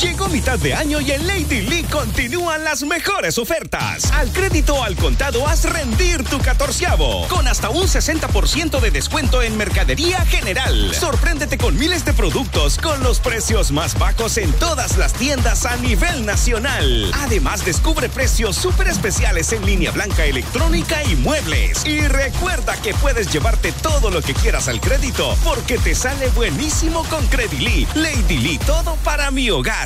Llegó 0.00 0.28
mitad 0.28 0.58
de 0.58 0.74
año 0.74 1.00
y 1.00 1.12
en 1.12 1.26
Lady 1.26 1.60
Lee 1.62 1.84
continúan 1.84 2.64
las 2.64 2.82
mejores 2.82 3.38
ofertas. 3.38 4.10
Al 4.12 4.32
crédito 4.32 4.82
al 4.82 4.96
contado 4.96 5.46
haz 5.46 5.64
rendir 5.64 6.24
tu 6.24 6.38
catorceavo. 6.40 7.28
Con 7.28 7.46
hasta 7.46 7.70
un 7.70 7.86
60% 7.86 8.80
de 8.80 8.90
descuento 8.90 9.40
en 9.42 9.56
mercadería 9.56 10.24
general. 10.26 10.92
Sorpréndete 10.94 11.58
con 11.58 11.78
miles 11.78 12.04
de 12.04 12.12
productos 12.12 12.78
con 12.78 13.04
los 13.04 13.20
precios 13.20 13.70
más 13.70 13.96
bajos 13.96 14.36
en 14.36 14.52
todas 14.54 14.96
las 14.96 15.12
tiendas 15.12 15.64
a 15.64 15.76
nivel 15.76 16.26
nacional. 16.26 17.12
Además, 17.14 17.64
descubre 17.64 18.08
precios 18.08 18.56
súper 18.56 18.88
especiales 18.88 19.52
en 19.52 19.64
línea 19.64 19.92
blanca 19.92 20.24
electrónica 20.24 21.04
y 21.04 21.14
muebles. 21.16 21.84
Y 21.84 22.00
recuerda 22.08 22.76
que 22.82 22.94
puedes 22.94 23.32
llevarte 23.32 23.70
todo 23.70 24.10
lo 24.10 24.22
que 24.22 24.34
quieras 24.34 24.66
al 24.66 24.80
crédito 24.80 25.36
porque 25.44 25.78
te 25.78 25.94
sale 25.94 26.28
buenísimo 26.30 27.04
con 27.04 27.24
Credily. 27.28 27.86
Lady 27.94 28.38
Lee, 28.38 28.58
todo 28.66 28.96
para 29.04 29.30
mi 29.30 29.50
hogar. 29.50 29.83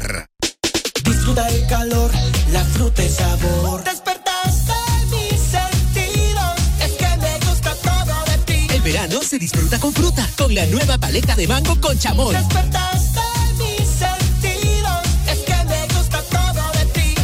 Disfruta 1.05 1.49
el 1.49 1.67
calor, 1.67 2.11
la 2.53 2.65
fruta 2.65 3.03
y 3.03 3.09
sabor. 3.09 3.83
Despertaste 3.83 4.73
mis 5.11 5.41
sentidos, 5.41 6.55
es 6.81 6.93
que 6.93 7.17
me 7.17 7.39
gusta 7.47 7.75
todo 7.75 8.25
de 8.27 8.39
ti. 8.47 8.67
El 8.75 8.81
verano 8.83 9.21
se 9.23 9.39
disfruta 9.41 9.81
con 9.81 9.93
fruta, 9.93 10.29
con 10.37 10.55
la 10.55 10.67
nueva 10.67 10.99
paleta 10.99 11.35
de 11.35 11.49
mango 11.49 11.81
con 11.81 11.99
chamón. 11.99 12.33
Despertaste 12.33 13.21
mis 13.59 13.89
sentidos, 13.89 15.03
es 15.27 15.39
que 15.41 15.65
me 15.65 15.87
gusta 15.89 16.23
todo 16.23 16.73
de 16.79 16.85
ti. 16.93 17.15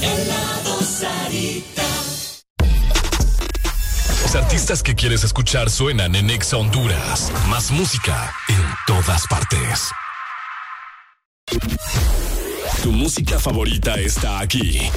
Helado 0.00 0.80
Sarita. 0.80 1.82
Los 4.22 4.34
artistas 4.36 4.82
que 4.84 4.94
quieres 4.94 5.24
escuchar 5.24 5.70
suenan 5.70 6.14
en 6.14 6.30
Exa 6.30 6.56
Honduras. 6.56 7.32
Más 7.48 7.72
música 7.72 8.32
en 8.48 8.62
todas 8.86 9.26
partes. 9.26 9.90
Tu 12.84 12.92
música 12.92 13.38
favorita 13.38 13.94
está 13.94 14.40
aquí. 14.40 14.90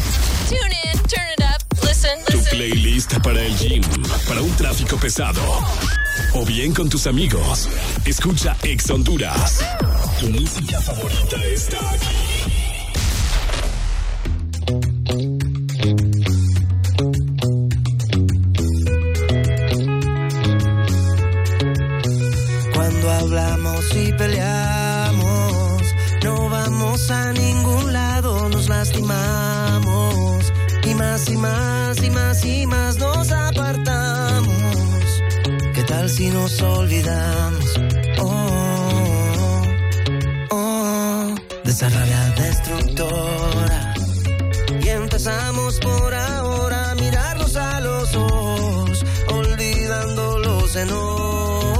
Tune 0.49 0.75
in, 0.83 0.99
turn 1.07 1.25
it 1.37 1.41
up, 1.41 1.63
listen, 1.85 2.19
Tu 2.25 2.43
playlist 2.49 3.17
para 3.23 3.41
el 3.41 3.57
gym, 3.57 3.81
para 4.27 4.41
un 4.41 4.51
tráfico 4.57 4.97
pesado. 4.97 5.39
O 6.33 6.43
bien 6.43 6.73
con 6.73 6.89
tus 6.89 7.07
amigos. 7.07 7.69
Escucha 8.03 8.57
Ex 8.63 8.89
Honduras. 8.89 9.63
Tu 10.19 10.29
música 10.31 10.81
favorita 10.81 11.45
está 11.45 11.77
aquí. 11.91 12.07
Cuando 22.73 23.11
hablamos 23.11 23.95
y 23.95 24.11
peleamos, 24.11 25.83
no 26.21 26.49
vamos 26.49 27.11
a 27.11 27.27
lado, 27.31 27.46
lastimamos. 29.07 30.53
Y 30.83 30.93
más 30.95 31.29
y 31.29 31.37
más 31.37 32.03
y 32.03 32.09
más 32.09 32.45
y 32.45 32.65
más 32.65 32.97
nos 32.97 33.31
apartamos. 33.31 34.53
¿Qué 35.73 35.83
tal 35.83 36.09
si 36.09 36.29
nos 36.29 36.61
olvidamos? 36.61 37.79
Oh, 38.19 39.61
oh, 40.51 41.35
de 41.63 41.71
esa 41.71 41.89
rabia 41.89 42.33
destructora. 42.37 43.93
Y 44.81 44.89
empezamos 44.89 45.79
por 45.79 46.13
ahora 46.13 46.91
a 46.91 46.95
mirarnos 46.95 47.55
a 47.55 47.79
los 47.81 48.15
ojos, 48.15 49.05
olvidando 49.29 50.39
los 50.39 50.75
enojos. 50.75 51.77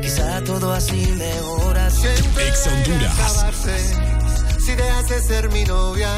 Quizá 0.00 0.42
todo 0.44 0.72
así 0.72 1.06
mejora. 1.18 1.90
Siempre 1.90 2.48
Ex 2.48 2.66
Honduras. 2.66 4.09
Si 4.70 5.14
de 5.14 5.20
ser 5.20 5.50
mi 5.50 5.64
novia. 5.64 6.10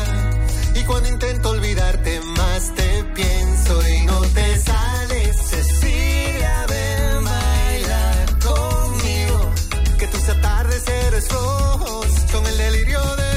Y 0.74 0.82
cuando 0.84 1.08
intento 1.08 1.50
olvidarte, 1.50 2.20
más 2.20 2.74
te 2.74 3.04
pienso 3.14 3.88
y 3.88 4.06
no 4.06 4.20
te 4.20 4.58
sales. 4.58 5.36
Cecilia, 5.48 6.66
ven, 6.68 7.24
baila 7.24 8.26
conmigo. 8.42 9.50
Que 9.98 10.06
tus 10.06 10.28
atardeceres 10.28 11.30
rojos 11.30 12.06
son 12.30 12.46
el 12.46 12.56
delirio 12.58 13.00
de 13.16 13.31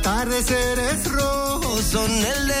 tus 0.00 0.12
atardeceres 0.12 1.04
rojos 1.10 1.80
Son 1.82 2.10
el 2.10 2.46
delirio 2.46 2.59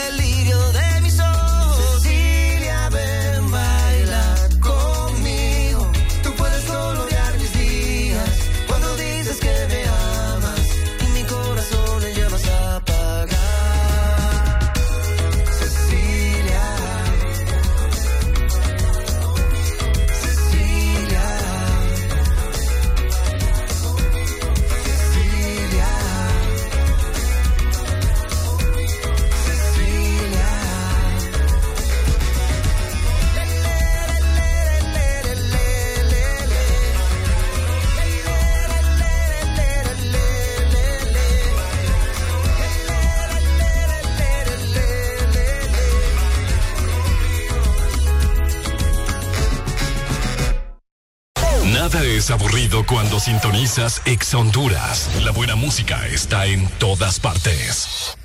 aburrido 52.32 52.84
cuando 52.86 53.18
sintonizas 53.18 54.02
Ex 54.04 54.34
Honduras. 54.34 55.10
La 55.24 55.32
buena 55.32 55.56
música 55.56 56.06
está 56.06 56.46
en 56.46 56.68
todas 56.78 57.18
partes. 57.18 58.16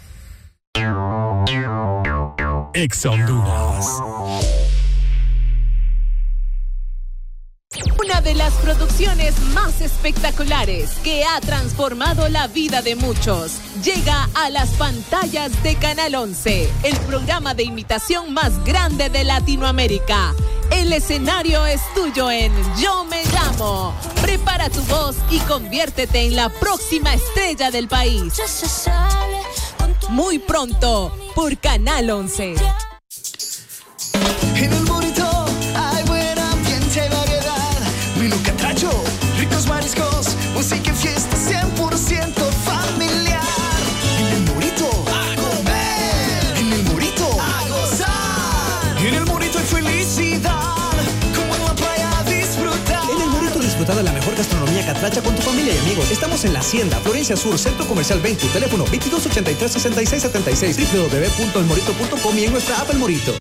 Ex 2.73 3.05
Honduras. 3.05 3.85
Una 7.99 8.21
de 8.21 8.25
de 8.25 8.33
las 8.33 8.53
producciones 8.55 9.39
más 9.53 9.81
espectaculares 9.81 10.89
que 11.03 11.23
ha 11.23 11.39
transformado 11.41 12.27
la 12.27 12.47
vida 12.47 12.81
de 12.81 12.95
muchos. 12.95 13.59
Llega 13.83 14.27
a 14.33 14.49
las 14.49 14.71
pantallas 14.71 15.51
de 15.61 15.75
Canal 15.75 16.15
11, 16.15 16.67
el 16.83 16.97
programa 17.01 17.53
de 17.53 17.63
imitación 17.63 18.33
más 18.33 18.63
grande 18.65 19.09
de 19.09 19.25
Latinoamérica. 19.25 20.33
El 20.71 20.91
escenario 20.91 21.67
es 21.67 21.81
tuyo 21.93 22.31
en 22.31 22.51
Yo 22.77 23.05
Me 23.05 23.24
Prepara 24.21 24.69
tu 24.69 24.81
voz 24.83 25.15
y 25.29 25.39
conviértete 25.39 26.25
en 26.25 26.35
la 26.35 26.49
próxima 26.49 27.13
estrella 27.13 27.71
del 27.71 27.87
país. 27.87 28.33
Muy 30.09 30.39
pronto, 30.39 31.11
por 31.35 31.57
Canal 31.57 32.09
11. 32.09 32.55
Catracha 55.05 55.21
con 55.21 55.35
tu 55.35 55.41
familia 55.43 55.73
y 55.75 55.77
amigos. 55.77 56.09
Estamos 56.09 56.45
en 56.45 56.53
la 56.53 56.59
Hacienda, 56.59 56.99
Florencia 56.99 57.37
Sur, 57.37 57.59
Centro 57.59 57.85
Comercial 57.85 58.19
20, 58.19 58.47
teléfono 58.47 58.85
2283-6676, 58.87 60.75
www.elmorito.com 60.75 62.37
y 62.37 62.45
en 62.45 62.51
nuestra 62.51 62.79
app 62.79 62.89
El 62.89 62.97
Morito. 62.97 63.37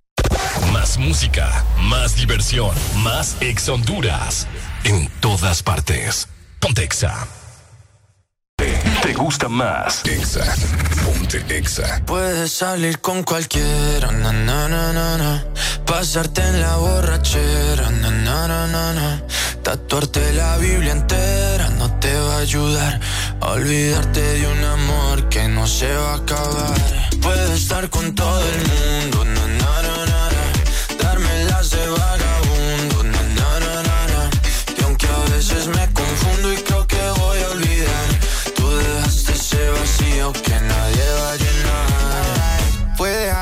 Más 0.72 0.98
música, 0.98 1.64
más 1.80 2.16
diversión, 2.16 2.74
más 3.02 3.36
ex 3.40 3.68
Honduras. 3.68 4.46
En 4.84 5.08
todas 5.20 5.62
partes. 5.62 6.28
Pontexa. 6.60 7.26
¿Te 9.04 9.12
gusta 9.12 9.50
más? 9.50 10.00
Exa. 10.06 10.44
Ponte 11.04 11.44
Exa. 11.54 12.00
Puedes 12.06 12.50
salir 12.52 13.00
con 13.00 13.22
cualquiera, 13.22 14.10
na, 14.10 14.32
na, 14.32 14.66
na, 14.66 14.94
na, 14.94 15.18
na. 15.18 15.44
pasarte 15.84 16.40
en 16.40 16.62
la 16.62 16.76
borrachera, 16.76 17.90
na, 17.90 18.10
na, 18.10 18.48
na, 18.48 18.66
na, 18.66 18.92
na. 18.94 19.22
tatuarte 19.62 20.32
la 20.32 20.56
Biblia 20.56 20.92
entera 20.92 21.68
no 21.78 21.90
te 22.00 22.14
va 22.18 22.36
a 22.36 22.38
ayudar 22.38 22.98
a 23.42 23.46
olvidarte 23.48 24.22
de 24.22 24.46
un 24.46 24.64
amor 24.64 25.28
que 25.28 25.48
no 25.48 25.66
se 25.66 25.94
va 25.94 26.12
a 26.12 26.16
acabar. 26.16 26.74
Puedes 27.20 27.50
estar 27.60 27.90
con 27.90 28.14
todo 28.14 28.40
el 28.40 28.58
mundo, 28.72 29.24
na, 29.26 29.46
na, 29.46 29.82
na, 29.82 29.96
na, 30.12 30.30
na. 30.34 31.04
darme 31.04 31.44
las 31.44 31.68
de 31.72 31.86
vagabundo, 31.88 32.23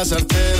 Pasarte 0.00 0.56
la 0.56 0.59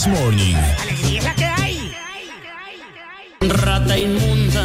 This 0.00 0.18
Morning. 0.18 0.56
que 1.36 1.44
hay? 1.44 1.94
Rata 3.42 3.98
inmunda, 3.98 4.64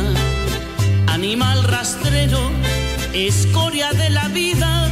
animal 1.08 1.62
rastrero, 1.66 2.40
escoria 3.14 3.92
de 3.92 4.12
la 4.12 4.30
vida, 4.30 4.90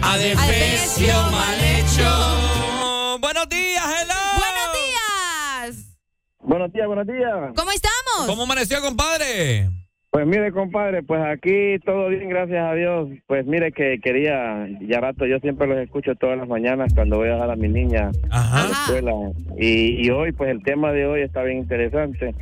adefesio 0.00 1.12
mal 1.30 1.60
hecho. 1.60 3.18
Buenos 3.20 3.46
días, 3.50 3.84
hello. 3.84 4.20
Buenos 4.38 4.68
días. 4.80 5.96
Buenos 6.40 6.72
días, 6.72 6.86
buenos 6.86 7.06
días. 7.06 7.52
¿Cómo 7.54 7.70
estamos? 7.72 8.26
¿Cómo 8.28 8.44
amaneció, 8.44 8.80
compadre? 8.80 9.68
Pues 10.12 10.26
mire, 10.26 10.52
compadre, 10.52 11.02
pues 11.02 11.22
aquí 11.22 11.78
todo 11.86 12.10
bien, 12.10 12.28
gracias 12.28 12.62
a 12.62 12.74
Dios. 12.74 13.08
Pues 13.26 13.46
mire 13.46 13.72
que 13.72 13.98
quería, 13.98 14.68
ya 14.82 15.00
rato, 15.00 15.24
yo 15.24 15.38
siempre 15.38 15.66
los 15.66 15.78
escucho 15.78 16.14
todas 16.16 16.36
las 16.36 16.46
mañanas 16.46 16.92
cuando 16.94 17.16
voy 17.16 17.28
a 17.28 17.32
dejar 17.32 17.50
a 17.50 17.56
mi 17.56 17.68
niña 17.68 18.10
a 18.30 18.66
la 18.68 18.72
escuela. 18.72 19.12
Y, 19.56 20.06
y 20.06 20.10
hoy, 20.10 20.32
pues 20.32 20.50
el 20.50 20.62
tema 20.62 20.92
de 20.92 21.06
hoy 21.06 21.22
está 21.22 21.42
bien 21.42 21.60
interesante. 21.60 22.34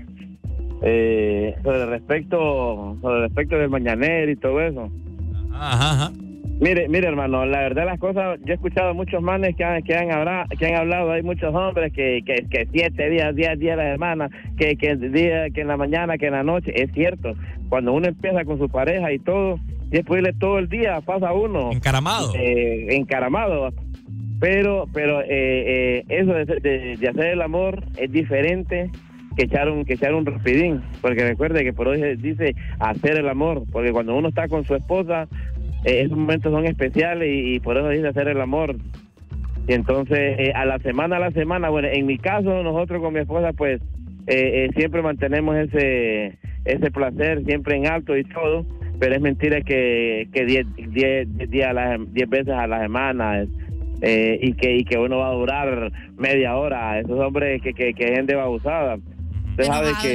Eh, 0.82 1.55
sobre 1.62 1.86
respecto, 1.86 2.98
sobre 3.01 3.20
respecto 3.20 3.56
del 3.56 3.70
mañanero 3.70 4.32
y 4.32 4.36
todo 4.36 4.60
eso. 4.60 4.90
Ajá, 5.52 5.92
ajá. 5.92 6.12
Mire, 6.60 6.88
mire, 6.88 7.08
hermano, 7.08 7.46
la 7.46 7.60
verdad 7.60 7.86
las 7.86 7.98
cosas, 7.98 8.38
yo 8.44 8.52
he 8.52 8.54
escuchado 8.56 8.92
muchos 8.92 9.22
manes 9.22 9.56
que 9.56 9.64
han, 9.64 9.82
que 9.82 9.96
han, 9.96 10.12
habla- 10.12 10.46
que 10.58 10.66
han 10.66 10.74
hablado, 10.74 11.10
hay 11.10 11.22
muchos 11.22 11.54
hombres 11.54 11.90
que, 11.92 12.20
que, 12.24 12.46
que 12.50 12.68
siete 12.70 13.08
días, 13.08 13.34
diez 13.34 13.58
días 13.58 13.78
a 13.78 13.82
la 13.82 13.92
semana, 13.92 14.28
que, 14.58 14.76
que, 14.76 14.94
día, 14.96 15.48
que 15.50 15.62
en 15.62 15.68
la 15.68 15.78
mañana, 15.78 16.18
que 16.18 16.26
en 16.26 16.32
la 16.34 16.42
noche, 16.42 16.70
es 16.74 16.92
cierto, 16.92 17.32
cuando 17.70 17.94
uno 17.94 18.08
empieza 18.08 18.44
con 18.44 18.58
su 18.58 18.68
pareja 18.68 19.10
y 19.10 19.18
todo, 19.18 19.58
después 19.88 20.22
de 20.22 20.34
todo 20.34 20.58
el 20.58 20.68
día 20.68 21.00
pasa 21.00 21.32
uno. 21.32 21.72
Encaramado. 21.72 22.32
Eh, 22.36 22.88
encaramado. 22.90 23.70
Pero, 24.38 24.86
pero 24.92 25.22
eh, 25.22 25.26
eh, 25.30 26.04
eso 26.08 26.32
de, 26.34 26.44
de- 26.44 26.96
de 26.98 27.08
hacer 27.08 27.26
el 27.26 27.42
amor 27.42 27.82
es 27.96 28.10
diferente 28.12 28.90
que 29.36 29.44
echar 29.44 29.70
un 29.70 29.84
que 29.84 29.94
echar 29.94 30.12
un 30.14 30.26
rapidín 30.26 30.82
porque 31.00 31.22
recuerde 31.22 31.62
que 31.62 31.72
por 31.72 31.86
hoy 31.86 32.00
se 32.00 32.16
dice 32.16 32.56
hacer 32.80 33.16
el 33.18 33.28
amor 33.28 33.62
porque 33.70 33.92
cuando 33.92 34.16
uno 34.16 34.28
está 34.28 34.48
con 34.48 34.64
su 34.64 34.74
esposa 34.74 35.28
eh, 35.85 36.02
esos 36.05 36.16
momentos 36.16 36.52
son 36.52 36.66
especiales 36.66 37.28
y, 37.28 37.55
y 37.57 37.61
por 37.61 37.77
eso 37.77 37.89
dice 37.89 38.09
hacer 38.09 38.28
el 38.28 38.40
amor. 38.40 38.77
Y 39.69 39.73
entonces 39.74 40.19
eh, 40.39 40.52
a 40.55 40.65
la 40.65 40.78
semana 40.81 41.16
a 41.16 41.20
la 41.20 41.31
semana 41.32 41.69
bueno 41.69 41.89
en 41.93 42.07
mi 42.07 42.19
caso 42.19 42.62
nosotros 42.62 43.01
con 43.02 43.12
mi 43.15 43.20
esposa 43.20 43.52
pues 43.52 43.81
eh, 44.27 44.66
eh, 44.66 44.70
siempre 44.77 45.02
mantenemos 45.02 45.55
ese 45.57 46.39
ese 46.65 46.90
placer 46.90 47.44
siempre 47.44 47.77
en 47.77 47.86
alto 47.86 48.16
y 48.16 48.24
todo 48.24 48.66
pero 48.98 49.15
es 49.15 49.20
mentira 49.20 49.61
que 49.61 50.28
que 50.32 50.44
10 50.44 50.66
diez, 50.89 51.28
diez 51.51 51.66
a 51.66 51.73
la 51.73 51.94
sem- 51.97 52.07
diez 52.09 52.28
veces 52.28 52.55
a 52.55 52.66
la 52.66 52.81
semana 52.81 53.44
eh, 54.02 54.39
y 54.43 54.55
que 54.55 54.77
y 54.77 54.85
que 54.85 54.98
uno 54.98 55.19
va 55.19 55.28
a 55.28 55.35
durar 55.35 55.93
media 56.19 56.57
hora. 56.57 56.98
Esos 56.98 57.19
hombres 57.20 57.61
que 57.62 57.73
que, 57.74 57.93
que 57.93 58.15
gente 58.15 58.35
va 58.35 58.44
abusada. 58.44 58.97
Usted 59.51 59.65
sabe 59.65 59.89
que 60.02 60.15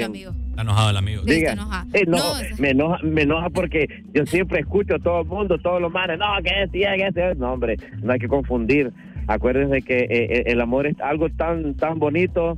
Está 0.56 0.62
enojado 0.62 0.90
el 0.90 0.96
amigo. 0.96 1.22
Diga, 1.24 1.54
eh, 1.92 2.06
no, 2.08 2.18
me 2.60 2.70
enoja, 2.70 3.00
me 3.04 3.24
enoja 3.24 3.50
porque 3.50 3.90
yo 4.14 4.26
siempre 4.26 4.62
escucho 4.62 4.96
a 4.96 5.00
todo 5.00 5.20
el 5.20 5.28
mundo, 5.28 5.58
todos 5.58 5.82
los 5.82 5.92
manes, 5.92 6.18
no, 6.18 6.26
que 6.42 6.64
es, 6.64 6.72
que 6.72 7.30
es, 7.30 7.38
no, 7.38 7.52
hombre, 7.52 7.76
no 8.02 8.14
hay 8.14 8.20
que 8.20 8.30
confundir. 8.30 8.94
Acuérdense 9.28 9.82
que 9.82 9.98
eh, 9.98 10.08
eh, 10.10 10.44
el 10.46 10.62
amor 10.62 10.88
es 10.88 10.98
algo 11.02 11.28
tan 11.28 11.74
tan 11.74 12.00
bonito. 12.00 12.58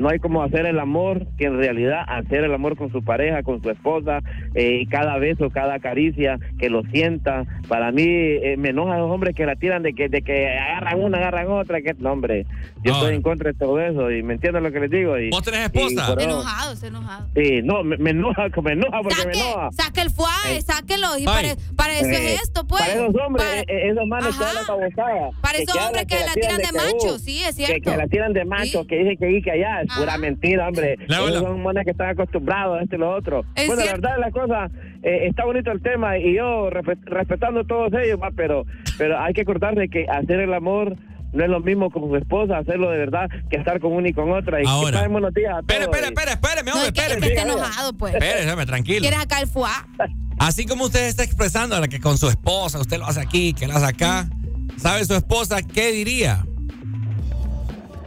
No 0.00 0.08
hay 0.08 0.18
como 0.18 0.42
hacer 0.42 0.66
el 0.66 0.78
amor, 0.80 1.26
que 1.38 1.44
en 1.44 1.58
realidad 1.58 2.02
hacer 2.08 2.42
el 2.44 2.54
amor 2.54 2.76
con 2.76 2.90
su 2.90 3.04
pareja, 3.04 3.42
con 3.42 3.62
su 3.62 3.70
esposa, 3.70 4.20
eh, 4.54 4.84
cada 4.90 5.18
beso, 5.18 5.50
cada 5.50 5.78
caricia, 5.78 6.38
que 6.58 6.70
lo 6.70 6.82
sienta. 6.84 7.44
Para 7.68 7.92
mí 7.92 8.04
eh, 8.06 8.56
me 8.58 8.70
enoja 8.70 8.94
a 8.94 8.98
los 8.98 9.10
hombres 9.10 9.34
que 9.36 9.44
la 9.46 9.56
tiran 9.56 9.82
de 9.82 9.92
que 9.92 10.08
de 10.08 10.22
que 10.22 10.48
agarran 10.48 11.00
una, 11.00 11.18
agarran 11.18 11.48
otra, 11.48 11.82
que 11.82 11.94
no, 11.98 12.12
hombre. 12.12 12.46
Yo 12.82 12.94
estoy 12.94 13.14
en 13.14 13.22
contra 13.22 13.52
de 13.52 13.58
todo 13.58 13.78
eso 13.78 14.10
y 14.10 14.22
me 14.22 14.34
entienden 14.34 14.62
lo 14.62 14.72
que 14.72 14.80
les 14.80 14.90
digo. 14.90 15.18
Y, 15.18 15.28
¿Vos 15.30 15.42
tenés 15.42 15.60
y 15.60 15.64
esposa? 15.64 16.12
eso- 16.12 16.18
Enojado, 16.20 16.74
enojado. 16.86 17.26
Sí, 17.36 17.60
no, 17.62 17.84
me, 17.84 17.96
me 17.98 18.10
enoja, 18.10 18.46
me 18.62 18.72
enoja 18.72 19.00
porque 19.02 19.26
me 19.26 19.32
enoja. 19.38 19.68
Saque 19.72 20.00
el 20.00 20.10
fuá, 20.10 20.32
Eh, 20.48 20.62
sáquelo. 20.62 21.18
Y 21.18 21.24
para, 21.26 21.48
para 21.76 21.92
eso 21.98 22.06
eh, 22.06 22.34
es 22.34 22.42
esto, 22.44 22.66
pues. 22.66 22.80
Para 22.82 22.94
esos 22.94 23.14
hombres, 23.14 23.44
Para- 23.46 23.60
eh, 23.60 23.64
eh, 23.68 23.90
esos 23.90 24.06
manes 24.06 24.34
que 24.36 24.44
hablan 24.44 24.64
babosada. 24.66 25.30
Para 25.42 25.58
esos 25.58 25.76
hombres 25.76 26.06
que 26.06 26.14
la 26.24 26.32
tiran 26.32 26.56
de 26.56 26.72
macho, 26.72 27.18
sí, 27.18 27.42
es 27.44 27.54
cierto. 27.54 27.90
que 27.90 27.96
la 27.98 28.06
tiran 28.06 28.32
de 28.32 28.44
macho, 28.46 28.86
que 28.86 28.96
dicen 28.96 29.16
que 29.18 29.26
aquí 29.26 29.42
que 29.42 29.50
allá. 29.50 29.82
Es 29.90 29.96
pura 29.98 30.18
mentira, 30.18 30.68
hombre. 30.68 30.96
La 31.06 31.18
son 31.18 31.62
manes 31.62 31.84
que 31.84 31.90
están 31.90 32.10
acostumbrados 32.10 32.78
a 32.78 32.82
esto 32.82 32.96
y 32.96 32.98
lo 32.98 33.14
otro. 33.14 33.44
Es 33.54 33.66
bueno, 33.66 33.82
cierto. 33.82 34.00
la 34.02 34.16
verdad, 34.16 34.26
la 34.26 34.30
cosa, 34.30 34.70
eh, 35.02 35.26
está 35.28 35.44
bonito 35.44 35.70
el 35.70 35.82
tema 35.82 36.18
y 36.18 36.36
yo 36.36 36.70
respe- 36.70 37.02
respetando 37.04 37.60
a 37.60 37.64
todos 37.64 37.92
ellos, 38.02 38.18
va, 38.22 38.30
pero, 38.34 38.64
pero 38.98 39.18
hay 39.20 39.32
que 39.32 39.42
acordarse 39.42 39.88
que 39.88 40.06
hacer 40.08 40.40
el 40.40 40.54
amor 40.54 40.96
no 41.32 41.44
es 41.44 41.50
lo 41.50 41.60
mismo 41.60 41.90
con 41.90 42.08
su 42.08 42.16
esposa, 42.16 42.58
hacerlo 42.58 42.90
de 42.90 42.98
verdad, 42.98 43.28
que 43.50 43.56
estar 43.56 43.78
con 43.78 43.92
una 43.92 44.08
y 44.08 44.12
con 44.12 44.32
otra. 44.32 44.62
Y 44.62 44.66
Ahora. 44.66 45.02
que 45.02 45.08
buenos 45.08 45.32
días 45.32 45.54
a 45.54 45.60
Espere, 45.60 45.84
espere, 45.84 46.06
espere, 46.08 46.30
espéreme, 46.32 46.72
hombre, 46.72 46.88
es 46.88 46.92
que, 46.92 47.12
es 47.12 47.16
que 47.20 47.28
está 47.28 47.42
enojado, 47.42 47.92
pues. 47.96 48.14
Espéreme, 48.14 48.66
tranquilo. 48.66 49.00
¿Quieres 49.00 49.20
acá 49.20 49.40
el 49.40 49.46
fuá? 49.46 49.86
Así 50.38 50.66
como 50.66 50.84
usted 50.84 51.06
está 51.06 51.22
expresando 51.22 51.80
que 51.82 52.00
con 52.00 52.16
su 52.18 52.28
esposa, 52.28 52.80
usted 52.80 52.98
lo 52.98 53.06
hace 53.06 53.20
aquí, 53.20 53.52
que 53.52 53.68
lo 53.68 53.74
hace 53.74 53.86
acá, 53.86 54.28
¿sabe 54.76 55.04
su 55.04 55.14
esposa 55.14 55.62
qué 55.62 55.92
diría? 55.92 56.44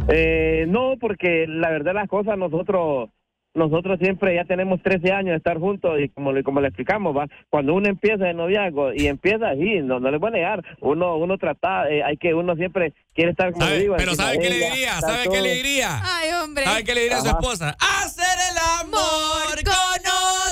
Eh, 0.10 0.66
no, 0.68 0.96
porque 1.00 1.46
la 1.48 1.70
verdad 1.70 1.94
las 1.94 2.10
cosas 2.10 2.38
nosotros 2.38 3.10
nosotros 3.56 4.00
siempre 4.02 4.34
ya 4.34 4.46
tenemos 4.46 4.82
13 4.82 5.12
años 5.12 5.30
de 5.30 5.36
estar 5.38 5.60
juntos 5.60 6.00
y 6.00 6.10
como, 6.10 6.32
le- 6.32 6.42
como 6.44 6.60
le 6.60 6.70
explicamos, 6.70 7.16
va 7.16 7.28
cuando 7.52 7.76
uno 7.76 7.88
empieza 7.88 8.26
de 8.26 8.34
noviazgo 8.34 8.92
y 8.94 9.06
empieza 9.06 9.50
así, 9.52 9.80
no, 9.84 10.00
no 10.00 10.10
le 10.10 10.18
voy 10.18 10.30
a 10.30 10.32
negar, 10.32 10.66
uno 10.82 11.18
uno 11.18 11.38
trata, 11.38 11.88
eh, 11.88 12.02
hay 12.04 12.18
que 12.18 12.34
uno 12.34 12.56
siempre 12.56 12.94
quiere 13.14 13.30
estar 13.30 13.52
como 13.54 13.64
¿Sabe? 13.66 13.80
digo, 13.80 13.94
Pero 13.96 14.16
¿sabe 14.16 14.40
qué 14.40 14.50
le 14.50 14.56
diría? 14.56 15.00
¿Sabe 15.00 15.24
qué 15.24 15.30
todo. 15.30 15.42
le 15.44 15.54
diría? 15.54 16.02
Ay, 16.04 16.32
hombre. 16.44 16.64
¿Sabe 16.64 16.84
qué 16.84 16.96
le 16.96 17.02
diría 17.02 17.18
a 17.18 17.22
su 17.22 17.28
Ajá. 17.30 17.38
esposa? 17.40 17.78
¡Hacer 17.80 18.38
el 18.52 18.58
amor 18.88 19.64
con 19.64 20.02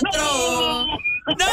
otro! 0.05 0.85
¡No, 1.39 1.45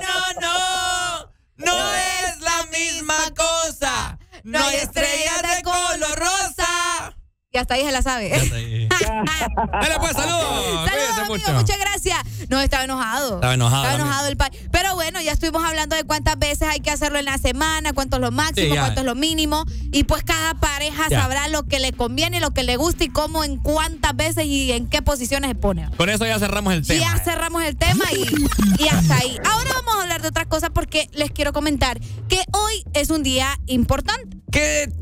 no, 0.00 0.40
no! 0.42 1.64
¡No 1.64 1.94
es 1.94 2.40
la 2.42 2.70
misma 2.70 3.14
cosa! 3.34 4.18
¡No 4.44 4.58
hay 4.58 4.76
estrellas 4.76 5.42
de 5.56 5.62
color 5.62 6.18
rosa! 6.18 7.16
Y 7.54 7.58
hasta 7.58 7.74
ahí 7.74 7.84
se 7.84 7.92
la 7.92 8.02
sabe. 8.02 8.30
Dale 8.30 9.98
pues, 10.00 10.12
saludos. 10.12 10.88
Amigo, 10.88 11.24
mucho. 11.28 11.52
muchas 11.52 11.78
gracias. 11.78 12.18
No, 12.48 12.60
estaba 12.60 12.82
enojado. 12.82 13.36
Estaba 13.36 13.54
enojado, 13.54 13.84
Estaba 13.84 14.02
enojado 14.02 14.26
el 14.26 14.36
país. 14.36 14.60
Pero 14.72 14.96
bueno, 14.96 15.20
ya 15.20 15.30
estuvimos 15.30 15.62
hablando 15.62 15.94
de 15.94 16.02
cuántas 16.02 16.36
veces 16.36 16.66
hay 16.68 16.80
que 16.80 16.90
hacerlo 16.90 17.20
en 17.20 17.26
la 17.26 17.38
semana, 17.38 17.92
cuánto 17.92 18.16
es 18.16 18.22
lo 18.22 18.32
máximo, 18.32 18.74
Sí, 18.74 18.76
cuánto 18.80 19.02
es 19.02 19.06
lo 19.06 19.14
mínimo. 19.14 19.64
Y 19.92 20.02
pues 20.02 20.24
cada 20.24 20.54
pareja 20.54 21.04
Ya. 21.08 21.20
sabrá 21.22 21.46
lo 21.46 21.62
que 21.62 21.78
le 21.78 21.92
conviene, 21.92 22.40
lo 22.40 22.50
que 22.50 22.64
le 22.64 22.76
gusta 22.76 23.04
y 23.04 23.08
cómo, 23.08 23.44
en 23.44 23.56
cuántas 23.58 24.16
veces 24.16 24.46
y 24.46 24.72
en 24.72 24.88
qué 24.88 25.00
posiciones 25.00 25.50
se 25.50 25.54
pone. 25.54 25.88
Con 25.96 26.08
eso 26.10 26.26
ya 26.26 26.40
cerramos 26.40 26.74
el 26.74 26.84
tema. 26.84 27.00
Ya 27.00 27.22
cerramos 27.22 27.62
el 27.62 27.76
tema 27.76 28.04
y, 28.12 28.82
y 28.82 28.88
hasta 28.88 29.16
ahí. 29.18 29.38
Ahora 29.48 29.70
vamos 29.76 29.94
a 29.94 30.02
hablar 30.02 30.22
de 30.22 30.26
otras 30.28 30.46
cosas 30.46 30.70
porque 30.74 31.08
les 31.12 31.30
quiero 31.30 31.52
comentar 31.52 32.00
que 32.28 32.42
hoy 32.52 32.84
es 32.94 33.10
un 33.10 33.22
día 33.22 33.60
importante. 33.66 34.38
¿Qué? 34.50 34.92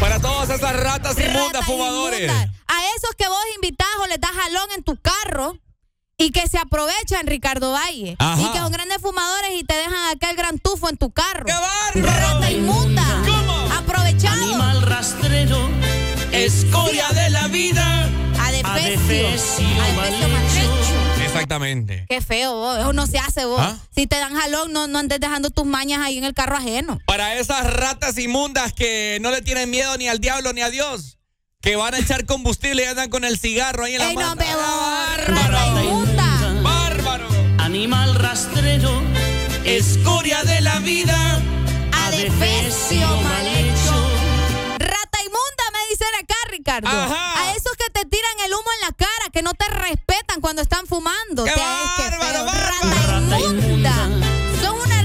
Para 0.00 0.18
todas 0.20 0.48
esas 0.50 0.76
ratas 0.76 1.18
inmundas 1.18 1.64
fumadores. 1.66 2.30
A 2.30 2.80
esos 2.96 3.14
que 3.16 3.28
vos 3.28 3.38
invitás 3.56 3.88
o 4.02 4.06
les 4.06 4.20
das 4.20 4.30
jalón 4.30 4.68
en 4.76 4.82
tu 4.82 4.96
carro 4.96 5.58
y 6.16 6.30
que 6.30 6.46
se 6.48 6.58
aprovechan, 6.58 7.26
Ricardo 7.26 7.72
Valle. 7.72 8.16
Ajá. 8.18 8.40
Y 8.40 8.50
que 8.52 8.58
son 8.58 8.72
grandes 8.72 8.98
fumadores 8.98 9.50
y 9.58 9.64
te 9.64 9.74
dejan 9.74 10.14
acá 10.14 10.30
el 10.30 10.36
gran 10.36 10.58
tufo 10.58 10.88
en 10.88 10.96
tu 10.96 11.10
carro. 11.10 11.44
¡Qué 11.44 12.00
Rata 12.00 12.50
inmunda. 12.50 13.04
Aprovechado. 13.76 14.42
animal 14.42 14.82
rastrero, 14.82 15.68
escoria 16.32 17.08
de 17.10 17.30
la 17.30 17.48
vida, 17.48 18.08
Adefesio. 18.40 19.28
adefesio. 19.28 20.94
Exactamente. 21.24 22.06
Qué 22.08 22.20
feo 22.20 22.54
vos. 22.54 22.78
Eso 22.78 22.92
no 22.92 23.06
se 23.06 23.18
hace 23.18 23.44
vos. 23.44 23.60
¿Ah? 23.60 23.76
Si 23.94 24.06
te 24.06 24.16
dan 24.16 24.34
jalón, 24.34 24.72
no, 24.72 24.86
no 24.86 24.98
andes 25.00 25.18
dejando 25.20 25.50
tus 25.50 25.64
mañas 25.66 26.00
ahí 26.02 26.18
en 26.18 26.24
el 26.24 26.32
carro 26.34 26.56
ajeno. 26.56 26.98
Para 27.06 27.34
esas 27.34 27.64
ratas 27.74 28.16
inmundas 28.18 28.72
que 28.72 29.18
no 29.20 29.30
le 29.30 29.42
tienen 29.42 29.68
miedo 29.70 29.96
ni 29.96 30.08
al 30.08 30.20
diablo 30.20 30.52
ni 30.52 30.60
a 30.62 30.70
Dios. 30.70 31.18
Que 31.60 31.76
van 31.76 31.94
a 31.94 31.98
echar 31.98 32.26
combustible 32.26 32.82
y 32.82 32.86
andan 32.86 33.08
con 33.10 33.24
el 33.24 33.38
cigarro 33.38 33.84
ahí 33.84 33.94
en 33.94 34.00
la 34.00 34.10
Ey, 34.10 34.16
no, 34.16 34.20
mano. 34.20 34.36
veo. 34.36 36.03
¡Bárbaro! 37.74 37.84
Animal 37.84 38.14
rastrero, 38.14 39.02
escoria 39.64 40.42
de 40.44 40.60
la 40.60 40.78
vida, 40.78 41.40
Adefesio 42.06 43.06
mal 43.22 43.46
hecho. 43.46 43.94
Rata 44.78 45.18
inmunda, 45.20 45.64
me 45.72 45.88
dicen 45.90 46.14
acá, 46.22 46.36
Ricardo. 46.50 46.88
Ajá. 46.88 47.40
A 47.40 47.56
esos 47.56 47.72
que 47.76 47.90
te 47.92 48.04
tiran 48.04 48.38
el 48.46 48.52
humo 48.52 48.70
en 48.80 48.86
la 48.86 48.92
cara, 48.92 49.30
que 49.32 49.42
no 49.42 49.54
te 49.54 49.66
respetan 49.68 50.40
cuando 50.40 50.62
están 50.62 50.86
fumando. 50.86 51.44
¡Qué 51.44 51.50
es 51.50 51.56
que 51.96 52.02
feo. 52.04 52.46
Rata 53.08 53.40
inmunda. 53.40 53.94
Son 54.62 54.76
una 54.80 55.02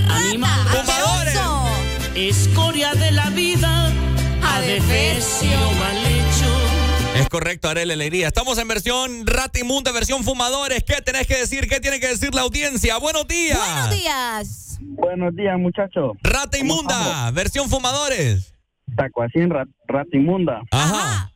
rata. 1.18 1.70
escoria 2.16 2.94
de 2.94 3.12
la 3.12 3.30
vida, 3.32 3.92
adefesio 4.44 5.58
mal 5.80 5.98
hecho. 5.98 6.09
Es 7.20 7.28
correcto, 7.28 7.68
Arele 7.68 7.94
Alegría. 7.94 8.28
Estamos 8.28 8.58
en 8.60 8.68
versión 8.70 9.28
rata 9.28 9.60
inmunda, 9.60 9.92
versión 9.92 10.24
fumadores. 10.24 10.84
¿Qué 10.86 11.02
tenés 11.02 11.28
que 11.28 11.36
decir? 11.36 11.68
¿Qué 11.68 11.82
tiene 11.82 12.00
que 12.00 12.08
decir 12.08 12.34
la 12.34 12.42
audiencia? 12.42 12.98
Buenos 12.98 13.28
días. 13.28 13.60
Buenos 13.60 13.90
días. 13.90 14.78
Buenos 14.82 15.36
días, 15.36 15.60
muchachos. 15.60 16.14
Rata 16.24 16.58
inmunda, 16.58 17.30
versión 17.32 17.70
fumadores. 17.70 18.54
Tacuacín, 18.96 19.50
rat, 19.50 19.68
rata 19.88 20.16
inmunda. 20.16 20.62
Ajá. 20.72 21.34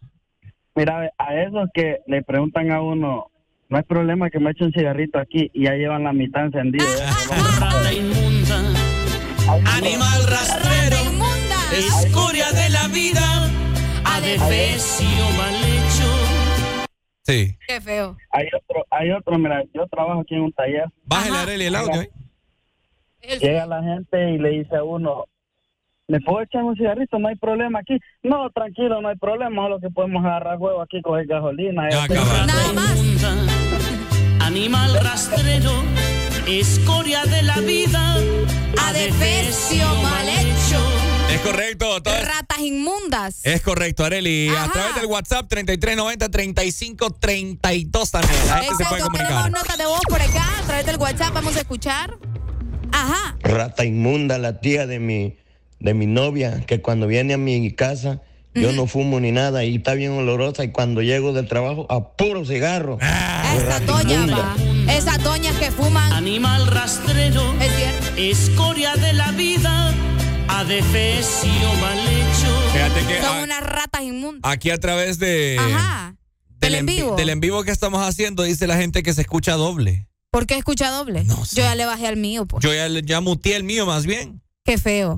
Mira, 0.76 1.11
a 1.18 1.35
esos 1.35 1.68
que 1.73 1.97
le 2.07 2.23
preguntan 2.23 2.72
a 2.72 2.81
uno, 2.81 3.30
no 3.68 3.77
hay 3.77 3.84
problema 3.84 4.30
que 4.30 4.39
me 4.39 4.51
eche 4.51 4.64
un 4.64 4.72
cigarrito 4.72 5.19
aquí 5.19 5.51
y 5.53 5.65
ya 5.65 5.73
llevan 5.73 6.05
la 6.05 6.14
mitad 6.14 6.45
encendida. 6.45 6.85
Rata 7.60 7.93
inmunda, 7.93 8.64
animal 9.76 10.27
rastrero, 10.27 10.97
escoria 11.77 12.51
de 12.53 12.69
la 12.69 12.88
vida, 12.88 13.51
adefesio 14.05 15.30
mal 15.38 15.55
hecho. 15.55 15.72
Sí. 17.23 17.57
Qué 17.67 17.79
feo. 17.79 18.17
Hay 18.31 18.47
otro, 18.47 18.85
hay 18.91 19.11
otro, 19.11 19.37
mira, 19.37 19.63
yo 19.73 19.87
trabajo 19.87 20.21
aquí 20.21 20.35
en 20.35 20.41
un 20.41 20.53
taller. 20.53 20.85
Bájale, 21.05 21.37
Areli, 21.37 21.65
el 21.65 21.75
audio. 21.75 22.01
¿eh? 22.01 22.11
Llega 23.39 23.65
la 23.65 23.81
gente 23.81 24.31
y 24.31 24.37
le 24.37 24.49
dice 24.49 24.75
a 24.75 24.83
uno, 24.83 25.25
¿me 26.09 26.19
puedo 26.19 26.41
echar 26.41 26.63
un 26.63 26.75
cigarrito? 26.75 27.17
No 27.19 27.29
hay 27.29 27.35
problema 27.35 27.79
aquí. 27.79 27.97
No, 28.21 28.49
tranquilo, 28.49 29.01
no 29.01 29.07
hay 29.07 29.15
problema. 29.15 29.69
Lo 29.69 29.79
que 29.79 29.89
podemos 29.89 30.23
agarrar 30.25 30.57
huevo 30.57 30.81
aquí, 30.81 31.01
coger 31.01 31.25
gasolina. 31.25 31.87
Este, 31.87 32.15
Rata 32.15 32.53
inmunda, 32.69 34.45
animal 34.45 34.99
rastrero, 35.01 35.71
escoria 36.47 37.23
de 37.23 37.43
la 37.43 37.57
vida, 37.61 38.15
Adefesio 38.77 39.85
mal 40.01 40.27
hecho. 40.27 41.02
Es 41.34 41.41
correcto. 41.41 42.01
todo 42.01 42.15
es- 42.15 42.26
Ratas 42.27 42.60
inmundas. 42.60 43.39
Es 43.43 43.61
correcto, 43.61 44.05
Areli. 44.05 44.49
A 44.49 44.69
través 44.72 44.95
del 44.95 45.05
WhatsApp 45.07 45.47
3390-3532 45.49 48.11
también. 48.11 48.34
La 48.47 48.57
gente 48.60 48.76
se 48.77 48.85
puede 48.85 49.01
Exacto, 49.01 49.18
tenemos 49.18 49.34
comunicar. 49.34 49.51
notas 49.51 49.77
de 49.77 49.85
voz 49.85 50.01
por 50.07 50.22
acá 50.22 50.60
a 50.60 50.61
través 50.64 50.85
del 50.85 50.97
WhatsApp. 50.97 51.34
Vamos 51.34 51.55
a 51.55 51.60
escuchar. 51.61 52.18
Ajá. 52.91 53.38
Rata 53.41 53.85
inmunda, 53.85 54.38
la 54.38 54.60
tía 54.60 54.85
de 54.88 54.99
mi, 54.99 55.35
de 55.80 55.93
mi 55.93 56.05
novia, 56.05 56.61
que 56.65 56.81
cuando 56.81 57.07
viene 57.07 57.34
a 57.34 57.38
mi 57.38 57.72
casa, 57.72 58.22
yo 58.53 58.72
no 58.72 58.85
fumo 58.85 59.19
ni 59.19 59.31
nada 59.31 59.64
y 59.65 59.77
está 59.77 59.95
bien 59.95 60.11
olorosa 60.11 60.64
y 60.64 60.72
cuando 60.72 61.01
llego 61.01 61.34
del 61.34 61.47
trabajo, 61.47 61.88
a 61.89 62.10
puro 62.15 62.45
cigarro. 62.45 62.99
Esa 63.01 63.80
doña 63.80 64.27
va. 64.27 64.55
Esas 64.93 65.23
doñas 65.23 65.55
que 65.57 65.72
fuman. 65.72 66.14
Animal 66.14 66.68
rastrero, 66.68 67.41
Es 67.60 67.72
cierto. 67.76 68.07
escoria 68.18 68.95
de 68.95 69.14
la 69.14 69.31
vida, 69.31 69.82
mal 70.64 71.99
hecho. 71.99 72.72
Fíjate 72.72 73.06
que 73.06 73.22
Son 73.22 73.38
a- 73.38 73.44
unas 73.44 73.64
ratas 73.64 74.02
inmundas. 74.02 74.52
aquí 74.52 74.69
a 74.69 74.77
través 74.77 75.19
de 75.19 75.57
Ajá. 75.60 76.15
del, 76.60 76.76
en 76.76 76.85
vivo. 76.85 77.15
del 77.15 77.30
en 77.30 77.40
vivo 77.41 77.64
que 77.64 77.72
estamos 77.72 78.02
haciendo, 78.02 78.44
dice 78.44 78.65
la 78.68 78.77
gente 78.77 79.03
que 79.03 79.14
se 79.14 79.22
escucha 79.22 79.53
doble. 79.53 80.07
¿Por 80.31 80.48
qué 80.48 80.56
escucha 80.57 80.90
doble? 80.90 81.26
Yo 81.26 81.61
ya 81.64 81.76
le 81.76 81.85
bajé 81.85 82.07
al 82.07 82.15
mío, 82.18 82.45
pues. 82.48 82.64
Yo 82.64 82.73
ya, 82.73 82.88
ya 83.03 83.22
muteé 83.22 83.56
el 83.57 83.64
mío 83.64 83.85
más 83.85 84.06
bien. 84.06 84.41
Qué 84.65 84.77
feo. 84.77 85.18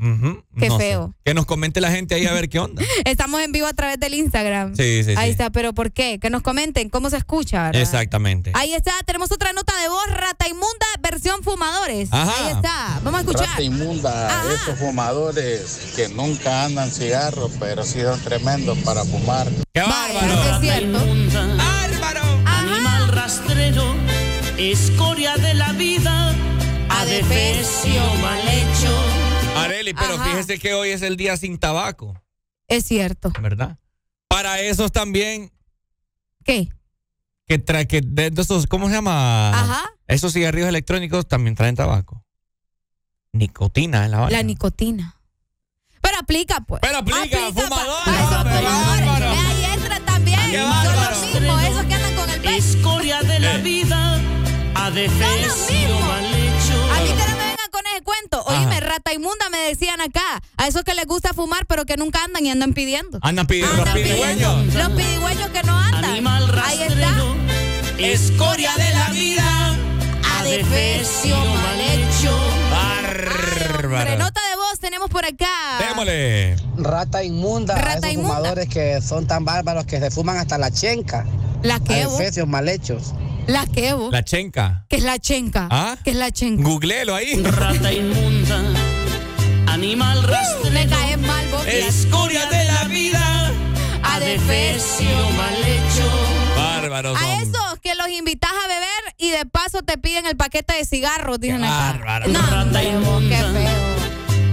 Qué 0.57 0.69
no 0.69 0.77
sé. 0.77 0.83
feo. 0.83 1.13
Que 1.23 1.35
nos 1.35 1.45
comente 1.45 1.79
la 1.79 1.91
gente 1.91 2.15
ahí 2.15 2.25
a 2.25 2.33
ver 2.33 2.49
qué 2.49 2.57
onda. 2.59 2.81
Estamos 3.05 3.41
en 3.41 3.51
vivo 3.51 3.67
a 3.67 3.73
través 3.73 3.99
del 3.99 4.15
Instagram. 4.15 4.75
Sí, 4.75 5.03
sí, 5.03 5.13
Ahí 5.17 5.27
sí. 5.27 5.31
está, 5.33 5.51
pero 5.51 5.71
¿por 5.73 5.91
qué? 5.91 6.19
Que 6.19 6.31
nos 6.31 6.41
comenten 6.41 6.89
cómo 6.89 7.11
se 7.11 7.17
escucha, 7.17 7.65
¿verdad? 7.65 7.81
Exactamente. 7.81 8.51
Ahí 8.55 8.73
está, 8.73 8.93
tenemos 9.05 9.31
otra 9.31 9.53
nota 9.53 9.71
de 9.79 9.87
voz, 9.87 10.07
rata 10.09 10.47
inmunda, 10.47 10.85
versión 10.99 11.43
fumadores. 11.43 12.09
Ajá. 12.11 12.33
Ahí 12.47 12.53
está, 12.55 12.99
vamos 13.03 13.19
a 13.19 13.21
escuchar. 13.21 13.47
Rata 13.49 13.61
inmunda, 13.61 14.43
esos 14.55 14.79
fumadores 14.79 15.91
que 15.95 16.09
nunca 16.09 16.65
andan 16.65 16.89
cigarros, 16.89 17.51
pero 17.59 17.83
sí 17.83 18.01
son 18.01 18.19
tremendos 18.21 18.79
para 18.79 19.05
fumar. 19.05 19.47
¡Qué 19.73 19.81
bárbaro! 19.81 20.55
Es 20.55 20.59
cierto. 20.61 20.99
Animal 22.45 23.07
rastrero, 23.09 23.95
escoria 24.57 25.35
de 25.37 25.53
la 25.53 25.71
vida, 25.73 26.33
adefesio 26.89 28.01
mal 28.21 28.39
hecho. 28.47 28.74
Areli, 29.65 29.93
pero 29.93 30.15
Ajá. 30.15 30.25
fíjese 30.25 30.59
que 30.59 30.73
hoy 30.73 30.89
es 30.89 31.01
el 31.01 31.17
día 31.17 31.35
sin 31.37 31.57
tabaco, 31.57 32.21
Es 32.67 32.85
cierto. 32.85 33.31
¿verdad? 33.41 33.77
Para 34.27 34.59
esos 34.59 34.91
también 34.91 35.51
¿Qué? 36.43 36.69
que 37.47 37.59
trae 37.59 37.87
que 37.87 38.01
de, 38.01 38.31
de 38.31 38.41
esos, 38.41 38.65
¿cómo 38.67 38.87
se 38.87 38.93
llama? 38.95 39.49
Ajá. 39.49 39.83
Esos 40.07 40.33
cigarrillos 40.33 40.69
electrónicos 40.69 41.27
también 41.27 41.55
traen 41.55 41.75
tabaco. 41.75 42.23
Nicotina 43.33 44.05
en 44.05 44.11
la 44.11 44.17
La 44.17 44.23
vaina. 44.23 44.43
nicotina. 44.43 45.19
Pero 46.01 46.17
aplica, 46.19 46.61
pues. 46.61 46.81
Pero 46.81 46.97
aplica, 46.99 47.37
fumadores. 47.51 48.15
Eh, 48.53 49.25
ahí 49.25 49.65
entra 49.73 49.99
también. 50.05 50.39
Son 50.39 50.95
los 50.95 51.33
mismos, 51.41 51.63
esos 51.63 51.85
que 51.85 51.93
andan 51.95 52.15
con 52.15 52.29
el 52.29 52.41
pecho. 52.41 52.53
Escoria 52.55 53.21
de 53.23 53.39
la 53.39 53.57
vida, 53.57 54.21
adefesio 54.75 55.99
mal 55.99 56.25
hecho. 56.25 56.93
A 56.93 56.99
mí 57.01 57.09
con 57.75 57.85
ese 57.87 58.03
cuento. 58.03 58.41
Oíme, 58.45 58.79
rata 58.79 59.13
inmunda 59.13 59.49
me 59.49 59.57
decían 59.57 59.99
acá. 59.99 60.41
A 60.55 60.67
esos 60.67 60.83
que 60.83 60.93
les 60.93 61.05
gusta 61.05 61.33
fumar, 61.33 61.65
pero 61.65 61.85
que 61.85 61.97
nunca 61.97 62.23
andan 62.23 62.45
y 62.45 62.49
andan 62.49 62.73
pidiendo. 62.73 63.19
Andan 63.21 63.47
pidiendo 63.47 63.75
los 63.75 63.89
pidigüeños. 63.89 64.73
Los 64.73 64.89
pidigüeños 64.91 65.49
que 65.49 65.63
no 65.63 65.77
andan. 65.77 66.05
Animal 66.05 66.61
Ahí 66.63 66.81
está. 66.83 67.13
Escoria 67.97 68.71
de 68.75 68.89
la 68.91 69.09
vida, 69.09 69.77
Adefesio 70.39 71.35
mal 71.37 71.81
hecho. 71.81 72.54
Hombre, 73.85 73.99
Bárbaro. 73.99 74.23
nota 74.23 74.41
de 74.49 74.55
voz 74.55 74.79
tenemos 74.79 75.09
por 75.09 75.25
acá. 75.25 75.79
Démosle. 75.79 76.55
Rata 76.77 77.23
inmunda, 77.23 77.75
Rata 77.75 77.97
esos 78.07 78.11
inmunda. 78.13 78.35
fumadores 78.35 78.69
que 78.69 79.01
son 79.01 79.27
tan 79.27 79.45
bárbaros 79.45 79.85
que 79.85 79.99
se 79.99 80.11
fuman 80.11 80.37
hasta 80.37 80.57
la 80.57 80.71
chenca. 80.71 81.25
¿La 81.63 81.79
qué, 81.79 82.05
vos? 82.05 82.15
Adefesios 82.15 82.47
mal 82.47 82.67
hechos. 82.69 83.13
¿La 83.47 83.65
qué, 83.67 83.93
vos? 83.93 84.11
La 84.11 84.23
chenca. 84.23 84.85
¿Qué 84.89 84.95
es 84.97 85.03
la 85.03 85.19
chenca? 85.19 85.67
¿Ah? 85.71 85.97
¿Qué 86.03 86.11
es 86.11 86.15
la 86.17 86.31
chenca? 86.31 86.63
Googleelo 86.63 87.13
ahí. 87.15 87.41
Rata 87.43 87.91
inmunda, 87.93 88.61
animal 89.67 90.21
Me 90.21 90.27
rastrero, 90.27 90.89
caes 90.89 91.17
mal, 91.19 91.47
vos. 91.51 91.65
escoria 91.67 92.45
de 92.47 92.65
la 92.65 92.83
vida, 92.85 93.51
adefesio 94.03 95.29
mal 95.37 95.55
hecho. 95.63 96.09
Bárbaros. 96.55 97.17
A 97.21 97.41
esos 97.41 97.79
que 97.81 97.93
los 97.95 98.07
invitas 98.09 98.51
a 98.51 98.67
beber 98.67 98.94
y 99.17 99.31
de 99.31 99.45
paso 99.45 99.81
te 99.81 99.97
piden 99.97 100.25
el 100.25 100.35
paquete 100.37 100.75
de 100.75 100.85
cigarros, 100.85 101.39
dicen 101.39 101.63
acá. 101.63 101.93
bárbaro. 101.93 102.27
No, 102.27 102.39
Rata 102.41 102.81
qué 102.81 102.87
feo. 102.89 103.19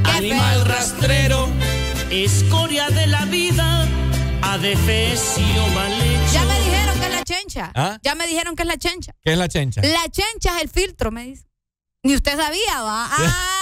Qué 0.05 0.11
Animal 0.11 0.55
feo. 0.55 0.65
rastrero, 0.65 1.49
escoria 2.11 2.89
de 2.91 3.07
la 3.07 3.25
vida, 3.27 3.89
adefesio 4.43 5.67
mal 5.75 5.93
hecho. 5.93 6.33
Ya 6.33 6.45
me 6.45 6.59
dijeron 6.61 6.99
que 7.01 7.07
es 7.07 7.13
la 7.13 7.25
chencha. 7.25 7.73
¿Ah? 7.75 7.99
Ya 8.03 8.15
me 8.15 8.27
dijeron 8.27 8.57
que 8.57 8.63
es 8.63 8.69
la 8.69 8.77
chencha. 8.77 9.13
¿Qué 9.23 9.33
es 9.33 9.39
la 9.39 9.49
chencha? 9.49 9.81
La 9.83 10.09
chencha 10.11 10.57
es 10.57 10.63
el 10.63 10.69
filtro, 10.69 11.11
me 11.11 11.25
dice. 11.25 11.47
Ni 12.05 12.15
usted 12.15 12.37
sabía, 12.37 12.83
va. 12.83 13.09
Ah. 13.11 13.59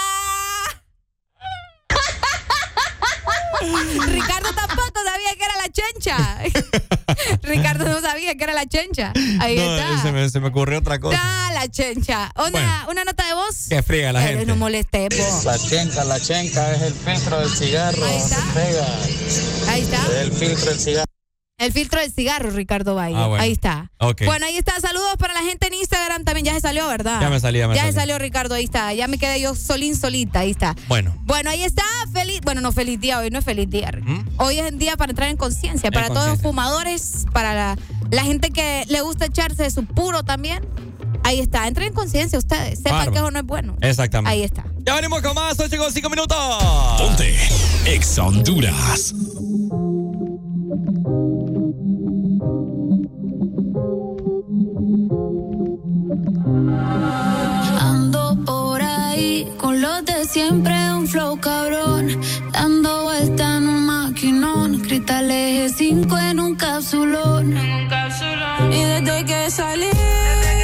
Ricardo 4.07 4.53
tampoco 4.53 4.99
sabía 5.05 5.35
que 5.37 5.43
era 5.43 5.55
la 5.57 5.69
chencha. 5.69 6.39
Ricardo 7.43 7.85
no 7.85 8.01
sabía 8.01 8.35
que 8.35 8.43
era 8.43 8.53
la 8.53 8.65
chencha. 8.65 9.13
Ahí 9.39 9.55
No, 9.55 9.75
está. 9.77 10.01
se 10.01 10.11
me, 10.11 10.29
se 10.29 10.39
me 10.39 10.47
ocurrió 10.47 10.79
otra 10.79 10.99
cosa. 10.99 11.17
Ah, 11.21 11.51
la 11.53 11.67
chencha. 11.69 12.31
Una, 12.37 12.49
Bueno. 12.49 12.85
una 12.89 13.03
nota 13.05 13.25
de 13.27 13.33
voz. 13.33 13.67
Que 13.69 13.83
friega 13.83 14.13
la 14.13 14.19
Pero 14.19 14.31
gente. 14.39 14.45
no 14.45 14.55
moleste, 14.55 15.07
po. 15.09 15.41
La 15.45 15.57
chenca, 15.59 16.03
la 16.03 16.19
chenca 16.19 16.71
es 16.73 16.81
el 16.81 16.93
filtro 16.93 17.39
del 17.39 17.49
cigarro. 17.49 18.05
Ahí 18.05 18.17
está. 18.17 18.35
Se 18.37 18.41
pega. 18.53 18.87
Ahí 19.71 19.81
está. 19.81 19.97
Es 20.07 20.11
el 20.21 20.31
filtro 20.31 20.65
del 20.71 20.79
cigarro. 20.79 21.10
El 21.61 21.71
filtro 21.71 21.99
del 22.01 22.11
cigarro, 22.11 22.49
Ricardo 22.49 22.95
Valle. 22.95 23.15
Ah, 23.15 23.27
bueno. 23.27 23.43
Ahí 23.43 23.51
está. 23.51 23.91
Ok. 23.99 24.23
Bueno, 24.25 24.47
ahí 24.47 24.57
está. 24.57 24.79
Saludos 24.79 25.15
para 25.19 25.33
la 25.35 25.41
gente 25.41 25.67
en 25.67 25.75
Instagram 25.75 26.23
también. 26.23 26.45
Ya 26.45 26.53
se 26.55 26.61
salió, 26.61 26.87
¿verdad? 26.87 27.21
Ya 27.21 27.29
me 27.29 27.39
salí, 27.39 27.59
ya 27.59 27.67
me 27.67 27.75
Ya 27.75 27.81
salí. 27.81 27.93
se 27.93 27.99
salió, 27.99 28.17
Ricardo. 28.17 28.55
Ahí 28.55 28.63
está. 28.63 28.91
Ya 28.93 29.07
me 29.07 29.17
quedé 29.19 29.39
yo 29.39 29.53
solín 29.53 29.95
solita. 29.95 30.39
Ahí 30.39 30.49
está. 30.51 30.75
Bueno. 30.87 31.13
Bueno, 31.21 31.51
ahí 31.51 31.63
está. 31.63 31.83
Feliz. 32.11 32.41
Bueno, 32.43 32.61
no 32.61 32.71
feliz 32.71 32.99
día. 32.99 33.19
Hoy 33.19 33.29
no 33.29 33.39
es 33.39 33.45
feliz 33.45 33.69
día. 33.69 33.91
¿Mm? 34.01 34.27
Hoy 34.37 34.57
es 34.57 34.65
el 34.65 34.79
día 34.79 34.97
para 34.97 35.11
entrar 35.11 35.29
en 35.29 35.37
conciencia. 35.37 35.91
Para 35.91 36.07
todos 36.09 36.27
los 36.27 36.41
fumadores. 36.41 37.25
Para 37.31 37.53
la, 37.53 37.77
la 38.09 38.23
gente 38.23 38.49
que 38.49 38.83
le 38.87 39.01
gusta 39.01 39.25
echarse 39.25 39.61
de 39.61 39.69
su 39.69 39.85
puro 39.85 40.23
también. 40.23 40.65
Ahí 41.23 41.39
está. 41.39 41.67
Entren 41.67 41.89
en 41.89 41.93
conciencia 41.93 42.39
ustedes. 42.39 42.79
Sepan 42.79 42.93
Bárbaro. 42.93 43.11
que 43.11 43.17
eso 43.19 43.29
no 43.31 43.39
es 43.39 43.45
bueno. 43.45 43.77
Exactamente. 43.81 44.31
Ahí 44.35 44.41
está. 44.41 44.65
Ya 44.79 44.95
venimos 44.95 45.21
con 45.21 45.35
más, 45.35 45.59
8 45.59 45.77
con 45.77 45.93
5 45.93 46.09
minutos. 46.09 46.37
Ponte 46.97 47.35
Ex 47.85 48.17
Honduras. 48.17 49.13
Ando 57.79 58.37
por 58.45 58.81
ahí 58.81 59.51
con 59.57 59.81
los 59.81 60.05
de 60.05 60.25
siempre, 60.25 60.75
un 60.93 61.07
flow 61.07 61.39
cabrón. 61.39 62.09
Dando 62.51 63.03
vuelta 63.03 63.57
en 63.57 63.67
un 63.67 63.85
maquinón. 63.85 64.79
Cristal 64.81 65.31
eje 65.31 65.69
5 65.69 66.17
en 66.17 66.39
un 66.39 66.55
capsulón. 66.55 67.57
Y 68.71 68.83
desde 68.83 69.25
que 69.25 69.49
salí, 69.49 69.89
todos 69.89 70.60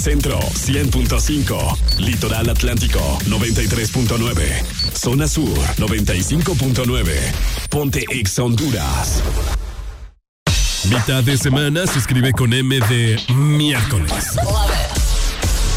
Centro 0.00 0.38
100.5. 0.40 1.98
Litoral 1.98 2.48
Atlántico 2.48 3.18
93.9. 3.26 4.64
Zona 4.96 5.28
Sur 5.28 5.58
95.9. 5.76 7.12
Ponte 7.68 8.04
Ex 8.08 8.38
Honduras. 8.38 9.22
Mitad 10.88 11.22
de 11.22 11.36
semana 11.36 11.86
se 11.86 11.98
escribe 11.98 12.32
con 12.32 12.54
M 12.54 12.80
de 12.80 13.20
miércoles. 13.34 14.36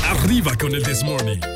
Arriba 0.10 0.56
con 0.56 0.74
el 0.74 0.84
This 0.84 1.04
Morning. 1.04 1.53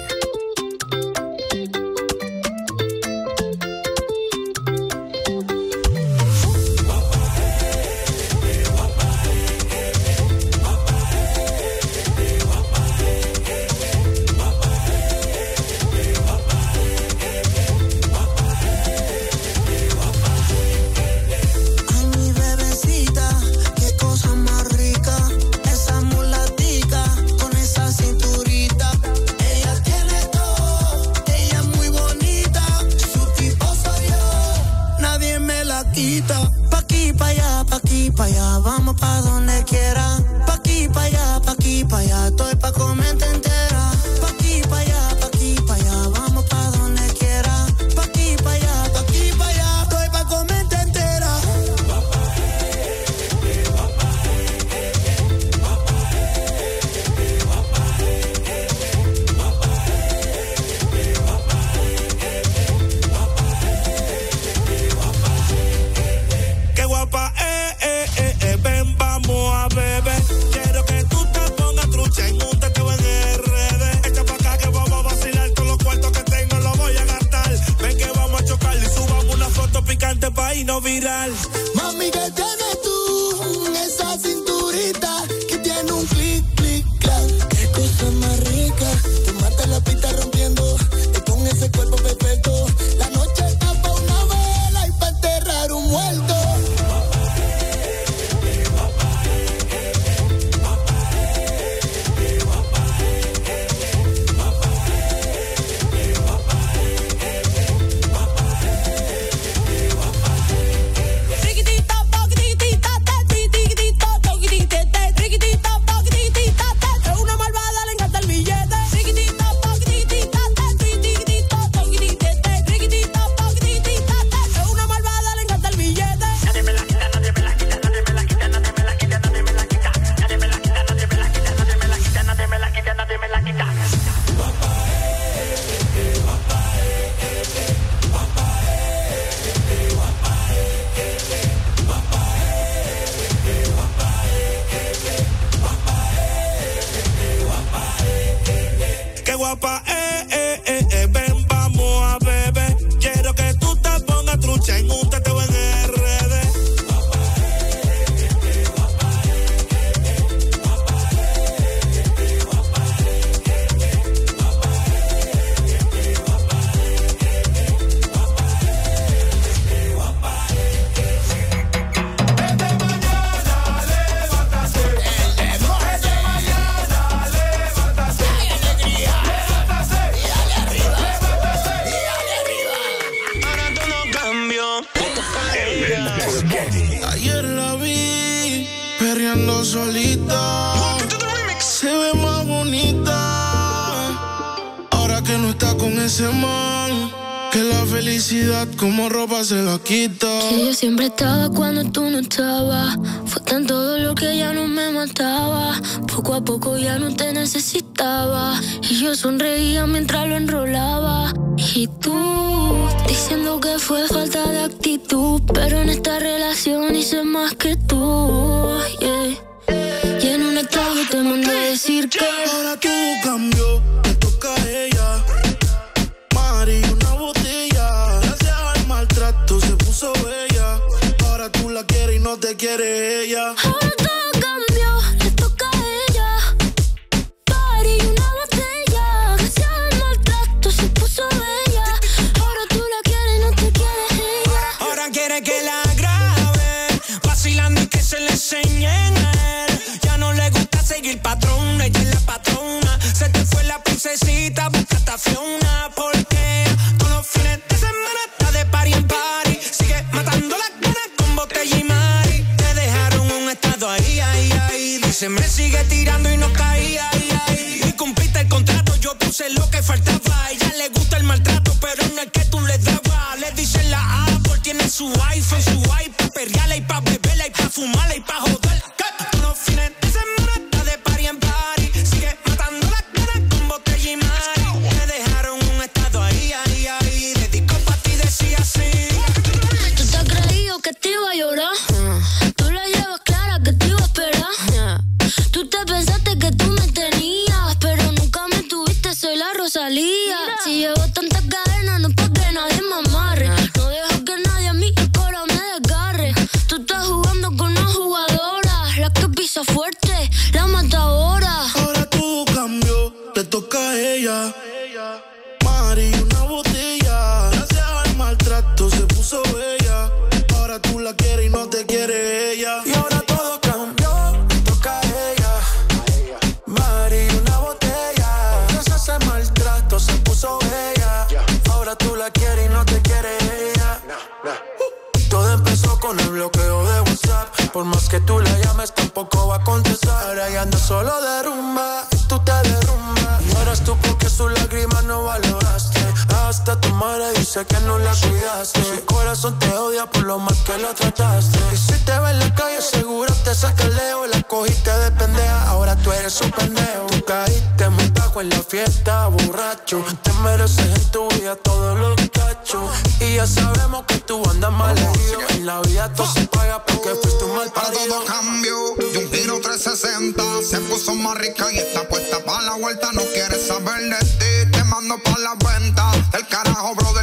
que 347.65 347.79
no 347.81 347.97
la 347.97 348.11
cuidaste. 348.11 348.83
Su 348.83 349.05
corazón 349.05 349.57
te 349.57 349.69
odia 349.69 350.05
por 350.05 350.23
lo 350.23 350.37
mal 350.37 350.55
que 350.63 350.77
lo 350.77 350.93
trataste. 350.93 351.57
Y 351.73 351.77
si 351.77 351.93
te 352.05 352.19
ve 352.19 352.31
en 352.31 352.39
la 352.39 352.53
calle, 352.53 352.81
seguro 352.81 353.33
te 353.43 353.55
saca 353.55 353.83
el 353.83 353.95
leo. 353.95 354.27
La 354.27 354.43
cogiste 354.43 354.91
de 354.91 355.11
pendeja, 355.11 355.69
ahora 355.69 355.95
tú 355.95 356.11
eres 356.11 356.39
un 356.41 356.51
pendejo. 356.51 357.07
Tú 357.07 357.23
caíste 357.25 357.89
muy 357.89 358.07
bajo 358.11 358.41
en 358.41 358.49
la 358.49 358.61
fiesta, 358.61 359.27
borracho. 359.27 360.03
Te 360.21 360.33
mereces 360.43 360.85
en 360.85 361.11
tu 361.11 361.27
vida 361.29 361.55
todos 361.55 361.97
los 361.97 362.15
cachos. 362.29 362.91
Y 363.21 363.35
ya 363.35 363.47
sabemos 363.47 364.03
que 364.05 364.17
tú 364.19 364.43
andas 364.49 364.71
mal 364.71 364.97
herido. 364.97 365.39
En 365.49 365.65
la 365.65 365.81
vida 365.81 366.13
todo 366.13 366.31
se 366.31 366.45
paga 366.47 366.83
porque 366.85 367.09
fuiste 367.21 367.43
un 367.43 367.55
mal. 367.55 367.71
Para 367.71 367.91
todo 367.91 368.25
cambio, 368.25 368.77
y 369.13 369.17
un 369.17 369.31
giro 369.31 369.59
360. 369.61 370.43
Se 370.69 370.79
puso 370.81 371.15
más 371.15 371.37
rica 371.37 371.71
y 371.71 371.79
está 371.79 372.07
puesta 372.07 372.43
para 372.45 372.61
la 372.61 372.73
vuelta. 372.73 373.11
No 373.13 373.23
quieres 373.33 373.65
saber 373.65 374.01
de 374.01 374.19
ti, 374.19 374.71
te 374.71 374.83
mando 374.83 375.17
para 375.23 375.39
la 375.39 375.55
venta. 375.55 376.11
El 376.33 376.47
carajo, 376.47 376.93
brother. 376.93 377.16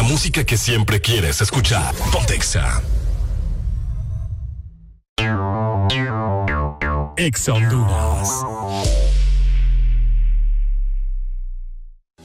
la 0.00 0.08
música 0.08 0.44
que 0.44 0.56
siempre 0.56 0.98
quieres 0.98 1.42
escuchar. 1.42 1.94
Pontexa. 2.10 2.82
Ex 7.18 7.48
Honduras. 7.50 8.69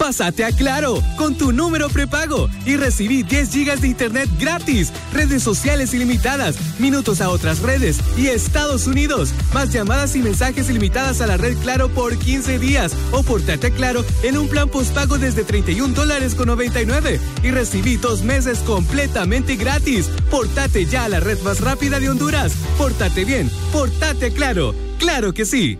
Pásate 0.05 0.45
a 0.45 0.51
Claro 0.51 1.01
con 1.17 1.33
tu 1.33 1.51
número 1.51 1.89
prepago 1.89 2.47
y 2.63 2.75
recibí 2.75 3.23
10 3.23 3.49
gigas 3.49 3.81
de 3.81 3.87
internet 3.87 4.29
gratis, 4.39 4.93
redes 5.11 5.41
sociales 5.41 5.95
ilimitadas, 5.95 6.57
minutos 6.77 7.21
a 7.21 7.29
otras 7.31 7.57
redes 7.61 7.97
y 8.15 8.27
Estados 8.27 8.85
Unidos, 8.85 9.33
más 9.51 9.73
llamadas 9.73 10.15
y 10.15 10.19
mensajes 10.19 10.69
ilimitadas 10.69 11.21
a 11.21 11.25
la 11.25 11.37
red 11.37 11.57
Claro 11.57 11.89
por 11.89 12.15
15 12.19 12.59
días 12.59 12.93
o 13.11 13.23
portate 13.23 13.65
a 13.65 13.71
Claro 13.71 14.05
en 14.21 14.37
un 14.37 14.47
plan 14.47 14.69
postpago 14.69 15.17
desde 15.17 15.43
31 15.43 15.95
dólares 15.95 16.35
con 16.35 16.49
99 16.49 17.19
y 17.41 17.49
recibí 17.49 17.97
dos 17.97 18.21
meses 18.21 18.59
completamente 18.59 19.55
gratis. 19.55 20.07
Portate 20.29 20.85
ya 20.85 21.05
a 21.05 21.09
la 21.09 21.19
red 21.19 21.39
más 21.41 21.61
rápida 21.61 21.99
de 21.99 22.11
Honduras. 22.11 22.53
Portate 22.77 23.25
bien, 23.25 23.49
portate 23.71 24.31
claro. 24.33 24.75
Claro 24.99 25.33
que 25.33 25.45
sí. 25.45 25.79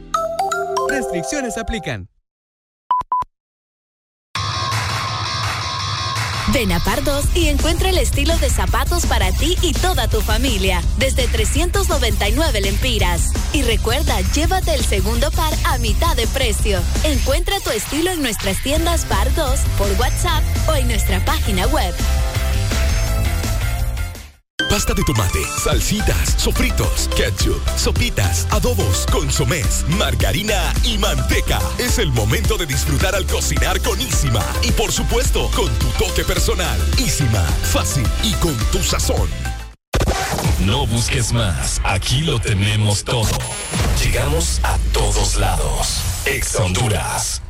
Restricciones 0.90 1.60
aplican. 1.60 2.10
Ven 6.56 6.72
a 6.72 6.80
Pardos 6.80 7.26
y 7.36 7.50
encuentra 7.50 7.90
el 7.90 7.98
estilo 7.98 8.38
de 8.38 8.50
zapatos 8.50 9.06
para 9.08 9.30
ti 9.34 9.58
y 9.62 9.74
toda 9.74 10.08
tu 10.08 10.22
familia, 10.22 10.82
desde 10.98 11.28
399 11.28 12.62
lempiras. 12.62 13.34
Y 13.52 13.62
recuerda, 13.64 14.22
llévate 14.34 14.74
el 14.74 14.86
segundo 14.86 15.32
par 15.32 15.54
a 15.66 15.78
mitad 15.80 16.16
de 16.16 16.28
precio. 16.28 16.80
Encuentra 17.04 17.60
tu 17.60 17.72
estilo 17.72 18.10
en 18.10 18.22
nuestras 18.22 18.64
tiendas 18.64 19.04
Pardos, 19.04 19.60
por 19.78 19.92
WhatsApp 20.00 20.46
o 20.70 20.76
en 20.76 20.88
nuestra 20.88 21.26
página 21.26 21.68
web. 21.68 21.94
Pasta 24.70 24.94
de 24.94 25.04
tomate, 25.04 25.40
salsitas, 25.64 26.36
sofritos, 26.38 27.10
ketchup, 27.16 27.62
sopitas, 27.78 28.48
adobos, 28.52 29.06
consomés, 29.12 29.86
margarina 29.98 30.74
y 30.84 30.98
manteca. 30.98 31.60
Es 31.78 32.00
el 32.00 32.12
momento 32.12 32.58
de 32.58 32.66
disfrutar 32.66 33.16
al 33.16 33.26
cocinar 33.26 33.82
con 33.82 34.00
Isima. 34.00 34.44
Y 34.64 34.72
por 34.72 34.92
supuesto, 34.92 35.50
con 35.56 35.68
tu 35.80 35.88
toque 35.98 36.24
personal. 36.24 36.80
Isima, 36.98 37.44
fácil 37.72 38.06
y 38.24 38.34
con 38.36 38.56
tu 38.72 38.82
sazón. 38.82 39.30
No 40.66 40.88
busques 40.88 41.34
más, 41.34 41.82
aquí 41.84 42.22
lo 42.22 42.40
tenemos 42.40 43.04
todo. 43.04 43.28
Llegamos 44.04 44.62
a 44.64 44.78
todos 44.94 45.36
lados. 45.36 46.02
Ex 46.26 46.56
Honduras. 46.56 47.45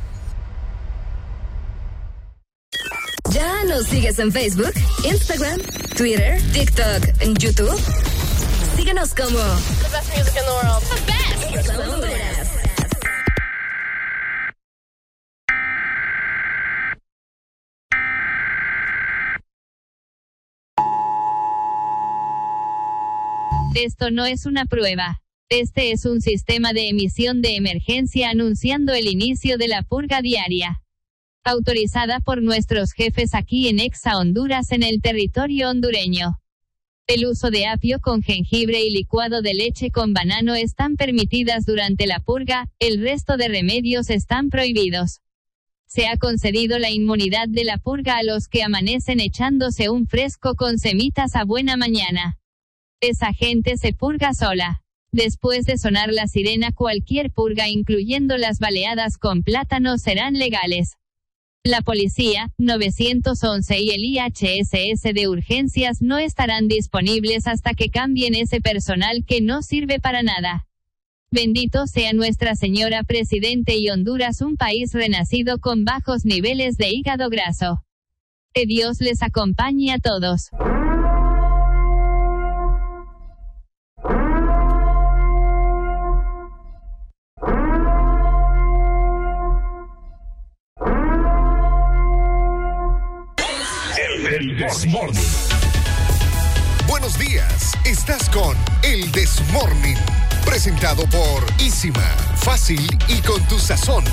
¿Ya 3.32 3.64
nos 3.64 3.86
sigues 3.86 4.18
en 4.18 4.30
Facebook, 4.30 4.72
Instagram, 5.04 5.60
Twitter, 5.96 6.40
TikTok, 6.52 7.22
en 7.22 7.34
YouTube? 7.34 7.80
Síguenos 8.76 9.14
como 9.14 9.38
The 9.38 9.88
best 9.90 10.16
music 10.16 10.34
in 10.36 10.44
the 10.44 10.52
world. 10.52 10.82
The 10.82 12.06
best. 12.06 12.56
Esto 23.74 24.10
no 24.10 24.24
es 24.24 24.46
una 24.46 24.66
prueba. 24.66 25.20
Este 25.48 25.92
es 25.92 26.06
un 26.06 26.20
sistema 26.20 26.72
de 26.72 26.88
emisión 26.88 27.42
de 27.42 27.56
emergencia 27.56 28.30
anunciando 28.30 28.94
el 28.94 29.06
inicio 29.06 29.58
de 29.58 29.68
la 29.68 29.82
purga 29.82 30.22
diaria. 30.22 30.80
Autorizada 31.48 32.18
por 32.18 32.42
nuestros 32.42 32.90
jefes 32.90 33.32
aquí 33.32 33.68
en 33.68 33.78
Exa 33.78 34.18
Honduras 34.18 34.72
en 34.72 34.82
el 34.82 35.00
territorio 35.00 35.70
hondureño. 35.70 36.40
El 37.06 37.24
uso 37.24 37.52
de 37.52 37.66
apio 37.68 38.00
con 38.00 38.20
jengibre 38.20 38.82
y 38.82 38.90
licuado 38.90 39.42
de 39.42 39.54
leche 39.54 39.92
con 39.92 40.12
banano 40.12 40.56
están 40.56 40.96
permitidas 40.96 41.64
durante 41.64 42.08
la 42.08 42.18
purga, 42.18 42.68
el 42.80 43.00
resto 43.00 43.36
de 43.36 43.46
remedios 43.46 44.10
están 44.10 44.50
prohibidos. 44.50 45.20
Se 45.86 46.08
ha 46.08 46.16
concedido 46.16 46.80
la 46.80 46.90
inmunidad 46.90 47.46
de 47.48 47.62
la 47.62 47.78
purga 47.78 48.16
a 48.16 48.24
los 48.24 48.48
que 48.48 48.64
amanecen 48.64 49.20
echándose 49.20 49.88
un 49.88 50.08
fresco 50.08 50.56
con 50.56 50.80
semitas 50.80 51.36
a 51.36 51.44
buena 51.44 51.76
mañana. 51.76 52.40
Esa 53.00 53.32
gente 53.32 53.76
se 53.76 53.92
purga 53.92 54.34
sola. 54.34 54.82
Después 55.12 55.64
de 55.64 55.78
sonar 55.78 56.12
la 56.12 56.26
sirena, 56.26 56.72
cualquier 56.72 57.30
purga, 57.30 57.68
incluyendo 57.68 58.36
las 58.36 58.58
baleadas 58.58 59.16
con 59.16 59.44
plátano, 59.44 59.96
serán 59.98 60.34
legales. 60.34 60.96
La 61.66 61.82
policía, 61.82 62.52
911 62.58 63.80
y 63.80 63.90
el 63.90 64.04
IHSS 64.04 65.02
de 65.12 65.26
urgencias 65.26 66.00
no 66.00 66.16
estarán 66.16 66.68
disponibles 66.68 67.48
hasta 67.48 67.74
que 67.74 67.90
cambien 67.90 68.36
ese 68.36 68.60
personal 68.60 69.24
que 69.26 69.40
no 69.40 69.62
sirve 69.62 69.98
para 69.98 70.22
nada. 70.22 70.68
Bendito 71.32 71.88
sea 71.88 72.12
Nuestra 72.12 72.54
Señora 72.54 73.02
Presidente 73.02 73.78
y 73.78 73.88
Honduras, 73.88 74.42
un 74.42 74.56
país 74.56 74.92
renacido 74.92 75.58
con 75.58 75.84
bajos 75.84 76.24
niveles 76.24 76.76
de 76.76 76.90
hígado 76.90 77.28
graso. 77.30 77.82
Que 78.54 78.64
Dios 78.64 79.00
les 79.00 79.20
acompañe 79.24 79.92
a 79.92 79.98
todos. 79.98 80.50
El 94.38 94.54
Desmorning. 94.54 95.24
Buenos 96.86 97.18
días, 97.18 97.72
estás 97.86 98.28
con 98.28 98.54
El 98.82 99.10
Desmorning. 99.10 99.96
Presentado 100.44 101.06
por 101.06 101.42
Isima. 101.58 102.06
Fácil 102.36 102.86
y 103.08 103.22
con 103.22 103.42
tu 103.48 103.58
sazón. 103.58 104.04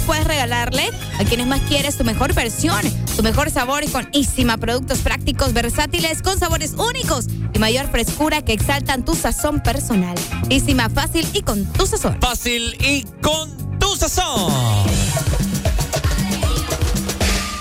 Puedes 0.00 0.26
regalarle 0.26 0.90
a 1.18 1.24
quienes 1.24 1.46
más 1.46 1.60
quieres 1.62 1.96
tu 1.96 2.04
mejor 2.04 2.34
versión, 2.34 2.80
tu 3.16 3.22
mejor 3.22 3.50
sabor 3.50 3.84
y 3.84 3.88
con 3.88 4.08
Isima. 4.12 4.56
Productos 4.56 4.98
prácticos, 4.98 5.52
versátiles, 5.52 6.22
con 6.22 6.38
sabores 6.38 6.74
únicos 6.74 7.26
y 7.54 7.58
mayor 7.58 7.90
frescura 7.90 8.42
que 8.42 8.52
exaltan 8.52 9.04
tu 9.04 9.14
sazón 9.14 9.62
personal. 9.62 10.14
Isima, 10.48 10.88
fácil 10.88 11.26
y 11.32 11.42
con 11.42 11.64
tu 11.72 11.86
sazón. 11.86 12.18
Fácil 12.20 12.76
y 12.80 13.04
con 13.22 13.78
tu 13.78 13.94
sazón. 13.96 14.52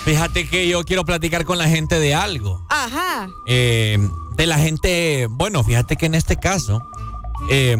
Fíjate 0.05 0.47
que 0.47 0.67
yo 0.67 0.83
quiero 0.83 1.05
platicar 1.05 1.45
con 1.45 1.57
la 1.57 1.67
gente 1.67 1.99
de 1.99 2.15
algo. 2.15 2.65
Ajá. 2.69 3.29
Eh, 3.45 3.97
de 4.35 4.47
la 4.47 4.57
gente, 4.57 5.27
bueno, 5.29 5.63
fíjate 5.63 5.95
que 5.95 6.07
en 6.07 6.15
este 6.15 6.37
caso 6.37 6.81
eh, 7.49 7.77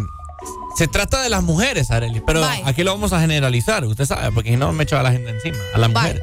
se 0.78 0.88
trata 0.88 1.22
de 1.22 1.30
las 1.30 1.44
mujeres, 1.44 1.92
Arely, 1.92 2.22
pero 2.26 2.42
Bye. 2.42 2.64
aquí 2.66 2.84
lo 2.84 2.92
vamos 2.92 3.14
a 3.14 3.20
generalizar, 3.22 3.84
usted 3.86 4.06
sabe, 4.06 4.32
porque 4.32 4.52
si 4.52 4.58
no 4.58 4.72
me 4.74 4.84
echo 4.84 4.98
a 4.98 5.04
la 5.04 5.12
gente 5.12 5.30
encima, 5.30 5.58
a 5.74 5.78
las 5.78 5.90
mujeres. 5.90 6.22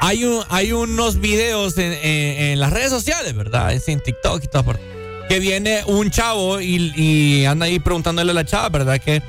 Hay, 0.00 0.24
un, 0.24 0.42
hay 0.50 0.72
unos 0.72 1.20
videos 1.20 1.76
en, 1.78 1.92
en- 1.92 2.42
en 2.52 2.60
las 2.60 2.72
redes 2.72 2.90
sociales, 2.90 3.34
¿verdad? 3.34 3.72
Es 3.72 3.88
en 3.88 4.00
TikTok 4.00 4.44
y 4.44 4.46
todas 4.48 4.66
partes. 4.66 4.84
Que 5.28 5.40
viene 5.40 5.82
un 5.86 6.10
chavo 6.10 6.60
y, 6.60 6.92
y 6.96 7.44
anda 7.46 7.66
ahí 7.66 7.78
preguntándole 7.80 8.30
a 8.30 8.34
la 8.34 8.44
chava, 8.44 8.68
¿verdad? 8.68 9.00
Que 9.00 9.22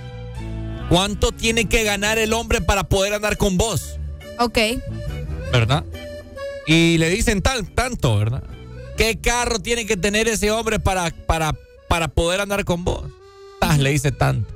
¿cuánto 0.90 1.32
tiene 1.32 1.66
que 1.68 1.84
ganar 1.84 2.18
el 2.18 2.34
hombre 2.34 2.62
para 2.62 2.84
poder 2.84 3.14
andar 3.14 3.38
con 3.38 3.58
vos? 3.58 3.98
Ok. 4.40 4.60
¿verdad? 5.52 5.84
Y 6.68 6.98
le 6.98 7.10
dicen 7.10 7.42
tal, 7.42 7.70
tanto, 7.72 8.18
¿verdad? 8.18 8.44
¿Qué 8.98 9.20
carro 9.20 9.60
tiene 9.60 9.86
que 9.86 9.96
tener 9.96 10.28
ese 10.28 10.52
hombre 10.52 10.80
para, 10.80 11.10
para, 11.12 11.56
para 11.88 12.10
poder 12.10 12.42
andar 12.42 12.66
con 12.66 12.84
vos? 12.84 13.04
Le 13.78 13.92
dice 13.92 14.12
tanto. 14.12 14.54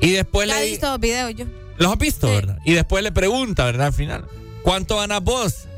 Y 0.00 0.10
después 0.12 0.48
Ya 0.48 0.56
le 0.56 0.66
he 0.66 0.70
visto 0.70 0.90
los 0.90 0.98
videos 1.00 1.34
yo. 1.34 1.44
los 1.78 1.92
has 1.92 1.98
visto, 1.98 2.28
¿verdad? 2.28 2.58
Y 2.64 2.72
después 2.72 3.04
le 3.04 3.12
pregunta, 3.12 3.64
¿verdad? 3.64 3.88
Al 3.88 3.92
final, 3.92 4.24
¿cuánto 4.62 4.96
ganas 4.96 5.22
vos? 5.22 5.68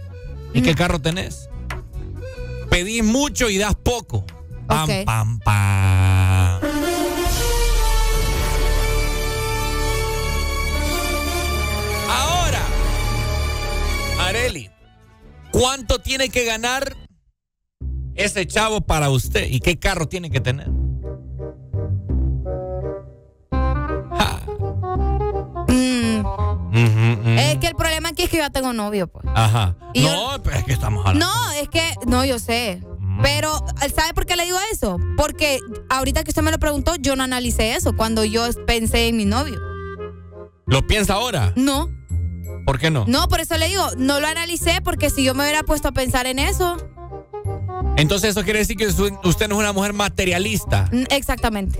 ¿Y 0.54 0.62
qué 0.62 0.74
carro 0.74 1.00
tenés? 1.00 1.48
Pedís 2.70 3.04
mucho 3.04 3.50
y 3.50 3.58
das 3.58 3.74
poco. 3.74 4.24
Pam, 4.66 4.88
pam, 5.04 5.38
pam. 5.40 6.60
Ahora, 12.08 12.62
Areli, 14.20 14.70
¿cuánto 15.50 15.98
tiene 16.00 16.28
que 16.28 16.44
ganar 16.44 16.96
ese 18.14 18.46
chavo 18.46 18.80
para 18.80 19.10
usted? 19.10 19.46
¿Y 19.50 19.60
qué 19.60 19.78
carro 19.78 20.06
tiene 20.06 20.30
que 20.30 20.40
tener? 20.40 20.68
Es 26.74 27.58
que 27.58 27.68
el 27.68 27.74
problema 27.76 28.08
aquí 28.10 28.22
es 28.22 28.30
que 28.30 28.38
yo 28.38 28.42
ya 28.42 28.50
tengo 28.50 28.72
novio, 28.72 29.06
pues. 29.06 29.24
Ajá. 29.34 29.76
Y 29.92 30.02
no, 30.02 30.42
pero 30.42 30.56
es 30.56 30.64
que 30.64 30.72
estamos 30.72 31.04
hablando. 31.06 31.26
No, 31.26 31.52
es 31.52 31.68
que, 31.68 31.94
no, 32.06 32.24
yo 32.24 32.38
sé. 32.38 32.82
Pero, 33.22 33.52
¿sabe 33.94 34.12
por 34.12 34.26
qué 34.26 34.34
le 34.34 34.44
digo 34.44 34.58
eso? 34.72 34.98
Porque 35.16 35.60
ahorita 35.88 36.24
que 36.24 36.30
usted 36.30 36.42
me 36.42 36.50
lo 36.50 36.58
preguntó, 36.58 36.96
yo 36.96 37.14
no 37.14 37.22
analicé 37.22 37.74
eso 37.76 37.94
cuando 37.96 38.24
yo 38.24 38.44
pensé 38.66 39.06
en 39.08 39.16
mi 39.16 39.24
novio. 39.24 39.60
¿Lo 40.66 40.84
piensa 40.86 41.14
ahora? 41.14 41.52
No, 41.54 41.90
¿Por 42.66 42.78
qué 42.78 42.90
no? 42.90 43.04
no, 43.06 43.28
por 43.28 43.40
eso 43.40 43.56
le 43.58 43.68
digo, 43.68 43.86
no 43.98 44.18
lo 44.20 44.26
analicé 44.26 44.80
porque 44.82 45.10
si 45.10 45.22
yo 45.22 45.34
me 45.34 45.44
hubiera 45.44 45.62
puesto 45.62 45.88
a 45.88 45.92
pensar 45.92 46.26
en 46.26 46.38
eso, 46.38 46.76
Entonces 47.96 48.30
eso 48.30 48.42
quiere 48.42 48.60
decir 48.60 48.76
que 48.76 48.86
usted 48.86 49.48
no 49.48 49.54
es 49.56 49.60
una 49.60 49.72
mujer 49.72 49.92
materialista. 49.92 50.90
exactamente, 51.10 51.78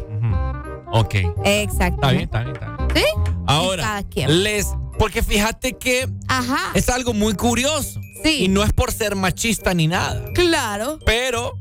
Ok. 0.96 1.14
exacto. 1.44 1.96
Está 1.96 2.10
bien, 2.12 2.22
está 2.24 2.40
bien, 2.42 2.54
está 2.54 2.76
bien. 2.76 2.88
¿Sí? 2.94 3.04
Ahora, 3.46 4.04
les... 4.28 4.68
Porque 4.98 5.24
fíjate 5.24 5.76
que 5.76 6.08
Ajá. 6.28 6.70
es 6.74 6.88
algo 6.88 7.12
muy 7.12 7.34
curioso. 7.34 8.00
Sí. 8.22 8.44
Y 8.44 8.48
no 8.48 8.62
es 8.62 8.72
por 8.72 8.92
ser 8.92 9.16
machista 9.16 9.74
ni 9.74 9.88
nada. 9.88 10.24
Claro. 10.34 11.00
Pero 11.04 11.58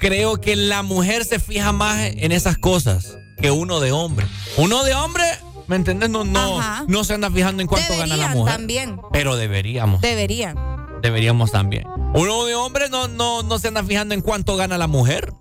creo 0.00 0.40
que 0.40 0.56
la 0.56 0.82
mujer 0.82 1.26
se 1.26 1.38
fija 1.38 1.72
más 1.72 2.00
en 2.00 2.32
esas 2.32 2.56
cosas 2.56 3.18
que 3.38 3.50
uno 3.50 3.80
de 3.80 3.92
hombre. 3.92 4.26
Uno 4.56 4.82
de 4.82 4.94
hombre 4.94 5.24
¿Me 5.66 5.76
entiendes? 5.76 6.10
No, 6.10 6.24
no, 6.24 6.84
no 6.86 7.04
se 7.04 7.14
anda 7.14 7.30
fijando 7.30 7.62
en 7.62 7.68
cuánto 7.68 7.96
gana 7.96 8.16
la 8.16 8.28
mujer. 8.28 8.56
también. 8.56 9.00
Pero 9.12 9.36
deberíamos. 9.36 10.00
Deberían. 10.00 10.56
Deberíamos 11.02 11.50
también. 11.50 11.86
Uno 12.14 12.44
de 12.44 12.54
hombre 12.54 12.88
no, 12.90 13.08
no, 13.08 13.42
no 13.42 13.58
se 13.58 13.68
anda 13.68 13.82
fijando 13.82 14.14
en 14.14 14.20
cuánto 14.20 14.56
gana 14.56 14.76
la 14.78 14.86
mujer. 14.86 15.32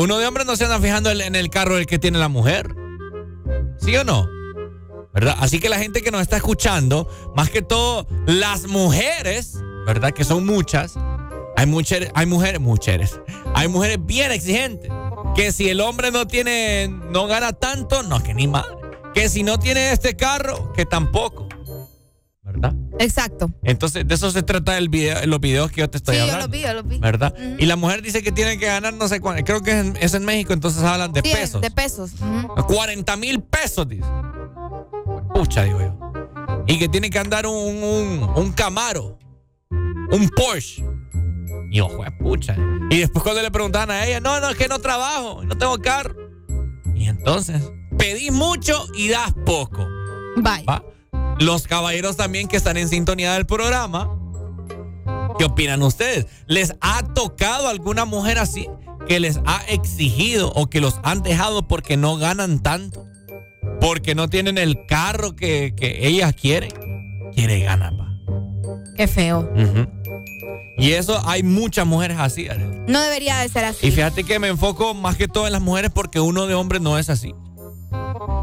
Uno 0.00 0.16
de 0.16 0.26
hombre 0.26 0.46
no 0.46 0.56
se 0.56 0.64
anda 0.64 0.80
fijando 0.80 1.10
en 1.10 1.20
en 1.20 1.34
el 1.34 1.50
carro 1.50 1.76
del 1.76 1.84
que 1.84 1.98
tiene 1.98 2.18
la 2.18 2.28
mujer. 2.28 2.74
¿Sí 3.76 3.94
o 3.96 4.02
no? 4.02 4.26
¿Verdad? 5.12 5.36
Así 5.40 5.60
que 5.60 5.68
la 5.68 5.78
gente 5.78 6.00
que 6.00 6.10
nos 6.10 6.22
está 6.22 6.38
escuchando, 6.38 7.06
más 7.36 7.50
que 7.50 7.60
todo 7.60 8.06
las 8.24 8.66
mujeres, 8.66 9.58
¿verdad? 9.84 10.12
Que 10.12 10.24
son 10.24 10.46
muchas. 10.46 10.94
Hay 11.54 11.66
mujeres, 11.66 12.10
hay 12.14 12.24
mujeres, 12.24 12.62
mujeres. 12.62 13.20
Hay 13.54 13.68
mujeres 13.68 13.98
bien 14.00 14.32
exigentes. 14.32 14.90
Que 15.36 15.52
si 15.52 15.68
el 15.68 15.82
hombre 15.82 16.10
no 16.10 16.26
tiene, 16.26 16.88
no 16.88 17.26
gana 17.26 17.52
tanto, 17.52 18.02
no, 18.02 18.22
que 18.22 18.32
ni 18.32 18.48
madre. 18.48 18.74
Que 19.12 19.28
si 19.28 19.42
no 19.42 19.58
tiene 19.58 19.92
este 19.92 20.16
carro, 20.16 20.72
que 20.72 20.86
tampoco. 20.86 21.46
¿Verdad? 22.42 22.74
Exacto. 22.98 23.50
Entonces, 23.62 24.06
de 24.08 24.14
eso 24.14 24.30
se 24.30 24.42
trata 24.42 24.76
el 24.78 24.88
video, 24.88 25.24
los 25.26 25.40
videos 25.40 25.70
que 25.70 25.82
yo 25.82 25.90
te 25.90 25.98
estoy 25.98 26.14
sí, 26.16 26.18
yo 26.20 26.24
hablando. 26.32 26.46
lo 26.46 26.52
vi, 26.52 26.62
yo 26.62 26.72
lo 26.74 26.82
vi. 26.82 26.98
¿Verdad? 26.98 27.34
Y 27.58 27.66
la 27.66 27.76
mujer 27.76 28.02
dice 28.02 28.22
que 28.22 28.32
tiene 28.32 28.58
que 28.58 28.66
ganar 28.66 28.94
no 28.94 29.08
sé 29.08 29.20
cuánto. 29.20 29.44
Creo 29.44 29.60
que 29.60 29.72
es 29.72 29.86
en, 29.86 29.96
es 30.00 30.14
en 30.14 30.24
México, 30.24 30.52
entonces 30.52 30.82
hablan 30.82 31.12
de 31.12 31.20
Sí, 31.22 31.32
pesos. 31.32 31.60
De 31.60 31.70
pesos. 31.70 32.12
Ujú. 32.20 32.66
40 32.66 33.16
mil 33.16 33.42
pesos, 33.42 33.86
dice. 33.88 34.06
Pucha, 35.34 35.64
digo 35.64 35.80
yo. 35.80 35.96
Y 36.66 36.78
que 36.78 36.88
tiene 36.88 37.10
que 37.10 37.18
andar 37.18 37.46
un, 37.46 37.82
un, 37.82 38.30
un 38.34 38.52
Camaro. 38.52 39.18
Un 40.10 40.28
Porsche. 40.30 40.82
Y 41.70 41.80
ojo, 41.80 42.02
pucha. 42.18 42.56
Y 42.90 42.98
después 42.98 43.22
cuando 43.22 43.42
le 43.42 43.50
preguntaban 43.50 43.90
a 43.90 44.04
ella, 44.06 44.18
no, 44.18 44.40
no, 44.40 44.50
es 44.50 44.56
que 44.56 44.66
no 44.66 44.80
trabajo, 44.80 45.44
no 45.44 45.56
tengo 45.56 45.78
carro. 45.78 46.16
Y 46.96 47.06
entonces, 47.06 47.62
pedís 47.96 48.32
mucho 48.32 48.86
y 48.94 49.08
das 49.08 49.32
poco. 49.46 49.86
Bye. 50.36 50.64
¿va? 50.68 50.82
Los 51.40 51.66
caballeros 51.66 52.18
también 52.18 52.48
que 52.48 52.58
están 52.58 52.76
en 52.76 52.86
sintonía 52.90 53.32
del 53.32 53.46
programa, 53.46 54.14
¿qué 55.38 55.46
opinan 55.46 55.82
ustedes? 55.82 56.26
¿Les 56.46 56.74
ha 56.82 57.02
tocado 57.14 57.68
alguna 57.68 58.04
mujer 58.04 58.38
así 58.38 58.68
que 59.08 59.20
les 59.20 59.40
ha 59.46 59.62
exigido 59.68 60.52
o 60.52 60.68
que 60.68 60.82
los 60.82 61.00
han 61.02 61.22
dejado 61.22 61.66
porque 61.66 61.96
no 61.96 62.18
ganan 62.18 62.62
tanto? 62.62 63.06
Porque 63.80 64.14
no 64.14 64.28
tienen 64.28 64.58
el 64.58 64.84
carro 64.84 65.34
que, 65.34 65.74
que 65.74 66.06
ellas 66.06 66.34
quieren. 66.34 66.72
Quiere 67.34 67.60
ganar, 67.60 67.94
va. 67.98 68.14
Qué 68.98 69.08
feo. 69.08 69.50
Y 70.76 70.92
eso 70.92 71.22
hay 71.26 71.42
muchas 71.42 71.86
mujeres 71.86 72.18
así. 72.20 72.48
No 72.86 73.00
debería 73.00 73.38
de 73.38 73.48
ser 73.48 73.64
así. 73.64 73.86
Y 73.86 73.90
fíjate 73.90 74.24
que 74.24 74.38
me 74.38 74.48
enfoco 74.48 74.92
más 74.92 75.16
que 75.16 75.26
todo 75.26 75.46
en 75.46 75.54
las 75.54 75.62
mujeres 75.62 75.90
porque 75.90 76.20
uno 76.20 76.46
de 76.46 76.54
hombre 76.54 76.80
no 76.80 76.98
es 76.98 77.08
así. 77.08 77.34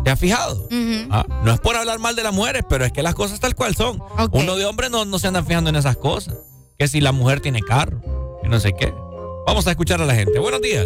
¿Te 0.04 0.12
has 0.12 0.20
fijado? 0.20 0.68
Ah, 1.12 1.26
no 1.44 1.54
es 1.54 1.60
por 1.60 1.76
hablar 1.76 2.00
mal 2.00 2.16
de 2.16 2.24
las 2.24 2.34
mujeres, 2.34 2.64
pero 2.70 2.86
es 2.86 2.92
que 2.92 3.04
las 3.04 3.16
cosas 3.16 3.40
tal 3.40 3.56
cual 3.56 3.76
son. 3.76 4.02
Uno 4.32 4.56
de 4.56 4.66
hombre 4.66 4.90
no, 4.90 5.06
no 5.06 5.20
se 5.20 5.28
anda 5.28 5.44
fijando 5.44 5.70
en 5.70 5.76
esas 5.76 5.98
cosas. 5.98 6.36
Que 6.78 6.88
si 6.88 7.02
la 7.02 7.12
mujer 7.12 7.42
tiene 7.42 7.62
carro, 7.62 8.02
que 8.42 8.50
no 8.50 8.60
sé 8.60 8.74
qué. 8.74 8.94
Vamos 9.46 9.68
a 9.68 9.72
escuchar 9.72 10.02
a 10.02 10.06
la 10.06 10.16
gente. 10.16 10.40
Buenos 10.40 10.62
días. 10.62 10.86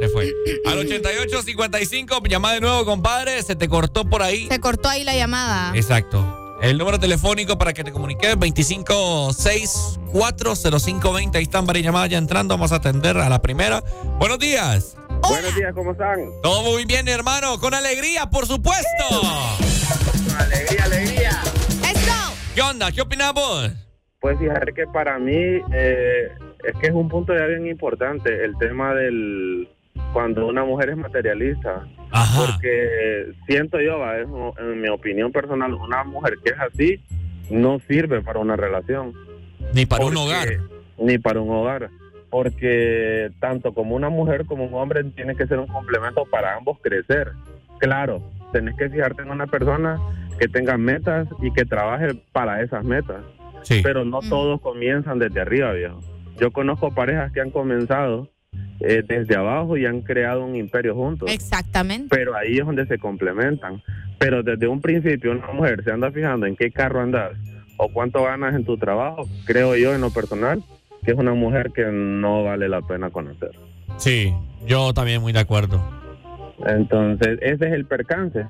Se 0.00 0.08
fue. 0.08 0.32
Al 0.66 0.78
8855, 0.78 2.22
llama 2.28 2.52
de 2.52 2.60
nuevo, 2.60 2.84
compadre. 2.84 3.42
Se 3.42 3.56
te 3.56 3.68
cortó 3.68 4.04
por 4.04 4.22
ahí. 4.22 4.46
Se 4.48 4.60
cortó 4.60 4.88
ahí 4.88 5.04
la 5.04 5.14
llamada. 5.14 5.72
Exacto. 5.74 6.40
El 6.60 6.78
número 6.78 6.98
telefónico 6.98 7.58
para 7.58 7.72
que 7.72 7.84
te 7.84 7.92
comuniques, 7.92 8.36
25640520. 8.38 11.36
Ahí 11.36 11.42
están 11.42 11.66
varias 11.66 11.84
llamadas 11.84 12.10
ya 12.10 12.18
entrando. 12.18 12.54
Vamos 12.54 12.72
a 12.72 12.76
atender 12.76 13.18
a 13.18 13.28
la 13.28 13.42
primera. 13.42 13.82
Buenos 14.18 14.38
días. 14.38 14.96
Buenos 15.28 15.54
días, 15.56 15.74
¿cómo 15.74 15.92
están? 15.92 16.18
Todo 16.42 16.62
muy 16.70 16.84
bien, 16.84 17.08
hermano. 17.08 17.58
Con 17.58 17.74
alegría, 17.74 18.26
por 18.26 18.46
supuesto. 18.46 19.04
Alegría, 20.38 20.84
alegría. 20.84 21.30
¡Eso! 21.82 22.34
¿Qué 22.54 22.62
onda? 22.62 22.92
¿Qué 22.92 23.00
opinas 23.00 23.32
vos? 23.32 23.70
Pues 24.20 24.38
fíjate 24.38 24.72
que 24.72 24.86
para 24.86 25.18
mí 25.18 25.34
eh, 25.72 26.28
es 26.64 26.74
que 26.80 26.86
es 26.88 26.92
un 26.92 27.08
punto 27.08 27.34
ya 27.34 27.46
bien 27.46 27.66
importante 27.66 28.44
el 28.44 28.56
tema 28.58 28.94
del 28.94 29.68
cuando 30.12 30.46
una 30.46 30.64
mujer 30.64 30.90
es 30.90 30.96
materialista. 30.96 31.86
Porque 32.36 33.32
siento 33.46 33.80
yo, 33.80 33.98
es 34.12 34.28
en 34.58 34.80
mi 34.80 34.88
opinión 34.88 35.32
personal, 35.32 35.74
una 35.74 36.04
mujer 36.04 36.34
que 36.44 36.50
es 36.50 36.56
así 36.60 37.00
no 37.50 37.80
sirve 37.88 38.22
para 38.22 38.38
una 38.38 38.56
relación. 38.56 39.12
Ni 39.72 39.86
para 39.86 40.04
un 40.04 40.16
hogar. 40.16 40.48
Ni 40.98 41.18
para 41.18 41.40
un 41.40 41.50
hogar. 41.50 41.90
Porque 42.34 43.30
tanto 43.38 43.72
como 43.72 43.94
una 43.94 44.08
mujer 44.08 44.44
como 44.44 44.64
un 44.64 44.74
hombre 44.74 45.04
tiene 45.04 45.36
que 45.36 45.46
ser 45.46 45.60
un 45.60 45.68
complemento 45.68 46.24
para 46.28 46.56
ambos 46.56 46.80
crecer. 46.82 47.30
Claro, 47.78 48.20
tenés 48.52 48.74
que 48.74 48.90
fijarte 48.90 49.22
en 49.22 49.30
una 49.30 49.46
persona 49.46 50.00
que 50.36 50.48
tenga 50.48 50.76
metas 50.76 51.28
y 51.40 51.52
que 51.52 51.64
trabaje 51.64 52.08
para 52.32 52.60
esas 52.60 52.84
metas. 52.84 53.22
Pero 53.84 54.04
no 54.04 54.18
todos 54.18 54.60
comienzan 54.60 55.20
desde 55.20 55.42
arriba, 55.42 55.74
viejo. 55.74 56.00
Yo 56.36 56.50
conozco 56.50 56.92
parejas 56.92 57.30
que 57.30 57.40
han 57.40 57.52
comenzado 57.52 58.28
eh, 58.80 59.04
desde 59.06 59.36
abajo 59.36 59.76
y 59.76 59.86
han 59.86 60.00
creado 60.00 60.44
un 60.44 60.56
imperio 60.56 60.96
juntos. 60.96 61.30
Exactamente. 61.30 62.08
Pero 62.10 62.36
ahí 62.36 62.58
es 62.58 62.66
donde 62.66 62.84
se 62.86 62.98
complementan. 62.98 63.80
Pero 64.18 64.42
desde 64.42 64.66
un 64.66 64.80
principio 64.80 65.30
una 65.30 65.52
mujer 65.52 65.84
se 65.84 65.92
anda 65.92 66.10
fijando 66.10 66.46
en 66.46 66.56
qué 66.56 66.72
carro 66.72 67.00
andas 67.00 67.38
o 67.76 67.88
cuánto 67.92 68.24
ganas 68.24 68.56
en 68.56 68.64
tu 68.64 68.76
trabajo, 68.76 69.28
creo 69.46 69.76
yo 69.76 69.94
en 69.94 70.00
lo 70.00 70.10
personal 70.10 70.64
que 71.04 71.12
es 71.12 71.18
una 71.18 71.34
mujer 71.34 71.70
que 71.72 71.84
no 71.92 72.44
vale 72.44 72.68
la 72.68 72.80
pena 72.82 73.10
conocer. 73.10 73.50
Sí, 73.96 74.32
yo 74.66 74.92
también 74.94 75.20
muy 75.22 75.32
de 75.32 75.40
acuerdo. 75.40 75.80
Entonces, 76.66 77.38
ese 77.42 77.66
es 77.66 77.72
el 77.72 77.84
percance. 77.86 78.46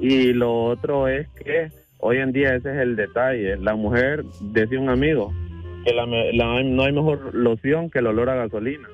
Y 0.00 0.32
lo 0.32 0.64
otro 0.64 1.08
es 1.08 1.28
que 1.30 1.68
hoy 1.98 2.18
en 2.18 2.32
día 2.32 2.54
ese 2.54 2.70
es 2.70 2.78
el 2.78 2.96
detalle. 2.96 3.56
La 3.58 3.74
mujer, 3.74 4.24
decía 4.40 4.78
un 4.78 4.90
amigo, 4.90 5.32
que 5.84 5.92
la 5.94 6.04
la- 6.06 6.62
no 6.62 6.82
hay 6.82 6.92
mejor 6.92 7.34
loción 7.34 7.90
que 7.90 8.00
el 8.00 8.06
olor 8.08 8.28
a 8.30 8.34
gasolina. 8.36 8.88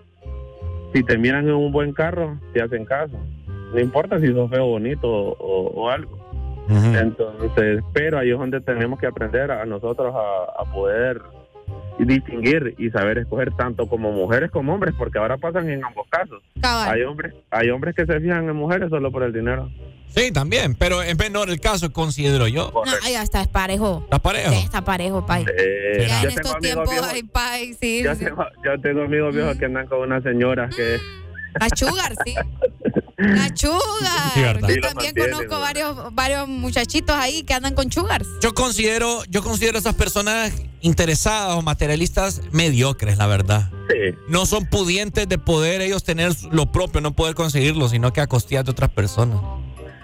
Si 0.95 1.03
te 1.03 1.17
miran 1.19 1.49
en 1.49 1.55
un 1.55 1.73
buen 1.73 1.93
carro, 1.93 2.39
te 2.53 2.63
hacen 2.63 2.85
caso. 2.85 3.17
No 3.75 3.81
importa 3.81 4.21
si 4.21 4.29
sos 4.29 4.51
feo, 4.51 4.67
bonito 4.67 5.09
o, 5.11 5.69
o 5.75 5.89
algo. 5.91 6.19
Entonces, 6.69 7.83
pero 7.93 8.19
ahí 8.19 8.31
es 8.31 8.39
donde 8.39 8.61
tenemos 8.61 8.99
que 8.99 9.07
aprender 9.07 9.51
a 9.51 9.65
nosotros 9.67 10.15
a, 10.15 10.63
a 10.63 10.73
poder 10.73 11.21
distinguir 11.99 12.75
y 12.79 12.91
saber 12.91 13.19
escoger 13.19 13.53
tanto 13.55 13.87
como 13.87 14.13
mujeres 14.13 14.51
como 14.51 14.75
hombres, 14.75 14.95
porque 14.99 15.19
ahora 15.19 15.37
pasan 15.39 15.69
en 15.71 15.85
ambos 15.85 16.07
casos. 16.09 16.43
Hay 16.63 17.03
hombres, 17.03 17.35
hay 17.51 17.71
hombres 17.71 17.95
que 17.95 18.07
se 18.07 18.21
fijan 18.21 18.49
en 18.49 18.57
mujeres 18.57 18.91
solo 18.91 19.11
por 19.13 19.23
el 19.23 19.33
dinero. 19.33 19.71
Sí, 20.09 20.31
también, 20.31 20.75
pero 20.75 21.01
es 21.03 21.17
menor 21.19 21.49
el 21.49 21.59
caso, 21.61 21.91
considero 21.93 22.47
yo. 22.47 22.71
No, 22.75 23.09
ya 23.11 23.23
está, 23.23 23.41
es 23.41 23.49
parejo. 23.49 24.01
¿Está 24.05 24.19
parejo? 24.19 24.51
Sí, 24.53 24.59
está 24.65 24.85
parejo, 24.85 25.25
pay. 25.25 25.45
Eh, 25.57 26.07
Ya 26.07 26.17
en 26.23 26.29
tengo 26.29 26.29
estos 26.41 26.55
amigos 26.57 26.61
tiempos, 26.61 26.91
viejos- 26.91 27.11
ay, 27.13 27.23
pay, 27.23 27.75
sí. 27.75 28.03
yo 28.03 28.15
sí. 28.15 28.25
tengo, 28.27 28.45
yo 28.65 28.81
tengo 28.81 29.03
amigos 29.05 29.35
viejos 29.35 29.57
que 29.57 29.65
andan 29.65 29.87
con 29.87 30.01
una 30.01 30.21
señora 30.21 30.69
que 30.69 30.99
La 31.59 31.69
sugar, 31.75 32.13
sí. 32.27 32.35
La 33.23 33.57
sugar. 33.57 34.61
Sí. 34.61 34.67
Sí, 34.67 34.75
Yo 34.75 34.81
también 34.81 35.15
conozco 35.15 35.55
¿no? 35.55 35.61
varios, 35.61 36.15
varios 36.15 36.49
muchachitos 36.49 37.17
ahí 37.17 37.43
que 37.43 37.55
andan 37.55 37.75
con 37.75 37.91
sugars. 37.91 38.29
Yo 38.41 38.53
considero, 38.55 39.23
yo 39.29 39.43
considero 39.43 39.79
esas 39.79 39.95
personas 39.95 40.53
interesadas 40.81 41.57
o 41.57 41.63
materialistas 41.63 42.43
mediocres, 42.53 43.19
la 43.19 43.27
verdad. 43.27 43.71
No 44.29 44.47
son 44.47 44.67
pudientes 44.67 45.29
de 45.29 45.39
poder 45.39 45.81
ellos 45.81 46.03
tener 46.03 46.33
lo 46.51 46.73
propio, 46.73 47.01
no 47.01 47.15
poder 47.15 47.35
conseguirlo, 47.35 47.89
sino 47.89 48.13
que 48.13 48.21
a 48.21 48.27
costillas 48.27 48.65
de 48.65 48.73
otras 48.73 48.91
personas. 48.91 49.41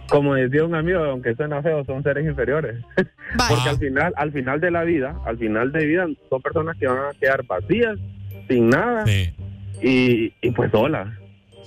como 0.09 0.35
decía 0.35 0.65
un 0.65 0.75
amigo, 0.75 1.01
aunque 1.01 1.35
suena 1.35 1.63
feo, 1.63 1.85
son 1.85 2.03
seres 2.03 2.25
inferiores. 2.27 2.83
Porque 3.49 3.69
al 3.69 3.79
final, 3.79 4.13
al 4.17 4.33
final 4.33 4.61
de 4.61 4.71
la 4.71 4.85
vida, 4.85 5.17
al 5.27 5.37
final 5.39 5.73
de 5.73 5.85
vida, 5.85 6.07
son 6.31 6.41
personas 6.41 6.77
que 6.79 6.87
van 6.87 6.99
a 6.99 7.19
quedar 7.19 7.45
vacías, 7.45 7.99
sin 8.49 8.71
nada, 8.71 9.05
y, 9.83 10.33
y 10.41 10.51
pues 10.53 10.71
solas. 10.71 11.09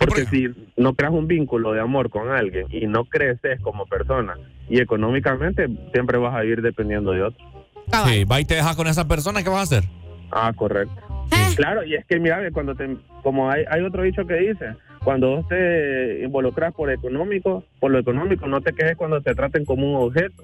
Porque 0.06 0.26
si 0.26 0.50
no 0.78 0.94
creas 0.94 1.14
un 1.14 1.28
vínculo 1.28 1.74
de 1.74 1.80
amor 1.80 2.10
con 2.10 2.32
alguien 2.32 2.66
y 2.70 2.88
no 2.88 3.06
creces 3.06 3.60
como 3.62 3.86
persona 3.86 4.34
y 4.68 4.80
económicamente, 4.80 5.68
siempre 5.94 6.18
vas 6.18 6.34
a 6.34 6.44
ir 6.44 6.62
dependiendo 6.62 7.12
de 7.12 7.24
otro. 7.24 7.46
Sí, 8.06 8.24
va 8.24 8.40
y 8.40 8.46
te 8.46 8.56
dejas 8.56 8.76
con 8.76 8.88
esa 8.88 9.08
persona, 9.08 9.44
¿qué 9.44 9.50
vas 9.50 9.60
a 9.60 9.78
hacer? 9.78 9.84
Ah, 10.32 10.52
correcto. 10.56 10.96
Claro, 11.56 11.84
y 11.84 11.96
es 11.96 12.06
que 12.06 12.20
mira, 12.20 12.40
cuando 12.52 12.76
te, 12.76 12.98
como 13.22 13.50
hay, 13.50 13.64
hay 13.70 13.82
otro 13.82 14.04
dicho 14.04 14.26
que 14.26 14.36
dice, 14.36 14.76
cuando 15.04 15.36
vos 15.36 15.48
te 15.48 16.24
involucras 16.24 16.74
por 16.74 16.90
económico, 16.90 17.64
por 17.80 17.92
lo 17.92 18.00
económico, 18.00 18.48
no 18.48 18.62
te 18.62 18.74
quejes 18.74 18.96
cuando 18.96 19.22
te 19.22 19.36
traten 19.36 19.66
como 19.66 19.88
un 19.88 20.08
objeto, 20.08 20.44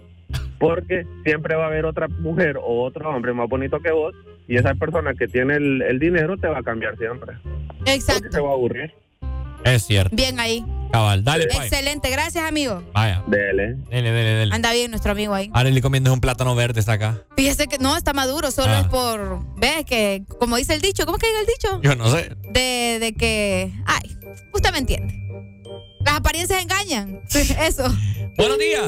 porque 0.60 1.06
siempre 1.24 1.56
va 1.56 1.66
a 1.66 1.68
haber 1.68 1.86
otra 1.86 2.08
mujer 2.08 2.58
o 2.58 2.84
otro 2.84 3.10
hombre 3.10 3.34
más 3.34 3.48
bonito 3.48 3.80
que 3.80 3.92
vos 3.92 4.14
y 4.48 4.58
esa 4.58 4.74
persona 4.76 5.14
que 5.14 5.27
tiene 5.27 5.56
el, 5.56 5.82
el 5.82 6.00
dinero 6.00 6.38
te 6.38 6.48
va 6.48 6.60
a 6.60 6.64
cambiar 6.64 6.98
siempre. 6.98 7.38
Exacto. 7.86 8.30
Te 8.30 8.40
va 8.42 8.50
a 8.50 8.53
aburrir. 8.53 8.94
Es 9.64 9.86
cierto. 9.86 10.16
Bien 10.16 10.40
ahí. 10.40 10.66
Cabal, 10.92 11.24
dale. 11.24 11.44
Excelente, 11.45 12.10
gracias, 12.10 12.45
amigo. 12.45 12.82
Vaya. 12.94 13.22
Dele. 13.27 13.76
Dele, 13.90 14.11
dele, 14.11 14.30
dele. 14.36 14.56
Anda 14.56 14.72
bien 14.72 14.90
nuestro 14.90 15.11
amigo 15.11 15.34
ahí. 15.34 15.52
Le 15.53 15.82
comiendo 15.82 16.14
un 16.14 16.22
plátano 16.22 16.56
verde, 16.56 16.80
está 16.80 16.94
acá. 16.94 17.24
Fíjese 17.36 17.68
que 17.68 17.77
no 17.77 17.98
está 17.98 18.14
maduro, 18.14 18.52
solo 18.52 18.72
Ah. 18.74 18.80
es 18.80 18.88
por. 18.88 19.40
¿Ves? 19.58 19.84
Que, 19.86 20.24
como 20.40 20.56
dice 20.56 20.74
el 20.74 20.82
dicho, 20.82 21.06
¿cómo 21.06 21.18
es 21.18 21.22
que 21.24 21.27
diga 21.27 21.40
el 21.42 21.45
dicho? 21.48 21.82
Yo 21.82 21.95
no 21.95 22.10
sé. 22.10 22.36
De, 22.53 23.00
de 23.02 23.14
que. 23.16 23.74
Ay, 23.86 24.16
usted 24.53 24.72
me 24.72 24.77
entiende. 24.77 25.14
Las 26.08 26.16
apariencias 26.16 26.61
engañan. 26.61 27.19
Eso. 27.34 27.84
Buenos 28.38 28.58
días. 28.58 28.82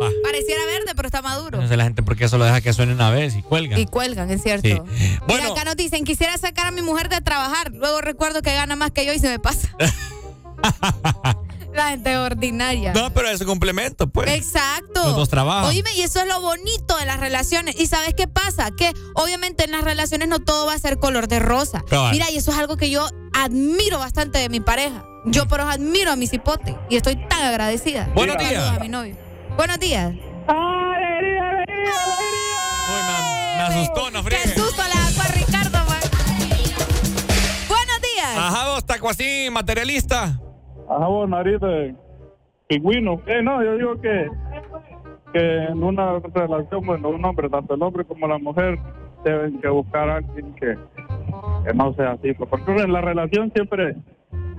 Va. 0.00 0.08
Pareciera 0.22 0.64
verde, 0.66 0.92
pero 0.94 1.08
está 1.08 1.20
maduro. 1.20 1.60
No 1.60 1.66
sé 1.66 1.76
la 1.76 1.82
gente 1.82 2.04
por 2.04 2.16
qué 2.16 2.28
solo 2.28 2.44
deja 2.44 2.60
que 2.60 2.72
suene 2.72 2.92
una 2.92 3.10
vez 3.10 3.34
y 3.34 3.42
cuelga. 3.42 3.76
Y 3.76 3.86
cuelgan, 3.86 4.30
es 4.30 4.40
cierto. 4.40 4.86
Sí. 4.96 5.18
Bueno, 5.26 5.52
acá 5.52 5.64
nos 5.64 5.74
dicen, 5.74 6.04
quisiera 6.04 6.38
sacar 6.38 6.68
a 6.68 6.70
mi 6.70 6.82
mujer 6.82 7.08
de 7.08 7.20
trabajar. 7.22 7.72
Luego 7.74 8.00
recuerdo 8.00 8.40
que 8.40 8.54
gana 8.54 8.76
más 8.76 8.92
que 8.92 9.04
yo 9.04 9.12
y 9.12 9.18
se 9.18 9.28
me 9.28 9.40
pasa. 9.40 9.68
La 11.72 11.90
gente 11.90 12.16
ordinaria. 12.18 12.92
no, 12.92 13.10
pero 13.14 13.28
es 13.28 13.40
un 13.40 13.46
complemento, 13.46 14.08
pues. 14.08 14.28
Exacto. 14.30 15.04
Los 15.04 15.16
dos 15.16 15.28
trabajan. 15.28 15.66
Oíme, 15.66 15.90
y 15.94 16.02
eso 16.02 16.20
es 16.20 16.26
lo 16.26 16.40
bonito 16.40 16.96
de 16.96 17.06
las 17.06 17.20
relaciones. 17.20 17.78
¿Y 17.78 17.86
sabes 17.86 18.12
qué 18.16 18.26
pasa? 18.26 18.70
Que 18.72 18.92
obviamente 19.14 19.64
en 19.64 19.70
las 19.70 19.84
relaciones 19.84 20.26
no 20.28 20.40
todo 20.40 20.66
va 20.66 20.74
a 20.74 20.78
ser 20.78 20.98
color 20.98 21.28
de 21.28 21.38
rosa. 21.38 21.84
Mira, 22.10 22.28
y 22.30 22.36
eso 22.36 22.50
es 22.50 22.58
algo 22.58 22.76
que 22.76 22.90
yo 22.90 23.06
admiro 23.32 23.98
bastante 24.00 24.38
de 24.38 24.48
mi 24.48 24.58
pareja. 24.60 25.04
Yo 25.26 25.46
por 25.46 25.60
eso 25.60 25.68
admiro 25.68 26.10
a 26.10 26.16
mi 26.16 26.26
cipote 26.26 26.76
y 26.88 26.96
estoy 26.96 27.14
tan 27.28 27.42
agradecida. 27.44 28.08
Buenos 28.14 28.36
Saludos 28.36 28.50
días. 28.64 28.76
a 28.76 28.80
mi 28.80 28.88
novio. 28.88 29.16
Buenos 29.56 29.78
días. 29.78 30.12
Me 33.56 33.62
asustó, 33.66 34.10
no 34.10 34.24
Qué 34.24 34.30
friegue. 34.36 34.54
susto 34.60 34.82
le 34.82 34.92
sacó 35.12 35.20
a 35.20 35.32
Ricardo, 35.32 35.78
man. 35.86 36.00
Buenos 37.68 38.00
días. 38.02 38.36
Ajá, 38.36 38.68
vos, 38.70 38.84
taco 38.86 39.08
así, 39.10 39.48
materialista. 39.52 40.40
Ajá, 40.90 41.06
vos, 41.06 41.28
nariz 41.28 41.60
de 41.60 41.94
pingüino. 42.66 43.20
Eh, 43.26 43.42
no, 43.42 43.62
yo 43.62 43.76
digo 43.76 44.00
que, 44.00 44.28
que 45.32 45.64
en 45.64 45.82
una 45.84 46.18
relación, 46.34 46.84
bueno, 46.84 47.10
un 47.10 47.24
hombre, 47.24 47.48
tanto 47.48 47.74
el 47.74 47.82
hombre 47.82 48.04
como 48.04 48.26
la 48.26 48.38
mujer, 48.38 48.76
deben 49.24 49.60
que 49.60 49.68
buscar 49.68 50.10
a 50.10 50.16
alguien 50.16 50.52
que, 50.54 50.76
que 51.64 51.74
no 51.74 51.92
sea 51.94 52.12
así. 52.12 52.32
pues, 52.32 52.50
Porque 52.50 52.72
en 52.72 52.92
la 52.92 53.02
relación 53.02 53.52
siempre 53.52 53.94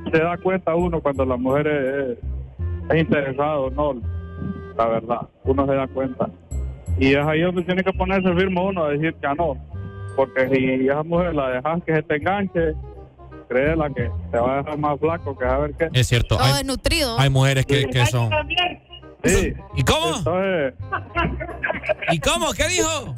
se 0.10 0.20
da 0.20 0.38
cuenta 0.38 0.74
uno 0.74 1.02
cuando 1.02 1.26
la 1.26 1.36
mujer 1.36 1.68
es, 1.68 2.18
es 2.90 3.02
interesado, 3.02 3.70
no, 3.72 3.96
la 4.78 4.86
verdad, 4.88 5.30
uno 5.44 5.66
se 5.66 5.76
da 5.76 5.88
cuenta. 5.88 6.30
Y 6.98 7.14
es 7.14 7.26
ahí 7.26 7.42
donde 7.42 7.64
tiene 7.64 7.84
que 7.84 7.92
ponerse 7.92 8.34
firme 8.36 8.62
uno 8.62 8.86
a 8.86 8.92
decir 8.92 9.14
que 9.16 9.28
no. 9.38 9.58
Porque 10.16 10.48
si 10.48 10.88
esa 10.88 11.04
mujer 11.04 11.36
la 11.36 11.50
dejas 11.50 11.84
que 11.84 11.96
se 11.96 12.04
te 12.04 12.16
enganche, 12.16 12.74
créela 13.52 13.90
que 13.90 14.10
te 14.32 14.38
va 14.38 14.54
a 14.54 14.58
dejar 14.64 14.78
más 14.78 14.98
flaco 15.00 15.38
que 15.38 15.46
a 15.46 15.58
ver 15.58 15.74
qué. 15.78 15.90
Es 15.94 16.08
cierto. 16.08 16.38
Todo 16.38 16.46
Hay, 16.48 16.54
desnutrido. 16.54 17.20
hay 17.20 17.30
mujeres 17.30 17.66
que, 17.66 17.86
que 17.88 18.06
son. 18.06 18.30
Sí. 19.26 19.54
¿Y 19.76 19.84
cómo? 19.84 20.18
Entonces, 20.18 20.74
¿Y 22.12 22.20
cómo? 22.20 22.54
¿Qué 22.54 22.68
dijo? 22.70 23.16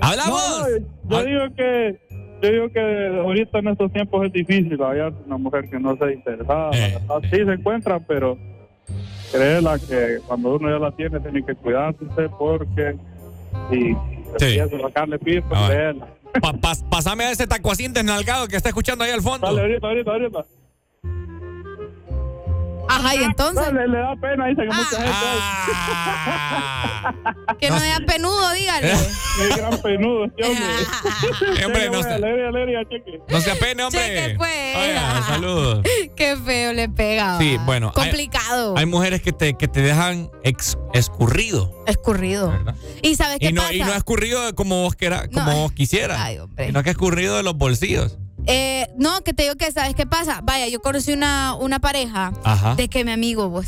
¿Hablamos? 0.00 0.66
No, 1.04 1.20
yo 1.22 1.24
digo 1.26 1.54
que 1.56 1.98
yo 2.42 2.50
digo 2.50 2.68
que 2.72 3.20
ahorita 3.22 3.58
en 3.58 3.68
estos 3.68 3.92
tiempos 3.92 4.26
es 4.26 4.32
difícil 4.32 4.78
hallar 4.80 5.12
una 5.26 5.36
mujer 5.36 5.68
que 5.68 5.78
no 5.78 5.94
sea 5.96 6.10
interesada. 6.12 6.70
Eh. 6.72 6.98
La 7.06 7.14
verdad, 7.16 7.28
Sí 7.30 7.44
se 7.44 7.52
encuentran, 7.52 8.04
pero 8.08 8.38
créela 9.32 9.78
que 9.78 10.18
cuando 10.26 10.54
uno 10.56 10.70
ya 10.70 10.78
la 10.78 10.92
tiene 10.92 11.20
tiene 11.20 11.44
que 11.44 11.54
cuidarse 11.54 11.98
porque 12.38 12.94
si 13.70 13.94
Sí. 14.38 14.58
empieza 14.58 14.76
a 14.76 14.88
sacarle 14.88 15.18
piso, 15.18 15.44
Ah, 15.50 15.66
créela. 15.68 16.06
Pa- 16.40 16.52
pas- 16.52 16.82
pásame 16.88 17.24
a 17.24 17.30
ese 17.32 17.46
taco 17.46 17.72
así 17.72 17.88
desnalgado 17.88 18.46
que 18.48 18.56
está 18.56 18.68
escuchando 18.68 19.04
ahí 19.04 19.10
al 19.10 19.22
fondo. 19.22 19.46
Dale. 19.46 19.80
Ajá, 22.90 23.14
y 23.14 23.22
entonces. 23.24 23.72
Le 23.72 23.98
da 23.98 24.14
pena, 24.20 24.46
dice 24.46 24.62
que 24.62 24.68
mucha 24.68 24.96
gente 24.96 25.10
Ah. 25.82 27.14
Que 27.60 27.70
no 27.70 27.78
sea 27.78 28.00
penudo, 28.06 28.50
dígale. 28.52 28.92
es 28.92 29.56
gran 29.56 29.76
penudo 29.80 30.24
este 30.26 30.44
hombre. 30.44 30.64
Eh, 31.60 31.66
hombre, 31.66 31.86
no 31.90 31.92
Cheque, 31.98 32.02
se- 32.02 32.14
alegría, 32.14 32.48
alegría, 32.48 32.80
cheque. 32.88 33.20
No 33.28 33.40
se 33.40 33.50
apene, 33.50 33.84
hombre. 33.84 34.00
Cheque, 34.00 34.34
pues. 34.36 34.76
Oiga, 34.76 35.22
saludos. 35.26 35.82
Qué 36.16 36.36
feo 36.36 36.72
le 36.72 36.88
pega. 36.88 37.38
Sí, 37.38 37.58
bueno. 37.64 37.92
Complicado. 37.92 38.74
Hay, 38.76 38.86
mujeres 38.86 39.22
que 39.22 39.32
te, 39.32 39.54
que 39.54 39.68
te 39.68 39.80
dejan 39.82 40.30
ex- 40.44 40.78
escurrido. 40.94 41.72
Escurrido. 41.86 42.52
¿Y 43.02 43.14
sabes 43.16 43.38
qué 43.40 43.48
Y 43.48 43.52
no, 43.52 43.62
pasa? 43.62 43.74
y 43.74 43.80
no 43.80 43.92
escurrido 43.94 44.54
como 44.54 44.82
vos, 44.82 44.94
quiera, 44.94 45.28
como 45.28 45.46
No. 45.46 45.56
vos 45.62 45.72
quisieras. 45.72 46.18
Ay, 46.20 46.38
hombre. 46.38 46.66
Sino 46.66 46.82
que 46.82 46.90
escurrido 46.90 47.36
de 47.36 47.42
los 47.42 47.56
bolsillos. 47.56 48.18
Eh, 48.46 48.88
no, 48.96 49.20
que 49.22 49.32
te 49.32 49.44
digo 49.44 49.54
que, 49.56 49.70
¿sabes 49.72 49.94
qué 49.94 50.06
pasa? 50.06 50.40
Vaya, 50.42 50.66
yo 50.68 50.80
conocí 50.80 51.12
una, 51.12 51.54
una 51.54 51.78
pareja 51.78 52.32
Ajá. 52.44 52.74
de 52.74 52.88
que 52.88 53.04
mi 53.04 53.12
amigo, 53.12 53.48
vos, 53.48 53.66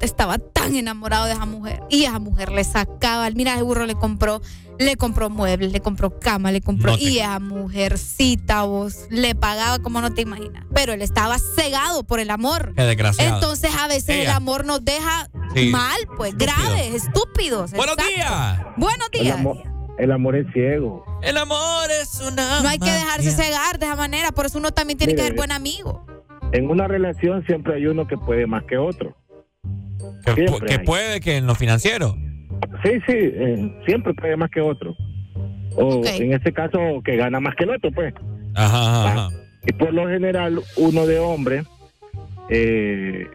estaba 0.00 0.38
tan 0.38 0.74
enamorado 0.76 1.26
de 1.26 1.32
esa 1.32 1.46
mujer. 1.46 1.82
Y 1.90 2.04
esa 2.04 2.18
mujer 2.18 2.50
le 2.52 2.64
sacaba, 2.64 3.30
mira, 3.30 3.54
ese 3.54 3.62
burro 3.62 3.86
le 3.86 3.94
compró, 3.94 4.42
le 4.78 4.96
compró 4.96 5.30
muebles, 5.30 5.72
le 5.72 5.80
compró 5.80 6.18
cama, 6.18 6.50
le 6.52 6.60
compró. 6.60 6.92
No 6.92 6.98
te- 6.98 7.04
y 7.04 7.18
esa 7.20 7.38
mujercita, 7.38 8.62
vos, 8.64 9.06
le 9.10 9.34
pagaba 9.34 9.78
como 9.78 10.00
no 10.00 10.12
te 10.12 10.22
imaginas. 10.22 10.64
Pero 10.74 10.92
él 10.92 11.02
estaba 11.02 11.36
cegado 11.38 12.02
por 12.04 12.20
el 12.20 12.30
amor. 12.30 12.72
Qué 12.76 12.82
desgraciado. 12.82 13.34
Entonces 13.36 13.70
a 13.78 13.86
veces 13.88 14.24
el 14.26 14.30
amor 14.30 14.64
nos 14.66 14.84
deja 14.84 15.30
Sí. 15.54 15.68
mal, 15.68 15.96
pues, 16.16 16.32
Estúpido. 16.32 16.52
graves, 16.56 16.94
estúpidos. 16.94 17.70
Buenos 17.72 17.96
exacto. 17.96 18.14
días. 18.14 18.66
Buenos 18.76 19.10
días. 19.12 19.73
El 19.98 20.12
amor 20.12 20.36
es 20.36 20.46
ciego. 20.52 21.04
El 21.22 21.36
amor 21.36 21.88
es 22.00 22.20
una. 22.20 22.62
No 22.62 22.68
hay 22.68 22.78
que 22.78 22.90
dejarse 22.90 23.30
magia. 23.30 23.44
cegar 23.44 23.78
de 23.78 23.86
esa 23.86 23.96
manera, 23.96 24.32
por 24.32 24.46
eso 24.46 24.58
uno 24.58 24.72
también 24.72 24.98
tiene 24.98 25.14
que 25.14 25.22
ser 25.22 25.34
buen 25.34 25.52
amigo. 25.52 26.04
En 26.52 26.70
una 26.70 26.86
relación 26.86 27.44
siempre 27.46 27.74
hay 27.74 27.86
uno 27.86 28.06
que 28.06 28.16
puede 28.16 28.46
más 28.46 28.64
que 28.64 28.76
otro. 28.76 29.16
Que, 30.34 30.78
puede 30.80 31.20
que 31.20 31.36
en 31.36 31.46
lo 31.46 31.54
financiero. 31.54 32.14
Sí, 32.82 32.92
sí, 33.06 33.14
eh, 33.16 33.82
siempre 33.86 34.14
puede 34.14 34.36
más 34.36 34.50
que 34.50 34.60
otro. 34.60 34.94
O 35.76 36.02
en 36.04 36.32
este 36.32 36.52
caso, 36.52 36.78
que 37.04 37.16
gana 37.16 37.40
más 37.40 37.54
que 37.56 37.64
el 37.64 37.70
otro, 37.70 37.90
pues. 37.90 38.14
Ajá, 38.54 38.78
ajá, 38.78 39.12
ajá. 39.12 39.28
Y 39.66 39.72
por 39.72 39.92
lo 39.92 40.08
general, 40.08 40.62
uno 40.76 41.06
de 41.06 41.18
hombre 41.18 41.64
eh, 42.50 43.26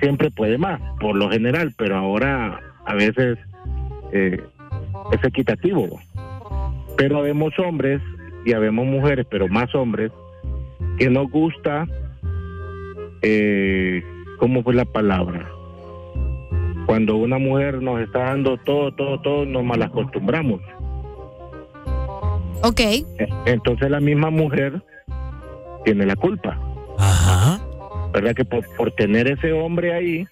siempre 0.00 0.30
puede 0.30 0.58
más, 0.58 0.80
por 1.00 1.16
lo 1.16 1.30
general, 1.30 1.74
pero 1.76 1.96
ahora 1.96 2.60
a 2.84 2.94
veces 2.94 3.38
eh, 4.12 4.40
es 5.12 5.24
equitativo. 5.24 6.00
Pero 6.96 7.18
habemos 7.18 7.56
hombres 7.58 8.00
y 8.44 8.52
habemos 8.52 8.86
mujeres, 8.86 9.26
pero 9.30 9.48
más 9.48 9.74
hombres, 9.74 10.10
que 10.98 11.08
nos 11.10 11.30
gusta, 11.30 11.86
eh, 13.22 14.02
¿cómo 14.38 14.62
fue 14.62 14.74
la 14.74 14.84
palabra? 14.84 15.48
Cuando 16.86 17.16
una 17.16 17.38
mujer 17.38 17.82
nos 17.82 18.00
está 18.00 18.20
dando 18.20 18.56
todo, 18.56 18.92
todo, 18.92 19.20
todo, 19.20 19.44
nos 19.44 19.62
malacostumbramos. 19.64 20.60
Ok. 22.62 22.80
Entonces 23.46 23.90
la 23.90 24.00
misma 24.00 24.30
mujer 24.30 24.82
tiene 25.84 26.06
la 26.06 26.16
culpa. 26.16 26.58
Ajá. 26.98 27.60
¿Verdad? 28.12 28.34
Que 28.34 28.44
por, 28.44 28.64
por 28.76 28.90
tener 28.92 29.28
ese 29.28 29.52
hombre 29.52 29.92
ahí, 29.94 30.26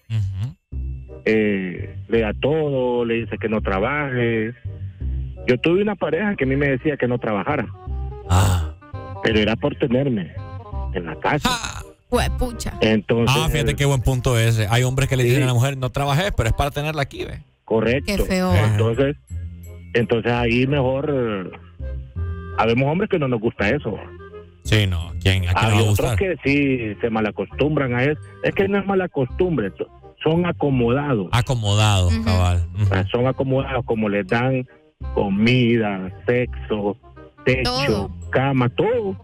eh, 1.27 1.95
le 2.07 2.21
da 2.21 2.33
todo, 2.33 3.03
le 3.05 3.15
dice 3.15 3.37
que 3.37 3.49
no 3.49 3.61
trabaje. 3.61 4.53
Yo 5.47 5.57
tuve 5.59 5.81
una 5.81 5.95
pareja 5.95 6.35
que 6.35 6.43
a 6.43 6.47
mí 6.47 6.55
me 6.55 6.69
decía 6.69 6.97
que 6.97 7.07
no 7.07 7.17
trabajara. 7.19 7.67
Ah. 8.29 8.73
Pero 9.23 9.39
era 9.39 9.55
por 9.55 9.75
tenerme 9.75 10.33
en 10.93 11.05
la 11.05 11.15
casa. 11.19 11.49
Pues 12.09 12.29
pucha. 12.31 12.73
Entonces, 12.81 13.35
Ah, 13.37 13.49
fíjate 13.49 13.75
qué 13.75 13.85
buen 13.85 14.01
punto 14.01 14.37
ese. 14.39 14.67
Hay 14.69 14.83
hombres 14.83 15.09
que 15.09 15.17
le 15.17 15.23
dicen 15.23 15.43
a 15.43 15.47
la 15.47 15.53
mujer, 15.53 15.77
no 15.77 15.89
trabajé, 15.89 16.31
pero 16.31 16.49
es 16.49 16.55
para 16.55 16.71
tenerla 16.71 17.01
aquí, 17.01 17.25
ve. 17.25 17.41
correcto. 17.65 18.13
Qué 18.15 18.23
feo. 18.23 18.53
Entonces, 18.55 19.15
entonces 19.93 20.31
ahí 20.31 20.65
mejor... 20.67 21.51
habemos 22.57 22.89
hombres 22.91 23.09
que 23.09 23.19
no 23.19 23.27
nos 23.27 23.39
gusta 23.41 23.67
eso. 23.69 23.97
Sí, 24.63 24.87
no. 24.87 25.11
¿Quién? 25.21 25.47
¿A 25.49 25.53
quién 25.53 25.71
Hay 25.71 25.79
otros 25.81 25.87
gustar? 25.99 26.17
que 26.17 26.35
sí 26.43 26.95
se 27.01 27.09
malacostumbran 27.09 27.93
a 27.93 28.03
eso. 28.03 28.19
Es 28.43 28.53
que 28.53 28.67
no 28.67 28.77
es 28.79 28.85
mala 28.85 29.07
costumbre, 29.09 29.71
son 30.27 30.45
acomodados. 30.45 31.29
Acomodado, 31.31 32.09
cabal. 32.23 32.67
Ah, 32.91 33.05
Son 33.11 33.27
acomodados 33.27 33.85
como 33.85 34.09
les 34.09 34.27
dan 34.27 34.67
comida, 35.13 36.11
sexo, 36.25 36.97
techo, 37.45 37.71
Todo. 37.85 38.11
cama, 38.31 38.67
todo. 38.69 39.15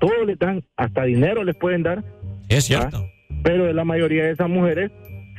Todo 0.00 0.24
les 0.26 0.38
dan, 0.38 0.62
hasta 0.76 1.04
dinero 1.04 1.44
les 1.44 1.56
pueden 1.56 1.82
dar. 1.82 2.02
Es 2.48 2.64
cierto. 2.64 2.98
¿ah? 2.98 3.36
Pero 3.42 3.72
la 3.72 3.84
mayoría 3.84 4.24
de 4.24 4.32
esas 4.32 4.48
mujeres 4.48 4.90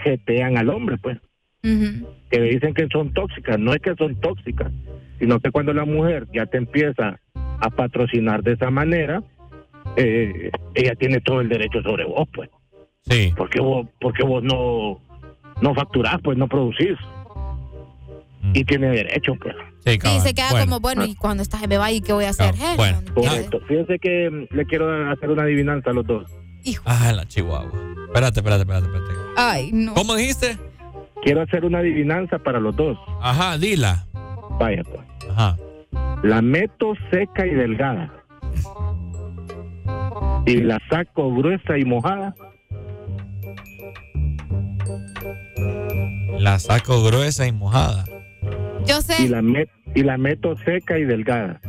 jetean 0.04 0.58
al 0.58 0.70
hombre, 0.70 0.98
pues. 0.98 1.18
Que 1.62 2.40
le 2.40 2.50
dicen 2.52 2.74
que 2.76 2.88
son 2.92 3.12
tóxicas. 3.14 3.58
No 3.60 3.74
es 3.74 3.82
que 3.82 3.96
son 3.96 4.16
tóxicas, 4.22 4.72
sino 5.20 5.40
que 5.40 5.50
cuando 5.52 5.74
la 5.74 5.84
mujer 5.86 6.28
ya 6.32 6.46
te 6.46 6.58
empieza 6.58 7.20
a 7.34 7.70
patrocinar 7.72 8.44
de 8.44 8.54
esa 8.54 8.70
manera, 8.70 9.24
eh, 9.98 10.52
ella 10.76 10.94
tiene 10.96 11.22
todo 11.22 11.42
el 11.42 11.50
derecho 11.50 11.82
sobre 11.82 12.06
vos, 12.06 12.28
pues. 12.34 12.50
Sí. 13.10 13.34
Porque 13.38 13.60
vos, 13.62 13.88
porque 14.02 14.24
vos 14.24 14.44
no, 14.44 15.00
no 15.62 15.76
facturás, 15.76 16.20
pues 16.24 16.38
no 16.38 16.48
producís. 16.48 16.98
Y 18.54 18.64
tiene 18.64 18.88
derecho, 18.90 19.34
pues. 19.42 19.56
Sí, 19.86 20.20
se 20.22 20.34
queda 20.34 20.50
Bueno. 20.52 20.66
como, 20.66 20.80
bueno, 20.80 21.06
¿y 21.06 21.16
cuando 21.16 21.44
estás 21.44 21.68
me 21.68 21.78
va 21.78 21.92
y 21.92 22.02
qué 22.02 22.14
voy 22.14 22.26
a 22.26 22.30
hacer? 22.30 22.56
Bueno. 22.76 23.00
Correcto. 23.14 23.60
Fíjense 23.68 24.00
que 24.00 24.30
mm, 24.30 24.56
le 24.56 24.66
quiero 24.66 25.12
hacer 25.12 25.30
una 25.30 25.44
adivinanza 25.44 25.92
a 25.92 25.94
los 25.94 26.06
dos. 26.06 26.26
Ah, 26.86 27.12
la 27.14 27.28
chihuahua. 27.28 27.72
Espérate, 28.08 28.40
espérate, 28.40 28.62
espérate, 28.62 28.86
espérate. 28.88 29.14
Ay, 29.38 29.70
no. 29.72 29.94
¿Cómo 29.94 30.16
dijiste? 30.16 30.58
Quiero 31.24 31.42
hacer 31.42 31.66
una 31.66 31.80
adivinanza 31.80 32.40
para 32.40 32.60
los 32.60 32.76
dos. 32.76 32.98
Ajá, 33.22 33.58
dila. 33.58 34.06
Vaya, 34.60 34.84
pues. 34.84 35.02
Ajá. 35.30 35.58
La 36.24 36.42
meto 36.42 36.94
seca 37.12 37.46
y 37.46 37.52
delgada. 37.52 38.12
Y 40.48 40.58
la 40.62 40.80
saco 40.90 41.34
gruesa 41.36 41.78
y 41.78 41.86
mojada. 41.86 42.34
La 46.40 46.60
saco 46.60 47.04
gruesa 47.04 47.48
y 47.48 47.52
mojada. 47.52 48.06
Yo 48.86 49.02
sé. 49.02 49.24
Y 49.24 49.28
la, 49.28 49.42
y 49.96 50.04
la 50.04 50.18
meto 50.18 50.56
seca 50.64 51.00
y 51.00 51.06
delgada. 51.06 51.60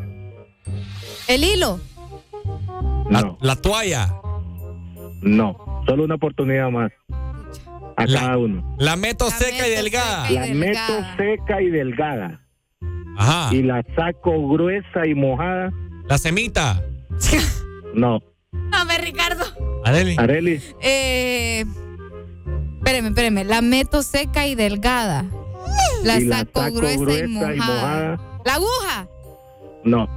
¿El 1.28 1.44
hilo? 1.44 1.80
No. 3.10 3.38
La, 3.40 3.56
toalla. 3.56 4.14
No. 5.22 5.82
Solo 5.86 6.04
una 6.04 6.16
oportunidad 6.16 6.70
más. 6.70 6.92
A 7.96 8.06
cada 8.06 8.36
uno. 8.36 8.76
La 8.78 8.96
meto 8.96 9.30
seca 9.30 9.66
y 9.66 9.70
delgada. 9.70 10.30
la 10.30 10.46
meto 10.48 11.04
seca 11.16 11.62
y 11.62 11.70
delgada. 11.70 12.42
Ajá. 13.16 13.54
Y 13.54 13.62
la 13.62 13.82
saco 13.96 14.48
gruesa 14.48 15.06
y 15.06 15.14
mojada. 15.14 15.72
La 16.06 16.18
semita. 16.18 16.82
No. 17.94 18.22
Dame, 18.70 18.98
Ricardo. 18.98 19.44
Areli. 19.84 20.16
Areli. 20.18 20.60
Eh. 20.82 21.64
Espéreme, 22.86 23.08
espéreme. 23.08 23.42
La 23.44 23.62
meto 23.62 24.00
seca 24.04 24.46
y 24.46 24.54
delgada. 24.54 25.24
La, 26.04 26.18
Y 26.20 26.28
saco, 26.28 26.62
gruesa, 26.70 27.02
y, 27.14 27.18
y 27.24 27.26
mojada. 27.26 27.56
mojada. 27.56 28.20
¿La 28.44 28.54
aguja? 28.54 29.08
No. 29.82 30.08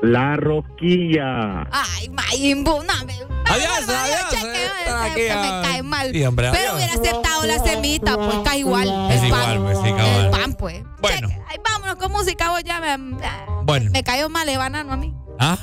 La 0.00 0.36
rosquilla. 0.36 1.68
Ay, 1.70 2.08
Mayimbu, 2.08 2.82
no 2.82 3.04
me. 3.04 3.12
Adiós, 3.44 3.86
adiós. 3.86 4.30
cheque, 4.30 4.66
Aquí, 4.90 5.14
que 5.16 5.30
ah. 5.32 5.42
me 5.62 5.68
cae 5.68 5.82
mal. 5.82 6.10
Sí, 6.12 6.24
hombre, 6.24 6.48
Pero 6.50 6.70
adiós. 6.72 6.74
hubiera 6.76 6.94
aceptado 6.94 7.44
la 7.44 7.58
semita, 7.58 8.16
pues 8.16 8.38
cae 8.42 8.58
igual. 8.60 9.10
Es 9.10 9.20
el 9.20 9.26
igual, 9.28 9.42
pan. 9.44 9.62
pues, 9.62 9.78
sí, 9.84 9.90
cabal. 9.90 10.24
El 10.24 10.30
pan, 10.30 10.54
pues. 10.54 10.82
Bueno. 11.02 11.28
Cheque. 11.28 11.42
Ay, 11.50 11.56
vámonos 11.62 11.96
con 11.96 12.10
música, 12.12 12.48
vos 12.48 12.64
ya 12.64 12.80
me. 12.80 13.18
Bueno. 13.64 13.90
Me 13.92 14.02
cayó 14.02 14.30
mal 14.30 14.48
el 14.48 14.56
banano 14.56 14.94
a 14.94 14.96
mí. 14.96 15.14
Ah. 15.38 15.58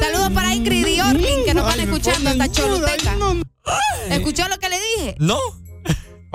Saludos 0.00 0.30
para 0.32 0.54
Ingrid 0.54 0.86
y 0.86 1.00
Orlin 1.02 1.44
que 1.44 1.52
nos 1.52 1.64
van 1.66 1.80
escuchando 1.80 2.30
hasta 2.30 2.50
Choluteca. 2.50 3.14
¿Escuchó 4.10 4.48
lo 4.48 4.58
que 4.58 4.68
le 4.68 4.76
dije? 4.78 5.16
No. 5.18 5.38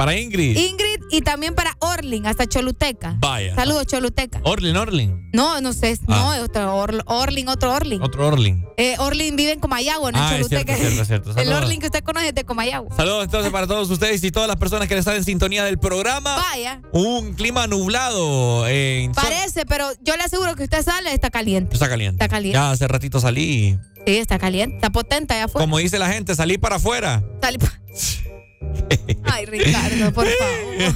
Para 0.01 0.17
Ingrid. 0.17 0.57
Ingrid 0.57 0.99
y 1.11 1.21
también 1.21 1.53
para 1.53 1.75
Orlin 1.79 2.25
hasta 2.25 2.47
Choluteca. 2.47 3.17
Vaya. 3.19 3.53
Saludos, 3.53 3.85
Choluteca. 3.85 4.39
Orlin, 4.43 4.75
Orlin. 4.75 5.29
No, 5.31 5.61
no 5.61 5.73
sé. 5.73 5.95
Ah. 6.07 6.15
No, 6.15 6.33
es 6.33 6.41
otro 6.41 6.75
Or- 6.75 7.03
Orlin, 7.05 7.47
otro 7.49 7.71
Orlin. 7.71 8.01
Otro 8.01 8.27
Orlin. 8.27 8.65
Eh, 8.77 8.95
Orlin 8.97 9.35
vive 9.35 9.51
en 9.51 9.59
Comayagua, 9.59 10.11
no 10.11 10.17
en 10.17 10.23
Ah, 10.23 10.31
es 10.31 10.37
Choluteca. 10.47 10.75
cierto, 10.75 11.01
es 11.01 11.07
cierto, 11.07 11.29
es 11.29 11.35
cierto. 11.35 11.51
El. 11.51 11.53
Orlin 11.53 11.79
que 11.79 11.85
usted 11.85 12.03
conoce 12.03 12.29
es 12.29 12.33
de 12.33 12.43
Comayagua. 12.45 12.95
Saludos 12.95 13.25
entonces 13.25 13.51
para 13.51 13.67
todos 13.67 13.91
ustedes 13.91 14.23
y 14.23 14.31
todas 14.31 14.47
las 14.47 14.57
personas 14.57 14.87
que 14.87 14.97
están 14.97 15.17
en 15.17 15.23
sintonía 15.23 15.63
del 15.65 15.77
programa. 15.77 16.35
Vaya. 16.35 16.81
Un 16.93 17.33
clima 17.35 17.67
nublado. 17.67 18.65
eh, 18.67 19.03
en- 19.03 19.11
Parece, 19.11 19.67
pero 19.67 19.85
yo 20.01 20.15
le 20.17 20.23
aseguro 20.23 20.55
que 20.55 20.63
usted 20.63 20.83
sale, 20.83 21.13
está 21.13 21.29
caliente. 21.29 21.75
Está 21.75 21.87
caliente. 21.87 22.15
Está 22.23 22.27
caliente. 22.27 22.55
Ya 22.55 22.71
hace 22.71 22.87
ratito 22.87 23.19
salí. 23.19 23.77
Sí, 24.07 24.17
está 24.17 24.39
caliente. 24.39 24.77
Está 24.77 24.89
potente 24.89 25.35
allá 25.35 25.45
afuera. 25.45 25.63
Como 25.63 25.77
dice 25.77 25.99
la 25.99 26.09
gente, 26.09 26.33
salí 26.33 26.57
para 26.57 26.77
afuera. 26.77 27.23
Salí 27.39 27.59
pa- 27.59 27.71
Ay, 29.31 29.45
Ricardo, 29.45 30.13
por 30.13 30.27
favor. 30.27 30.95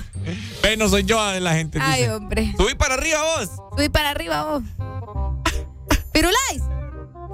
Ve, 0.63 0.77
no 0.77 0.89
soy 0.89 1.03
yo 1.03 1.17
la 1.39 1.53
gente. 1.53 1.79
Ay, 1.81 2.01
dice. 2.01 2.13
hombre. 2.13 2.53
Subí 2.57 2.75
para 2.75 2.95
arriba 2.95 3.19
vos. 3.23 3.49
Subí 3.75 3.89
para 3.89 4.09
arriba 4.11 4.43
vos. 4.43 4.63
Firulais, 6.13 6.61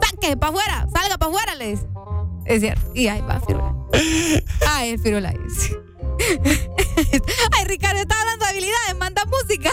saque 0.02 0.36
para 0.38 0.50
afuera, 0.50 0.88
salga 0.94 1.18
para 1.18 1.32
afuera, 1.32 1.56
les. 1.56 1.80
Es 2.46 2.62
cierto. 2.62 2.92
Y 2.96 3.08
ahí 3.08 3.22
va 3.22 3.40
Firulais. 3.40 4.44
Ay, 4.68 4.98
Firulais. 4.98 5.72
Ay, 7.58 7.66
Ricardo, 7.66 8.00
está 8.02 8.20
hablando 8.20 8.46
de 8.46 8.52
habilidades, 8.52 8.98
manda 8.98 9.24
música. 9.26 9.72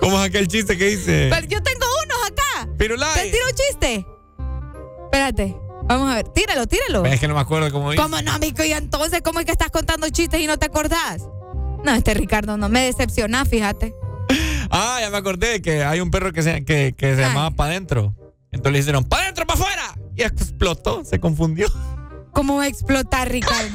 ¿Cómo 0.00 0.18
es 0.18 0.28
aquel 0.28 0.48
chiste 0.48 0.76
que 0.76 0.86
dice? 0.86 1.28
Pero 1.30 1.46
yo 1.46 1.62
tengo 1.62 1.86
unos 2.04 2.30
acá. 2.30 2.68
Firulais. 2.76 3.14
¿Te 3.14 3.30
tiro 3.30 3.44
un 3.46 3.54
chiste? 3.54 4.06
Espérate, 5.04 5.56
vamos 5.92 6.10
a 6.12 6.14
ver. 6.16 6.28
Tíralo, 6.28 6.66
tíralo. 6.66 7.04
Es 7.06 7.20
que 7.20 7.28
no 7.28 7.34
me 7.34 7.40
acuerdo 7.40 7.70
cómo 7.72 7.90
dice. 7.90 8.02
¿Cómo 8.02 8.20
no, 8.22 8.32
amigo? 8.32 8.62
Y 8.64 8.72
entonces, 8.72 9.20
¿cómo 9.22 9.40
es 9.40 9.46
que 9.46 9.52
estás 9.52 9.70
contando 9.70 10.08
chistes 10.10 10.40
y 10.40 10.46
no 10.46 10.58
te 10.58 10.66
acordás? 10.66 11.22
No, 11.84 11.92
este 11.94 12.14
Ricardo 12.14 12.56
no 12.56 12.68
me 12.68 12.80
decepciona, 12.84 13.44
fíjate. 13.44 13.94
Ah, 14.70 14.98
ya 15.00 15.10
me 15.10 15.16
acordé 15.18 15.60
que 15.60 15.84
hay 15.84 16.00
un 16.00 16.10
perro 16.10 16.32
que 16.32 16.42
se, 16.42 16.64
que, 16.64 16.94
que 16.96 17.14
se 17.16 17.24
Ah. 17.24 17.28
llamaba 17.28 17.50
Pa' 17.50 17.68
Dentro. 17.68 18.14
Entonces 18.52 18.72
le 18.72 18.78
dijeron, 18.78 19.04
¡Pa' 19.04 19.22
Dentro, 19.22 19.46
pa' 19.46 19.54
afuera! 19.54 19.94
Y 20.16 20.22
explotó, 20.22 21.04
se 21.04 21.18
confundió. 21.20 21.66
¿Cómo 22.32 22.56
va 22.56 22.62
a 22.64 22.66
explotar, 22.68 23.30
Ricardo? 23.30 23.68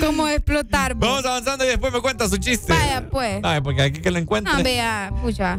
¿Cómo 0.00 0.22
va 0.24 0.30
a 0.30 0.34
explotar? 0.34 0.94
vos? 0.94 1.08
Vamos 1.08 1.24
avanzando 1.26 1.64
y 1.64 1.68
después 1.68 1.92
me 1.92 2.00
cuenta 2.00 2.28
su 2.28 2.36
chiste. 2.38 2.72
Vaya, 2.72 3.08
pues. 3.10 3.40
Ay, 3.42 3.60
porque 3.60 3.82
aquí 3.82 4.00
que 4.00 4.10
lo 4.10 4.18
encuentre. 4.18 4.52
No, 4.54 4.62
vea, 4.62 5.12
pucha. 5.22 5.58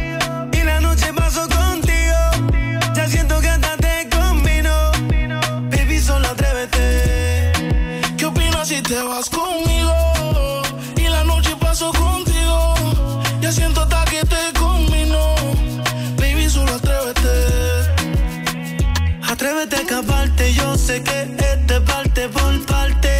Sé 20.91 21.03
que 21.03 21.21
este 21.21 21.79
parte 21.81 22.27
por 22.27 22.53
parte. 22.65 23.11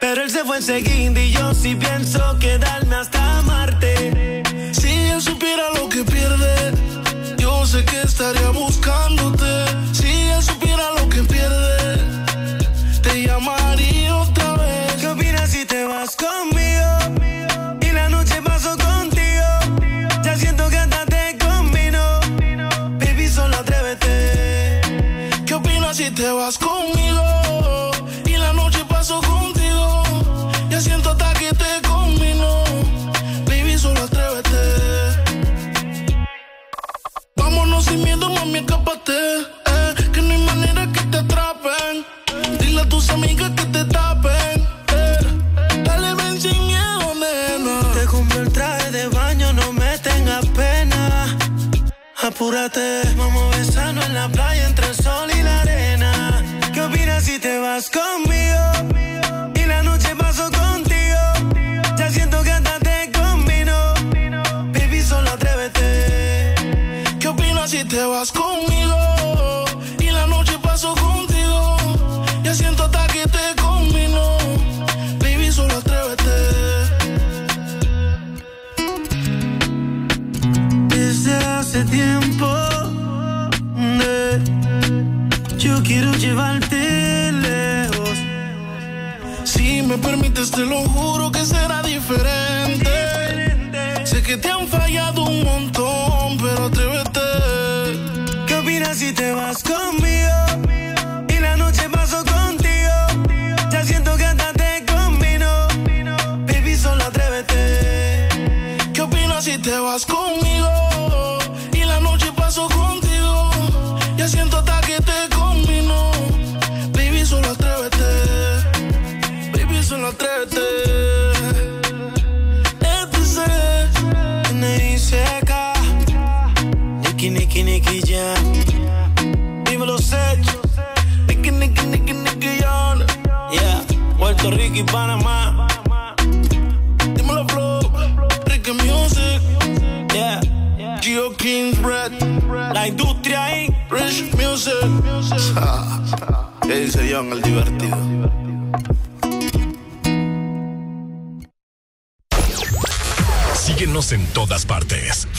Pero 0.00 0.22
él 0.22 0.30
se 0.30 0.44
fue 0.44 0.56
enseguida 0.58 1.20
y 1.20 1.32
yo 1.32 1.52
sí 1.54 1.74
pienso 1.74 2.20
quedarme 2.38 2.94
hasta 2.94 3.42
Marte. 3.42 4.42
Si 4.72 4.92
él 5.12 5.20
supiera 5.20 5.64
lo 5.76 5.88
que 5.88 6.04
pierde, 6.04 6.54
yo 7.38 7.66
sé 7.66 7.84
que 7.84 8.02
estaría 8.02 8.50
buscándote. 8.50 9.15
Apúrate, 52.36 53.00
vamos 53.16 53.54
a 53.54 53.56
besarnos 53.56 54.04
en 54.04 54.12
la 54.12 54.28
playa 54.28 54.66
entre 54.66 54.86
el 54.88 54.94
sol 54.94 55.30
y 55.34 55.42
la 55.42 55.62
arena. 55.62 56.44
¿Qué 56.74 56.82
opinas 56.82 57.24
si 57.24 57.38
te 57.38 57.56
vas 57.56 57.88
conmigo? 57.88 58.55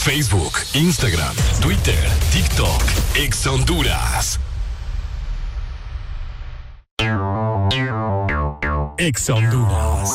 Facebook, 0.08 0.56
Instagram, 0.72 1.36
Twitter, 1.60 2.00
TikTok, 2.32 2.82
Ex 3.14 3.46
Honduras. 3.46 4.40
Ex 8.96 9.28
Honduras. 9.28 10.10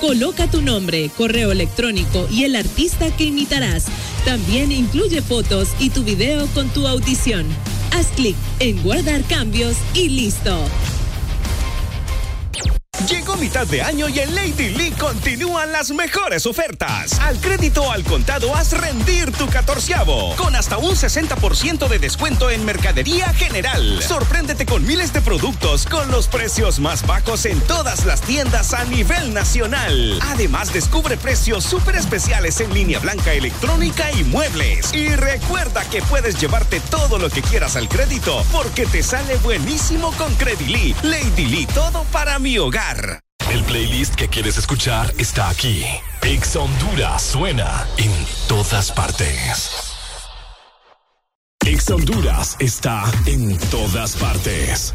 Coloca 0.00 0.48
tu 0.48 0.62
nombre, 0.62 1.10
correo 1.16 1.52
electrónico 1.52 2.28
y 2.30 2.44
el 2.44 2.56
artista 2.56 3.14
que 3.16 3.24
imitarás. 3.24 3.86
También 4.24 4.72
incluye 4.72 5.22
fotos 5.22 5.68
y 5.78 5.90
tu 5.90 6.04
video 6.04 6.46
con 6.48 6.68
tu 6.68 6.86
audición. 6.86 7.46
Haz 7.92 8.06
clic 8.08 8.36
en 8.60 8.82
guardar 8.82 9.22
cambios 9.24 9.76
y 9.94 10.08
listo. 10.08 10.56
Llegó 13.06 13.36
mitad 13.36 13.66
de 13.66 13.80
año 13.80 14.08
y 14.08 14.18
en 14.18 14.34
Lady 14.34 14.70
Lee 14.70 14.90
continúan 14.90 15.70
las 15.70 15.92
mejores 15.92 16.46
ofertas. 16.46 17.18
Al 17.20 17.40
crédito 17.40 17.90
al 17.92 18.02
contado 18.02 18.54
haz 18.56 18.72
rendir 18.72 19.30
tu 19.32 19.46
catorceavo. 19.46 20.34
Con 20.36 20.56
hasta 20.56 20.78
un 20.78 20.96
60% 20.96 21.88
de 21.88 21.98
descuento 22.00 22.50
en 22.50 22.64
mercadería 22.64 23.32
general. 23.34 24.02
Sorpréndete 24.02 24.66
con 24.66 24.84
miles 24.84 25.12
de 25.12 25.20
productos 25.20 25.86
con 25.86 26.10
los 26.10 26.26
precios 26.26 26.80
más 26.80 27.06
bajos 27.06 27.46
en 27.46 27.60
todas 27.62 28.04
las 28.04 28.20
tiendas 28.20 28.74
a 28.74 28.84
nivel 28.84 29.32
nacional. 29.32 30.18
Además, 30.22 30.72
descubre 30.72 31.16
precios 31.16 31.64
súper 31.64 31.96
especiales 31.96 32.60
en 32.60 32.74
línea 32.74 32.98
blanca 32.98 33.32
electrónica 33.32 34.10
y 34.12 34.24
muebles. 34.24 34.92
Y 34.92 35.08
recuerda 35.14 35.84
que 35.88 36.02
puedes 36.02 36.38
llevarte 36.40 36.80
todo 36.90 37.18
lo 37.18 37.30
que 37.30 37.42
quieras 37.42 37.76
al 37.76 37.88
crédito 37.88 38.44
porque 38.50 38.86
te 38.86 39.02
sale 39.02 39.36
buenísimo 39.36 40.12
con 40.18 40.34
Credili. 40.34 40.94
Lady 41.02 41.46
Lee, 41.46 41.66
todo 41.66 42.04
para 42.10 42.38
mi 42.38 42.58
hogar. 42.58 42.87
El 43.50 43.64
playlist 43.64 44.14
que 44.14 44.28
quieres 44.28 44.56
escuchar 44.56 45.12
está 45.18 45.50
aquí. 45.50 45.84
Ex 46.22 46.56
Honduras 46.56 47.22
suena 47.22 47.86
en 47.98 48.10
todas 48.48 48.92
partes. 48.92 49.94
Ex 51.66 51.90
Honduras 51.90 52.56
está 52.60 53.04
en 53.26 53.58
todas 53.70 54.16
partes. 54.16 54.94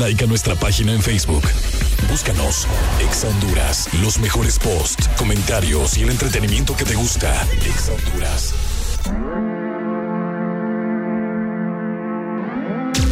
Like 0.00 0.24
a 0.24 0.26
nuestra 0.26 0.54
página 0.54 0.92
en 0.94 1.02
Facebook. 1.02 1.42
Búscanos, 2.08 2.66
Ex 3.00 3.24
Honduras, 3.24 3.88
los 4.00 4.18
mejores 4.18 4.58
posts, 4.58 5.08
comentarios 5.18 5.98
y 5.98 6.02
el 6.02 6.10
entretenimiento 6.10 6.74
que 6.74 6.86
te 6.86 6.94
gusta. 6.94 7.46
Ex 7.66 7.90
Honduras. 7.90 8.54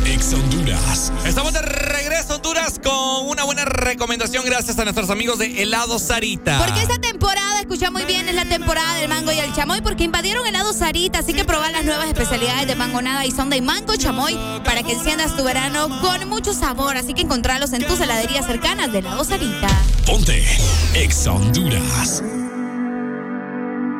Ex 0.07 0.33
Honduras. 0.33 1.13
Estamos 1.27 1.53
de 1.53 1.61
regreso, 1.61 2.37
Honduras, 2.37 2.81
con 2.83 3.29
una 3.29 3.45
buena 3.45 3.67
recomendación 3.67 4.45
gracias 4.47 4.79
a 4.79 4.85
nuestros 4.85 5.11
amigos 5.11 5.39
de 5.39 5.63
Helado 5.63 5.99
Sarita. 5.99 6.59
Porque 6.59 6.81
esta 6.81 6.99
temporada, 6.99 7.61
escucha 7.61 7.91
muy 7.91 8.05
bien, 8.07 8.29
es 8.29 8.35
la 8.35 8.47
temporada 8.47 8.95
del 8.95 9.09
mango 9.09 9.31
y 9.31 9.39
el 9.39 9.53
chamoy, 9.53 9.83
porque 9.83 10.05
invadieron 10.05 10.47
helado 10.47 10.73
Sarita, 10.73 11.19
así 11.19 11.35
que 11.35 11.45
probar 11.45 11.71
las 11.73 11.85
nuevas 11.85 12.09
especialidades 12.09 12.67
de 12.67 12.75
mangonada 12.77 13.27
y 13.27 13.31
sonda 13.31 13.57
y 13.57 13.61
mango 13.61 13.95
chamoy 13.97 14.39
para 14.79 14.87
que 14.87 14.95
enciendas 14.95 15.35
tu 15.35 15.43
verano 15.43 15.89
con 16.01 16.29
mucho 16.29 16.53
sabor. 16.53 16.97
Así 16.97 17.13
que 17.13 17.23
encontralos 17.23 17.73
en 17.73 17.85
tus 17.85 18.01
heladerías 18.01 18.47
cercanas 18.47 18.93
de 18.93 18.99
helado 19.01 19.25
Sarita. 19.25 19.69
Ponte 20.07 20.47
Ex 20.95 21.27
Honduras. 21.27 22.23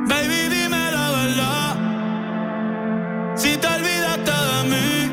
Baby, 0.07 0.49
dime 0.49 0.91
la 0.93 1.11
verdad. 1.11 1.77
Si 3.37 3.57
te 3.57 3.67
olvidaste 3.67 4.31
de 4.31 4.63
mí, 4.71 5.11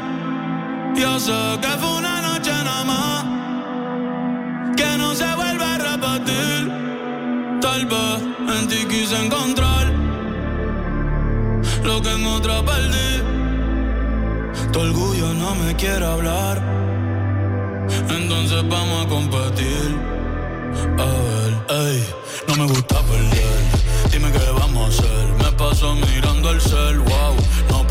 yo 1.02 1.20
sé 1.20 1.34
que 1.60 1.68
fue 1.80 1.98
una 1.98 2.22
noche 2.22 2.52
nada 2.52 2.84
más. 2.84 3.26
Que 4.78 4.98
no 5.00 5.16
se 5.16 5.34
vuelve 5.34 5.66
a 5.66 5.78
repetir. 5.80 6.72
Tal 7.60 7.86
vez 7.88 8.22
en 8.60 8.68
ti 8.68 8.86
quise 8.88 9.26
encontrar 9.26 9.92
lo 11.84 12.02
que 12.04 12.12
en 12.12 12.28
otra 12.28 12.64
perdí. 12.64 13.35
Tu 14.76 14.82
orgullo 14.82 15.34
no 15.34 15.56
me 15.56 15.74
quiere 15.78 16.06
hablar. 16.06 16.62
Entonces 18.10 18.62
vamos 18.68 19.06
a 19.06 19.08
competir. 19.08 19.98
A 21.00 21.06
ver, 21.28 21.54
ey, 21.80 22.06
no 22.46 22.56
me 22.58 22.66
gusta 22.68 23.00
perder. 23.04 23.62
Dime 24.12 24.30
qué 24.34 24.52
vamos 24.60 24.84
a 24.84 24.88
hacer. 24.90 25.28
Me 25.42 25.52
paso 25.58 25.96
mirando 25.96 26.52
el 26.52 26.60
cel, 26.60 27.00
wow, 27.00 27.36
no 27.70 27.85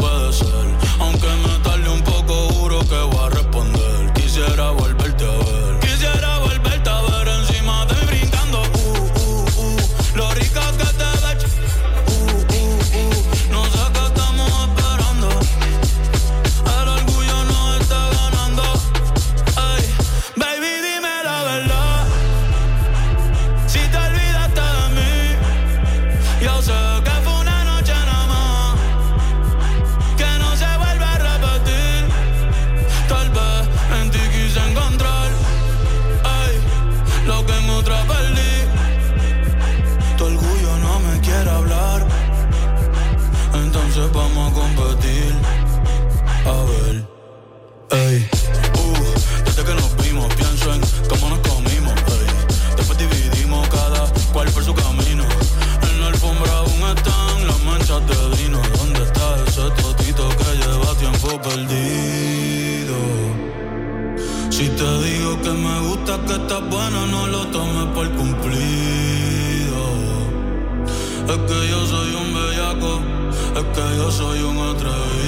que 73.74 73.96
yo 73.96 74.10
soy 74.10 74.40
un 74.42 74.58
atrevido. 74.58 75.23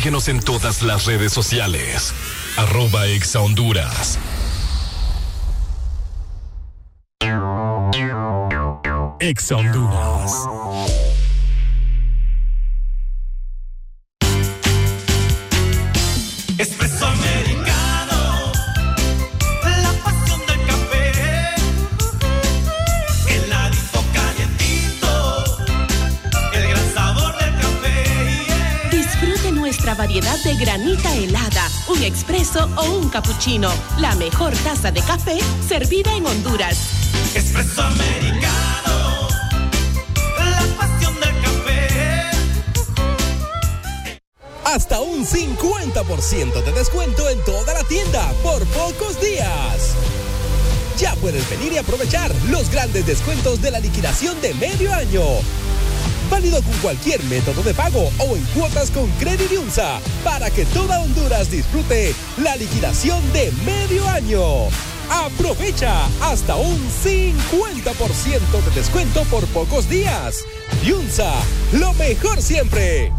Síguenos 0.00 0.28
en 0.28 0.40
todas 0.40 0.80
las 0.80 1.04
redes 1.04 1.30
sociales. 1.30 2.14
Arroba 2.56 3.06
Exa 3.06 3.40
Honduras. 3.40 4.18
Exa 9.20 9.56
Honduras. 9.56 11.09
Un 31.90 32.02
expreso 32.02 32.68
o 32.76 32.98
un 32.98 33.08
cappuccino. 33.08 33.70
La 33.98 34.14
mejor 34.14 34.52
taza 34.58 34.90
de 34.90 35.00
café 35.02 35.38
servida 35.66 36.14
en 36.14 36.26
Honduras. 36.26 36.78
Espresso 37.34 37.82
americano, 37.82 39.28
la 40.38 40.62
pasión 40.78 41.14
del 41.14 41.40
café. 41.40 42.30
Hasta 44.64 45.00
un 45.00 45.26
50% 45.26 46.64
de 46.64 46.72
descuento 46.72 47.28
en 47.28 47.44
toda 47.44 47.74
la 47.74 47.84
tienda 47.84 48.32
por 48.42 48.64
pocos 48.66 49.20
días. 49.20 49.94
Ya 50.98 51.14
puedes 51.16 51.48
venir 51.48 51.72
y 51.72 51.78
aprovechar 51.78 52.30
los 52.50 52.70
grandes 52.70 53.06
descuentos 53.06 53.62
de 53.62 53.70
la 53.70 53.80
liquidación 53.80 54.40
de 54.40 54.54
medio 54.54 54.92
año. 54.92 55.22
Válido 56.30 56.62
con 56.62 56.72
cualquier 56.78 57.22
método 57.24 57.62
de 57.62 57.74
pago 57.74 58.10
o 58.18 58.36
en 58.36 58.44
cuotas 58.54 58.90
con 58.90 59.10
Credit 59.18 59.50
Unsa 59.58 60.00
para 60.22 60.50
que 60.50 60.64
toda 60.66 61.00
Honduras 61.00 61.50
disfrute 61.50 62.14
la 62.38 62.56
liquidación 62.56 63.20
de 63.32 63.52
medio 63.64 64.06
año. 64.08 64.40
Aprovecha 65.10 66.06
hasta 66.22 66.54
un 66.54 66.78
50% 67.02 68.64
de 68.64 68.70
descuento 68.74 69.24
por 69.24 69.44
pocos 69.48 69.88
días. 69.88 70.44
Yunza, 70.84 71.32
lo 71.72 71.92
mejor 71.94 72.40
siempre. 72.40 73.12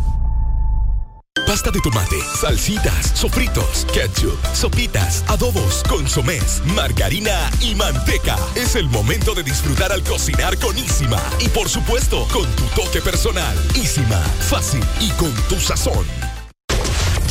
Pasta 1.47 1.71
de 1.71 1.79
tomate, 1.79 2.17
salsitas, 2.41 3.11
sofritos, 3.13 3.85
ketchup, 3.93 4.37
sopitas, 4.53 5.23
adobos, 5.29 5.81
consomés, 5.87 6.61
margarina 6.75 7.49
y 7.61 7.73
manteca. 7.73 8.37
Es 8.53 8.75
el 8.75 8.89
momento 8.89 9.33
de 9.33 9.41
disfrutar 9.41 9.93
al 9.93 10.03
cocinar 10.03 10.57
con 10.57 10.77
Isima. 10.77 11.21
Y 11.39 11.47
por 11.47 11.69
supuesto, 11.69 12.27
con 12.33 12.45
tu 12.57 12.63
toque 12.81 12.99
personal. 12.99 13.55
Isima, 13.75 14.19
fácil 14.49 14.83
y 14.99 15.09
con 15.11 15.33
tu 15.47 15.55
sazón. 15.55 16.05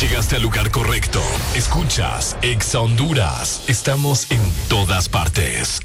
Llegaste 0.01 0.37
al 0.37 0.43
lugar 0.43 0.71
correcto. 0.71 1.21
Escuchas 1.55 2.39
Exa 2.41 2.81
Honduras. 2.81 3.65
Estamos 3.69 4.31
en 4.31 4.41
todas 4.71 5.11
partes. 5.11 5.81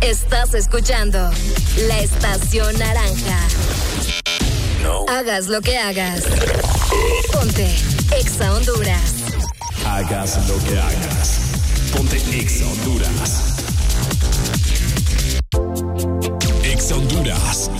Estás 0.00 0.54
escuchando 0.54 1.18
la 1.88 1.98
estación 1.98 2.78
naranja. 2.78 3.38
Hagas 5.08 5.48
lo 5.48 5.60
que 5.60 5.76
hagas. 5.78 6.22
Ponte 7.32 7.76
Exa 8.18 8.54
Honduras. 8.54 9.14
Hagas 9.86 10.48
lo 10.48 10.56
que 10.64 10.78
hagas. 10.78 11.40
Ponte 11.94 12.16
Exa 12.16 12.64
Honduras. 12.66 13.42
Exa 16.62 16.94
Honduras. 16.94 17.70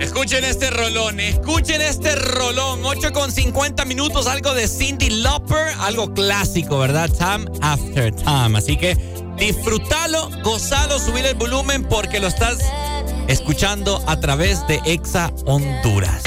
Escuchen 0.00 0.44
este 0.44 0.70
rolón, 0.70 1.20
escuchen 1.20 1.82
este 1.82 2.16
rolón. 2.16 2.84
8 2.84 3.12
con 3.12 3.30
50 3.30 3.84
minutos, 3.84 4.26
algo 4.26 4.54
de 4.54 4.66
Cindy 4.66 5.10
Lauper, 5.10 5.68
algo 5.80 6.12
clásico, 6.12 6.78
¿verdad? 6.78 7.08
Time 7.10 7.46
after 7.60 8.12
time. 8.14 8.58
Así 8.58 8.76
que 8.76 8.96
disfrútalo, 9.38 10.30
gozalo, 10.42 10.98
subir 10.98 11.24
el 11.26 11.34
volumen 11.36 11.84
porque 11.84 12.18
lo 12.18 12.26
estás 12.26 12.58
escuchando 13.28 14.02
a 14.06 14.18
través 14.18 14.66
de 14.66 14.80
Exa 14.84 15.30
Honduras. 15.46 16.22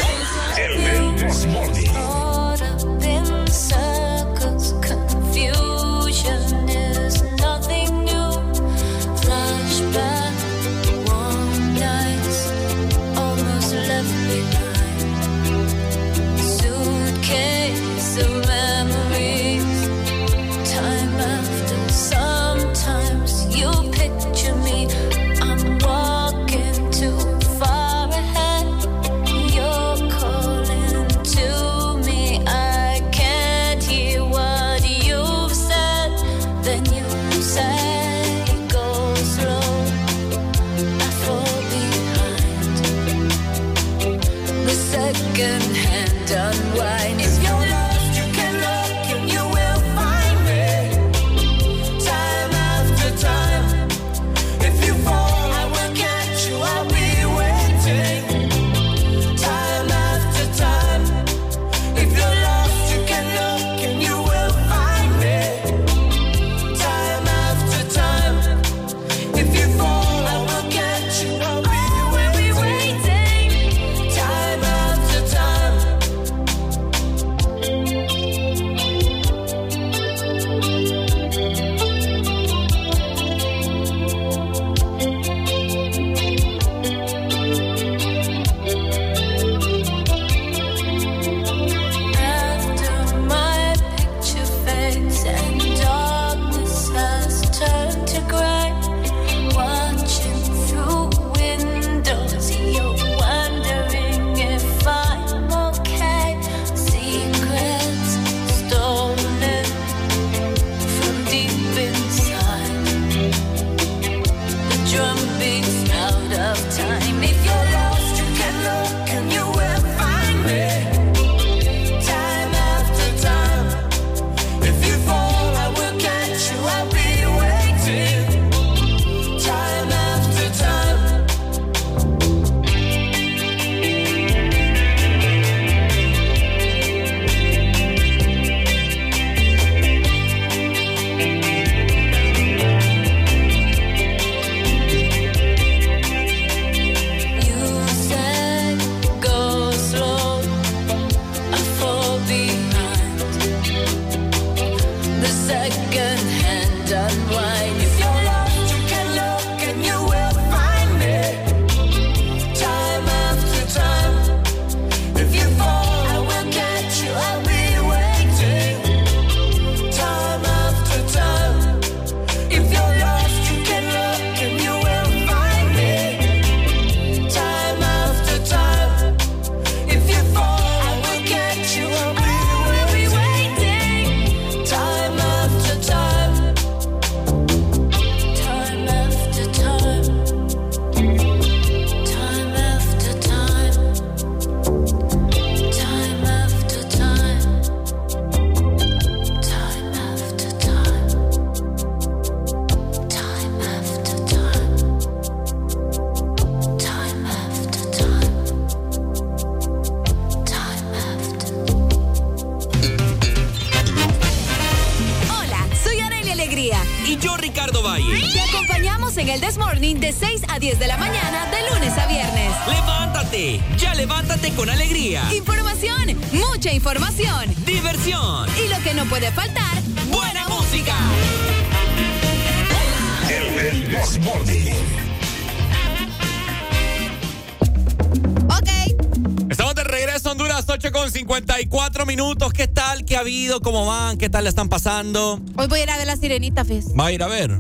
Sirenita. 246.31 246.63
¿Va 246.97 247.07
a 247.07 247.11
ir 247.11 247.23
a 247.23 247.27
ver? 247.27 247.51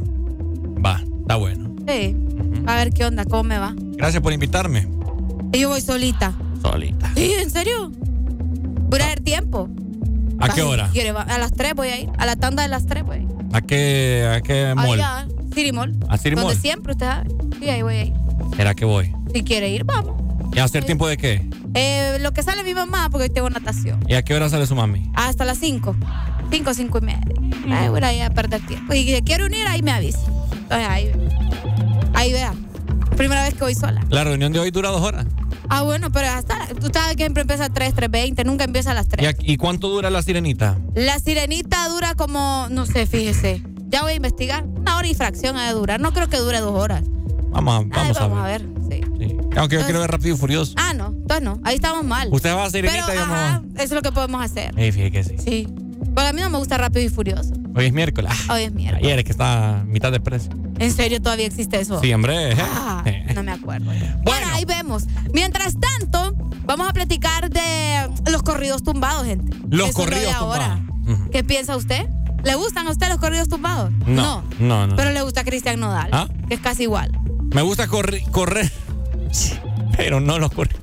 Va, 0.83 1.01
está 1.21 1.35
bueno. 1.35 1.75
Sí. 1.87 2.15
A 2.65 2.75
ver 2.75 2.93
qué 2.93 3.05
onda, 3.05 3.25
cómo 3.25 3.43
me 3.43 3.57
va. 3.57 3.73
Gracias 3.75 4.21
por 4.23 4.31
invitarme. 4.31 4.87
Y 5.51 5.59
yo 5.59 5.69
voy 5.69 5.81
solita. 5.81 6.33
Solita. 6.61 7.11
Sí, 7.15 7.33
¿en 7.37 7.49
serio? 7.49 7.91
Voy 8.89 9.01
a 9.01 9.05
hacer 9.05 9.21
tiempo. 9.21 9.69
¿A 10.39 10.49
qué 10.49 10.61
hora? 10.61 10.89
A 11.27 11.37
las 11.37 11.51
3 11.53 11.73
voy 11.75 11.89
a 11.89 11.99
ir. 11.99 12.09
A 12.17 12.25
la 12.25 12.35
tanda 12.35 12.63
de 12.63 12.69
las 12.69 12.85
3 12.85 13.03
voy 13.03 13.17
a 13.17 13.19
ir. 13.19 13.27
¿A 13.51 13.61
qué, 13.61 14.31
a 14.37 14.41
qué 14.41 14.73
mall? 14.73 14.99
Allá, 14.99 15.27
Cirimol. 15.53 15.93
¿A 16.07 16.17
Cirimol? 16.17 16.45
Donde 16.45 16.59
siempre 16.59 16.93
usted 16.93 17.05
sabe. 17.05 17.29
Sí, 17.59 17.69
ahí 17.69 17.81
voy 17.81 17.95
a 17.95 18.05
ir. 18.05 18.13
¿Será 18.55 18.73
que 18.73 18.85
voy? 18.85 19.13
Si 19.33 19.43
quiere 19.43 19.69
ir, 19.69 19.83
vamos. 19.83 20.15
¿Y 20.53 20.59
a 20.59 20.63
hacer 20.63 20.85
tiempo 20.85 21.07
de 21.07 21.17
qué? 21.17 21.45
Eh, 21.73 22.17
lo 22.21 22.31
que 22.31 22.43
sale 22.43 22.63
mi 22.63 22.73
mamá, 22.73 23.09
porque 23.09 23.23
hoy 23.23 23.29
tengo 23.29 23.49
natación. 23.49 23.99
¿Y 24.07 24.13
a 24.13 24.23
qué 24.23 24.33
hora 24.33 24.49
sale 24.49 24.65
su 24.65 24.75
mami? 24.75 25.11
Hasta 25.13 25.43
las 25.43 25.57
5. 25.57 25.95
5, 26.49 26.73
5 26.73 26.97
y 26.97 27.01
media. 27.01 27.30
Ay, 27.69 27.89
voy 27.89 28.01
a 28.03 28.13
ir 28.13 28.23
a 28.23 28.29
perder 28.29 28.65
tiempo. 28.65 28.93
Y 28.93 29.03
si 29.15 29.21
quiere 29.21 29.45
unir, 29.45 29.67
ahí 29.67 29.81
me 29.81 29.91
avisa. 29.91 30.19
Entonces 30.53 30.87
ahí, 30.89 31.11
ahí 32.13 32.31
vea. 32.31 32.53
Primera 33.17 33.43
vez 33.43 33.53
que 33.53 33.63
voy 33.63 33.75
sola. 33.75 34.03
La 34.09 34.23
reunión 34.23 34.51
de 34.51 34.59
hoy 34.59 34.71
dura 34.71 34.89
dos 34.89 35.01
horas. 35.01 35.25
Ah, 35.69 35.83
bueno, 35.83 36.11
pero 36.11 36.27
hasta. 36.27 36.67
Tú 36.79 36.89
sabes 36.91 37.15
que 37.15 37.23
siempre 37.23 37.41
empieza 37.41 37.65
a 37.65 37.69
3, 37.69 37.95
3.20. 37.95 38.45
Nunca 38.45 38.65
empieza 38.65 38.91
a 38.91 38.93
las 38.93 39.07
3. 39.07 39.35
¿Y, 39.39 39.57
cuánto 39.57 39.87
dura 39.87 40.09
la 40.09 40.21
sirenita? 40.21 40.77
La 40.95 41.17
sirenita 41.19 41.87
dura 41.87 42.13
como. 42.15 42.67
No 42.69 42.85
sé, 42.85 43.05
fíjese. 43.05 43.63
Ya 43.87 44.01
voy 44.01 44.13
a 44.13 44.15
investigar. 44.15 44.65
Una 44.65 44.97
hora 44.97 45.07
y 45.07 45.13
fracción 45.13 45.55
ha 45.57 45.67
de 45.67 45.73
durar. 45.73 45.99
No 45.99 46.11
creo 46.13 46.27
que 46.29 46.37
dure 46.37 46.59
dos 46.59 46.77
horas. 46.77 47.03
Vamos, 47.51 47.73
a- 47.73 47.77
Ay, 47.79 47.89
vamos, 47.89 48.19
vamos 48.19 48.37
a 48.39 48.43
a 48.43 48.47
ver. 48.47 48.67
Sí. 48.89 49.01
Sí. 49.19 49.37
Aunque 49.55 49.75
yo 49.77 49.83
quiero 49.83 49.99
ver 50.01 50.11
Rápido 50.11 50.35
y 50.35 50.37
Furioso. 50.37 50.73
Ah, 50.77 50.93
no. 50.93 51.07
Entonces 51.07 51.41
no. 51.41 51.59
Ahí 51.63 51.75
estamos 51.75 52.03
mal. 52.03 52.29
Usted 52.31 52.53
va 52.53 52.65
a 52.65 52.69
sirenita 52.69 53.05
Pero, 53.05 53.17
y 53.17 53.19
yo 53.21 53.27
me 53.27 53.33
ajá, 53.33 53.59
voy. 53.59 53.71
Eso 53.75 53.83
es 53.83 53.91
lo 53.91 54.01
que 54.01 54.11
podemos 54.11 54.43
hacer. 54.43 54.73
Eh, 54.77 55.11
que 55.11 55.23
sí. 55.23 55.35
Sí. 55.37 55.67
Porque 56.13 56.27
a 56.29 56.33
mí 56.33 56.41
no 56.41 56.49
me 56.49 56.57
gusta 56.57 56.77
Rápido 56.77 57.05
y 57.05 57.09
Furioso. 57.09 57.53
Hoy 57.75 57.85
es 57.85 57.93
miércoles. 57.93 58.31
Ah, 58.49 58.53
Hoy 58.55 58.63
es 58.63 58.73
miércoles. 58.73 59.05
Ayer 59.05 59.19
es 59.19 59.25
que 59.25 59.31
está 59.31 59.79
a 59.79 59.83
mitad 59.83 60.11
de 60.11 60.19
precio. 60.19 60.51
¿En 60.79 60.91
serio 60.91 61.21
todavía 61.21 61.45
existe 61.45 61.79
eso? 61.79 61.99
Sí, 62.01 62.13
hombre. 62.13 62.53
Ah, 62.59 63.01
Eh. 63.05 63.31
no 63.33 63.43
me 63.43 63.51
acuerdo. 63.51 63.85
Bueno, 64.23 64.47
ahí 64.51 64.65
vemos. 64.65 65.03
Mientras 65.33 65.75
tanto, 65.79 66.33
vamos 66.65 66.89
a 66.89 66.93
platicar 66.93 67.49
de 67.49 68.09
los 68.31 68.43
corridos 68.43 68.83
tumbados, 68.83 69.25
gente. 69.25 69.55
Los 69.69 69.89
Eso 69.89 69.97
corridos 69.99 70.37
tumbados. 70.37 70.79
¿Qué 71.31 71.43
piensa 71.43 71.75
usted? 71.77 72.07
¿Le 72.43 72.55
gustan 72.55 72.87
a 72.87 72.91
usted 72.91 73.07
los 73.09 73.17
corridos 73.19 73.47
tumbados? 73.47 73.91
No, 74.07 74.43
no, 74.59 74.87
no. 74.87 74.95
Pero 74.95 75.11
le 75.11 75.21
gusta 75.21 75.41
a 75.41 75.43
Cristian 75.43 75.79
Nodal, 75.79 76.09
¿Ah? 76.11 76.27
que 76.47 76.55
es 76.55 76.59
casi 76.59 76.83
igual. 76.83 77.11
Me 77.53 77.61
gusta 77.61 77.87
corri- 77.87 78.27
correr, 78.31 78.71
pero 79.95 80.19
no 80.19 80.39
los 80.39 80.51
correr. 80.51 80.75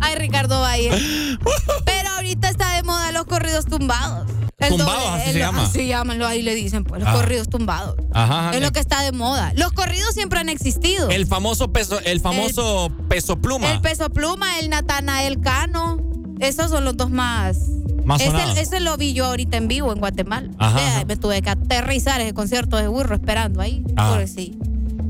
Ay, 0.00 0.16
Ricardo 0.16 0.60
Valle. 0.60 0.90
Pero 1.86 2.08
ahorita 2.16 2.50
está 2.50 2.74
de 2.74 2.82
moda 2.82 3.10
los 3.12 3.24
corridos 3.24 3.64
tumbados. 3.64 4.30
Tumbados, 4.68 5.10
así 5.20 5.32
se 5.32 5.38
llama. 5.38 5.62
Así 5.62 5.86
llaman, 5.86 6.22
ahí 6.22 6.42
le 6.42 6.54
dicen, 6.54 6.84
pues, 6.84 7.00
los 7.02 7.08
Ah. 7.10 7.14
corridos 7.14 7.48
tumbados. 7.48 7.96
Ajá. 8.12 8.50
Es 8.54 8.60
lo 8.62 8.70
que 8.72 8.80
está 8.80 9.02
de 9.02 9.12
moda. 9.12 9.52
Los 9.56 9.72
corridos 9.72 10.14
siempre 10.14 10.38
han 10.40 10.48
existido. 10.48 11.08
El 11.10 11.26
famoso 11.26 11.72
peso, 11.72 12.00
el 12.04 12.20
famoso 12.20 12.90
peso 13.08 13.36
pluma. 13.36 13.70
El 13.72 13.80
peso 13.80 14.10
pluma, 14.10 14.58
el 14.58 14.70
Natanael 14.70 15.40
Cano. 15.40 15.98
Esos 16.40 16.70
son 16.70 16.84
los 16.84 16.96
dos 16.96 17.10
más. 17.10 17.58
Más 18.04 18.20
ese, 18.20 18.60
ese 18.60 18.80
lo 18.80 18.96
vi 18.98 19.14
yo 19.14 19.26
ahorita 19.26 19.56
en 19.56 19.66
vivo 19.68 19.92
en 19.92 19.98
Guatemala. 19.98 20.50
Ajá, 20.58 20.78
Eh, 20.80 20.86
ajá. 20.88 21.04
Me 21.06 21.16
tuve 21.16 21.40
que 21.40 21.50
aterrizar 21.50 22.20
ese 22.20 22.34
concierto 22.34 22.76
de 22.76 22.86
burro 22.88 23.14
esperando 23.14 23.60
ahí. 23.60 23.82
Ah. 23.96 24.14
Por 24.14 24.28
sí. 24.28 24.58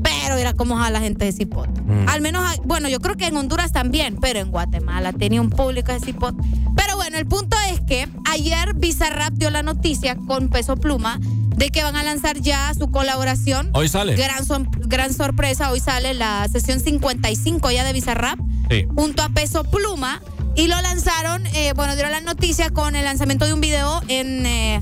Pero 0.03 0.35
era 0.37 0.53
como 0.53 0.79
a 0.81 0.89
la 0.91 0.99
gente 0.99 1.25
de 1.25 1.31
Cipote. 1.31 1.81
Mm. 1.81 2.07
Al 2.07 2.21
menos, 2.21 2.43
bueno, 2.63 2.87
yo 2.89 2.99
creo 2.99 3.17
que 3.17 3.25
en 3.25 3.35
Honduras 3.37 3.71
también, 3.71 4.17
pero 4.21 4.39
en 4.39 4.51
Guatemala 4.51 5.11
tenía 5.13 5.41
un 5.41 5.49
público 5.49 5.91
de 5.91 5.99
Cipote. 5.99 6.37
Pero 6.75 6.95
bueno, 6.95 7.17
el 7.17 7.25
punto 7.25 7.54
ayer 8.35 8.73
Bizarrap 8.75 9.33
dio 9.33 9.49
la 9.49 9.63
noticia 9.63 10.15
con 10.27 10.49
Peso 10.49 10.75
Pluma 10.75 11.19
de 11.55 11.69
que 11.69 11.83
van 11.83 11.95
a 11.95 12.03
lanzar 12.03 12.37
ya 12.39 12.73
su 12.77 12.91
colaboración. 12.91 13.69
Hoy 13.73 13.87
sale. 13.87 14.15
Gran, 14.15 15.13
sorpresa, 15.13 15.71
hoy 15.71 15.79
sale 15.79 16.13
la 16.13 16.45
sesión 16.51 16.79
55 16.81 17.71
ya 17.71 17.83
de 17.85 17.93
Bizarrap 17.93 18.37
Sí. 18.69 18.85
junto 18.95 19.23
a 19.23 19.29
Peso 19.29 19.63
Pluma 19.63 20.21
y 20.55 20.67
lo 20.67 20.79
lanzaron, 20.81 21.45
eh, 21.47 21.73
bueno, 21.75 21.93
dieron 21.93 22.11
la 22.11 22.19
noticia 22.21 22.69
con 22.71 22.95
el 22.95 23.05
lanzamiento 23.05 23.45
de 23.45 23.53
un 23.53 23.61
video 23.61 24.01
en, 24.09 24.45
eh, 24.45 24.81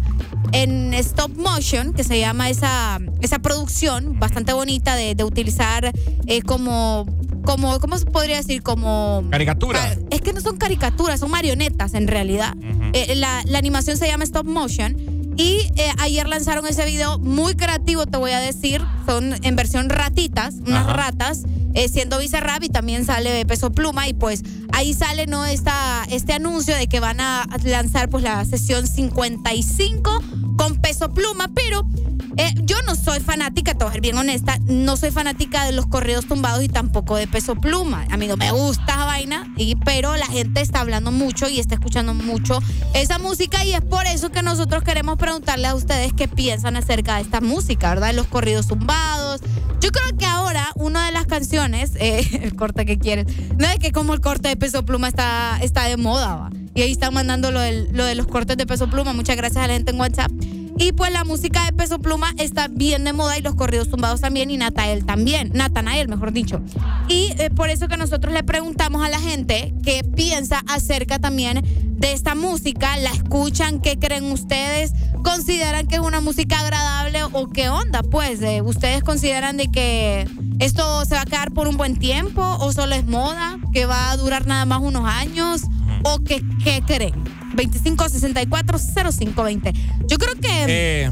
en 0.51 0.93
stop 0.95 1.35
motion, 1.38 1.93
que 1.93 2.03
se 2.03 2.19
llama 2.19 2.49
esa, 2.49 2.99
esa 3.22 3.40
producción 3.40 4.19
bastante 4.19 4.53
bonita 4.53 4.95
de, 4.95 5.14
de 5.15 5.23
utilizar 5.23 5.91
eh, 6.27 6.41
como, 6.43 7.06
como, 7.43 7.80
¿cómo 7.80 7.98
se 7.98 8.06
podría 8.06 8.38
decir? 8.38 8.61
Como... 8.64 9.23
Caricatura. 9.32 9.80
Ca- 9.80 9.98
Es 10.11 10.22
que 10.22 10.32
no 10.32 10.41
son 10.41 10.57
caricaturas, 10.57 11.19
son 11.19 11.30
marionetas 11.32 11.93
en 11.95 12.07
realidad. 12.07 12.53
Eh, 12.93 13.15
la, 13.15 13.43
la 13.45 13.57
animación 13.57 13.97
se 13.97 14.07
llama 14.07 14.23
stop 14.23 14.45
motion. 14.45 14.95
Y 15.35 15.61
eh, 15.77 15.91
ayer 15.97 16.27
lanzaron 16.27 16.67
ese 16.67 16.85
video 16.85 17.17
muy 17.17 17.55
creativo, 17.55 18.05
te 18.05 18.17
voy 18.17 18.31
a 18.31 18.39
decir. 18.39 18.81
Son 19.07 19.33
en 19.43 19.55
versión 19.55 19.89
ratitas, 19.89 20.55
unas 20.65 20.83
Ajá. 20.88 20.93
ratas, 20.93 21.43
eh, 21.73 21.89
siendo 21.89 22.19
Bizarrap 22.19 22.63
y 22.63 22.69
también 22.69 23.03
sale 23.03 23.43
Peso 23.45 23.72
Pluma. 23.72 24.07
Y 24.07 24.13
pues 24.13 24.43
ahí 24.72 24.93
sale 24.93 25.25
no 25.25 25.43
esta, 25.45 26.05
este 26.11 26.33
anuncio 26.33 26.75
de 26.75 26.88
que 26.88 26.99
van 26.99 27.19
a 27.19 27.47
lanzar 27.63 28.09
pues 28.09 28.23
la 28.23 28.45
sesión 28.45 28.85
55 28.85 30.23
con 30.55 30.80
Peso 30.80 31.11
Pluma. 31.13 31.49
Pero 31.55 31.88
eh, 32.37 32.53
yo 32.63 32.81
no 32.87 32.95
soy 32.95 33.19
fanática, 33.19 33.73
te 33.73 33.83
voy 33.83 33.89
a 33.89 33.93
ser 33.93 34.01
bien 34.01 34.17
honesta, 34.17 34.57
no 34.65 34.97
soy 34.97 35.11
fanática 35.11 35.65
de 35.65 35.71
los 35.71 35.85
corridos 35.87 36.25
tumbados 36.27 36.63
y 36.63 36.67
tampoco 36.69 37.15
de 37.15 37.27
Peso 37.27 37.55
Pluma. 37.55 38.05
A 38.11 38.17
mí 38.17 38.27
no 38.27 38.37
me 38.37 38.51
gusta 38.51 38.83
esa 38.93 39.05
vaina, 39.05 39.53
y, 39.57 39.75
pero 39.75 40.15
la 40.17 40.25
gente 40.27 40.61
está 40.61 40.79
hablando 40.81 41.11
mucho 41.11 41.47
y 41.49 41.59
está 41.59 41.75
escuchando 41.75 42.13
mucho 42.13 42.59
esa 42.93 43.19
música 43.19 43.63
y 43.65 43.73
es 43.73 43.81
por 43.81 44.05
eso 44.05 44.29
que 44.31 44.41
nosotros 44.43 44.83
queremos 44.83 45.17
preguntarle 45.17 45.67
a 45.67 45.75
ustedes 45.75 46.11
qué 46.13 46.27
piensan 46.27 46.75
acerca 46.75 47.15
de 47.15 47.21
esta 47.21 47.41
música, 47.41 47.89
¿verdad? 47.89 48.07
De 48.07 48.13
los 48.13 48.27
corridos 48.27 48.67
tumbados. 48.67 49.41
Yo 49.81 49.91
creo 49.91 50.17
que 50.17 50.25
ahora 50.25 50.69
una 50.75 51.05
de 51.05 51.11
las 51.11 51.25
canciones, 51.25 51.91
eh, 51.95 52.25
el 52.43 52.55
corte 52.55 52.85
que 52.85 52.97
quieres, 52.97 53.25
no 53.57 53.65
es 53.67 53.77
que 53.79 53.91
como 53.91 54.13
el 54.13 54.21
corte 54.21 54.49
de 54.49 54.55
Peso 54.55 54.83
Pluma 54.85 55.07
está, 55.07 55.59
está 55.61 55.83
de 55.85 55.97
moda, 55.97 56.35
¿va? 56.35 56.49
Y 56.75 56.81
ahí 56.81 56.91
están 56.91 57.13
mandando 57.13 57.51
lo, 57.51 57.59
del- 57.59 57.89
lo 57.91 58.05
de 58.05 58.15
los 58.15 58.25
cortes 58.27 58.57
de 58.57 58.65
Peso 58.65 58.89
Pluma. 58.89 59.13
Muchas 59.13 59.35
gracias 59.37 59.63
a 59.63 59.67
la 59.67 59.73
gente 59.75 59.91
en 59.91 59.99
WhatsApp. 59.99 60.31
Y 60.77 60.91
pues 60.91 61.11
la 61.11 61.23
música 61.23 61.65
de 61.65 61.73
Peso 61.73 61.99
Pluma 61.99 62.33
está 62.37 62.67
bien 62.67 63.03
de 63.03 63.13
moda 63.13 63.37
y 63.37 63.41
los 63.41 63.55
corridos 63.55 63.89
tumbados 63.89 64.21
también 64.21 64.49
y 64.49 64.57
Natael 64.57 65.05
también, 65.05 65.51
Natanael 65.53 66.07
mejor 66.07 66.31
dicho. 66.31 66.61
Y 67.07 67.33
eh, 67.37 67.49
por 67.49 67.69
eso 67.69 67.87
que 67.87 67.97
nosotros 67.97 68.33
le 68.33 68.43
preguntamos 68.43 69.05
a 69.05 69.09
la 69.09 69.19
gente 69.19 69.73
qué 69.83 70.03
piensa 70.03 70.63
acerca 70.67 71.19
también 71.19 71.61
de 71.97 72.11
esta 72.11 72.35
música, 72.35 72.97
la 72.97 73.11
escuchan, 73.11 73.79
qué 73.79 73.97
creen 73.97 74.31
ustedes, 74.31 74.93
consideran 75.23 75.87
que 75.87 75.95
es 75.95 76.01
una 76.01 76.21
música 76.21 76.59
agradable 76.59 77.23
o 77.23 77.47
qué 77.49 77.69
onda, 77.69 78.01
pues 78.03 78.41
eh, 78.41 78.61
ustedes 78.61 79.03
consideran 79.03 79.57
de 79.57 79.67
que 79.67 80.27
esto 80.59 81.05
se 81.05 81.15
va 81.15 81.21
a 81.21 81.25
quedar 81.25 81.51
por 81.51 81.67
un 81.67 81.77
buen 81.77 81.97
tiempo 81.97 82.41
o 82.59 82.71
solo 82.73 82.95
es 82.95 83.05
moda, 83.05 83.57
que 83.71 83.85
va 83.85 84.11
a 84.11 84.17
durar 84.17 84.47
nada 84.47 84.65
más 84.65 84.81
unos 84.81 85.05
años 85.05 85.61
o 86.03 86.19
que, 86.19 86.43
qué 86.63 86.81
creen. 86.85 87.42
25640520. 87.56 89.73
Yo 90.07 90.17
creo 90.17 90.35
que 90.35 90.65
Eh, 90.67 91.11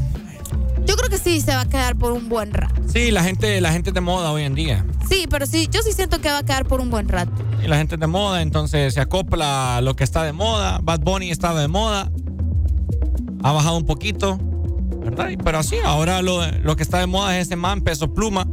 yo 0.86 0.96
creo 0.96 1.08
que 1.08 1.18
sí 1.18 1.40
se 1.40 1.54
va 1.54 1.62
a 1.62 1.68
quedar 1.68 1.96
por 1.96 2.12
un 2.12 2.28
buen 2.28 2.52
rato. 2.52 2.74
sí, 2.86 3.10
la 3.10 3.22
gente, 3.22 3.60
la 3.60 3.72
gente 3.72 3.92
de 3.92 4.00
moda 4.00 4.32
hoy 4.32 4.42
en 4.42 4.54
día. 4.54 4.84
Sí, 5.08 5.26
pero 5.30 5.46
sí, 5.46 5.68
yo 5.70 5.80
sí 5.82 5.92
siento 5.92 6.20
que 6.20 6.28
va 6.30 6.38
a 6.38 6.42
quedar 6.44 6.66
por 6.66 6.80
un 6.80 6.90
buen 6.90 7.08
rato. 7.08 7.32
Y 7.62 7.68
la 7.68 7.76
gente 7.76 7.96
de 7.96 8.06
moda, 8.06 8.42
entonces 8.42 8.94
se 8.94 9.00
acopla 9.00 9.80
lo 9.82 9.94
que 9.94 10.04
está 10.04 10.24
de 10.24 10.32
moda. 10.32 10.80
Bad 10.82 11.00
Bunny 11.00 11.30
está 11.30 11.54
de 11.54 11.68
moda. 11.68 12.10
Ha 13.44 13.52
bajado 13.52 13.76
un 13.76 13.86
poquito, 13.86 14.38
¿verdad? 15.04 15.28
Pero 15.44 15.58
así, 15.58 15.76
ahora 15.84 16.22
lo, 16.22 16.40
lo 16.62 16.76
que 16.76 16.82
está 16.82 16.98
de 16.98 17.06
moda 17.06 17.38
es 17.38 17.46
ese 17.46 17.56
man, 17.56 17.82
peso 17.82 18.12
pluma, 18.14 18.46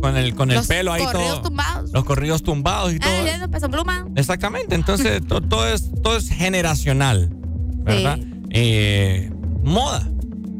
con 0.00 0.16
el, 0.16 0.34
con 0.34 0.50
el 0.50 0.56
Los 0.58 0.66
pelo 0.66 0.92
ahí 0.92 1.04
corridos 1.04 1.28
todo. 1.34 1.42
tumbados. 1.42 1.90
Los 1.92 2.04
corridos 2.04 2.42
tumbados 2.42 2.92
y 2.92 2.98
todo. 2.98 3.10
Ah, 3.12 3.22
ya 3.24 3.38
no, 3.38 3.50
peso 3.50 3.68
pluma. 3.68 4.06
Exactamente, 4.16 4.74
entonces 4.74 5.24
to- 5.28 5.40
todo, 5.40 5.66
es, 5.68 5.90
todo 6.02 6.16
es 6.16 6.28
generacional, 6.28 7.30
¿verdad? 7.32 8.18
Eh, 8.50 9.30
moda. 9.62 10.06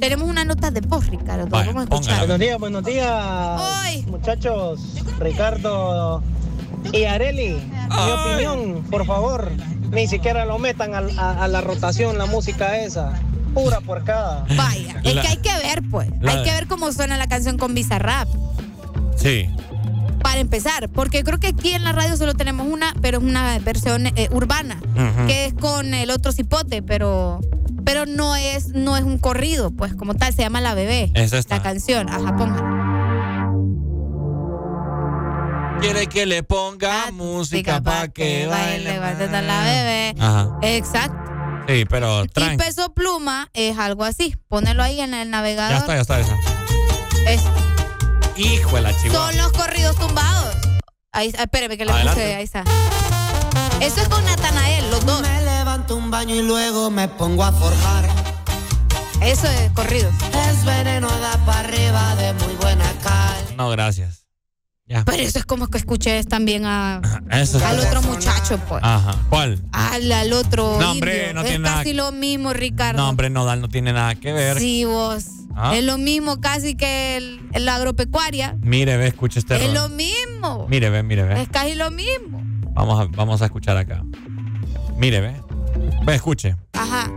Tenemos 0.01 0.29
una 0.29 0.45
nota 0.45 0.71
de 0.71 0.81
voz, 0.83 1.07
Ricardo. 1.07 1.47
Vamos 1.49 1.75
a 1.77 1.83
escuchar. 1.85 2.19
Buenos 2.19 2.39
días, 2.39 2.59
buenos 2.59 2.85
días. 2.85 4.07
Muchachos, 4.07 4.81
Ricardo 5.19 6.23
y 6.93 7.05
Areli, 7.05 7.51
mi 7.55 8.11
opinión, 8.13 8.85
por 8.91 9.07
favor, 9.07 9.51
ni 9.91 10.07
siquiera 10.07 10.45
lo 10.45 10.59
metan 10.59 10.93
a, 10.95 11.45
a 11.45 11.49
la 11.49 11.61
rotación 11.63 12.19
la 12.19 12.27
música 12.27 12.79
esa. 12.79 13.13
Pura 13.55 13.81
porcada. 13.81 14.45
Vaya, 14.55 15.01
es 15.03 15.15
La- 15.15 15.23
que 15.23 15.29
hay 15.29 15.37
que 15.39 15.57
ver, 15.67 15.83
pues. 15.91 16.09
la- 16.21 16.33
Hay 16.33 16.43
que 16.45 16.51
ver 16.53 16.67
cómo 16.67 16.93
suena 16.93 17.17
la 17.17 17.27
canción 17.27 17.57
con 17.57 17.73
Bizarrap. 17.73 18.29
Sí. 19.17 19.49
para 20.23 20.41
empezar, 20.41 20.89
porque 20.89 21.23
creo 21.23 21.39
que 21.39 21.49
aquí 21.49 21.73
en 21.73 21.85
la 21.85 21.93
radio 21.93 22.17
solo 22.17 22.35
tenemos 22.35 22.67
una, 22.67 22.93
pero 23.01 23.19
es 23.19 23.25
una 23.25 23.59
versión 23.61 24.07
eh, 24.09 24.29
urbana, 24.33 24.81
que 25.29 25.47
es 25.47 25.55
con 25.55 25.95
el 25.95 26.11
otro 26.11 26.33
cipote, 26.33 26.83
pero 26.83 27.41
pero 27.85 28.05
no 28.07 28.35
es 28.35 28.69
no 28.71 28.97
es 28.97 29.05
un 29.05 29.19
corrido, 29.19 29.71
pues 29.71 29.95
como 29.95 30.15
tal 30.15 30.35
se 30.35 30.43
llama 30.43 30.61
La 30.61 30.75
Bebé. 30.75 31.13
Esa 31.15 31.39
está. 31.39 31.57
La 31.59 31.63
canción, 31.63 32.09
ajá, 32.09 32.37
póngala. 32.37 32.83
Quiere 35.81 36.07
que 36.09 36.27
le 36.27 36.43
ponga 36.43 37.13
música 37.13 37.81
para 37.81 38.09
que 38.09 38.47
baile. 38.47 38.99
baile 38.99 39.29
la 39.43 39.61
bebé. 39.63 40.15
Ajá. 40.19 40.59
Exacto. 40.63 41.17
Sí, 41.69 41.85
pero 41.89 42.25
Y 42.25 42.29
tranqui. 42.29 42.57
peso 42.57 42.93
pluma 42.95 43.49
es 43.53 43.79
algo 43.79 44.05
así. 44.05 44.35
Ponelo 44.49 44.83
ahí 44.83 45.01
en 45.01 45.15
el 45.15 45.31
navegador. 45.31 45.73
Ya 45.73 45.79
está, 45.79 45.95
ya 45.95 46.01
está 46.01 46.21
esa. 46.21 46.37
Es- 47.29 47.43
Hijo 48.37 48.77
de 48.77 48.83
la 48.83 48.97
chihuahua. 49.01 49.27
son 49.33 49.37
los 49.39 49.53
corridos 49.53 49.97
tumbados. 49.97 50.57
Ahí, 51.13 51.33
ah, 51.39 51.45
espéreme 51.45 51.79
que 51.79 51.85
le 51.87 51.93
Adelante. 51.93 52.21
puse, 52.21 52.35
ahí 52.35 52.45
está. 52.45 52.65
Eso 53.81 54.01
es 54.01 54.09
con 54.09 54.25
Natanael, 54.25 54.91
los 54.91 55.05
dos. 55.07 55.21
Me 55.23 55.43
levanto 55.43 55.97
un 55.97 56.11
baño 56.11 56.35
y 56.35 56.43
luego 56.43 56.91
me 56.91 57.09
pongo 57.09 57.45
a 57.45 57.53
forjar. 57.53 58.09
Eso 59.23 59.47
es 59.49 59.71
corridos. 59.73 60.15
Es 60.51 60.65
veneno 60.65 61.09
da 61.09 61.39
para 61.47 61.61
arriba 61.61 62.15
de 62.17 62.35
muy 62.35 62.55
buena 62.57 62.85
cal. 63.03 63.57
No, 63.57 63.71
gracias. 63.71 64.25
Ya. 64.89 65.03
Pero 65.05 65.23
eso 65.23 65.39
es 65.41 65.45
como 65.47 65.67
que 65.69 65.79
escuché 65.79 66.23
también 66.25 66.65
a, 66.67 67.01
Eso 67.31 67.57
es- 67.59 67.65
al 67.65 67.81
otro 67.81 68.03
muchacho, 68.03 68.59
pues. 68.69 68.83
Ajá. 68.85 69.17
¿Cuál? 69.31 69.63
Al, 69.73 70.13
al 70.13 70.33
otro. 70.35 70.79
No, 70.79 70.93
hombre, 70.93 71.17
indio. 71.29 71.35
no 71.35 71.41
es 71.41 71.47
tiene 71.47 71.59
nada 71.65 71.77
casi 71.79 71.93
lo 71.95 72.13
mismo, 72.13 72.53
Ricardo. 72.53 72.99
No, 73.03 73.09
hombre, 73.09 73.31
Nodal 73.31 73.61
no 73.63 73.69
tiene 73.69 73.93
nada 73.95 74.15
que 74.15 74.33
ver. 74.33 74.59
Sí, 74.59 74.85
vos. 74.85 75.25
Ah. 75.59 75.75
Es 75.75 75.83
lo 75.85 75.97
mismo 75.97 76.39
casi 76.41 76.77
que 76.77 77.17
el, 77.17 77.41
el 77.53 77.69
agropecuaria. 77.69 78.57
Mire, 78.61 78.97
ve, 78.99 79.07
escuche 79.09 79.39
este 79.39 79.57
es 79.57 79.65
rol. 79.65 79.75
lo 79.75 79.89
mismo. 79.89 80.67
Mire, 80.69 80.91
ve, 80.91 81.03
mire, 81.03 81.23
ve. 81.25 81.41
Es 81.43 81.49
casi 81.49 81.75
lo 81.75 81.91
mismo. 81.91 82.43
Vamos 82.75 83.01
a, 83.01 83.05
vamos 83.17 83.41
a 83.41 83.47
escuchar 83.47 83.77
acá. 83.79 84.03
Mire, 84.99 85.21
ve. 85.21 85.35
Ve, 86.05 86.15
escuche. 86.15 86.57
Ajá. 86.75 87.11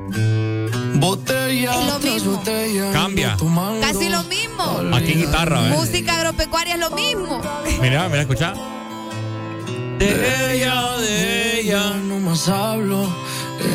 Botella 0.96 1.80
Es 1.82 1.86
lo 1.88 2.00
mismo. 2.00 2.32
botella. 2.32 2.92
Cambia. 2.94 3.38
Casi 3.82 4.10
lo 4.10 4.24
mismo. 4.24 4.96
Aquí 4.96 5.14
guitarra, 5.14 5.62
ve. 5.62 5.70
Música 5.72 6.16
agropecuaria 6.16 6.76
es 6.76 6.80
lo 6.80 6.92
mismo. 6.92 7.42
Mira, 7.82 8.08
mira, 8.08 8.22
escucha. 8.22 8.54
De 10.00 10.56
ella, 10.56 10.98
de 10.98 11.60
ella, 11.60 11.94
no 12.06 12.20
más 12.20 12.48
hablo 12.48 13.06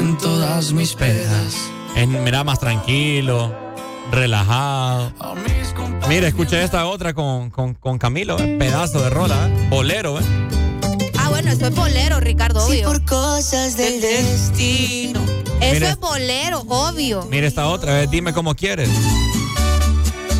en 0.01 0.17
todas 0.17 0.73
mis 0.73 0.95
pedas. 0.95 1.55
Es, 1.95 2.09
mira, 2.09 2.43
más 2.45 2.59
tranquilo, 2.61 3.55
relajado. 4.11 5.13
Mira, 6.09 6.29
escucha 6.29 6.61
esta 6.63 6.87
otra 6.87 7.15
con, 7.15 7.51
con, 7.51 7.75
con 7.75 7.99
Camilo, 7.99 8.39
eh, 8.39 8.57
pedazo 8.59 9.03
de 9.03 9.11
rola, 9.11 9.49
eh, 9.49 9.67
bolero, 9.71 10.19
¿eh? 10.21 10.25
Ah, 11.19 11.29
bueno, 11.31 11.51
eso 11.51 11.67
es 11.67 11.75
bolero, 11.75 12.21
Ricardo, 12.21 12.65
obvio. 12.67 12.89
por 12.89 13.05
cosas 13.05 13.77
del 13.77 14.01
destino. 14.01 15.21
Eso 15.61 15.87
es 15.87 15.99
bolero, 15.99 16.61
obvio. 16.69 17.27
Mira 17.31 17.47
esta 17.47 17.67
otra, 17.69 18.03
eh, 18.03 18.07
dime 18.11 18.33
cómo 18.35 18.55
quieres. 18.55 18.89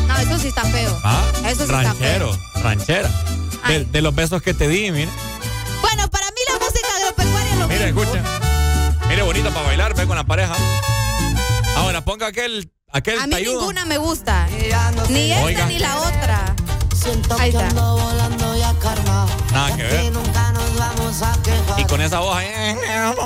No, 0.07 0.17
eso 0.17 0.37
sí 0.37 0.47
está 0.49 0.61
feo. 0.65 0.97
Ah, 1.03 1.23
Eso 1.45 1.55
sí 1.55 1.63
está 1.63 1.81
ranchero, 1.83 2.31
feo. 2.31 2.63
ranchera. 2.63 3.09
De, 3.67 3.83
de 3.85 4.01
los 4.03 4.13
besos 4.13 4.41
que 4.43 4.53
te 4.53 4.67
di, 4.67 4.91
mira. 4.91 5.09
Bueno, 5.81 6.07
para 6.09 6.27
mí 6.27 6.37
la 6.47 6.59
música 6.63 6.87
agropecuaria 7.01 7.51
es 7.53 7.57
lo 7.59 7.67
Mira, 7.67 7.85
mismo. 7.87 8.03
escucha. 8.03 8.23
Mire, 9.09 9.21
bonito 9.23 9.49
para 9.49 9.65
bailar, 9.65 9.95
ve 9.95 10.05
con 10.05 10.15
la 10.15 10.23
pareja. 10.23 10.55
Ahora, 11.75 12.05
ponga 12.05 12.27
aquel, 12.27 12.71
aquel 12.97 13.19
A 13.19 13.27
mí 13.27 13.35
ninguna 13.43 13.85
me 13.85 13.97
gusta. 13.97 14.47
Ni 15.09 15.31
esta 15.31 15.43
Oiga. 15.45 15.65
ni 15.67 15.79
la 15.79 15.97
otra. 15.99 16.55
Siento 16.95 17.35
Ahí 17.39 17.49
está. 17.49 17.69
volando 17.73 18.55
ya. 18.57 18.73
Nada 19.51 19.75
que 19.75 19.83
ver. 19.83 20.11
Y 21.77 21.83
con 21.85 22.01
esa 22.01 22.19
voz 22.19 22.35
ahí. 22.37 22.47
eh, 22.47 22.75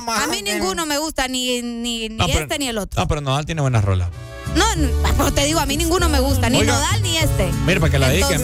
A 0.07 0.27
mí 0.27 0.41
ninguno 0.41 0.85
me 0.85 0.97
gusta, 0.97 1.27
ni, 1.27 1.61
ni, 1.61 2.09
ni 2.09 2.15
No, 2.15 2.25
pero- 2.27 2.39
este 2.41 2.59
ni 2.59 2.67
el 2.67 2.77
otro. 2.77 2.99
No, 3.01 3.07
pero 3.07 3.21
Nodal 3.21 3.45
tiene 3.45 3.61
buenas 3.61 3.83
rolas. 3.83 4.09
No, 4.55 4.75
no, 4.75 4.89
pero 5.17 5.31
te 5.31 5.45
digo, 5.45 5.59
a 5.59 5.65
mí 5.65 5.77
ninguno 5.77 6.09
me 6.09 6.19
gusta, 6.19 6.49
ni 6.49 6.59
Oiga. 6.59 6.73
Nodal 6.73 7.01
ni 7.01 7.17
este. 7.17 7.49
Mira, 7.65 7.79
para 7.79 7.91
que 7.91 7.99
la 7.99 8.09
dediquen. 8.09 8.43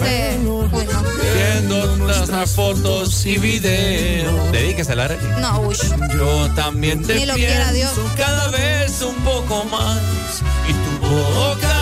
Viendo 1.34 1.98
nuestras 1.98 2.52
fotos 2.52 3.26
y 3.26 3.38
videos. 3.38 4.52
Dedíquesela, 4.52 5.06
Arely. 5.06 5.28
No, 5.42 5.62
uy. 5.62 5.76
Yo 6.18 6.50
también 6.54 7.02
te 7.04 7.16
Ni 7.16 7.26
lo 7.26 7.34
quiera 7.36 7.72
Dios. 7.72 7.92
cada 8.18 8.50
vez 8.50 9.02
un 9.02 9.16
poco 9.24 9.64
más. 9.66 10.00
Y 10.68 10.74
tu 10.74 11.08
boca, 11.08 11.76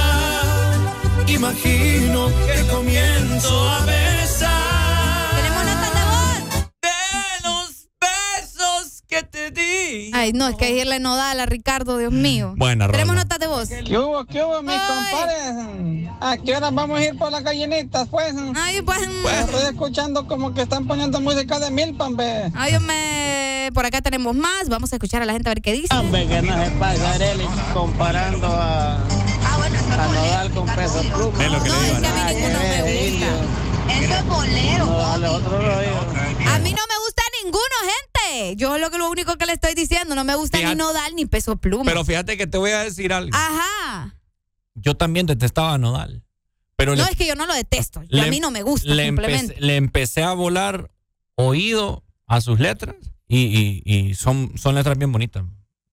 Imagino 1.28 2.30
que 2.46 2.68
comienzo 2.68 3.70
a 3.70 3.80
besar. 3.86 4.13
Que 9.14 9.24
te 9.24 9.52
di. 9.52 10.12
Ay, 10.14 10.34
no, 10.34 10.48
es 10.48 10.56
que 10.56 10.66
decirle 10.66 11.00
Nodal 11.00 11.40
a 11.40 11.46
Ricardo, 11.46 11.98
Dios 11.98 12.12
mío. 12.12 12.54
Buena 12.58 12.90
Tenemos 12.90 13.16
notas 13.16 13.38
de 13.38 13.46
voz. 13.48 13.70
¿Qué 13.70 13.98
hubo, 13.98 14.26
qué 14.26 14.44
hubo, 14.44 14.62
mis 14.64 14.76
compadres? 14.76 16.08
¿A 16.20 16.38
qué 16.38 16.56
hora 16.56 16.72
vamos 16.72 17.00
a 17.00 17.04
ir 17.04 17.18
por 17.18 17.32
las 17.32 17.44
gallinitas, 17.44 18.08
pues? 18.10 18.34
Ay, 18.56 18.82
pues. 18.82 19.02
Estoy 19.02 19.64
escuchando 19.70 20.28
como 20.28 20.54
que 20.54 20.64
están 20.64 20.88
poniendo 20.88 21.22
música 21.22 21.60
de 21.60 21.70
Milpan, 21.70 22.16
ve. 22.16 22.52
Ay, 22.56 22.80
me... 22.80 23.70
Por 23.74 23.86
acá 23.86 24.02
tenemos 24.02 24.36
más. 24.36 24.68
Vamos 24.68 24.92
a 24.94 24.96
escuchar 24.96 25.22
a 25.22 25.26
la 25.26 25.34
gente 25.34 25.50
a 25.50 25.54
ver 25.54 25.62
qué 25.62 25.74
dice. 25.74 25.96
Hombre, 25.96 26.28
que 26.28 26.42
no 26.42 26.66
se 26.66 26.72
pasa, 26.72 27.14
Arely, 27.14 27.46
comparando 27.74 28.48
a, 28.48 28.96
a 28.96 30.08
Nodal 30.12 30.52
con 30.52 30.66
Peso 30.66 31.02
Pluma. 31.14 31.46
Es 31.46 31.52
lo 31.52 31.64
que 31.64 31.70
le 31.70 31.76
digo. 31.76 31.94
Es 31.94 32.00
que 32.00 32.08
a 32.08 32.14
mí 32.14 32.34
ninguno 32.34 32.60
me 32.60 32.82
gusta. 32.82 33.64
Eso 33.94 34.16
es 34.16 34.26
bolero. 34.26 34.86
Dale, 34.88 35.28
otro 35.28 35.58
rollo. 35.58 36.00
A 36.52 36.60
mí 36.60 36.72
no 36.72 36.84
me 36.88 36.98
gusta 37.06 37.24
ninguno, 37.44 37.76
gente. 37.82 38.13
Yo 38.56 38.78
lo 38.78 38.90
que 38.90 38.98
lo 38.98 39.10
único 39.10 39.38
que 39.38 39.46
le 39.46 39.54
estoy 39.54 39.74
diciendo, 39.74 40.16
no 40.16 40.24
me 40.24 40.36
gusta 40.36 40.58
Fíjate- 40.58 40.76
ni 40.76 40.80
Nodal 40.80 41.16
ni 41.16 41.26
Peso 41.26 41.56
Pluma. 41.58 41.86
Pero 41.86 42.04
fíjate 42.06 42.38
que 42.38 42.48
te 42.48 42.58
voy 42.58 42.72
a 42.72 42.84
decir 42.84 43.14
algo. 43.14 43.36
Ajá. 43.36 44.16
Yo 44.76 44.96
también 44.96 45.26
detestaba 45.26 45.74
a 45.74 45.78
Nodal. 45.78 46.24
Pero 46.76 46.96
No, 46.96 47.04
le, 47.06 47.12
es 47.12 47.18
que 47.18 47.28
yo 47.28 47.36
no 47.36 47.46
lo 47.46 47.54
detesto. 47.54 48.02
le- 48.10 48.22
a 48.22 48.26
mí 48.28 48.40
no 48.40 48.50
me 48.52 48.64
gusta, 48.64 48.94
le 48.94 49.06
simplemente. 49.06 49.46
empecé, 49.54 49.62
le 49.62 49.76
empecé 49.76 50.24
a 50.24 50.34
volar 50.34 50.90
oído 51.36 52.04
a 52.28 52.42
sus 52.42 52.60
letras 52.60 52.96
y, 53.28 53.38
y- 53.40 53.84
y 53.86 54.16
son, 54.16 54.54
son 54.58 54.76
letras 54.76 54.98
bien 54.98 55.12
bonitas. 55.12 55.44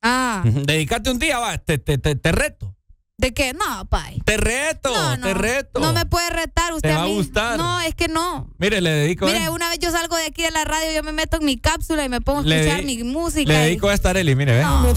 Ah. 0.02 0.42
Dedicate 0.44 1.10
un 1.10 1.18
día, 1.18 1.38
va, 1.38 1.58
te, 1.58 1.78
te, 1.78 1.98
te, 1.98 2.16
te 2.16 2.32
reto. 2.32 2.74
¿De 3.20 3.34
qué? 3.34 3.52
No, 3.54 3.84
pay. 3.86 4.20
Te 4.24 4.36
reto, 4.36 4.90
No, 4.90 5.16
no. 5.16 5.26
te 5.26 5.34
reto. 5.34 5.80
No 5.80 5.92
me 5.92 6.06
puede 6.06 6.30
retar 6.30 6.72
usted 6.72 6.88
Te 6.88 6.94
a 6.94 6.98
va 6.98 7.02
a 7.04 7.06
mí. 7.06 7.14
gustar. 7.14 7.58
No, 7.58 7.80
es 7.82 7.94
que 7.94 8.08
no. 8.08 8.48
Mire, 8.58 8.80
le 8.80 8.90
dedico. 8.90 9.26
Mire, 9.26 9.44
eh. 9.44 9.48
una 9.50 9.68
vez 9.68 9.78
yo 9.78 9.90
salgo 9.90 10.16
de 10.16 10.24
aquí 10.26 10.42
de 10.42 10.50
la 10.50 10.64
radio, 10.64 10.90
yo 10.92 11.02
me 11.02 11.12
meto 11.12 11.36
en 11.36 11.44
mi 11.44 11.58
cápsula 11.58 12.04
y 12.04 12.08
me 12.08 12.20
pongo 12.20 12.40
a 12.40 12.42
Le 12.42 12.60
escuchar 12.60 12.84
mi 12.84 13.02
música. 13.04 13.52
Le 13.52 13.58
y- 13.58 13.64
dedico 13.66 13.88
a 13.88 13.94
esta 13.94 14.10
Arely, 14.10 14.34
mire, 14.34 14.56
ve. 14.56 14.62
No. 14.62 14.88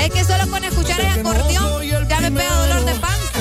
Es 0.00 0.10
que 0.10 0.24
solo 0.24 0.46
con 0.50 0.64
escuchar 0.64 1.00
el 1.00 1.06
acordeón 1.20 2.08
ya 2.08 2.20
me 2.20 2.30
pega 2.32 2.54
dolor 2.66 2.84
de 2.84 2.92
panza. 2.94 3.40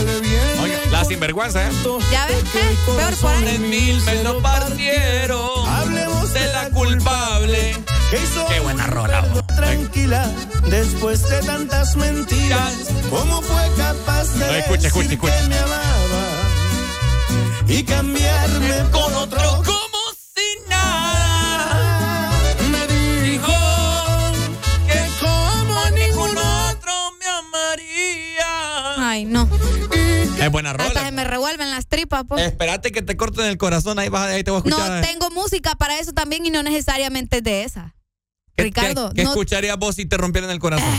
Oiga, 0.61 0.77
la 0.91 1.05
sinvergüenza, 1.05 1.67
¿eh? 1.67 1.71
¿Ya 2.11 2.25
ves? 2.27 2.37
¿Eh? 2.55 2.75
Peor 2.85 3.15
por 3.17 3.31
ahí. 3.33 3.57
mil 3.59 4.01
me 4.01 4.23
lo 4.23 4.41
partieron. 4.41 5.48
La 6.33 6.69
culpable. 6.69 7.75
Qué 8.11 8.59
buena 8.59 8.85
rola. 8.87 9.25
Tranquila, 9.55 10.29
después 10.69 11.27
de 11.27 11.39
tantas 11.41 11.95
mentiras, 11.95 12.73
¿cómo 13.09 13.41
fue 13.41 13.69
capaz 13.75 14.33
de 14.33 14.45
No, 14.45 14.53
escucha, 14.53 14.87
escucha, 14.87 15.03
decir 15.03 15.13
escucha. 15.13 15.41
que 15.41 15.47
me 15.47 15.57
amaba 15.57 16.25
y 17.67 17.83
cambiarme 17.83 18.89
con 18.91 19.13
otro? 19.15 19.78
Ay, 29.19 29.25
no. 29.25 29.49
Es 30.41 30.49
buena 30.51 30.71
Hasta 30.71 30.87
rola. 30.87 31.03
se 31.05 31.11
me 31.11 31.23
revuelven 31.25 31.69
las 31.69 31.87
tripas, 31.87 32.23
pues. 32.27 32.41
Espérate 32.45 32.91
que 32.93 33.01
te 33.01 33.17
corten 33.17 33.45
el 33.45 33.57
corazón, 33.57 33.99
ahí, 33.99 34.07
vas, 34.09 34.27
ahí 34.29 34.43
te 34.43 34.51
voy 34.51 34.61
a 34.61 34.69
No, 34.69 34.77
escuchar. 34.77 35.03
eh. 35.03 35.07
tengo 35.07 35.29
música 35.31 35.75
para 35.75 35.99
eso 35.99 36.13
también 36.13 36.45
y 36.45 36.49
no 36.49 36.63
necesariamente 36.63 37.37
es 37.37 37.43
de 37.43 37.63
esa. 37.63 37.95
¿Qué- 38.55 38.63
Ricardo, 38.63 39.09
¿Qué, 39.09 39.15
qué 39.17 39.23
no- 39.25 39.31
escucharías 39.31 39.77
vos 39.77 39.95
si 39.95 40.05
te 40.05 40.15
rompieran 40.17 40.49
el 40.51 40.59
corazón? 40.59 40.89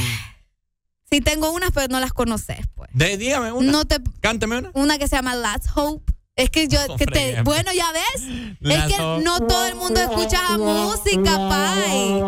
Sí 1.10 1.20
tengo 1.20 1.50
unas, 1.52 1.70
pero 1.72 1.88
no 1.88 1.98
las 2.00 2.12
conoces, 2.12 2.58
pues. 2.74 2.90
De, 2.92 3.16
dígame 3.16 3.50
una. 3.52 3.72
No 3.72 3.84
te, 3.86 3.96
Cántame 4.20 4.58
una. 4.58 4.70
una 4.74 4.98
que 4.98 5.08
se 5.08 5.16
llama 5.16 5.34
Last 5.34 5.66
Hope. 5.74 6.12
Es 6.36 6.48
que 6.50 6.68
yo, 6.68 6.86
No 6.86 6.96
que 6.96 7.06
te, 7.06 7.42
bueno, 7.42 7.70
ya 7.72 7.90
ves. 7.92 8.22
es 8.60 8.84
que 8.84 8.98
no 9.24 9.40
todo 9.46 9.66
el 9.66 9.74
mundo 9.74 10.00
escucha 10.00 10.40
la 10.50 10.58
música, 10.58 11.36
pay. 11.48 12.20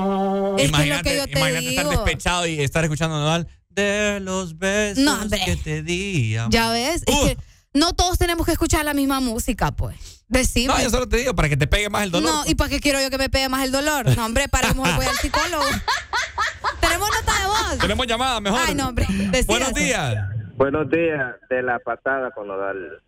Es 0.57 0.57
que 0.57 0.65
es 0.65 0.71
lo 0.71 0.77
imagínate 0.77 1.11
que 1.11 1.17
yo 1.17 1.25
te 1.27 1.39
imagínate 1.39 1.69
estar 1.69 1.89
despechado 1.89 2.47
y 2.47 2.61
estar 2.61 2.85
escuchando 2.85 3.19
Nodal. 3.19 3.47
De 3.75 4.21
los 4.21 4.59
besos 4.59 5.03
No, 5.03 5.19
que 5.31 5.57
te 5.57 5.83
di. 5.83 6.37
amor. 6.37 6.53
Ya 6.53 6.71
ves, 6.71 7.03
es 7.07 7.15
Uh. 7.15 7.27
que 7.29 7.39
no 7.75 7.93
todos 7.95 8.19
tenemos 8.19 8.45
que 8.47 8.53
escuchar 8.53 8.85
la 8.85 8.93
misma 8.95 9.21
música, 9.21 9.71
pues. 9.73 9.97
Decime. 10.29 10.67
No, 10.75 10.81
yo 10.83 10.89
solo 10.91 11.09
te 11.09 11.19
digo, 11.19 11.35
para 11.35 11.49
que 11.49 11.57
te 11.57 11.67
pegue 11.67 11.89
más 11.91 12.05
el 12.05 12.11
dolor. 12.11 12.31
No, 12.33 12.43
¿y 12.47 12.55
para 12.55 12.71
qué 12.71 12.81
quiero 12.81 13.01
yo 13.01 13.11
que 13.11 13.19
me 13.19 13.29
pegue 13.29 13.49
más 13.49 13.65
el 13.65 13.73
dolor? 13.73 14.17
No, 14.17 14.25
hombre, 14.27 14.49
para 14.49 14.73
mejor 14.75 14.95
voy 14.97 15.07
al 15.07 15.17
psicólogo. 15.17 15.65
Tenemos 16.81 17.09
nota 17.09 17.39
de 17.41 17.47
voz. 17.47 17.79
Tenemos 17.79 18.07
llamada, 18.07 18.41
mejor. 18.41 18.61
Ay, 18.67 18.75
no, 18.75 18.89
hombre. 18.89 19.07
decídase. 19.09 19.45
Buenos 19.47 19.75
días. 19.75 20.17
Buenos 20.57 20.91
días 20.91 21.35
de 21.51 21.63
la 21.63 21.79
patada 21.79 22.31
con 22.31 22.47
Nodal. 22.49 23.03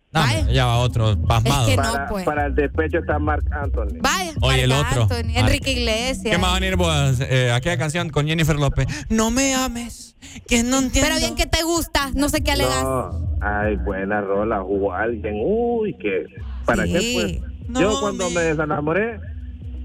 Ya 0.51 0.65
va 0.65 0.77
otro 0.77 1.15
pasmado. 1.27 1.67
Es 1.67 1.75
que 1.75 1.81
para, 1.81 2.07
pues. 2.07 2.25
para 2.25 2.45
el 2.47 2.55
despecho 2.55 2.99
está 2.99 3.19
Mark 3.19 3.43
Anthony. 3.51 3.99
Vaya. 4.01 4.31
Oye, 4.41 4.63
el 4.63 4.71
otro. 4.71 5.03
Anthony, 5.03 5.31
Enrique 5.35 5.71
Iglesias. 5.71 6.31
¿Qué 6.35 6.37
más 6.37 6.51
van 6.53 6.63
a 6.63 6.67
ir 6.67 6.75
vos? 6.75 7.19
Eh, 7.21 7.51
aquella 7.51 7.77
canción 7.77 8.09
con 8.09 8.27
Jennifer 8.27 8.55
López. 8.57 8.87
No 9.09 9.31
me 9.31 9.53
ames, 9.55 10.15
que 10.47 10.63
no 10.63 10.79
entiendo. 10.79 11.09
Pero 11.09 11.19
bien 11.19 11.35
que 11.35 11.45
te 11.45 11.63
gusta, 11.63 12.11
no 12.15 12.29
sé 12.29 12.41
qué 12.43 12.51
alegas. 12.51 12.83
No, 12.83 13.37
ay, 13.41 13.75
buena 13.77 14.21
rola, 14.21 14.61
jugó 14.61 14.93
alguien. 14.93 15.35
Uy, 15.43 15.95
que. 15.97 16.25
¿Para 16.65 16.85
Sí. 16.85 16.93
qué 16.93 17.11
pues? 17.13 17.69
No, 17.69 17.81
Yo 17.81 17.99
cuando 17.99 18.29
me 18.29 18.41
desenamoré, 18.41 19.19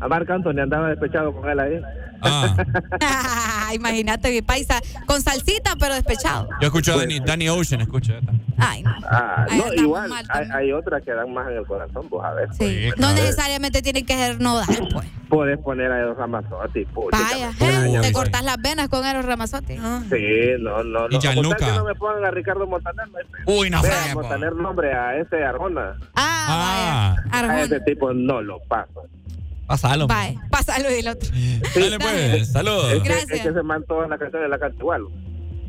a 0.01 0.09
Marc 0.09 0.31
Anthony 0.31 0.61
andaba 0.63 0.89
despechado 0.91 1.33
con 1.35 1.49
él 1.49 1.59
ahí. 1.61 1.81
Ah. 2.23 3.71
Imagínate 3.75 4.31
mi 4.31 4.43
paisa 4.43 4.81
con 5.07 5.21
salsita 5.23 5.75
pero 5.79 5.95
despechado. 5.95 6.49
Yo 6.61 6.67
escucho 6.69 6.93
a 6.95 6.97
Danny, 6.99 7.21
Danny 7.21 7.49
Ocean, 7.49 7.81
escucho. 7.81 8.15
esta. 8.17 8.33
Ay, 8.59 8.83
no. 8.83 8.91
Ah, 9.11 9.47
Ay, 9.49 9.59
no, 9.59 9.73
igual, 9.83 10.09
mal 10.11 10.25
hay, 10.29 10.47
hay 10.53 10.73
otras 10.73 11.03
que 11.03 11.13
dan 11.13 11.33
más 11.33 11.49
en 11.49 11.57
el 11.59 11.67
corazón, 11.67 12.09
vos 12.11 12.23
a 12.25 12.35
ver. 12.35 12.49
Sí. 12.53 12.89
pues, 12.89 12.99
No 12.99 13.09
a 13.09 13.13
necesariamente 13.15 13.81
tienen 13.81 14.05
que 14.05 14.15
ser 14.15 14.41
nodal, 14.41 14.89
pues. 14.93 15.07
Puedes 15.31 15.59
poner 15.61 15.91
a 15.93 15.99
Eros 16.01 16.17
Ramazzotti, 16.19 16.85
pucha, 16.87 17.17
Vaya, 17.17 17.51
eh, 17.61 17.93
te 17.93 17.99
pues. 18.01 18.13
cortas 18.13 18.43
las 18.45 18.57
venas 18.61 18.89
con 18.89 19.07
Eros 19.07 19.25
Ramazotti. 19.25 19.77
Sí, 19.77 20.51
no, 20.59 20.83
no, 20.83 21.07
Y 21.09 21.15
no. 21.15 21.21
Gianluca. 21.21 21.57
Que 21.57 21.73
no 21.73 21.85
me 21.85 21.95
pongan 21.95 22.25
a 22.25 22.31
Ricardo 22.33 22.67
Montaner. 22.67 23.07
Uy, 23.47 23.71
no 23.71 23.81
po. 23.81 23.89
Montaner 24.15 24.55
nombre 24.57 24.93
a 24.93 25.17
ese 25.17 25.43
Arjona. 25.45 25.95
Ah, 26.17 27.15
vaya. 27.17 27.31
A 27.33 27.39
Arjona. 27.39 27.61
ese 27.63 27.81
tipo 27.81 28.13
no 28.13 28.43
lo 28.43 28.59
paso. 28.69 29.05
Pásalo. 29.71 30.09
Vaya, 30.09 30.35
pásalo 30.51 30.91
y 30.91 30.99
el 30.99 31.07
otro. 31.07 31.31
Dale 31.77 32.01
pues, 32.01 32.49
saludos. 32.51 32.93
Es 32.93 33.03
que, 33.05 33.09
Gracias. 33.09 33.31
es 33.31 33.43
que 33.43 33.53
se 33.53 33.63
man 33.63 33.85
todas 33.87 34.11
las 34.11 34.19
canciones 34.19 34.47
de 34.47 34.49
la 34.49 34.59
canta 34.59 34.77
igual. 34.81 35.03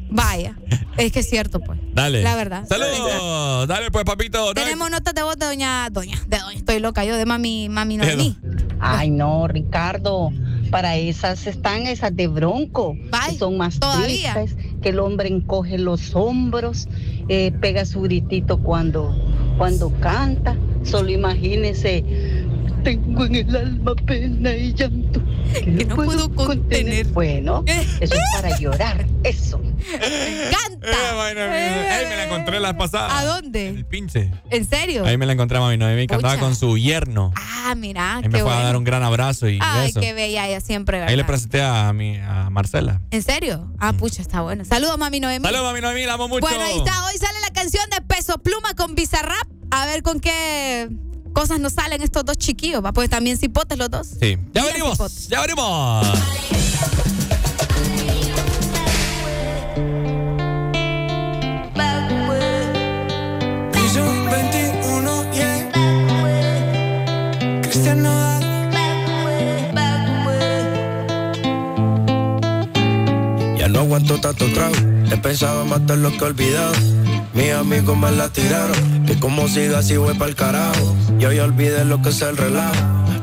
Vaya. 0.10 0.58
Es 0.98 1.12
que 1.12 1.20
es 1.20 1.30
cierto, 1.30 1.60
pues. 1.60 1.78
Dale. 1.94 2.24
La 2.24 2.36
verdad. 2.36 2.66
Saludos. 2.68 3.68
Dale 3.68 3.92
pues, 3.92 4.04
papito. 4.04 4.56
Dale. 4.56 4.66
Tenemos 4.66 4.90
notas 4.90 5.14
de 5.14 5.22
voz 5.22 5.38
de 5.38 5.46
doña, 5.46 5.88
doña, 5.92 6.18
de 6.26 6.40
doña, 6.40 6.58
estoy 6.58 6.80
loca 6.80 7.06
yo, 7.06 7.16
de 7.16 7.28
mami, 7.28 7.70
mami 7.70 7.98
Noemí. 7.98 8.36
Ay, 8.80 9.12
no, 9.12 9.48
Ricardo. 9.48 10.32
Para 10.72 10.96
esas 10.96 11.46
están 11.46 11.86
esas 11.86 12.16
de 12.16 12.28
bronco, 12.28 12.96
que 13.30 13.38
son 13.38 13.58
más 13.58 13.80
todavía. 13.80 14.34
tristes, 14.34 14.58
que 14.82 14.90
el 14.90 15.00
hombre 15.00 15.28
encoge 15.28 15.78
los 15.78 16.16
hombros, 16.16 16.88
eh, 17.28 17.52
pega 17.62 17.86
su 17.86 18.02
gritito 18.02 18.58
cuando, 18.58 19.16
cuando 19.60 19.92
canta. 20.00 20.58
Solo 20.84 21.12
imagínese, 21.12 22.04
tengo 22.84 23.26
en 23.26 23.36
el 23.36 23.56
alma 23.56 23.96
pena 23.96 24.54
y 24.56 24.74
llanto. 24.74 25.22
Que, 25.54 25.86
no, 25.86 25.96
puedo 25.96 26.34
contener. 26.34 27.08
Bueno, 27.08 27.64
eso 28.00 28.16
es 28.16 28.22
para 28.34 28.58
llorar, 28.58 29.06
eso. 29.24 29.62
¡Canta! 29.62 30.88
Eh, 30.88 31.36
Noemí. 31.36 31.56
Ey, 31.56 32.06
me 32.10 32.16
la 32.16 32.26
encontré 32.26 32.60
la 32.60 32.78
pasada. 32.78 33.20
¿A 33.20 33.26
dónde? 33.26 33.70
El 33.70 33.86
pinche. 33.86 34.32
¿En 34.50 34.68
serio? 34.68 35.06
Ahí 35.06 35.18
me 35.18 35.26
la 35.26 35.34
encontré 35.34 35.58
a 35.58 35.62
mami 35.62 35.78
Noemí, 35.78 36.08
que 36.08 36.16
andaba 36.16 36.38
con 36.38 36.56
su 36.56 36.78
yerno. 36.78 37.34
Ah, 37.36 37.76
mira, 37.76 38.18
Ahí 38.18 38.24
qué 38.24 38.30
me 38.30 38.40
fue 38.40 38.44
bueno. 38.44 38.60
a 38.60 38.64
dar 38.64 38.78
un 38.78 38.84
gran 38.84 39.04
abrazo 39.04 39.50
y 39.50 39.60
Ay, 39.62 39.90
eso. 39.90 40.00
qué 40.00 40.14
bella 40.14 40.48
ella 40.48 40.62
siempre, 40.62 40.98
¿verdad? 40.98 41.10
Ahí 41.10 41.18
le 41.18 41.24
presenté 41.24 41.62
a 41.62 41.92
mi 41.94 42.18
a 42.18 42.50
Marcela. 42.50 43.02
¿En 43.12 43.24
serio? 43.24 43.72
Ah, 43.80 43.94
pucha, 43.94 44.22
está 44.22 44.42
bueno. 44.42 44.66
Saludos, 44.66 44.98
mami 44.98 45.20
Noemí. 45.20 45.44
Saludos, 45.44 45.66
mami 45.66 45.82
Noemí, 45.82 46.06
la 46.06 46.14
amo 46.14 46.28
mucho. 46.28 46.42
Bueno, 46.42 46.64
ahí 46.64 46.78
está. 46.78 47.06
Hoy 47.06 47.18
sale 47.18 47.40
la 47.42 47.54
canción 47.54 47.84
de 47.90 48.02
Peso 48.02 48.38
Pluma 48.40 48.74
con 48.76 48.96
Bizarrap. 48.96 49.48
A 49.72 49.86
ver 49.86 50.04
con 50.04 50.20
qué 50.20 50.90
cosas 51.32 51.60
nos 51.60 51.74
salen 51.74 52.02
estos 52.02 52.26
dos 52.26 52.38
chiquillos, 52.38 52.84
¿va? 52.84 52.92
Pues 52.92 53.10
también 53.10 53.38
cipotes 53.38 53.78
los 53.78 53.90
dos. 53.90 54.08
Sí. 54.20 54.38
Ya 54.54 54.66
venimos. 54.66 54.94
cipotes. 54.94 55.28
Ya 55.28 55.42
venimos. 55.42 56.08
Piso 63.72 64.04
21, 64.04 65.32
yeah. 65.34 65.72
Cristian 67.64 68.04
Nodal. 68.04 68.42
Ya 73.58 73.68
no 73.68 73.80
aguanto 73.80 74.20
tanto 74.20 74.46
trago. 74.54 74.76
He 75.12 75.18
pensado 75.18 75.66
matar 75.66 75.98
lo 75.98 76.12
que 76.12 76.18
he 76.18 76.24
olvidado. 76.24 76.74
Mis 77.34 77.52
amigos 77.54 77.98
me 77.98 78.12
la 78.12 78.30
tiraron. 78.30 79.06
Que 79.06 79.20
como 79.20 79.48
siga 79.48 79.80
así 79.80 79.98
voy 79.98 80.14
pa'l 80.16 80.36
carajo. 80.36 80.96
Yo 81.18 81.32
ya 81.32 81.46
olvidé 81.46 81.86
lo 81.86 82.02
que 82.02 82.10
es 82.10 82.22
el 82.22 82.38
relajo. 82.38 82.76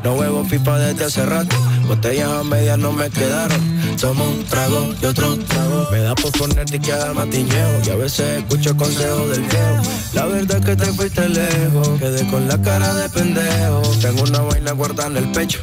No 0.02 0.14
huevo 0.14 0.44
pipa 0.44 0.78
desde 0.78 1.04
hace 1.04 1.26
rato. 1.26 1.56
Botellas 1.86 2.30
a 2.30 2.44
medias 2.44 2.78
no 2.78 2.92
me 2.92 3.10
quedaron. 3.10 3.60
Tomo 4.00 4.24
un 4.24 4.44
trago 4.44 4.94
y 5.02 5.04
otro 5.04 5.36
trago. 5.38 5.88
Me 5.90 5.98
da 6.00 6.14
por 6.14 6.32
ponerte 6.32 6.76
y 6.76 6.80
quedar 6.80 7.14
matiñeo. 7.14 7.80
Y 7.84 7.90
a 7.90 7.96
veces 7.96 8.38
escucho 8.38 8.76
consejos 8.76 9.30
del 9.30 9.42
viejo. 9.42 9.82
La 10.14 10.26
verdad 10.26 10.58
es 10.58 10.64
que 10.64 10.76
te 10.76 10.86
fuiste 10.86 11.28
lejos. 11.28 11.88
Quedé 11.98 12.26
con 12.28 12.48
la 12.48 12.60
cara 12.62 12.94
de 12.94 13.08
pendejo. 13.08 13.82
Tengo 14.00 14.22
una 14.22 14.40
vaina 14.40 14.72
guardada 14.72 15.10
en 15.10 15.16
el 15.18 15.32
pecho. 15.32 15.60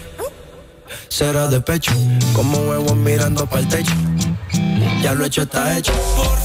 Será 1.07 1.47
de 1.47 1.61
pecho. 1.61 1.93
Como 2.33 2.57
huevos 2.57 2.95
mirando 2.95 3.45
para 3.45 3.61
el 3.61 3.69
techo. 3.69 3.93
Ya 5.01 5.13
lo 5.13 5.25
hecho 5.25 5.43
está 5.43 5.77
hecho. 5.77 5.93
Por 6.15 6.44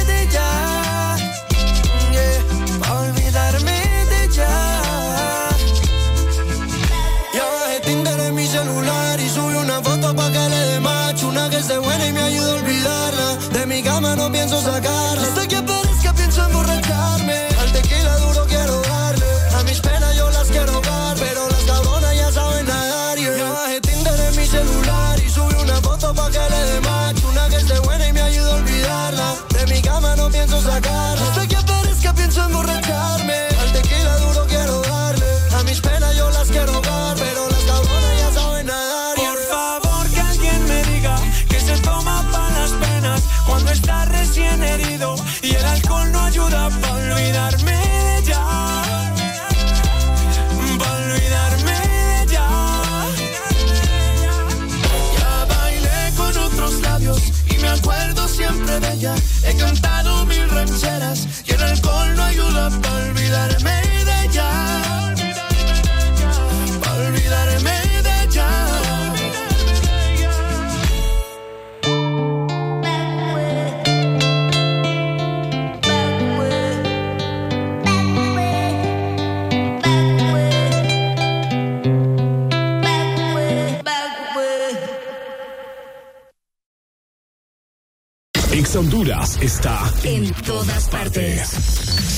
está 89.41 89.91
en 90.03 90.31
todas 90.45 90.87
partes. 90.87 91.49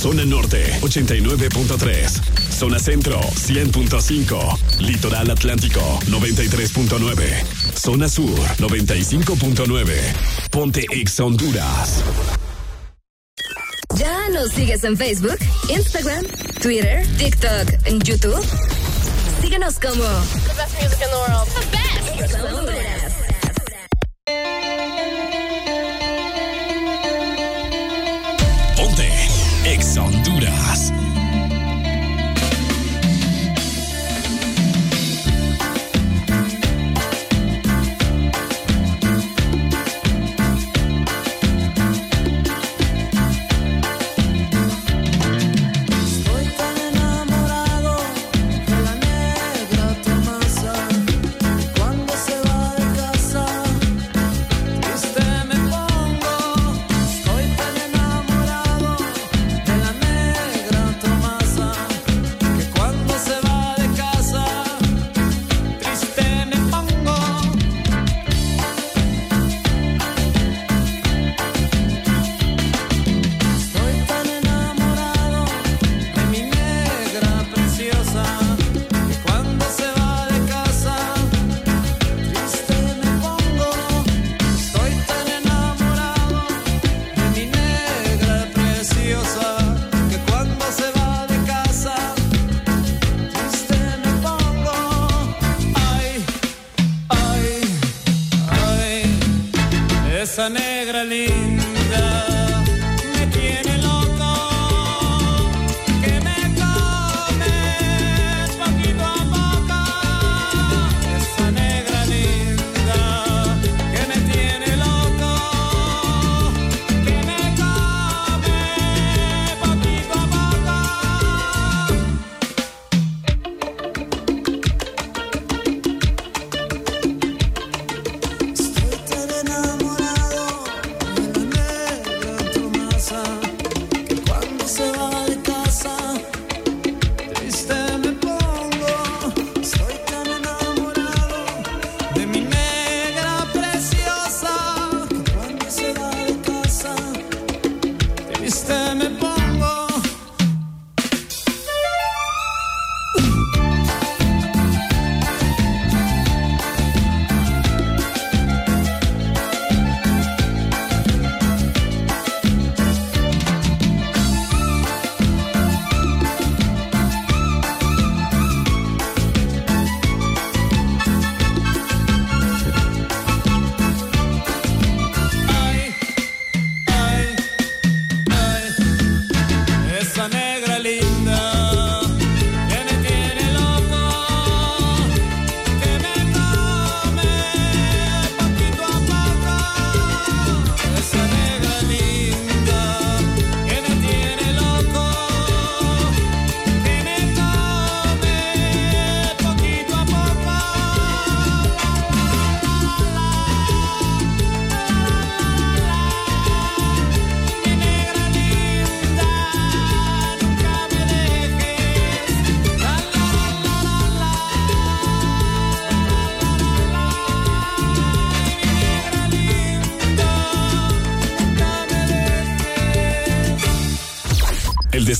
Zona 0.01 0.25
Norte 0.25 0.79
89.3, 0.81 2.51
Zona 2.51 2.79
Centro 2.79 3.19
100.5, 3.21 4.79
Litoral 4.79 5.31
Atlántico 5.31 5.79
93.9, 6.07 7.45
Zona 7.75 8.09
Sur 8.09 8.37
95.9, 8.57 9.95
Ponte 10.51 10.85
Ex 10.91 11.19
Honduras. 11.19 12.03
¿Ya 13.95 14.29
nos 14.29 14.49
sigues 14.51 14.83
en 14.83 14.97
Facebook, 14.97 15.37
Instagram, 15.69 16.25
Twitter, 16.61 17.05
TikTok, 17.17 17.85
en 17.85 17.99
YouTube? 18.01 18.45
Síguenos 19.41 19.75
como 19.75 20.03
The 20.03 20.53
Best 20.55 20.81
Music 20.81 20.99
in 21.01 21.09
the 21.09 21.15
World. 21.15 21.47
The 21.53 22.71
Best. 22.71 22.82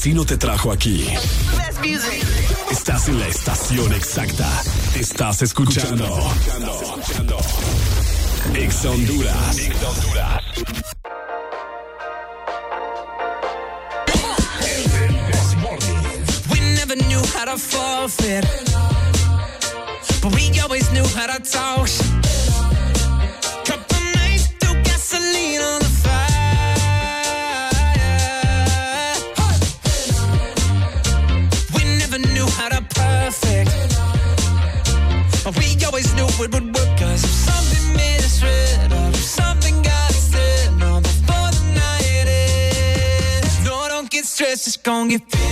destino 0.04 0.26
te 0.26 0.36
trajo 0.36 0.70
aquí. 0.70 1.08
Estás 2.70 3.08
en 3.08 3.20
la 3.22 3.28
estación 3.30 3.94
exacta. 3.94 4.50
Estás 4.96 5.42
escuchando. 5.44 6.06
Ex 8.54 8.84
Honduras. 8.84 9.60
Ex 9.60 9.76
Honduras. 9.82 10.44
We 16.52 16.60
never 16.76 16.98
knew 17.08 17.22
how 17.34 17.46
to 17.46 17.58
forfeit, 17.58 18.44
but 20.22 20.36
we 20.36 20.60
always 20.60 20.92
knew 20.92 21.06
how 21.16 21.28
to 21.28 21.42
talk. 21.50 22.03
gonna 44.84 45.10
get 45.18 45.43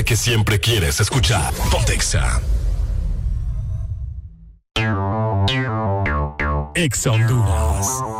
que 0.00 0.16
siempre 0.16 0.58
quieres 0.58 1.00
escuchar. 1.00 1.52
Pontexa. 1.70 2.40
Exa 6.74 7.10
Honduras. 7.10 8.11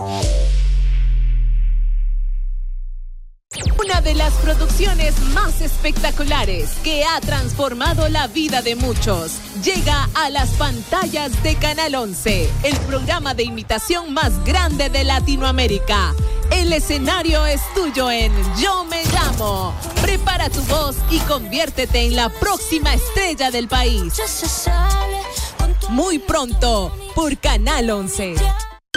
Producciones 4.72 5.20
más 5.34 5.60
espectaculares 5.60 6.70
que 6.82 7.04
ha 7.04 7.20
transformado 7.20 8.08
la 8.08 8.26
vida 8.26 8.62
de 8.62 8.74
muchos 8.74 9.32
llega 9.62 10.08
a 10.14 10.30
las 10.30 10.48
pantallas 10.50 11.30
de 11.42 11.56
Canal 11.56 11.94
11, 11.94 12.48
el 12.62 12.76
programa 12.86 13.34
de 13.34 13.42
imitación 13.42 14.14
más 14.14 14.32
grande 14.44 14.88
de 14.88 15.04
Latinoamérica. 15.04 16.14
El 16.50 16.72
escenario 16.72 17.44
es 17.44 17.60
tuyo 17.74 18.10
en 18.10 18.32
Yo 18.56 18.84
Me 18.84 19.04
Llamo. 19.04 19.74
Prepara 20.00 20.48
tu 20.48 20.62
voz 20.62 20.96
y 21.10 21.18
conviértete 21.20 22.06
en 22.06 22.16
la 22.16 22.30
próxima 22.30 22.94
estrella 22.94 23.50
del 23.50 23.68
país. 23.68 24.14
Muy 25.90 26.18
pronto 26.18 26.96
por 27.14 27.36
Canal 27.36 27.90
11. 27.90 28.36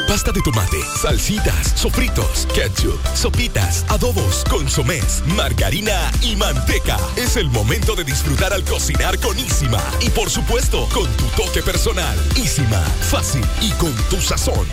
Pasta 0.08 0.32
de 0.32 0.42
tomate, 0.42 0.78
salsitas, 1.02 1.74
sofritos, 1.76 2.48
ketchup, 2.54 3.00
sopitas, 3.16 3.84
adobos, 3.90 4.44
consomés, 4.50 5.24
margarina 5.36 6.12
y 6.22 6.36
manteca. 6.36 6.98
Es 7.16 7.38
el 7.38 7.50
momento 7.50 7.96
de 7.96 8.04
disfrutar 8.04 8.54
al 8.54 8.64
cocinar 8.64 9.20
con 9.20 9.38
Isima. 9.38 9.82
Y 10.02 10.10
por 10.12 10.30
supuesto, 10.30 10.88
con 10.94 11.12
tu 11.18 11.26
toque 11.42 11.64
personal. 11.64 12.16
Isima, 12.36 12.82
fácil 13.10 13.44
y 13.62 13.72
con 13.72 13.94
tu 14.10 14.22
sazón. 14.22 14.68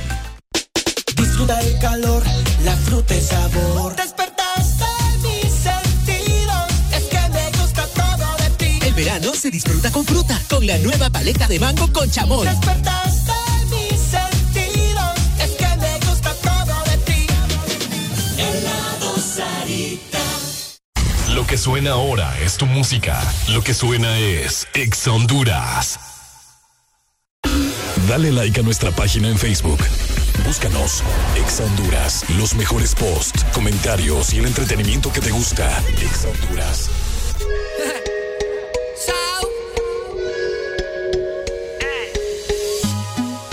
Disfruta 1.17 1.61
el 1.61 1.79
calor, 1.79 2.23
la 2.65 2.77
fruta 2.77 3.17
y 3.17 3.21
sabor. 3.23 3.97
Despertaste 3.97 4.85
mis 5.23 5.53
sentidos, 5.53 6.67
es 6.95 7.05
que 7.05 7.29
me 7.31 7.51
gusta 7.59 7.87
todo 7.87 8.37
de 8.37 8.51
ti. 8.59 8.87
El 8.87 8.93
verano 8.93 9.33
se 9.35 9.51
disfruta 9.51 9.91
con 9.91 10.05
fruta, 10.05 10.39
con 10.51 10.67
la 10.67 10.77
nueva 10.79 11.09
paleta 11.09 11.49
de 11.49 11.59
mango 11.59 11.91
con 11.91 12.11
chamón. 12.11 12.47
Despertaste 12.47 13.42
Lo 21.31 21.47
que 21.47 21.57
suena 21.57 21.93
ahora 21.93 22.39
es 22.41 22.59
tu 22.59 22.67
música. 22.67 23.19
Lo 23.49 23.63
que 23.63 23.73
suena 23.73 24.19
es 24.19 24.69
Exa 24.75 25.11
Honduras. 25.13 25.99
Dale 28.09 28.31
like 28.33 28.61
a 28.61 28.63
nuestra 28.63 28.91
página 28.91 29.29
en 29.29 29.39
Facebook. 29.39 29.79
Búscanos 30.45 31.03
Exa 31.37 31.65
Honduras. 31.65 32.27
Los 32.37 32.55
mejores 32.55 32.95
posts, 32.95 33.43
comentarios 33.55 34.35
y 34.35 34.39
el 34.41 34.47
entretenimiento 34.47 35.11
que 35.11 35.23
te 35.23 35.31
gusta. 35.31 35.83
Exa 36.03 36.29
Honduras. 36.29 36.91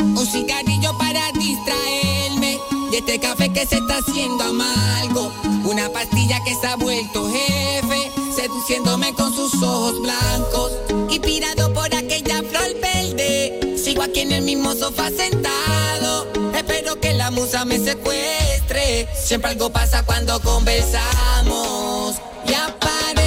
Un 0.01 0.27
cigarrillo 0.27 0.97
para 0.97 1.31
distraerme 1.31 2.59
de 2.91 2.97
este 2.97 3.19
café 3.19 3.38
que 3.59 3.65
se 3.65 3.75
está 3.75 3.97
haciendo 3.97 4.41
amargo. 4.41 5.33
Una 5.65 5.89
pastilla 5.89 6.41
que 6.45 6.55
se 6.55 6.65
ha 6.65 6.77
vuelto 6.77 7.29
jefe, 7.29 8.09
seduciéndome 8.33 9.13
con 9.13 9.35
sus 9.35 9.53
ojos 9.61 10.01
blancos. 10.01 10.71
Inspirado 11.09 11.73
por 11.73 11.93
aquella 11.93 12.41
flor 12.41 12.79
verde, 12.81 13.75
sigo 13.77 14.03
aquí 14.03 14.21
en 14.21 14.31
el 14.31 14.43
mismo 14.43 14.73
sofá 14.75 15.09
sentado. 15.09 16.27
Espero 16.55 17.01
que 17.01 17.13
la 17.13 17.31
musa 17.31 17.65
me 17.65 17.79
secuestre. 17.79 19.09
Siempre 19.13 19.51
algo 19.51 19.69
pasa 19.71 20.03
cuando 20.05 20.39
conversamos. 20.39 22.15
Y 22.47 22.53
apareció 22.53 23.18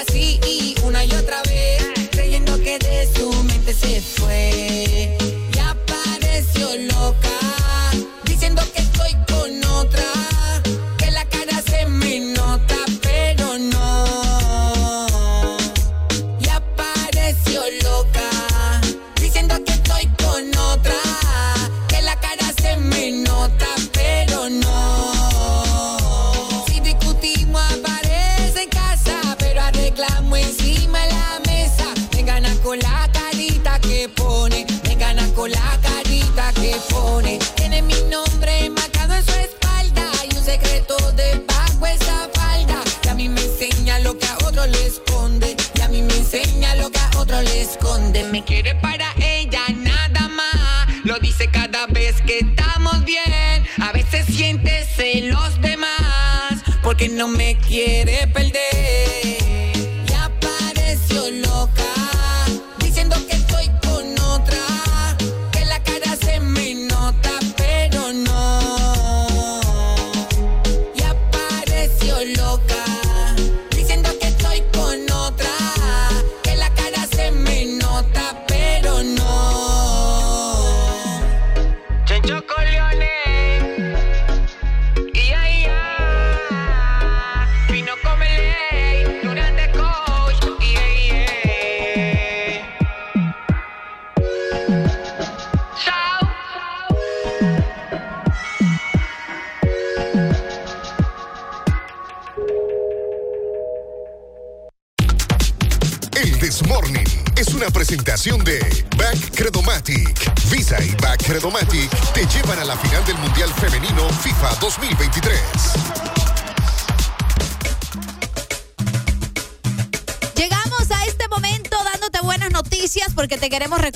así 0.00 0.39
no 57.20 57.28
me 57.28 57.54
quiere 57.54 58.26
perder. 58.28 59.29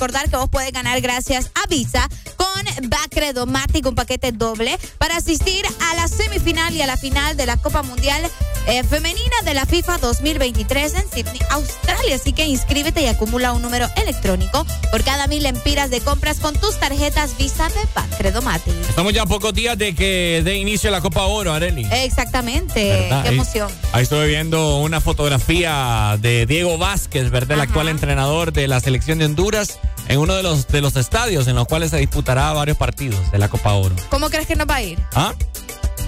Recordar 0.05 0.29
que 0.29 0.37
vos 0.37 0.51
puedes 0.51 0.71
ganar 0.71 1.01
gracias 1.01 1.51
a 1.55 1.67
Visa 1.67 2.07
con 2.37 2.91
Bacredomatic, 2.91 3.87
un 3.87 3.95
paquete 3.95 4.33
doble 4.33 4.79
para 4.99 5.17
asistir 5.17 5.65
a 5.81 5.95
la 5.95 6.09
semifinal 6.09 6.75
y 6.75 6.83
a 6.83 6.87
la 6.87 6.99
final 6.99 7.39
de 7.39 7.47
la 7.47 7.57
Copa 7.57 7.83
Mundial 7.83 8.23
eh, 8.67 8.83
Femenina 8.85 9.37
de 9.45 9.55
la 9.55 9.65
FIFA 9.65 9.99
2023 9.99 10.95
en 10.95 11.11
Sydney, 11.11 11.41
Australia. 11.51 12.17
Así 12.17 12.35
que 12.35 12.45
inscríbete 12.47 13.01
y 13.01 13.07
acumula 13.07 13.53
un 13.55 13.63
número 13.63 13.89
electrónico 13.97 14.67
por 14.91 15.03
cada 15.05 15.27
mil 15.27 15.47
empiras 15.47 15.89
de 15.89 16.01
compras 16.03 16.39
con 16.39 16.55
tus 16.55 16.79
tarjetas 16.79 17.37
Visa 17.39 17.69
de 17.69 17.81
Bacredomatic. 17.95 18.75
Estamos 18.87 19.15
ya 19.15 19.23
a 19.23 19.27
pocos 19.27 19.55
días 19.55 19.79
de 19.79 19.95
que 19.95 20.43
dé 20.45 20.57
inicio 20.57 20.91
la 20.91 21.01
Copa 21.01 21.25
Oro, 21.25 21.53
Areli. 21.53 21.87
Exactamente. 21.91 23.09
Qué 23.23 23.29
emoción. 23.29 23.71
Ahí, 23.93 24.03
estuve 24.03 24.27
viendo 24.27 24.79
una 24.79 25.01
fotografía 25.01 26.19
de 26.21 26.45
Diego 26.45 26.77
Vázquez, 26.77 27.31
¿verdad? 27.31 27.53
El 27.53 27.63
actual 27.63 27.89
entrenador 27.89 28.53
de 28.53 28.69
la 28.69 28.81
selección 28.81 29.19
de 29.19 29.25
Honduras 29.25 29.79
en 30.09 30.19
uno 30.19 30.35
de 30.35 30.43
los, 30.43 30.67
de 30.69 30.81
los 30.81 30.97
estadios 30.97 31.47
en 31.49 31.57
los 31.57 31.67
cuales 31.67 31.91
se 31.91 31.99
disputará 31.99 32.53
varios 32.53 32.77
partidos 32.77 33.31
de 33.31 33.39
la 33.39 33.49
Copa 33.49 33.73
Oro. 33.75 33.95
¿Cómo 34.11 34.31
crees 34.31 34.47
que 34.47 34.57
nos 34.57 34.69
va 34.69 34.77
a 34.77 34.83
ir? 34.83 34.99
¿Ah? 35.15 35.35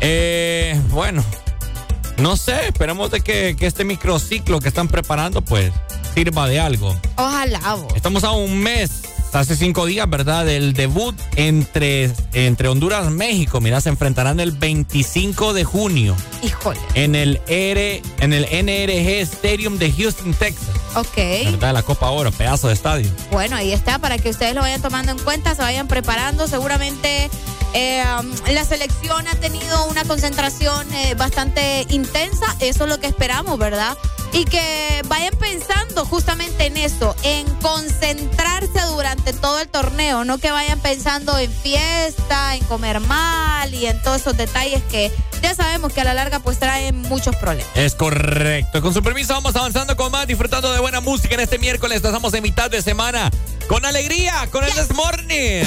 Eh, 0.01 0.79
bueno, 0.91 1.25
no 2.19 2.37
sé, 2.37 2.69
esperamos 2.69 3.11
de 3.11 3.21
que, 3.21 3.57
que, 3.59 3.67
este 3.67 3.85
microciclo 3.85 4.61
que 4.61 4.69
están 4.69 4.89
preparando, 4.89 5.43
pues, 5.43 5.73
sirva 6.15 6.49
de 6.49 6.61
algo. 6.61 6.95
Ojalá. 7.17 7.61
Estamos 7.95 8.25
a 8.25 8.33
un 8.33 8.59
mes, 8.59 9.03
hace 9.33 9.57
cinco 9.57 9.87
días, 9.87 10.09
¿verdad? 10.09 10.45
Del 10.47 10.73
debut 10.73 11.15
entre, 11.37 12.11
entre 12.33 12.69
Honduras 12.69 13.07
y 13.09 13.11
México. 13.11 13.61
Mira, 13.61 13.81
se 13.81 13.89
enfrentarán 13.89 14.41
el 14.41 14.53
25 14.53 15.53
de 15.53 15.65
junio. 15.65 16.17
Híjole. 16.43 16.79
En 16.95 17.15
el, 17.15 17.41
R, 17.47 18.03
en 18.21 18.33
el 18.33 18.45
NRG 18.45 19.21
Stadium 19.23 19.79
de 19.79 19.93
Houston, 19.93 20.35
Texas. 20.35 20.69
Ok. 20.95 21.17
¿Verdad? 21.45 21.75
La 21.75 21.83
Copa 21.83 22.11
Oro, 22.11 22.33
pedazo 22.33 22.69
de 22.69 22.75
estadio. 22.75 23.11
Bueno, 23.31 23.57
ahí 23.57 23.73
está, 23.73 23.99
para 23.99 24.19
que 24.19 24.31
ustedes 24.31 24.55
lo 24.55 24.63
vayan 24.63 24.81
tomando 24.81 25.13
en 25.13 25.19
cuenta, 25.19 25.55
se 25.55 25.63
vayan 25.63 25.89
preparando. 25.89 26.49
Seguramente 26.49 27.31
eh, 27.75 28.03
la 28.53 28.65
selección 28.65 29.29
ha 29.29 29.35
tenido 29.35 29.87
una 29.89 30.05
concentración 30.05 30.91
eh, 30.95 31.15
bastante 31.15 31.87
intensa, 31.91 32.47
eso 32.61 32.85
es 32.85 32.91
lo 32.91 32.99
que 32.99 33.07
esperamos, 33.07 33.59
¿verdad? 33.59 33.99
Y 34.37 34.45
que 34.45 35.01
vayan 35.09 35.35
pensando 35.39 36.05
justamente 36.05 36.67
en 36.67 36.77
eso, 36.77 37.17
en 37.23 37.47
concentrarse 37.63 38.83
durante 38.91 39.33
todo 39.33 39.61
el 39.61 39.69
torneo, 39.69 40.27
no 40.27 40.37
que 40.37 40.51
vayan 40.51 40.79
pensando 40.81 41.39
en 41.39 41.51
fiesta, 41.51 42.55
en 42.55 42.63
comer 42.65 43.01
mal 43.01 43.73
y 43.73 43.87
en 43.87 43.99
todos 44.03 44.21
esos 44.21 44.37
detalles 44.37 44.83
que 44.91 45.11
ya 45.41 45.55
sabemos 45.55 45.91
que 45.91 46.03
a 46.03 46.05
la 46.05 46.13
larga 46.13 46.41
pues 46.41 46.59
traen 46.59 47.01
muchos 47.01 47.35
problemas. 47.37 47.75
Es 47.77 47.95
correcto. 47.95 48.83
Con 48.83 48.93
su 48.93 49.03
permiso 49.03 49.33
vamos 49.33 49.57
avanzando 49.57 49.97
con 49.97 50.13
más, 50.13 50.27
disfrutando 50.27 50.71
de 50.71 50.81
buena 50.81 51.01
música 51.01 51.35
en 51.35 51.41
este 51.41 51.59
miércoles. 51.59 52.05
Estamos 52.05 52.35
en 52.35 52.43
mitad 52.43 52.71
de 52.71 52.83
semana 52.83 53.31
con 53.69 53.87
alegría, 53.87 54.47
con 54.53 54.65
el 54.65 54.73
This 54.75 54.93
Morning. 54.95 55.65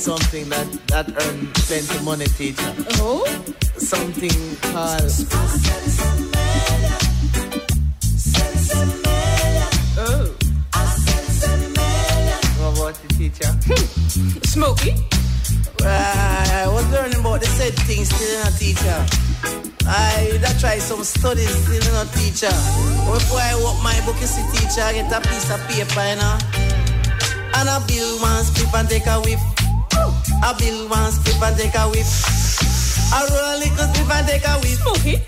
Something 0.00 0.48
that, 0.48 0.66
that 0.88 1.06
earn 1.10 1.46
plenty 1.68 2.04
money 2.04 2.24
teacher. 2.24 2.72
Oh? 3.04 3.20
Something 3.76 4.56
called 4.72 5.12
Oh. 10.00 10.32
What 12.56 12.78
about 12.78 12.94
the 13.02 13.08
teacher? 13.18 13.52
Hmm. 13.68 14.40
Smokey? 14.48 14.96
I 15.84 16.64
was 16.72 16.90
learning 16.90 17.20
about 17.20 17.40
the 17.40 17.46
said 17.46 17.74
things 17.84 18.08
still 18.08 18.40
in 18.40 18.46
a 18.46 18.50
teacher. 18.56 19.06
I 19.86 20.38
that 20.40 20.56
try 20.60 20.78
some 20.78 21.04
studies 21.04 21.50
still 21.50 21.76
in 21.76 21.94
a 22.00 22.08
teacher. 22.16 22.54
Before 23.04 23.38
I 23.38 23.52
walk 23.60 23.82
my 23.84 24.00
book, 24.06 24.16
you 24.18 24.26
see 24.26 24.44
teacher, 24.56 24.80
I 24.80 24.94
get 24.94 25.12
a 25.12 25.20
piece 25.28 25.50
of 25.52 25.60
paper, 25.68 26.08
you 26.08 26.16
know. 26.16 26.38
And 27.52 27.68
I 27.68 27.84
build 27.86 28.22
one 28.22 28.44
strip 28.44 28.72
and 28.72 28.88
take 28.88 29.06
a 29.06 29.20
whiff. 29.20 29.49
I 30.42 30.54
build 30.58 30.90
one 30.90 31.12
strip 31.12 31.42
and 31.42 31.56
take 31.56 31.74
a 31.74 31.88
whiff. 31.88 32.10
I 33.12 33.26
roll 33.28 33.44
a 33.44 33.56
little 33.58 33.86
strip 33.92 34.10
and 34.10 34.26
take 34.26 34.44
a 34.44 34.54
whiff. 34.60 34.86
Okay. 34.86 35.22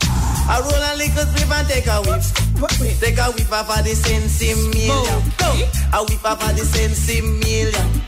I 0.48 0.60
roll 0.60 0.72
a 0.72 0.92
little 0.96 1.26
strip 1.26 1.50
and 1.50 1.68
take 1.68 1.86
a 1.86 2.00
whiff. 2.02 3.00
Take 3.00 3.18
a 3.18 3.30
whiff 3.32 3.52
off 3.52 3.78
of 3.78 3.84
the 3.84 3.94
sensi 3.94 4.54
million. 4.54 5.22
Go. 5.38 5.52
A 5.92 6.04
whiff 6.04 6.24
off 6.24 6.42
of 6.42 6.56
the 6.56 6.64
sensi 6.64 7.20
million. 7.20 8.01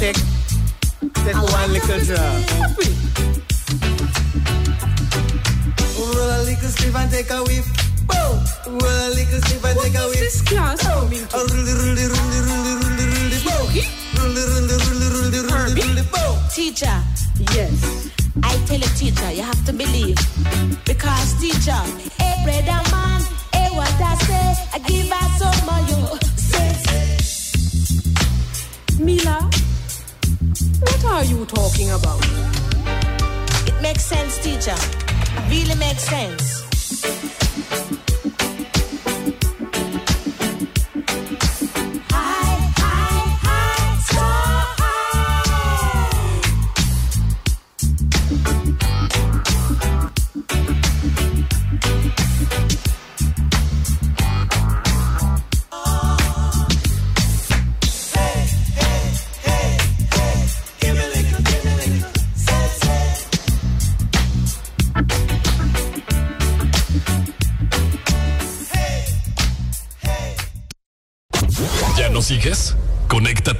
sick 0.00 0.29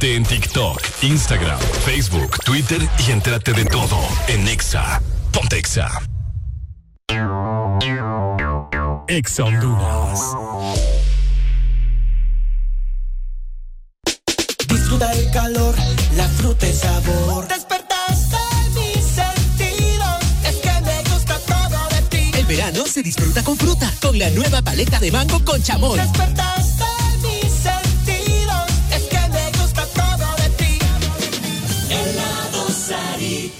Conéctate 0.01 0.17
en 0.17 0.25
TikTok, 0.25 0.81
Instagram, 1.03 1.59
Facebook, 1.85 2.39
Twitter 2.45 2.81
y 3.07 3.11
entérate 3.11 3.53
de 3.53 3.67
todo 3.67 3.99
en 4.29 4.49
Exa. 4.49 5.03
Ponte 5.31 5.59
Exa. 5.59 5.91
Exa 9.09 9.45
Honduras. 9.45 10.21
Disfruta 14.69 15.13
el 15.13 15.31
calor, 15.33 15.75
la 16.17 16.29
fruta 16.29 16.67
y 16.67 16.73
sabor. 16.73 17.47
Despertaste 17.49 18.37
mis 18.75 19.05
sentidos, 19.05 20.19
es 20.47 20.57
que 20.57 20.81
me 20.81 21.11
gusta 21.13 21.39
todo 21.41 21.89
de 21.91 22.03
ti. 22.09 22.39
El 22.39 22.47
verano 22.47 22.87
se 22.87 23.03
disfruta 23.03 23.43
con 23.45 23.57
fruta, 23.59 23.93
con 24.01 24.19
la 24.19 24.31
nueva 24.31 24.63
paleta 24.63 24.99
de 24.99 25.13
mango 25.13 25.45
con 25.45 25.63
chamoy. 25.63 25.99
Despertaste 25.99 26.80
Sarita. 33.31 33.60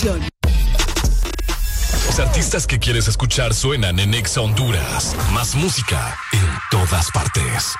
Los 2.07 2.19
artistas 2.19 2.65
que 2.65 2.79
quieres 2.79 3.07
escuchar 3.07 3.53
suenan 3.53 3.99
en 3.99 4.15
Exa 4.15 4.41
Honduras. 4.41 5.15
Más 5.31 5.53
música 5.53 6.17
en 6.33 6.47
todas 6.71 7.11
partes. 7.11 7.75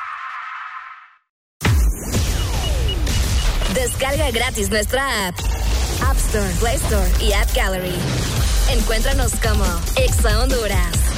Descarga 3.74 4.30
gratis 4.30 4.70
nuestra 4.70 5.30
app. 5.30 5.36
App 6.08 6.18
Store, 6.18 6.52
Play 6.60 6.76
Store 6.76 7.12
y 7.22 7.34
App 7.34 7.50
Gallery. 7.56 7.96
Encuéntranos 8.70 9.32
como 9.42 9.66
Exa 9.96 10.40
Honduras. 10.44 11.11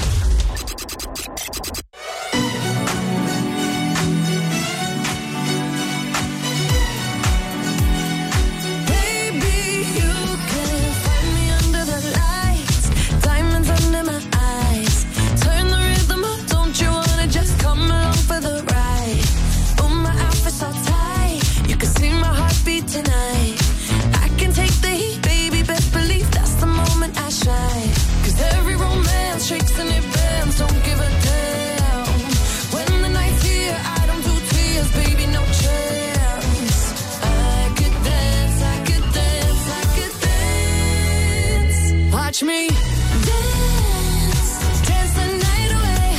Watch 42.34 42.42
me 42.42 42.68
dance, 42.68 44.50
dance 44.90 45.14
the 45.14 45.28
night 45.38 45.72
away. 45.78 46.18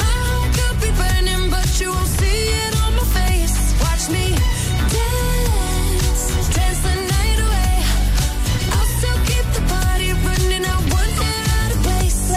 My 0.00 0.12
heart 0.24 0.56
could 0.56 0.76
be 0.80 0.90
burning, 0.96 1.50
but 1.50 1.68
you 1.78 1.90
won't 1.90 2.08
see 2.16 2.48
it 2.64 2.72
on 2.80 2.96
my 2.96 3.04
face. 3.12 3.76
Watch 3.84 4.08
me 4.08 4.32
dance, 4.96 6.48
dance 6.56 6.80
the 6.80 6.94
night 7.12 7.40
away. 7.44 7.74
I'll 8.72 8.90
still 8.96 9.20
keep 9.28 9.44
the 9.52 9.60
party 9.68 10.16
running. 10.24 10.64
I 10.64 10.72
out 11.60 11.72
of 11.76 11.80
place. 11.84 12.32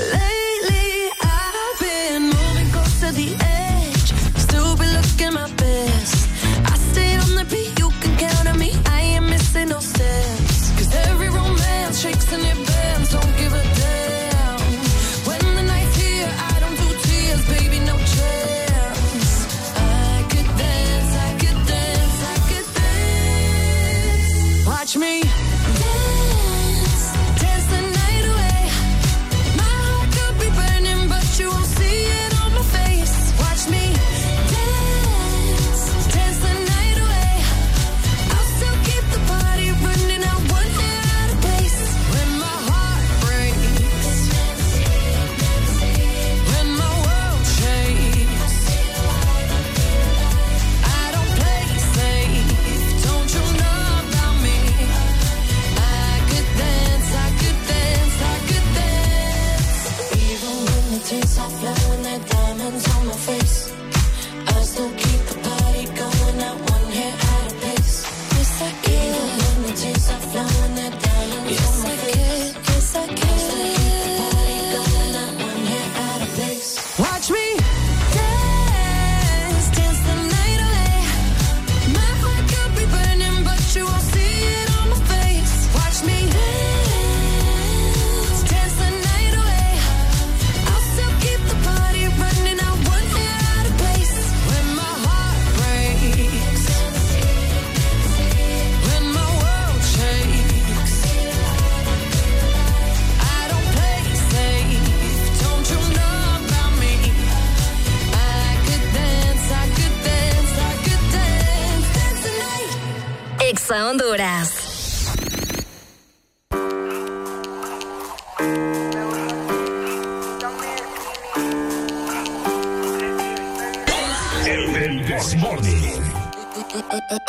Lately, 0.00 1.12
I've 1.20 1.76
been 1.84 2.22
moving 2.32 2.68
close 2.72 2.96
to 3.00 3.12
the 3.12 3.36
edge, 3.44 4.08
still 4.40 4.72
be 4.78 4.86
looking 4.96 5.34
my 5.34 5.52
best. 5.60 6.30
I 6.64 6.74
stay 6.92 7.14
on 7.14 7.34
the 7.36 7.44
beat, 7.52 7.78
you 7.78 7.90
can 8.00 8.16
count 8.16 8.48
on 8.48 8.58
me. 8.58 8.72
I 8.86 9.00
ain't 9.16 9.28
missing 9.28 9.68
no. 9.68 9.91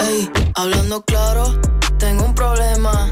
Ey, 0.06 0.30
hablando 0.56 1.02
claro, 1.06 1.60
tengo 1.98 2.26
un 2.26 2.36
problema. 2.36 3.10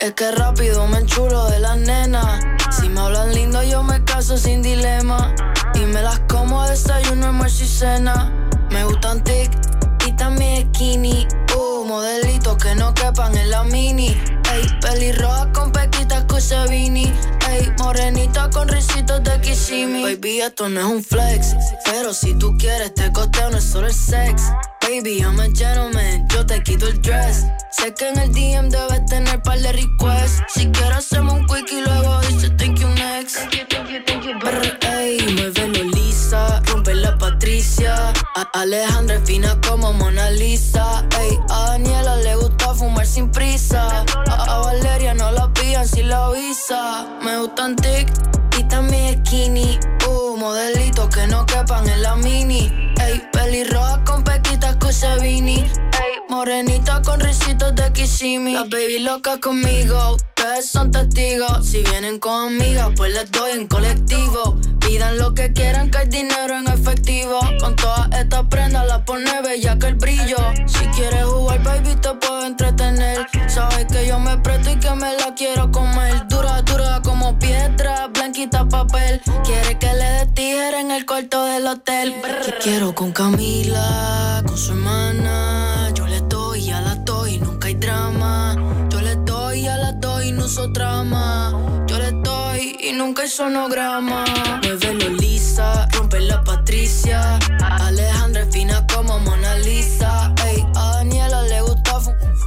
Es 0.00 0.12
que 0.12 0.30
rápido 0.32 0.86
me 0.86 0.98
enchulo 0.98 1.46
de 1.46 1.60
las 1.60 1.78
nenas. 1.78 2.42
Si 2.78 2.88
me 2.88 3.00
hablan 3.00 3.32
lindo, 3.32 3.62
yo 3.62 3.82
me 3.82 4.04
caso 4.04 4.36
sin 4.36 4.60
dilema. 4.60 5.34
Y 5.74 5.80
me 5.80 6.02
las 6.02 6.20
como 6.28 6.60
a 6.60 6.70
desayuno, 6.70 7.26
almuerzo 7.26 7.64
y 7.64 7.66
cena. 7.66 8.32
Me 8.70 8.84
gustan 8.84 9.24
tic 9.24 9.50
y 10.06 10.12
también 10.12 10.68
skinny. 10.74 11.26
Uh, 11.56 11.84
modelitos 11.86 12.56
que 12.56 12.74
no 12.74 12.92
quepan 12.92 13.34
en 13.36 13.50
la 13.50 13.64
mini. 13.64 14.08
Ey, 14.52 14.66
pelirroja 14.82 15.50
con 15.52 15.72
pequitas 15.72 16.24
Cusevini. 16.24 17.12
Ey, 17.48 17.72
morenita 17.78 18.50
con 18.50 18.68
risitos 18.68 19.22
de 19.24 19.40
Kissimmee. 19.40 20.02
Baby, 20.02 20.40
esto 20.40 20.68
no 20.68 20.80
es 20.80 20.86
un 20.86 21.02
flex. 21.02 21.54
Pero 21.86 22.12
si 22.12 22.34
tú 22.34 22.54
quieres, 22.58 22.92
te 22.94 23.10
costeo, 23.10 23.50
no 23.50 23.56
es 23.56 23.64
solo 23.64 23.86
el 23.86 23.94
sex. 23.94 24.42
Baby, 24.86 25.20
I'm 25.20 25.40
a 25.40 25.48
gentleman, 25.48 26.28
yo 26.28 26.46
te 26.46 26.62
quito 26.62 26.86
el 26.86 27.02
dress. 27.02 27.44
Sé 27.72 27.92
que 27.92 28.08
en 28.08 28.18
el 28.18 28.30
DM 28.32 28.68
debes 28.68 29.04
tener 29.06 29.42
par 29.42 29.58
de 29.58 29.72
requests. 29.72 30.44
Si 30.46 30.68
quieres, 30.68 30.98
hacemos 30.98 31.34
un 31.34 31.46
quick 31.46 31.72
y 31.72 31.80
luego 31.80 32.20
dice 32.20 32.50
thank 32.50 32.78
you 32.78 32.86
next. 32.90 33.36
Brr, 34.40 34.78
ey, 34.92 35.18
muévelo 35.34 35.82
lisa, 35.90 36.62
rompe 36.66 36.94
la 36.94 37.18
Patricia. 37.18 38.12
A 38.36 38.60
Alejandra 38.60 39.16
es 39.16 39.24
fina 39.24 39.60
como 39.66 39.92
Mona 39.92 40.30
Lisa. 40.30 41.04
Ey, 41.18 41.36
a 41.50 41.70
Daniela 41.70 42.16
le 42.18 42.36
gusta 42.36 42.72
fumar 42.72 43.06
sin 43.06 43.28
prisa. 43.28 44.04
A, 44.28 44.58
Valeria 44.58 45.14
no 45.14 45.32
la 45.32 45.52
pillan 45.52 45.88
si 45.88 46.04
la 46.04 46.26
avisa. 46.26 47.08
Me 47.24 47.36
gustan 47.38 47.74
tic 47.74 48.08
y 48.56 48.62
también 48.64 49.20
skinny. 49.26 49.80
Uh, 50.08 50.36
modelitos 50.36 51.08
que 51.08 51.26
no 51.26 51.44
quepan 51.44 51.88
en 51.88 52.02
la 52.02 52.14
mini. 52.14 52.92
Ey, 53.00 53.20
pelirroja 53.32 54.04
con 54.04 54.22
pequitas 54.96 55.16
Cusevini. 55.16 55.56
Ey, 55.56 56.20
morenita 56.28 57.02
con 57.02 57.20
risitos 57.20 57.74
de 57.74 57.92
Kissimmee. 57.92 58.54
Las 58.54 58.68
baby 58.68 59.00
locas 59.00 59.38
conmigo, 59.38 60.16
ustedes 60.16 60.68
son 60.70 60.90
testigos. 60.90 61.66
Si 61.66 61.82
vienen 61.82 62.18
con 62.18 62.54
amigas, 62.54 62.90
pues 62.96 63.12
les 63.12 63.30
doy 63.30 63.52
en 63.52 63.66
colectivo. 63.66 64.56
Pidan 64.80 65.18
lo 65.18 65.34
que 65.34 65.52
quieran, 65.52 65.90
que 65.90 65.98
hay 65.98 66.08
dinero 66.08 66.56
en 66.56 66.68
efectivo. 66.68 67.40
Con 67.60 67.76
todas 67.76 68.08
estas 68.12 68.44
prendas 68.46 68.86
la 68.86 69.04
pone 69.04 69.42
bella 69.42 69.78
que 69.78 69.86
el 69.88 69.94
brillo. 69.94 70.38
Si 70.66 70.84
quieres 70.94 71.24
jugar, 71.24 71.62
baby, 71.62 71.96
te 71.96 72.14
puedo 72.14 72.46
entretener. 72.46 73.26
Sabes 73.48 73.86
que 73.86 74.06
yo 74.06 74.18
me 74.18 74.38
presto 74.38 74.70
y 74.70 74.76
que 74.76 74.90
me 74.90 75.14
la 75.16 75.34
quiero 75.34 75.70
comer. 75.72 76.26
Dura, 76.28 76.62
dura 76.62 77.02
como 77.02 77.38
piedra, 77.38 78.08
papel. 78.50 79.20
Quiere 79.44 79.78
que 79.78 79.92
le 79.92 80.04
dé 80.04 80.26
tijera 80.34 80.80
en 80.80 80.90
el 80.90 81.06
cuarto 81.06 81.44
del 81.44 81.66
hotel. 81.66 82.14
Te 82.44 82.54
quiero 82.62 82.94
con 82.94 83.12
Camila, 83.12 84.42
con 84.46 84.56
su 84.56 84.72
hermana. 84.72 85.90
Yo 85.94 86.06
le 86.06 86.20
doy, 86.20 86.70
a 86.70 86.80
la 86.80 86.94
doy, 86.96 87.38
nunca 87.38 87.68
hay 87.68 87.74
drama. 87.74 88.56
Yo 88.90 89.00
le 89.00 89.16
doy, 89.16 89.66
a 89.66 89.76
la 89.76 89.92
doy, 89.92 90.32
no 90.32 90.44
uso 90.44 90.72
trama. 90.72 91.52
Yo 91.86 91.98
le 91.98 92.12
doy 92.12 92.76
y 92.80 92.92
nunca 92.92 93.22
hay 93.22 93.28
sonograma. 93.28 94.24
Muévelo 94.62 95.10
lisa, 95.10 95.88
rompe 95.92 96.20
la 96.20 96.42
Patricia. 96.44 97.38
Alejandra 97.60 98.42
es 98.42 98.52
fina 98.52 98.86
como 98.92 99.18
Mona 99.20 99.56
Lisa. 99.56 100.32
Ey, 100.46 100.64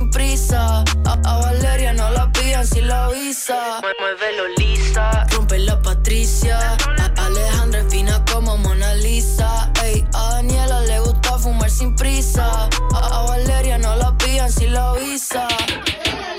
prisa. 0.07 0.83
A, 1.05 1.13
a 1.25 1.37
Valeria 1.39 1.93
no 1.93 2.09
la 2.11 2.31
pillan 2.31 2.65
si 2.65 2.81
la 2.81 3.05
avisa. 3.05 3.81
Muévelo 3.99 4.47
lisa, 4.57 5.25
rompe 5.31 5.59
la 5.59 5.81
Patricia. 5.81 6.57
A, 7.17 7.25
Alejandra 7.25 7.81
es 7.81 7.87
fina 7.91 8.23
como 8.31 8.57
Mona 8.57 8.93
Lisa. 8.95 9.71
Ey, 9.83 10.07
a 10.13 10.35
Daniela 10.35 10.81
le 10.81 10.99
gusta 10.99 11.37
fumar 11.37 11.69
sin 11.69 11.95
prisa. 11.95 12.69
A, 12.93 13.19
a 13.19 13.23
Valeria 13.27 13.77
no 13.77 13.95
la 13.95 14.15
pillan 14.17 14.51
si 14.51 14.67
la 14.67 14.91
avisa. 14.91 15.47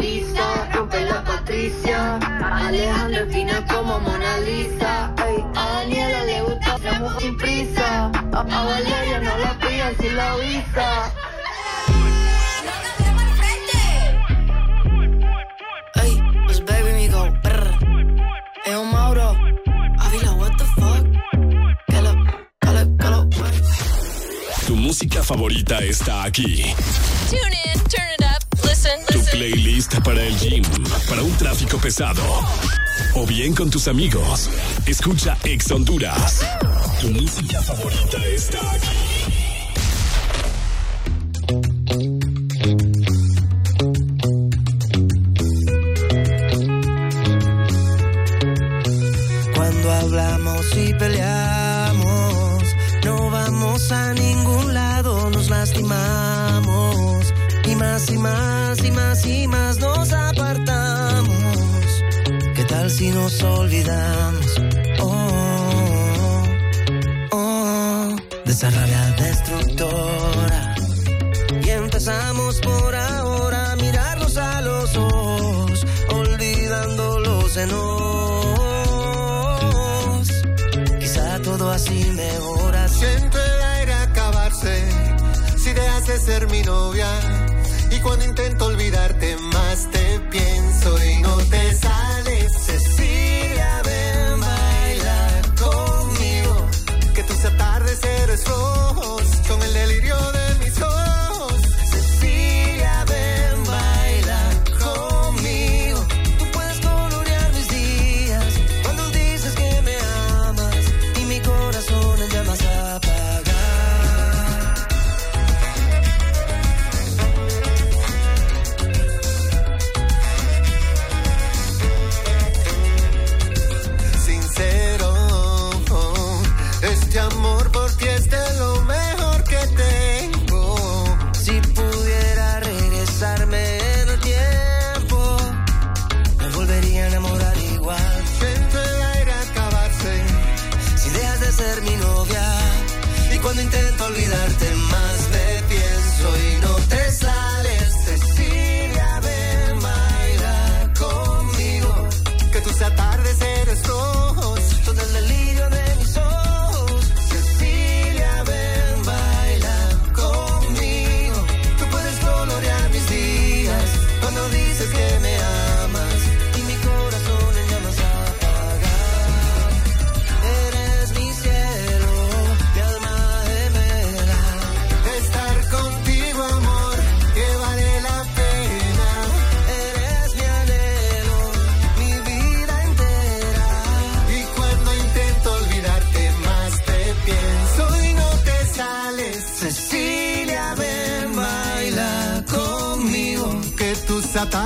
Lisa, 0.00 0.68
rompe 0.72 1.00
la 1.04 1.22
Patricia. 1.24 2.18
Alejandra 2.66 3.20
es 3.20 3.32
fina 3.32 3.66
como 3.66 4.00
Mona 4.00 4.38
Lisa. 4.38 5.12
Ey, 5.26 5.44
a 5.54 5.66
Daniela 5.74 6.24
le 6.24 6.42
gusta 6.42 6.78
fumar 6.78 7.20
sin 7.20 7.36
prisa. 7.36 8.10
A, 8.32 8.40
a 8.40 8.64
Valeria 8.64 9.20
no 9.20 9.38
la 9.38 9.58
pillan 9.58 9.94
si 10.00 10.08
la 10.10 10.32
avisa. 10.32 11.12
Música 24.90 25.22
favorita 25.22 25.78
está 25.84 26.24
aquí. 26.24 26.64
Tune 27.28 27.56
in, 27.64 27.80
turn 27.84 28.10
it 28.18 28.24
up, 28.24 28.42
listen, 28.66 28.98
Tu 29.06 29.22
playlist 29.30 29.94
para 30.02 30.20
el 30.20 30.36
gym, 30.36 30.64
para 31.08 31.22
un 31.22 31.30
tráfico 31.36 31.78
pesado. 31.78 32.20
O 33.14 33.24
bien 33.24 33.54
con 33.54 33.70
tus 33.70 33.86
amigos. 33.86 34.50
Escucha 34.86 35.38
Ex 35.44 35.70
Honduras. 35.70 36.44
Tu 37.00 37.08
música 37.12 37.62
favorita 37.62 38.18
está 38.34 38.58
aquí. 38.72 38.88
Cuando 49.54 49.92
hablamos 49.92 50.66
y 50.76 50.94
peleamos, 50.94 52.64
no 53.04 53.30
vamos 53.30 53.92
a 53.92 54.14
ningún 54.14 54.69
lastimamos. 55.50 57.34
Y 57.64 57.74
más 57.76 58.10
y 58.10 58.18
más 58.18 58.84
y 58.84 58.90
más 58.90 59.26
y 59.26 59.46
más 59.46 59.78
nos 59.78 60.12
apartamos. 60.12 61.86
¿Qué 62.54 62.64
tal 62.64 62.90
si 62.90 63.10
nos 63.10 63.42
olvidamos? 63.42 64.60
Oh, 65.00 66.42
oh, 67.32 68.16
de 68.44 68.52
esa 68.52 68.70
rabia 68.70 69.14
destructora. 69.18 70.74
Y 71.64 71.70
empezamos 71.70 72.60
por 72.60 72.94
ahora 72.94 73.72
a 73.72 73.76
mirarnos 73.76 74.36
a 74.36 74.60
los 74.62 74.96
ojos, 74.96 75.86
olvidando 76.12 77.20
los 77.20 77.56
enojos. 77.56 78.60
Quizá 80.98 81.40
todo 81.42 81.70
así 81.70 82.10
mejora. 82.16 82.88
Siento 82.88 83.49
ser 86.20 86.46
mi 86.48 86.62
novia. 86.62 87.08
Y 87.90 87.98
cuando 88.00 88.24
intento 88.24 88.66
olvidarte 88.66 89.36
más 89.36 89.90
te 89.90 90.20
pienso 90.30 91.04
y 91.04 91.22
no 91.22 91.36
te 91.36 91.74
sales. 91.74 92.52
Cecilia, 92.52 93.82
ven 93.84 94.40
bailar 94.40 95.54
conmigo. 95.54 96.66
Que 97.14 97.22
tus 97.24 97.44
atardeceres 97.44 98.46
rojos 98.46 99.22
son 99.46 99.62
el 99.62 99.72
delirio 99.72 100.16
de 100.32 100.39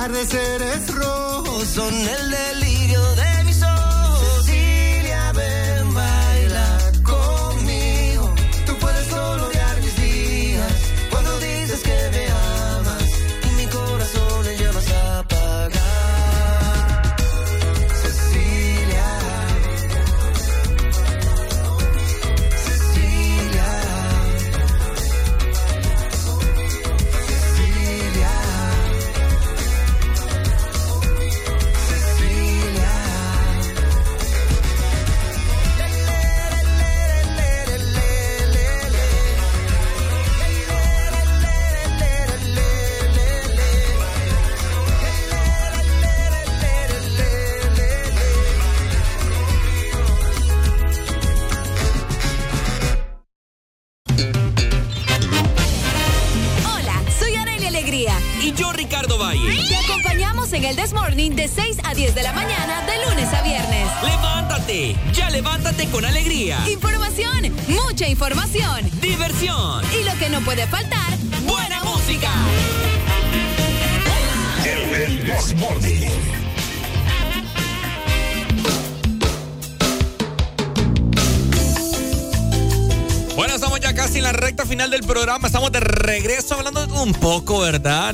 atardeceres 0.05 0.93
rojos 0.93 1.67
son 1.67 1.91
el 1.91 2.29
delirio 2.29 2.44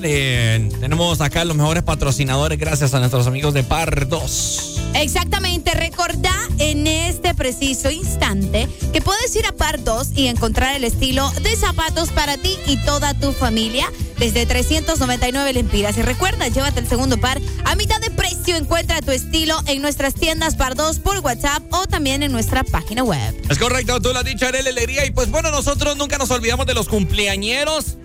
Eh, 0.04 0.70
tenemos 0.80 1.22
acá 1.22 1.46
los 1.46 1.56
mejores 1.56 1.84
patrocinadores 1.84 2.58
gracias 2.58 2.94
a 2.94 3.00
nuestros 3.00 3.28
amigos 3.28 3.54
de 3.54 3.64
Par 3.64 4.08
2. 4.08 4.80
Exactamente, 4.96 5.72
recordá 5.74 6.36
en 6.60 6.86
este 6.86 7.34
preciso 7.34 7.90
instante 7.90 8.68
que 8.92 9.02
puedes 9.02 9.36
ir 9.36 9.46
a 9.46 9.52
Par 9.54 9.84
2 9.84 10.10
y 10.16 10.28
encontrar 10.28 10.76
el 10.76 10.84
estilo 10.84 11.30
de 11.42 11.56
zapatos 11.56 12.10
para 12.10 12.38
ti 12.38 12.58
y 12.68 12.78
toda 12.78 13.14
tu 13.14 13.32
familia 13.32 13.88
desde 14.22 14.46
399 14.46 15.54
lempiras. 15.54 15.98
Y 15.98 16.04
recuerda, 16.04 16.48
llévate 16.48 16.80
el 16.80 16.88
segundo 16.88 17.18
par 17.18 17.42
a 17.66 17.76
mitad 17.76 18.00
de 18.00 18.12
precio. 18.12 18.56
Encuentra 18.56 19.02
tu 19.02 19.12
estilo 19.12 19.56
en 19.66 19.82
nuestras 19.82 20.14
tiendas 20.14 20.56
Par 20.56 20.76
2 20.76 21.00
por 21.00 21.20
WhatsApp 21.20 21.64
o 21.72 21.88
también 21.88 22.22
en 22.22 22.32
nuestra 22.32 22.64
página 22.64 23.04
web. 23.04 23.36
Es 23.50 23.58
correcto, 23.58 24.00
tú 24.00 24.14
lo 24.14 24.20
has 24.20 24.26
dicho, 24.26 24.46
Arely 24.46 24.70
Alegría. 24.70 25.06
Y 25.06 25.12
pues 25.12 25.32
bueno, 25.32 25.50
nosotros 25.52 25.98
nunca 25.98 26.18
nos 26.18 26.30
olvidamos 26.30 26.66
de 26.68 26.76
los 26.76 26.88
cumpleañeros. 26.88 27.98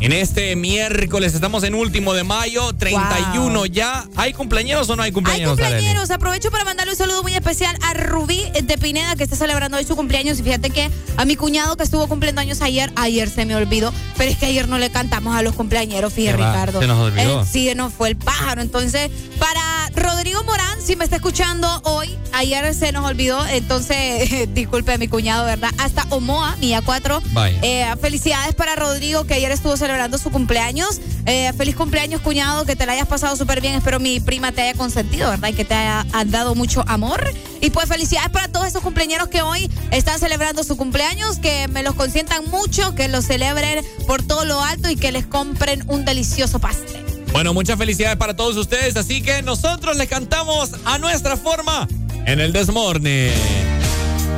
En 0.00 0.12
este 0.12 0.54
miércoles 0.54 1.34
estamos 1.34 1.64
en 1.64 1.74
último 1.74 2.14
de 2.14 2.22
mayo, 2.22 2.72
31 2.72 3.66
ya. 3.66 4.06
¿Hay 4.14 4.32
cumpleaños 4.32 4.88
o 4.88 4.94
no 4.94 5.02
hay 5.02 5.08
Hay 5.08 5.12
cumpleaños? 5.12 5.58
Arely? 5.58 5.72
cumpleaños, 5.72 6.10
aprovecho 6.12 6.52
para 6.52 6.64
mandarle 6.64 6.92
un 6.92 6.98
saludo 6.98 7.24
muy 7.24 7.34
especial 7.34 7.76
a 7.82 7.94
Rubí 7.94 8.44
de 8.62 8.78
Pineda 8.78 9.16
que 9.16 9.24
está 9.24 9.34
celebrando 9.34 9.76
hoy 9.76 9.84
su 9.84 9.96
cumpleaños 9.96 10.38
y 10.38 10.44
fíjate 10.44 10.70
que 10.70 10.88
a 11.16 11.24
mi 11.24 11.34
cuñado 11.34 11.76
que 11.76 11.82
estuvo 11.82 12.06
cumpliendo 12.06 12.40
años 12.40 12.62
ayer, 12.62 12.92
ayer 12.94 13.28
se 13.28 13.44
me 13.44 13.56
olvidó, 13.56 13.92
pero 14.16 14.30
es 14.30 14.38
que 14.38 14.46
ayer 14.46 14.68
no 14.68 14.78
le 14.78 14.90
cantamos 14.90 15.34
a 15.34 15.42
los 15.42 15.56
cumpleañeros, 15.56 16.12
fíjate. 16.12 16.36
Ricardo. 16.36 16.80
Se 16.80 16.86
nos 16.86 17.00
olvidó. 17.00 17.42
Eh, 17.42 17.46
sí, 17.50 17.72
nos 17.74 17.92
fue 17.92 18.10
el 18.10 18.16
pájaro. 18.16 18.62
Entonces, 18.62 19.10
para 19.40 19.77
Rodrigo 20.08 20.42
Morán, 20.44 20.80
si 20.80 20.96
me 20.96 21.04
está 21.04 21.16
escuchando 21.16 21.68
hoy, 21.84 22.08
ayer 22.32 22.74
se 22.74 22.92
nos 22.92 23.04
olvidó, 23.04 23.46
entonces 23.46 24.48
disculpe 24.54 24.96
mi 24.96 25.06
cuñado, 25.06 25.44
¿verdad? 25.44 25.70
Hasta 25.76 26.06
Omoa, 26.08 26.56
Mía 26.56 26.80
4. 26.82 27.22
Vaya. 27.32 27.58
Eh, 27.60 27.94
felicidades 28.00 28.54
para 28.54 28.74
Rodrigo 28.74 29.24
que 29.24 29.34
ayer 29.34 29.52
estuvo 29.52 29.76
celebrando 29.76 30.16
su 30.16 30.30
cumpleaños. 30.30 31.02
Eh, 31.26 31.52
feliz 31.58 31.76
cumpleaños, 31.76 32.22
cuñado, 32.22 32.64
que 32.64 32.74
te 32.74 32.86
la 32.86 32.94
hayas 32.94 33.06
pasado 33.06 33.36
súper 33.36 33.60
bien. 33.60 33.74
Espero 33.74 34.00
mi 34.00 34.18
prima 34.18 34.50
te 34.50 34.62
haya 34.62 34.72
consentido, 34.72 35.28
¿verdad? 35.28 35.50
Y 35.50 35.52
que 35.52 35.66
te 35.66 35.74
haya 35.74 36.06
dado 36.24 36.54
mucho 36.54 36.82
amor. 36.88 37.30
Y 37.60 37.68
pues 37.68 37.86
felicidades 37.86 38.30
para 38.30 38.48
todos 38.48 38.66
esos 38.66 38.80
cumpleaños 38.80 39.28
que 39.28 39.42
hoy 39.42 39.70
están 39.90 40.18
celebrando 40.18 40.64
su 40.64 40.78
cumpleaños, 40.78 41.38
que 41.38 41.68
me 41.68 41.82
los 41.82 41.94
consientan 41.94 42.46
mucho, 42.46 42.94
que 42.94 43.08
los 43.08 43.26
celebren 43.26 43.84
por 44.06 44.22
todo 44.22 44.46
lo 44.46 44.62
alto 44.62 44.88
y 44.88 44.96
que 44.96 45.12
les 45.12 45.26
compren 45.26 45.84
un 45.86 46.06
delicioso 46.06 46.60
pastel. 46.60 47.07
Bueno, 47.32 47.54
muchas 47.54 47.78
felicidades 47.78 48.16
para 48.16 48.34
todos 48.34 48.56
ustedes. 48.56 48.96
Así 48.96 49.22
que 49.22 49.42
nosotros 49.42 49.96
les 49.96 50.08
cantamos 50.08 50.70
a 50.84 50.98
nuestra 50.98 51.36
forma 51.36 51.86
en 52.26 52.40
el 52.40 52.52
Desmorne. 52.52 53.32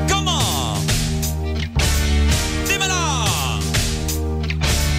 ¿Cómo? 0.08 0.74
Dímelo. 2.68 3.24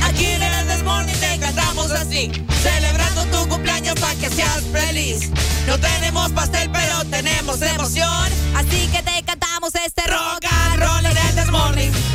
Aquí 0.03 0.25
en 0.25 0.41
el 0.41 0.67
Desmorning 0.67 1.19
te 1.19 1.37
cantamos 1.39 1.91
así, 1.91 2.31
celebrando 2.61 3.25
tu 3.25 3.47
cumpleaños 3.49 3.95
para 3.99 4.15
que 4.15 4.29
seas 4.29 4.61
feliz. 4.71 5.29
No 5.67 5.77
tenemos 5.77 6.31
pastel, 6.31 6.69
pero 6.71 7.05
tenemos 7.09 7.61
emoción. 7.61 8.29
Así 8.55 8.87
que 8.87 9.01
te 9.03 9.23
cantamos 9.23 9.73
este 9.75 10.07
rock 10.07 10.45
and 10.49 10.81
roll 10.81 11.05
en 11.05 11.17
el 11.17 11.35
Desmorning. 11.35 12.10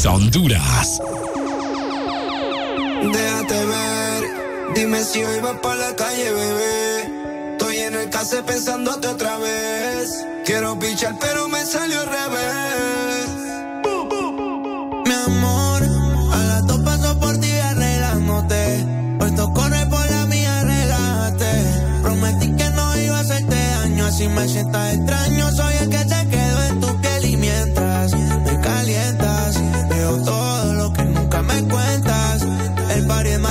Ex 0.00 0.06
Honduras. 0.06 0.98
Déjate 3.12 3.66
ver, 3.66 4.24
dime 4.74 5.04
si 5.04 5.22
hoy 5.22 5.40
vas 5.40 5.56
para 5.62 5.74
la 5.76 5.94
calle, 5.94 6.32
bebé. 6.32 7.52
Estoy 7.52 7.76
en 7.76 7.94
el 7.96 8.08
case 8.08 8.42
pensándote 8.42 9.08
otra 9.08 9.36
vez. 9.36 10.24
Quiero 10.46 10.78
pichar, 10.78 11.16
pero 11.20 11.48
me 11.48 11.62
salió 11.66 12.00
al 12.00 12.06
revés. 12.06 13.28
Mi 15.04 15.12
amor, 15.12 15.82
a 16.32 16.44
las 16.44 16.66
dos 16.66 16.80
paso 16.80 17.20
por 17.20 17.36
ti 17.36 17.52
arreglándote. 17.52 18.86
Puesto 19.18 19.52
corre 19.52 19.84
por 19.84 20.10
la 20.10 20.24
mía, 20.24 20.62
relájate. 20.64 22.00
Prometí 22.02 22.56
que 22.56 22.70
no 22.70 22.96
iba 23.02 23.18
a 23.18 23.20
hacerte 23.20 23.54
daño, 23.54 24.06
así 24.06 24.28
me 24.28 24.48
sientas 24.48 24.94
extraño. 24.94 25.52
Soy 25.52 25.74
el 25.74 25.90
que 25.90 26.08
se 26.08 26.19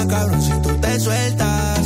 cabrón 0.07 0.41
si 0.41 0.53
tú 0.61 0.69
te 0.79 0.99
sueltas. 0.99 1.78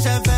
se 0.00 0.35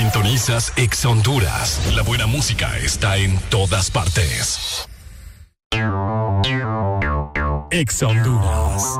Sintonizas 0.00 0.72
Ex 0.76 1.04
Honduras. 1.04 1.92
La 1.94 2.02
buena 2.02 2.26
música 2.26 2.78
está 2.78 3.18
en 3.18 3.38
todas 3.50 3.90
partes. 3.90 4.88
Ex 7.70 8.02
Honduras. 8.02 8.99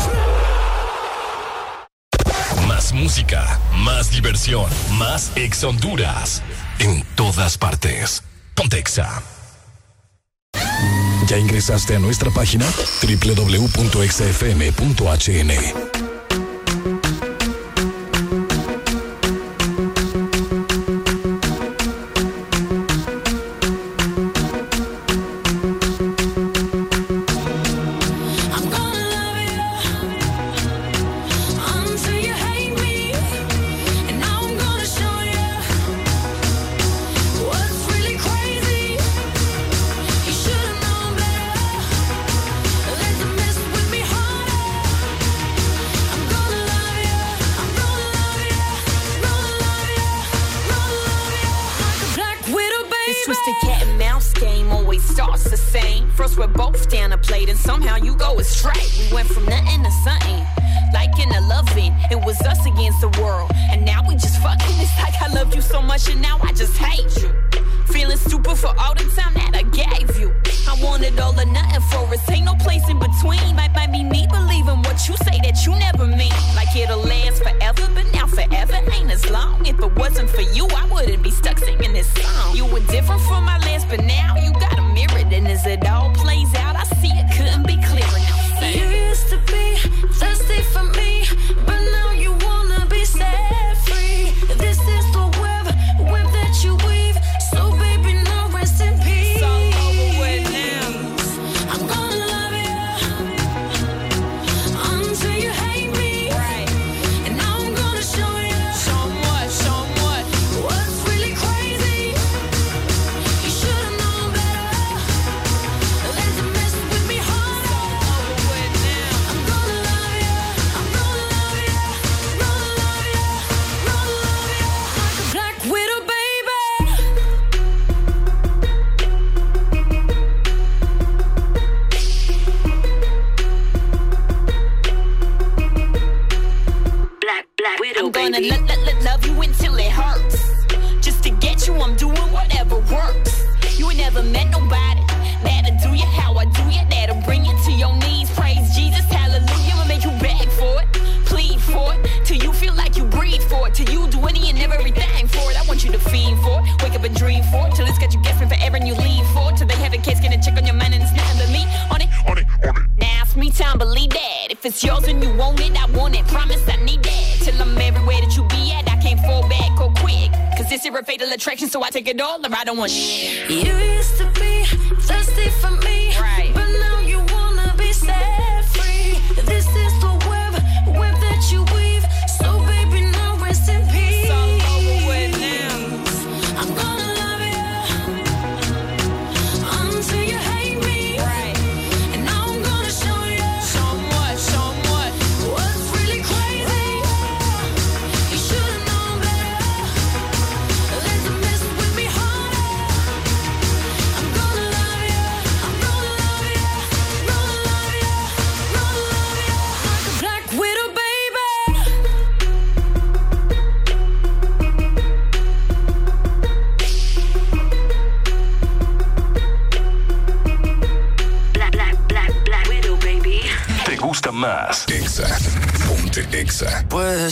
Música, 2.93 3.59
más 3.77 4.11
diversión, 4.11 4.69
más 4.97 5.31
ex 5.35 5.63
Honduras. 5.63 6.41
En 6.79 7.03
todas 7.15 7.57
partes. 7.57 8.23
Pontexa. 8.55 9.23
¿Ya 11.27 11.37
ingresaste 11.37 11.95
a 11.95 11.99
nuestra 11.99 12.31
página? 12.31 12.65
www.exafm.hn 13.01 13.71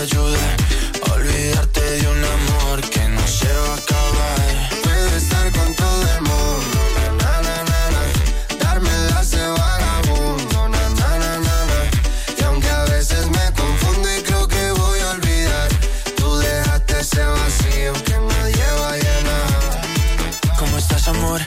olvidarte 0.00 1.80
de 1.80 2.08
un 2.08 2.24
amor 2.24 2.80
que 2.88 3.08
no 3.08 3.26
se 3.26 3.52
va 3.52 3.72
a 3.72 3.76
acabar. 3.78 4.57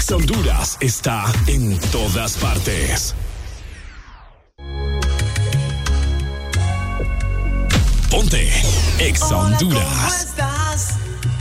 Exa 0.00 0.16
Honduras 0.16 0.78
está 0.80 1.30
en 1.46 1.78
todas 1.92 2.32
partes. 2.38 3.14
Ponte 8.10 8.50
Exa 8.98 9.26
¿Cómo 9.28 9.40
Honduras. 9.42 10.24
estás? 10.24 10.88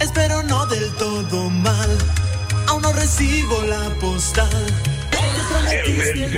Espero 0.01 0.43
no 0.43 0.65
del 0.65 0.91
todo 0.95 1.49
mal. 1.49 1.97
Aún 2.67 2.81
no 2.81 2.91
recibo 2.91 3.61
la 3.61 3.89
postal. 4.01 4.65
Que 5.69 6.33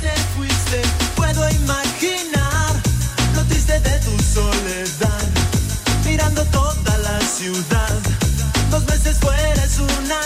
te 0.00 0.16
fuiste. 0.34 0.82
Puedo 1.14 1.48
imaginar 1.50 2.72
lo 3.36 3.44
triste 3.44 3.78
de 3.78 3.98
tu 4.00 4.22
soledad. 4.24 5.22
Mirando 6.04 6.44
toda 6.46 6.98
la 6.98 7.20
ciudad. 7.20 8.00
Dos 8.72 8.84
meses 8.86 9.18
fuera 9.20 9.64
es 9.64 9.78
una 9.78 10.20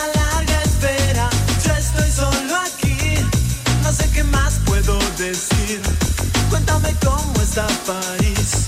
sé 3.97 4.09
qué 4.13 4.23
más 4.23 4.59
puedo 4.65 4.97
decir. 5.17 5.81
Cuéntame 6.49 6.93
cómo 7.03 7.33
está 7.41 7.67
París. 7.85 8.67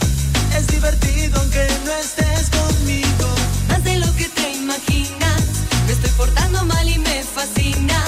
Es 0.58 0.68
divertido 0.68 1.40
aunque 1.40 1.68
no 1.86 1.92
estés 1.92 2.50
conmigo. 2.50 3.28
Más 3.68 3.84
de 3.84 4.00
lo 4.00 4.14
que 4.16 4.28
te 4.30 4.54
imaginas. 4.54 5.42
Me 5.86 5.94
estoy 5.94 6.12
portando 6.12 6.66
mal 6.66 6.88
y 6.88 6.98
me 6.98 7.24
fascina. 7.24 8.04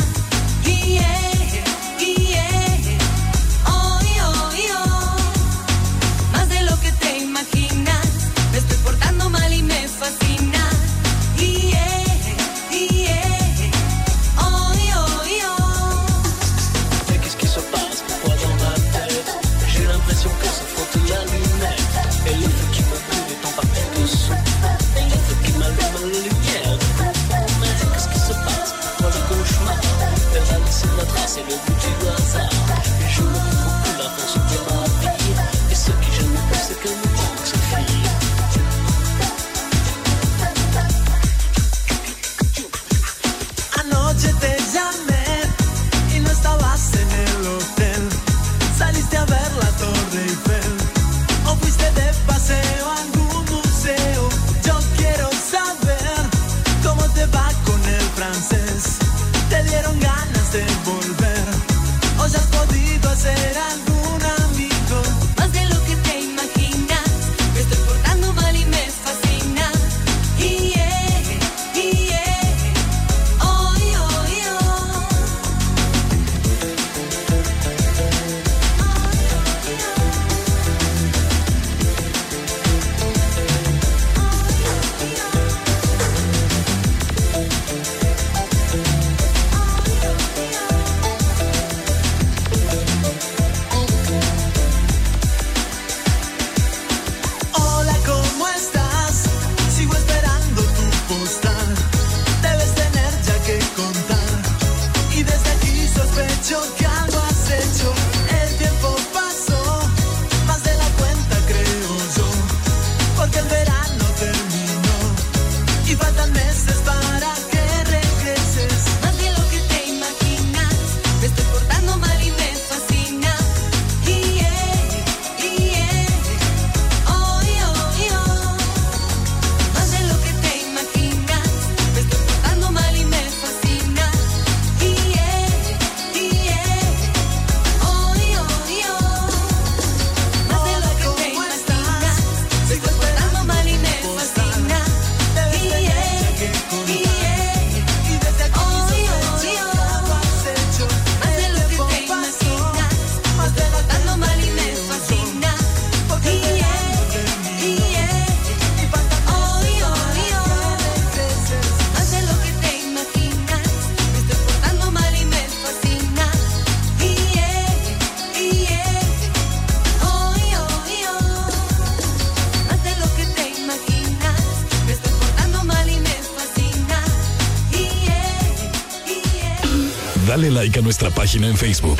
nuestra 180.81 181.09
página 181.09 181.47
en 181.47 181.57
Facebook. 181.57 181.97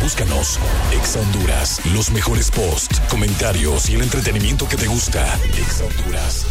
Búscanos, 0.00 0.58
Ex 0.92 1.16
Honduras, 1.16 1.80
los 1.94 2.10
mejores 2.10 2.50
posts, 2.50 3.00
comentarios 3.08 3.88
y 3.88 3.94
el 3.94 4.02
entretenimiento 4.02 4.68
que 4.68 4.76
te 4.76 4.86
gusta. 4.86 5.38
Ex 5.56 5.80
Honduras. 5.80 6.46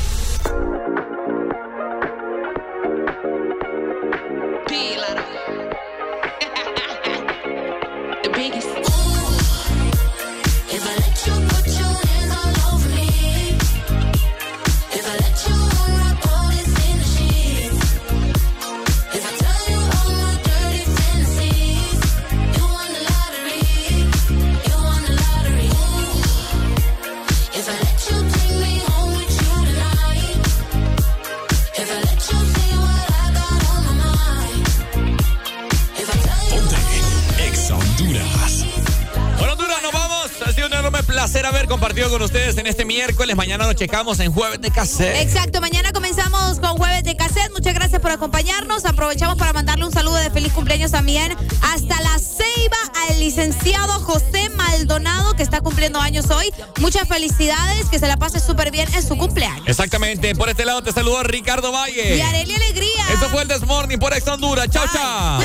checamos 43.78 44.20
en 44.20 44.34
Jueves 44.34 44.60
de 44.60 44.72
Cassette. 44.72 45.22
Exacto, 45.22 45.62
mañana 45.62 45.92
comenzamos 45.92 46.60
con 46.60 46.78
Jueves 46.78 47.04
de 47.04 47.16
Cassette. 47.16 47.52
Muchas 47.54 47.76
gracias 47.76 48.02
por 48.02 48.12
acompañarnos. 48.12 48.86
Aprovechamos 48.86 49.38
para 49.38 49.54
mandarle 49.54 49.86
un 49.86 49.92
saludo 49.92 50.16
de 50.16 50.32
feliz 50.32 50.52
cumpleaños 50.52 50.92
también 50.92 51.36
hasta 51.62 52.02
la 52.02 52.18
Ceiba 52.18 52.78
al 53.08 53.20
licenciado 53.20 53.94
José 54.00 54.50
Maldonado, 54.56 55.36
que 55.36 55.44
está 55.44 55.62
cumpliendo 55.62 56.02
años 56.02 56.30
hoy. 56.32 56.52
Muchas 56.80 57.08
felicidades, 57.08 57.86
que 57.90 58.00
se 58.00 58.08
la 58.08 58.18
pase 58.18 58.40
súper 58.40 58.72
bien 58.72 58.92
en 58.96 59.08
su 59.08 59.16
cumpleaños. 59.16 59.68
Exactamente, 59.68 60.34
por 60.34 60.50
este 60.50 60.66
lado 60.66 60.82
te 60.82 60.92
saludó 60.92 61.22
Ricardo 61.22 61.72
Valle. 61.72 62.18
Y 62.18 62.22
Areli 62.22 62.56
Alegría. 62.56 63.06
Esto 63.14 63.30
fue 63.30 63.44
el 63.44 63.48
Desmorning 63.48 64.00
por 64.00 64.14
Ex 64.14 64.28
Honduras. 64.28 64.68
Chao, 64.72 64.86
chao. 64.92 65.40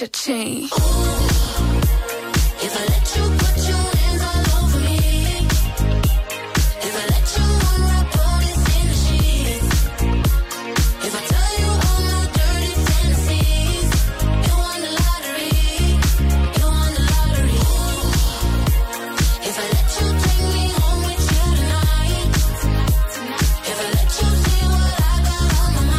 cha-ching. 0.00 1.29